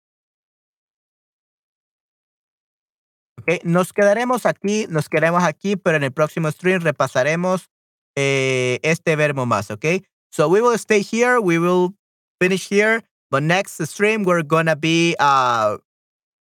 Okay, 3.42 3.60
nos 3.64 3.92
quedaremos 3.92 4.46
aquí, 4.46 4.88
nos 4.88 5.10
quedaremos 5.10 5.44
aquí, 5.44 5.76
pero 5.76 5.98
en 5.98 6.04
el 6.04 6.14
próximo 6.14 6.50
stream 6.50 6.82
repasaremos 6.82 7.70
eh, 8.16 8.80
este 8.84 9.16
verbo 9.16 9.46
más, 9.46 9.70
okay? 9.70 10.06
So 10.32 10.48
we 10.48 10.62
will 10.62 10.78
stay 10.78 11.02
here, 11.02 11.40
we 11.40 11.60
will 11.60 11.94
finish 12.40 12.70
here, 12.70 13.04
but 13.30 13.44
next 13.44 13.82
stream 13.86 14.24
we're 14.24 14.44
gonna 14.44 14.76
be 14.76 15.16
uh, 15.20 15.78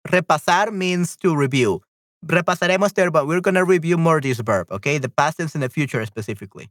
repasar 0.06 0.72
means 0.72 1.16
to 1.18 1.36
review. 1.36 1.82
Repasaremos 2.24 2.94
there, 2.94 3.10
but 3.10 3.26
we're 3.26 3.40
going 3.40 3.54
to 3.54 3.64
review 3.64 3.96
more 3.96 4.20
this 4.20 4.40
verb, 4.40 4.70
okay? 4.70 4.98
The 4.98 5.08
past 5.08 5.38
tense 5.38 5.54
and 5.54 5.62
the 5.62 5.68
future 5.68 6.04
specifically. 6.06 6.68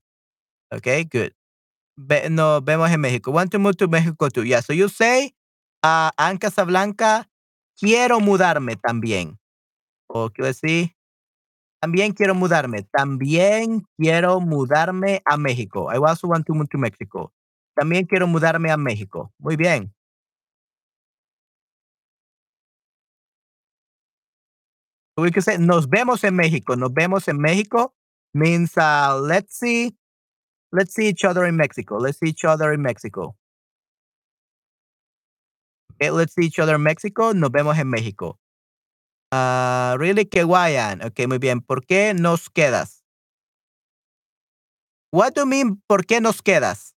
Okay, 0.73 1.03
good. 1.03 1.33
No, 2.29 2.59
vemos 2.61 2.89
en 2.91 3.01
México. 3.01 3.31
Want 3.31 3.51
to 3.51 3.59
move 3.59 3.77
to 3.77 3.87
Mexico 3.87 4.29
too. 4.29 4.43
Yeah, 4.43 4.59
so 4.59 4.73
you 4.73 4.89
say, 4.89 5.31
uh, 5.83 6.11
Casablanca, 6.39 7.25
quiero 7.79 8.19
mudarme 8.19 8.75
también. 8.75 9.37
O 10.07 10.29
quiero 10.29 10.47
decir, 10.47 10.91
también 11.81 12.13
quiero 12.13 12.35
mudarme. 12.35 12.83
También 12.91 13.85
quiero 13.97 14.39
mudarme 14.41 15.21
a 15.25 15.37
México. 15.37 15.89
I 15.91 15.97
also 15.97 16.27
want 16.27 16.45
to 16.47 16.53
move 16.53 16.67
to 16.69 16.77
Mexico. 16.77 17.31
También 17.75 18.05
quiero 18.05 18.27
mudarme 18.27 18.71
a 18.71 18.77
México. 18.77 19.31
Muy 19.39 19.55
bien. 19.55 19.93
We 25.17 25.31
could 25.31 25.43
say 25.43 25.57
nos 25.57 25.87
vemos 25.87 26.23
en 26.23 26.35
México. 26.35 26.75
Nos 26.75 26.91
vemos 26.93 27.27
en 27.27 27.39
México 27.39 27.93
means 28.33 28.77
uh, 28.77 29.17
let's 29.21 29.57
see 29.57 29.95
let's 30.71 30.93
see 30.93 31.07
each 31.07 31.23
other 31.23 31.45
in 31.45 31.55
Mexico. 31.55 31.97
Let's 31.97 32.19
see 32.19 32.29
each 32.29 32.43
other 32.43 32.73
in 32.73 32.81
Mexico. 32.81 33.35
Okay, 35.93 36.11
let's 36.11 36.33
see 36.35 36.47
each 36.47 36.59
other 36.59 36.75
in 36.75 36.83
Mexico. 36.83 37.31
Nos 37.33 37.49
vemos 37.51 37.77
en 37.77 37.87
México. 37.89 38.39
Uh, 39.31 39.95
really 39.97 40.25
que 40.25 40.43
guayan. 40.43 41.01
Okay, 41.01 41.27
muy 41.27 41.37
bien. 41.37 41.61
¿Por 41.61 41.85
qué 41.85 42.13
nos 42.13 42.49
quedas? 42.49 43.03
What 45.11 45.33
do 45.33 45.41
you 45.41 45.47
mean 45.47 45.81
por 45.87 46.05
qué 46.05 46.19
nos 46.19 46.41
quedas? 46.41 46.93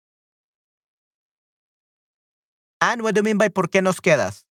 And 2.81 3.03
what 3.03 3.13
do 3.13 3.19
you 3.19 3.23
mean 3.23 3.37
by 3.37 3.49
por 3.49 3.69
qué 3.69 3.83
nos 3.83 4.01
quedas? 4.01 4.46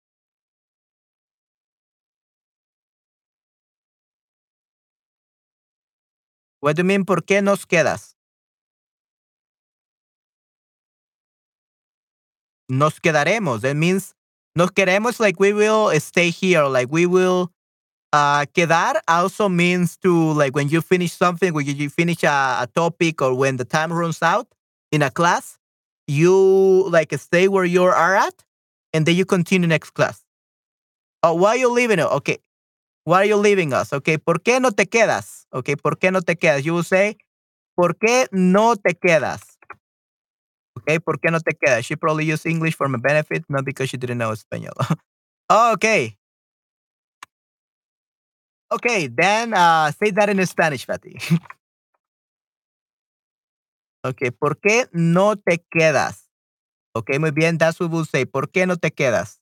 What 6.60 6.76
do 6.76 6.80
you 6.80 6.84
mean, 6.84 7.04
¿por 7.04 7.22
qué 7.22 7.42
nos 7.42 7.66
quedas? 7.66 8.16
Nos 12.68 12.98
quedaremos. 13.00 13.60
That 13.60 13.76
means 13.76 14.14
nos 14.56 14.70
queremos 14.70 15.20
like 15.20 15.38
we 15.38 15.52
will 15.52 15.90
stay 16.00 16.30
here, 16.30 16.66
like 16.66 16.90
we 16.90 17.06
will 17.06 17.52
uh, 18.12 18.46
quedar 18.54 19.00
also 19.06 19.48
means 19.48 19.96
to 19.98 20.32
like 20.32 20.54
when 20.54 20.68
you 20.68 20.80
finish 20.80 21.12
something, 21.12 21.52
when 21.52 21.66
you 21.66 21.90
finish 21.90 22.24
a, 22.24 22.58
a 22.62 22.68
topic 22.74 23.20
or 23.20 23.34
when 23.34 23.56
the 23.56 23.64
time 23.64 23.92
runs 23.92 24.22
out 24.22 24.48
in 24.90 25.02
a 25.02 25.10
class, 25.10 25.58
you 26.06 26.88
like 26.88 27.12
stay 27.18 27.48
where 27.48 27.64
you 27.64 27.84
are 27.84 28.16
at 28.16 28.44
and 28.92 29.06
then 29.06 29.14
you 29.14 29.24
continue 29.24 29.68
next 29.68 29.90
class. 29.90 30.24
Oh, 31.22 31.34
why 31.34 31.50
are 31.50 31.56
you 31.56 31.70
leaving? 31.70 32.00
Okay. 32.00 32.38
Why 33.06 33.18
are 33.18 33.24
you 33.24 33.36
leaving 33.36 33.72
us? 33.72 33.92
Okay. 33.92 34.18
¿Por 34.18 34.42
qué 34.42 34.58
no 34.58 34.72
te 34.72 34.86
quedas? 34.86 35.46
Okay, 35.52 35.76
¿por 35.76 35.96
qué 35.96 36.10
no 36.10 36.22
te 36.22 36.34
quedas? 36.34 36.64
You 36.64 36.74
will 36.74 36.84
say, 36.84 37.16
¿por 37.76 37.96
qué 37.96 38.26
no 38.32 38.74
te 38.74 38.94
quedas? 38.94 39.58
Okay, 40.76 40.98
¿por 40.98 41.20
qué 41.20 41.30
no 41.30 41.38
te 41.38 41.54
quedas? 41.54 41.86
She 41.86 41.96
probably 41.96 42.24
used 42.24 42.46
English 42.46 42.74
for 42.74 42.88
my 42.88 42.98
benefit, 42.98 43.44
not 43.48 43.64
because 43.64 43.88
she 43.88 43.96
didn't 43.96 44.18
know 44.18 44.34
Spanish. 44.34 44.70
okay. 45.50 46.18
Okay, 48.72 49.06
then 49.06 49.54
uh, 49.54 49.92
say 49.92 50.10
that 50.10 50.28
in 50.28 50.44
Spanish, 50.44 50.84
Patty. 50.84 51.16
okay, 54.04 54.32
¿por 54.32 54.56
qué 54.56 54.88
no 54.92 55.36
te 55.36 55.64
quedas? 55.70 56.28
Okay, 56.96 57.20
muy 57.20 57.30
bien, 57.30 57.56
that's 57.56 57.78
what 57.78 57.92
we'll 57.92 58.04
say. 58.04 58.24
¿Por 58.24 58.50
qué 58.50 58.66
no 58.66 58.74
te 58.74 58.90
quedas? 58.90 59.40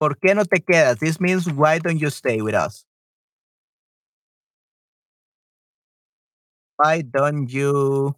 ¿Por 0.00 0.16
qué 0.18 0.34
no 0.34 0.44
te 0.46 0.60
quedas? 0.62 0.98
This 0.98 1.20
means 1.20 1.46
why 1.52 1.78
don't 1.78 1.98
you 1.98 2.08
stay 2.08 2.40
with 2.40 2.54
us? 2.54 2.86
Why 6.78 7.02
don't 7.02 7.48
you 7.52 8.14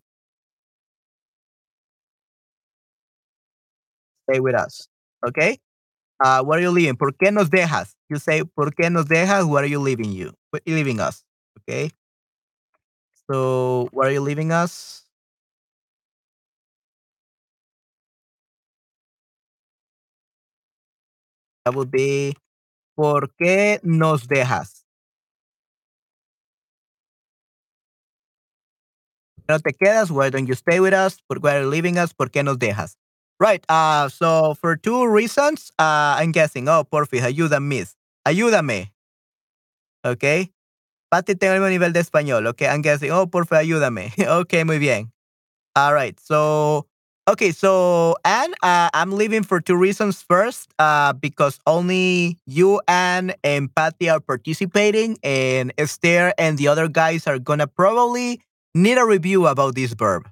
stay 4.29 4.39
with 4.39 4.55
us? 4.55 4.87
Okay? 5.27 5.59
Uh, 6.23 6.45
where 6.45 6.59
are 6.61 6.63
you 6.63 6.71
leaving? 6.71 6.97
¿Por 6.97 7.13
qué 7.13 7.33
nos 7.33 7.51
dejas? 7.51 7.95
You 8.09 8.19
say, 8.19 8.43
¿por 8.45 8.71
qué 8.71 8.91
nos 8.91 9.07
dejas? 9.07 9.45
Where 9.49 9.65
are 9.65 9.67
you 9.67 9.81
leaving 9.81 10.13
you? 10.13 10.33
Where 10.51 10.63
you 10.65 10.77
leaving 10.77 11.01
us? 11.01 11.25
Okay? 11.61 11.91
So, 13.29 13.89
where 13.93 14.09
are 14.09 14.13
you 14.13 14.21
leaving 14.21 14.53
us? 14.53 15.05
That 21.65 21.75
would 21.75 21.91
be, 21.91 22.35
¿por 22.97 23.29
qué 23.39 23.81
nos 23.83 24.27
dejas? 24.27 24.83
no 29.49 29.59
te 29.59 29.73
quedas? 29.73 30.11
Why 30.11 30.31
don't 30.31 30.47
you 30.47 30.55
stay 30.55 30.81
with 30.81 30.95
us? 30.95 31.19
¿Por 31.29 31.41
qué 31.41 31.51
are 31.51 31.63
you 31.63 31.69
leaving 31.71 31.99
us? 31.99 32.13
¿Por 32.13 32.31
qué 32.31 32.43
nos 32.45 32.59
dejas? 32.59 32.97
Right. 33.39 33.65
Uh, 33.69 34.09
so 34.09 34.55
for 34.55 34.77
two 34.77 35.07
reasons, 35.07 35.73
uh, 35.79 36.17
I'm 36.19 36.33
guessing. 36.33 36.69
Oh, 36.69 36.85
porfi, 36.85 37.21
ayúdame, 37.21 37.69
miss. 37.69 37.95
Ayúdame. 38.27 38.93
Okay. 40.05 40.53
Pati, 41.11 41.35
tengo 41.35 41.55
el 41.55 41.61
mismo 41.61 41.69
nivel 41.71 41.93
de 41.93 42.01
español. 42.01 42.47
Okay. 42.49 42.67
I'm 42.69 42.83
guessing. 42.83 43.11
Oh, 43.11 43.27
porfa, 43.27 43.59
ayúdame. 43.59 44.13
okay, 44.43 44.65
muy 44.65 44.79
bien. 44.79 45.13
All 45.77 45.95
right. 45.95 46.19
So, 46.21 46.87
okay. 47.29 47.51
So, 47.53 48.17
Anne, 48.25 48.55
uh, 48.63 48.91
I'm 48.95 49.13
leaving 49.13 49.43
for 49.43 49.61
two 49.61 49.77
reasons. 49.77 50.23
First, 50.23 50.71
uh, 50.79 51.13
because 51.13 51.59
only 51.67 52.39
you, 52.47 52.81
Anne, 52.89 53.33
and 53.45 53.75
Patty 53.75 54.09
are 54.09 54.21
participating, 54.21 55.19
and 55.23 55.73
Esther 55.79 56.33
and 56.39 56.59
the 56.59 56.69
other 56.69 56.89
guys 56.89 57.27
are 57.27 57.39
gonna 57.39 57.67
probably 57.67 58.41
need 58.75 58.99
a 58.99 59.05
review 59.05 59.47
about 59.47 59.75
this 59.75 59.93
verb. 59.95 60.29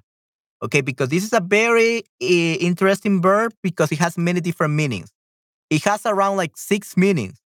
Okay, 0.63 0.81
because 0.81 1.09
this 1.09 1.23
is 1.23 1.33
a 1.33 1.41
very 1.41 1.99
uh, 2.21 2.25
interesting 2.61 3.21
verb 3.21 3.53
because 3.63 3.91
it 3.91 3.99
has 3.99 4.17
many 4.17 4.41
different 4.41 4.73
meanings. 4.75 5.11
It 5.69 5.83
has 5.83 6.05
around 6.05 6.37
like 6.37 6.57
six 6.57 6.97
meanings. 6.97 7.39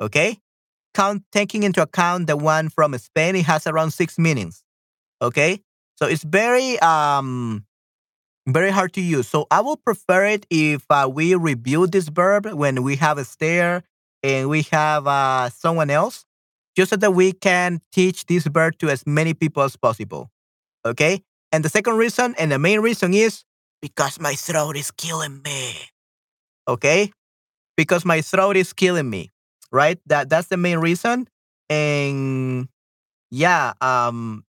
Okay, 0.00 0.38
count 0.94 1.24
taking 1.32 1.64
into 1.64 1.82
account 1.82 2.26
the 2.28 2.36
one 2.36 2.68
from 2.70 2.96
Spain, 2.98 3.36
it 3.36 3.46
has 3.46 3.66
around 3.66 3.92
six 3.92 4.18
meanings. 4.18 4.62
Okay, 5.22 5.60
so 5.96 6.06
it's 6.06 6.24
very 6.24 6.78
um 6.80 7.64
very 8.52 8.70
hard 8.70 8.92
to 8.94 9.00
use. 9.00 9.28
So 9.28 9.46
I 9.50 9.60
will 9.60 9.76
prefer 9.76 10.26
it 10.26 10.46
if 10.50 10.84
uh, 10.90 11.08
we 11.12 11.34
review 11.34 11.86
this 11.86 12.08
verb 12.08 12.46
when 12.46 12.82
we 12.82 12.96
have 12.96 13.18
Esther 13.18 13.82
and 14.22 14.48
we 14.48 14.62
have 14.72 15.06
uh, 15.06 15.50
someone 15.50 15.90
else 15.90 16.24
just 16.76 16.90
so 16.90 16.96
that 16.96 17.12
we 17.12 17.32
can 17.32 17.80
teach 17.92 18.26
this 18.26 18.46
verb 18.46 18.78
to 18.78 18.88
as 18.88 19.06
many 19.06 19.34
people 19.34 19.62
as 19.62 19.76
possible. 19.76 20.30
Okay? 20.86 21.22
And 21.52 21.64
the 21.64 21.68
second 21.68 21.96
reason, 21.96 22.34
and 22.38 22.52
the 22.52 22.58
main 22.58 22.80
reason 22.80 23.14
is 23.14 23.44
because 23.80 24.20
my 24.20 24.34
throat 24.34 24.76
is 24.76 24.90
killing 24.90 25.42
me. 25.42 25.74
Okay? 26.66 27.12
Because 27.76 28.04
my 28.04 28.20
throat 28.20 28.56
is 28.56 28.72
killing 28.72 29.08
me. 29.08 29.30
Right? 29.70 29.98
That 30.06 30.30
that's 30.30 30.48
the 30.48 30.56
main 30.56 30.78
reason. 30.78 31.28
And 31.68 32.68
yeah, 33.30 33.74
um 33.80 34.44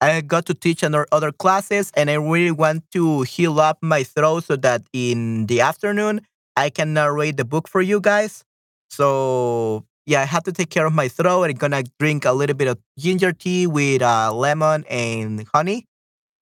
I 0.00 0.20
got 0.20 0.46
to 0.46 0.54
teach 0.54 0.82
another 0.82 1.06
other 1.10 1.32
classes 1.32 1.90
and 1.96 2.10
I 2.10 2.14
really 2.14 2.50
want 2.50 2.84
to 2.92 3.22
heal 3.22 3.60
up 3.60 3.78
my 3.82 4.02
throat 4.02 4.44
so 4.44 4.56
that 4.56 4.82
in 4.92 5.46
the 5.46 5.60
afternoon 5.60 6.20
I 6.56 6.70
can 6.70 6.92
narrate 6.94 7.36
the 7.36 7.44
book 7.44 7.68
for 7.68 7.80
you 7.80 8.00
guys. 8.00 8.44
So 8.90 9.84
yeah, 10.06 10.20
I 10.22 10.24
have 10.24 10.44
to 10.44 10.52
take 10.52 10.70
care 10.70 10.86
of 10.86 10.92
my 10.92 11.08
throat. 11.08 11.44
I'm 11.44 11.56
gonna 11.56 11.82
drink 11.98 12.24
a 12.24 12.32
little 12.32 12.56
bit 12.56 12.68
of 12.68 12.78
ginger 12.98 13.32
tea 13.32 13.66
with 13.66 14.02
uh, 14.02 14.32
lemon 14.34 14.84
and 14.88 15.46
honey, 15.52 15.86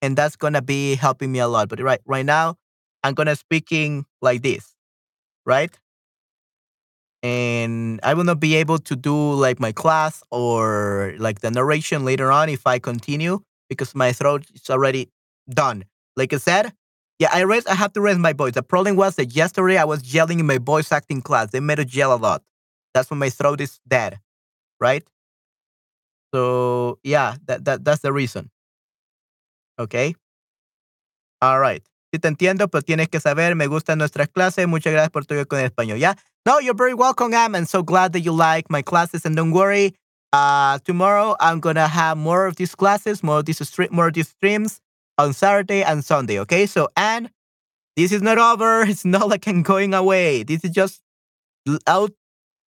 and 0.03 0.17
that's 0.17 0.37
gonna 0.37 0.63
be 0.63 0.97
helping 0.97 1.33
me 1.33 1.41
a 1.41 1.49
lot. 1.49 1.69
But 1.69 1.81
right 1.81 2.01
right 2.07 2.27
now, 2.27 2.57
I'm 3.05 3.15
gonna 3.15 3.37
speaking 3.37 4.07
like 4.23 4.43
this, 4.43 4.75
right? 5.47 5.73
And 7.25 8.01
I 8.03 8.13
will 8.13 8.25
not 8.25 8.39
be 8.39 8.55
able 8.57 8.79
to 8.81 8.95
do 8.95 9.33
like 9.33 9.59
my 9.59 9.73
class 9.73 10.23
or 10.31 11.15
like 11.19 11.41
the 11.41 11.51
narration 11.51 12.05
later 12.05 12.31
on 12.31 12.51
if 12.51 12.67
I 12.67 12.79
continue 12.79 13.41
because 13.71 13.95
my 13.95 14.13
throat 14.13 14.45
is 14.55 14.69
already 14.69 15.09
done. 15.49 15.85
Like 16.17 16.35
I 16.35 16.37
said, 16.37 16.75
yeah, 17.19 17.31
I 17.33 17.41
raised. 17.41 17.67
I 17.67 17.77
have 17.77 17.95
to 17.95 18.03
raise 18.03 18.19
my 18.19 18.35
voice. 18.35 18.53
The 18.53 18.63
problem 18.63 18.97
was 18.97 19.17
that 19.17 19.35
yesterday 19.35 19.79
I 19.79 19.85
was 19.85 20.13
yelling 20.13 20.39
in 20.39 20.45
my 20.45 20.59
voice 20.59 20.93
acting 20.93 21.23
class. 21.23 21.51
They 21.51 21.61
made 21.61 21.81
us 21.81 21.95
yell 21.95 22.13
a 22.13 22.21
lot. 22.21 22.43
That's 22.93 23.09
when 23.09 23.19
my 23.19 23.31
throat 23.31 23.63
is 23.63 23.81
dead, 23.89 24.19
right? 24.79 25.03
So 26.35 26.99
yeah, 27.03 27.37
that, 27.47 27.65
that 27.65 27.85
that's 27.85 28.03
the 28.03 28.13
reason. 28.13 28.51
Okay. 29.79 30.15
All 31.41 31.59
right. 31.59 31.83
Sí 32.13 32.21
te 32.21 32.29
entiendo, 32.29 32.69
pero 32.69 32.83
tienes 32.83 33.09
que 33.09 33.19
saber, 33.19 33.57
me 33.57 33.67
gustan 33.67 33.97
nuestras 33.99 34.29
clases. 34.29 34.69
Muchas 34.69 34.93
gracias 34.93 35.11
por 35.11 35.25
tu 35.25 35.35
con 35.47 35.59
el 35.59 35.71
español. 35.71 35.99
Yeah. 35.99 36.17
No, 36.47 36.59
you're 36.59 36.75
very 36.75 36.95
welcome, 36.95 37.33
Am. 37.33 37.55
I'm 37.55 37.65
so 37.65 37.83
glad 37.83 38.13
that 38.13 38.21
you 38.21 38.33
like 38.33 38.71
my 38.71 38.83
classes. 38.83 39.25
And 39.25 39.35
don't 39.35 39.53
worry, 39.53 39.95
uh, 40.33 40.79
tomorrow 40.85 41.37
I'm 41.41 41.61
gonna 41.61 41.89
have 41.89 42.19
more 42.19 42.47
of 42.47 42.57
these 42.57 42.75
classes, 42.75 43.23
more 43.23 43.39
of 43.39 43.47
these 43.47 43.67
stream, 43.67 43.89
more 43.93 44.09
of 44.09 44.15
these 44.15 44.29
streams 44.29 44.81
on 45.17 45.33
Saturday 45.33 45.83
and 45.83 46.05
Sunday. 46.05 46.39
Okay. 46.41 46.67
So 46.67 46.89
and 46.97 47.31
this 47.97 48.13
is 48.13 48.23
not 48.23 48.39
over. 48.39 48.83
It's 48.89 49.05
not 49.05 49.29
like 49.29 49.47
I'm 49.49 49.63
going 49.63 49.95
away. 49.95 50.45
This 50.45 50.65
is 50.65 50.71
just 50.73 51.03
out 51.87 52.13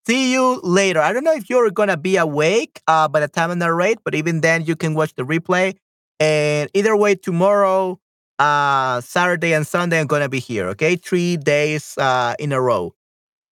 See 0.08 0.34
you 0.34 0.60
later. 0.64 1.02
I 1.02 1.14
don't 1.14 1.24
know 1.24 1.34
if 1.36 1.50
you're 1.50 1.72
gonna 1.72 1.98
be 1.98 2.18
awake 2.18 2.82
uh, 2.88 3.08
by 3.08 3.22
the 3.22 3.30
time 3.30 3.52
I 3.52 3.56
narrate, 3.56 4.00
but 4.06 4.16
even 4.16 4.42
then, 4.42 4.66
you 4.66 4.76
can 4.76 4.96
watch 4.96 5.14
the 5.16 5.24
replay. 5.24 5.76
And 6.20 6.70
either 6.74 6.98
way, 6.98 7.16
tomorrow, 7.16 8.00
uh, 8.40 9.02
Saturday 9.02 9.54
and 9.54 9.68
Sunday, 9.68 10.00
I'm 10.02 10.08
gonna 10.08 10.30
be 10.30 10.40
here. 10.42 10.70
Okay, 10.70 10.98
three 10.98 11.38
days 11.38 11.96
uh, 12.00 12.36
in 12.40 12.52
a 12.54 12.62
row. 12.62 12.96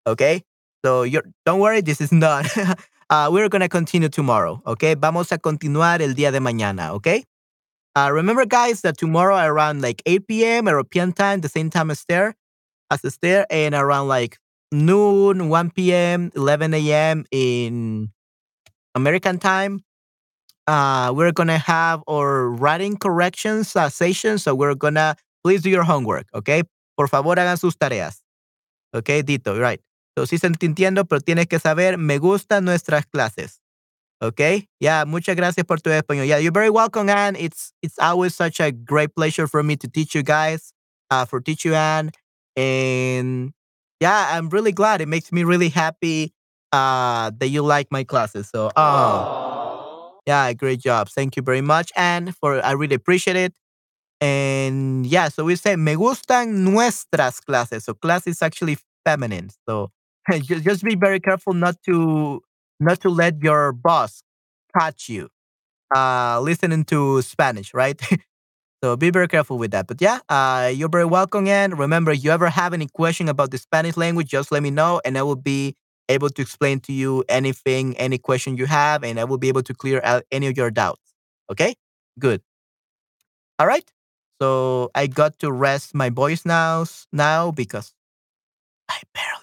Okay, 0.06 0.42
so 0.84 1.02
you're 1.02 1.24
don't 1.46 1.60
worry, 1.60 1.80
this 1.80 2.00
is 2.00 2.12
not. 2.12 2.46
uh, 3.10 3.28
we're 3.32 3.48
gonna 3.48 3.68
continue 3.68 4.08
tomorrow. 4.08 4.62
Okay, 4.66 4.94
vamos 4.94 5.32
a 5.32 5.38
continuar 5.38 6.02
el 6.02 6.14
día 6.14 6.32
de 6.32 6.40
mañana. 6.40 6.90
Okay. 6.94 7.24
Uh, 7.94 8.10
remember, 8.10 8.46
guys, 8.46 8.80
that 8.80 8.96
tomorrow 8.96 9.36
around 9.36 9.82
like 9.82 10.02
8 10.06 10.26
p.m. 10.26 10.66
European 10.66 11.12
time, 11.12 11.40
the 11.42 11.48
same 11.48 11.68
time 11.68 11.90
as 11.90 12.04
there, 12.08 12.34
as 12.90 13.04
is 13.04 13.18
there, 13.20 13.46
and 13.50 13.74
around 13.74 14.08
like 14.08 14.38
noon, 14.72 15.50
1 15.50 15.70
p.m., 15.70 16.32
11 16.34 16.72
a.m. 16.74 17.24
in 17.30 18.08
American 18.94 19.38
time. 19.38 19.80
Uh, 20.66 21.12
we're 21.14 21.32
gonna 21.32 21.58
have 21.58 22.02
our 22.08 22.48
writing 22.48 22.96
corrections 22.96 23.76
uh, 23.76 23.88
session, 23.90 24.38
so 24.38 24.54
we're 24.54 24.74
gonna 24.74 25.16
please 25.44 25.62
do 25.62 25.70
your 25.70 25.82
homework, 25.82 26.26
okay? 26.34 26.62
Por 26.96 27.08
favor, 27.08 27.34
hagan 27.36 27.56
sus 27.56 27.74
tareas. 27.76 28.22
Okay, 28.94 29.22
Dito, 29.22 29.58
right. 29.58 29.80
So 30.16 30.26
sí 30.26 30.38
se 30.38 30.46
entiendo, 30.46 31.04
pero 31.06 31.20
tienes 31.20 31.46
que 31.46 31.58
saber, 31.58 31.96
me 31.98 32.18
gustan 32.18 32.64
nuestras 32.64 33.06
clases. 33.06 33.60
Okay? 34.20 34.68
Yeah, 34.78 35.04
muchas 35.04 35.36
gracias 35.36 35.66
por 35.66 35.80
tu 35.80 35.90
español. 35.90 36.26
Yeah, 36.26 36.38
you're 36.38 36.52
very 36.52 36.70
welcome, 36.70 37.08
Anne. 37.08 37.36
It's 37.36 37.72
it's 37.82 37.98
always 37.98 38.34
such 38.34 38.60
a 38.60 38.70
great 38.70 39.14
pleasure 39.16 39.48
for 39.48 39.62
me 39.62 39.76
to 39.76 39.88
teach 39.88 40.14
you 40.14 40.22
guys, 40.22 40.72
uh, 41.10 41.24
for 41.24 41.40
teach 41.40 41.64
you, 41.64 41.74
Anne. 41.74 42.10
And 42.56 43.52
yeah, 44.00 44.28
I'm 44.36 44.48
really 44.50 44.72
glad. 44.72 45.00
It 45.00 45.08
makes 45.08 45.32
me 45.32 45.44
really 45.44 45.70
happy 45.70 46.32
uh, 46.72 47.30
that 47.38 47.48
you 47.48 47.62
like 47.62 47.88
my 47.90 48.04
classes. 48.04 48.48
So, 48.48 48.70
oh, 48.76 50.18
yeah, 50.26 50.52
great 50.52 50.80
job. 50.80 51.08
Thank 51.08 51.36
you 51.36 51.42
very 51.42 51.62
much, 51.62 51.90
and 51.96 52.36
for 52.36 52.64
I 52.64 52.72
really 52.72 52.94
appreciate 52.94 53.36
it. 53.36 53.54
And 54.20 55.04
yeah, 55.04 55.28
so 55.28 55.44
we 55.44 55.56
say 55.56 55.74
me 55.74 55.94
gustan 55.96 56.62
nuestras 56.62 57.40
clases. 57.40 57.84
So 57.84 57.94
class 57.94 58.26
is 58.28 58.40
actually 58.40 58.78
feminine. 59.04 59.50
So 59.68 59.90
just, 60.42 60.64
just 60.64 60.84
be 60.84 60.94
very 60.94 61.20
careful 61.20 61.52
not 61.52 61.76
to 61.86 62.40
not 62.80 63.00
to 63.00 63.08
let 63.10 63.42
your 63.42 63.72
boss 63.72 64.22
catch 64.78 65.08
you 65.08 65.28
uh 65.96 66.40
listening 66.42 66.84
to 66.84 67.22
Spanish, 67.22 67.74
right? 67.74 68.00
So 68.84 68.96
be 68.96 69.10
very 69.10 69.28
careful 69.28 69.58
with 69.58 69.72
that. 69.72 69.88
But 69.88 70.00
yeah, 70.00 70.20
uh, 70.28 70.72
you're 70.74 70.88
very 70.88 71.04
welcome. 71.06 71.48
And 71.48 71.78
remember, 71.78 72.12
if 72.12 72.24
you 72.24 72.30
ever 72.30 72.48
have 72.50 72.74
any 72.74 72.86
question 72.86 73.28
about 73.28 73.50
the 73.50 73.58
Spanish 73.58 73.96
language, 73.96 74.28
just 74.28 74.52
let 74.52 74.62
me 74.62 74.70
know, 74.70 75.00
and 75.04 75.18
I 75.18 75.22
will 75.22 75.36
be 75.36 75.76
able 76.08 76.30
to 76.30 76.42
explain 76.42 76.80
to 76.80 76.92
you 76.92 77.24
anything, 77.28 77.96
any 77.98 78.18
question 78.18 78.56
you 78.56 78.66
have, 78.66 79.04
and 79.04 79.20
I 79.20 79.24
will 79.24 79.38
be 79.38 79.48
able 79.48 79.62
to 79.64 79.74
clear 79.74 80.00
out 80.04 80.24
any 80.32 80.48
of 80.48 80.56
your 80.56 80.70
doubts. 80.70 81.02
Okay, 81.50 81.74
good. 82.18 82.42
All 83.58 83.66
right. 83.66 83.90
So 84.40 84.90
I 84.94 85.06
got 85.06 85.38
to 85.40 85.52
rest 85.52 85.94
my 85.94 86.10
voice 86.10 86.44
now, 86.44 86.84
now 87.12 87.50
because 87.52 87.92
I 88.90 89.00
barely. 89.14 89.41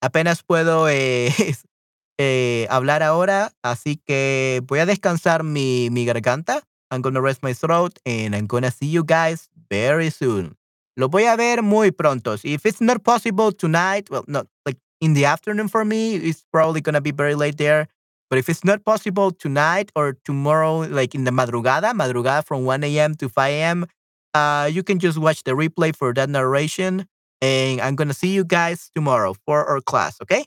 Apenas 0.00 0.42
puedo 0.42 0.88
eh, 0.88 1.32
eh, 2.18 2.66
hablar 2.70 3.02
ahora, 3.02 3.52
así 3.62 3.96
que 3.96 4.62
voy 4.66 4.78
a 4.80 4.86
descansar 4.86 5.42
mi, 5.44 5.88
garganta 6.04 6.62
I'm 6.90 7.02
gonna 7.02 7.20
rest 7.20 7.42
my 7.42 7.52
throat 7.52 7.98
and 8.06 8.34
I'm 8.34 8.46
gonna 8.46 8.70
see 8.70 8.86
you 8.86 9.04
guys 9.04 9.50
very 9.68 10.10
soon. 10.10 10.56
Lo 10.96 11.08
voy 11.08 11.26
a 11.26 11.36
ver 11.36 11.62
muy 11.62 11.90
pronto. 11.90 12.34
If 12.42 12.64
it's 12.64 12.80
not 12.80 13.04
possible 13.04 13.52
tonight, 13.52 14.08
well, 14.10 14.24
not 14.26 14.46
like 14.64 14.78
in 15.00 15.14
the 15.14 15.26
afternoon 15.26 15.68
for 15.68 15.84
me, 15.84 16.16
it's 16.16 16.44
probably 16.50 16.80
gonna 16.80 17.00
be 17.00 17.10
very 17.10 17.34
late 17.34 17.58
there. 17.58 17.88
But 18.30 18.38
if 18.38 18.48
it's 18.48 18.64
not 18.64 18.84
possible 18.84 19.30
tonight 19.30 19.90
or 19.94 20.16
tomorrow, 20.24 20.80
like 20.80 21.14
in 21.14 21.24
the 21.24 21.30
madrugada, 21.30 21.92
madrugada 21.92 22.44
from 22.44 22.64
1 22.64 22.84
a.m. 22.84 23.14
to 23.16 23.28
5 23.28 23.50
a.m., 23.52 23.86
uh, 24.34 24.68
you 24.70 24.82
can 24.82 24.98
just 24.98 25.18
watch 25.18 25.44
the 25.44 25.52
replay 25.52 25.94
for 25.94 26.12
that 26.14 26.28
narration. 26.28 27.06
And 27.40 27.80
I'm 27.80 27.94
going 27.94 28.08
to 28.08 28.14
see 28.14 28.28
you 28.28 28.44
guys 28.44 28.90
tomorrow 28.94 29.34
for 29.46 29.64
our 29.64 29.80
class. 29.80 30.20
Okay? 30.22 30.44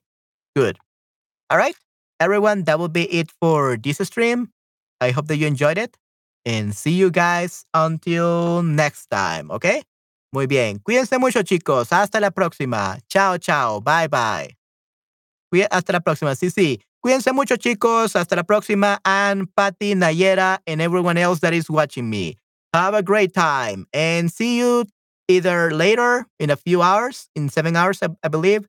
Good. 0.55 0.77
All 1.49 1.57
right. 1.57 1.75
Everyone, 2.19 2.63
that 2.63 2.79
will 2.79 2.89
be 2.89 3.03
it 3.11 3.31
for 3.39 3.77
this 3.77 3.97
stream. 3.97 4.49
I 4.99 5.11
hope 5.11 5.27
that 5.27 5.37
you 5.37 5.47
enjoyed 5.47 5.77
it. 5.77 5.97
And 6.45 6.75
see 6.75 6.91
you 6.91 7.11
guys 7.11 7.65
until 7.73 8.63
next 8.63 9.07
time. 9.07 9.51
Okay? 9.51 9.83
Muy 10.33 10.47
bien. 10.47 10.79
Cuídense 10.79 11.19
mucho, 11.19 11.43
chicos. 11.43 11.91
Hasta 11.91 12.19
la 12.19 12.29
próxima. 12.31 12.99
Chao, 13.09 13.37
chao. 13.37 13.79
Bye, 13.79 14.07
bye. 14.07 14.55
Hasta 15.71 15.93
la 15.93 15.99
próxima. 15.99 16.35
Sí, 16.35 16.49
sí. 16.49 16.79
Cuídense 17.03 17.33
mucho, 17.33 17.57
chicos. 17.57 18.15
Hasta 18.15 18.35
la 18.35 18.43
próxima. 18.43 18.99
And 19.03 19.47
Patty, 19.55 19.95
Nayera, 19.95 20.59
and 20.67 20.81
everyone 20.81 21.17
else 21.17 21.39
that 21.39 21.53
is 21.53 21.69
watching 21.69 22.09
me. 22.09 22.37
Have 22.73 22.93
a 22.93 23.03
great 23.03 23.33
time 23.33 23.85
and 23.93 24.31
see 24.31 24.57
you 24.57 24.85
either 25.31 25.71
later 25.71 26.25
in 26.39 26.49
a 26.49 26.55
few 26.55 26.81
hours, 26.81 27.27
in 27.35 27.49
seven 27.49 27.75
hours, 27.75 27.99
I, 28.03 28.09
I 28.23 28.27
believe, 28.27 28.67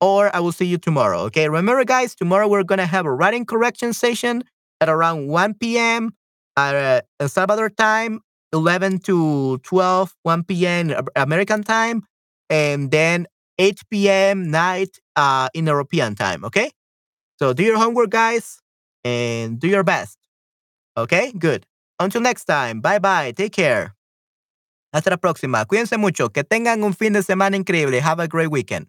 or 0.00 0.34
I 0.34 0.40
will 0.40 0.52
see 0.52 0.66
you 0.66 0.78
tomorrow. 0.78 1.20
Okay. 1.30 1.48
Remember, 1.48 1.84
guys, 1.84 2.14
tomorrow 2.14 2.48
we're 2.48 2.64
going 2.64 2.78
to 2.78 2.86
have 2.86 3.06
a 3.06 3.12
writing 3.12 3.44
correction 3.44 3.92
session 3.92 4.44
at 4.80 4.88
around 4.88 5.28
1 5.28 5.78
p.m. 5.78 6.14
uh, 6.56 7.00
Salvador 7.26 7.70
time, 7.70 8.20
11 8.52 8.98
to 9.00 9.58
12, 9.58 10.14
1 10.22 10.44
p.m. 10.44 10.92
American 11.16 11.62
time, 11.62 12.02
and 12.48 12.90
then 12.90 13.26
8 13.58 14.08
p.m. 14.08 14.50
night 14.50 14.98
uh, 15.16 15.48
in 15.54 15.66
European 15.66 16.14
time. 16.14 16.44
Okay. 16.44 16.70
So 17.38 17.52
do 17.52 17.62
your 17.62 17.78
homework, 17.78 18.10
guys, 18.10 18.58
and 19.04 19.58
do 19.58 19.68
your 19.68 19.82
best. 19.84 20.16
Okay, 20.96 21.32
good. 21.38 21.66
Until 21.98 22.20
next 22.20 22.44
time, 22.44 22.80
bye 22.80 22.98
bye, 22.98 23.32
take 23.32 23.52
care. 23.52 23.94
Hasta 24.92 25.10
la 25.10 25.18
próxima, 25.18 25.64
cuídense 25.66 25.98
mucho, 25.98 26.30
que 26.30 26.42
tengan 26.42 26.82
un 26.82 26.94
fin 26.94 27.12
de 27.12 27.22
semana 27.22 27.56
increíble. 27.56 28.00
Have 28.02 28.22
a 28.22 28.26
great 28.26 28.50
weekend. 28.50 28.88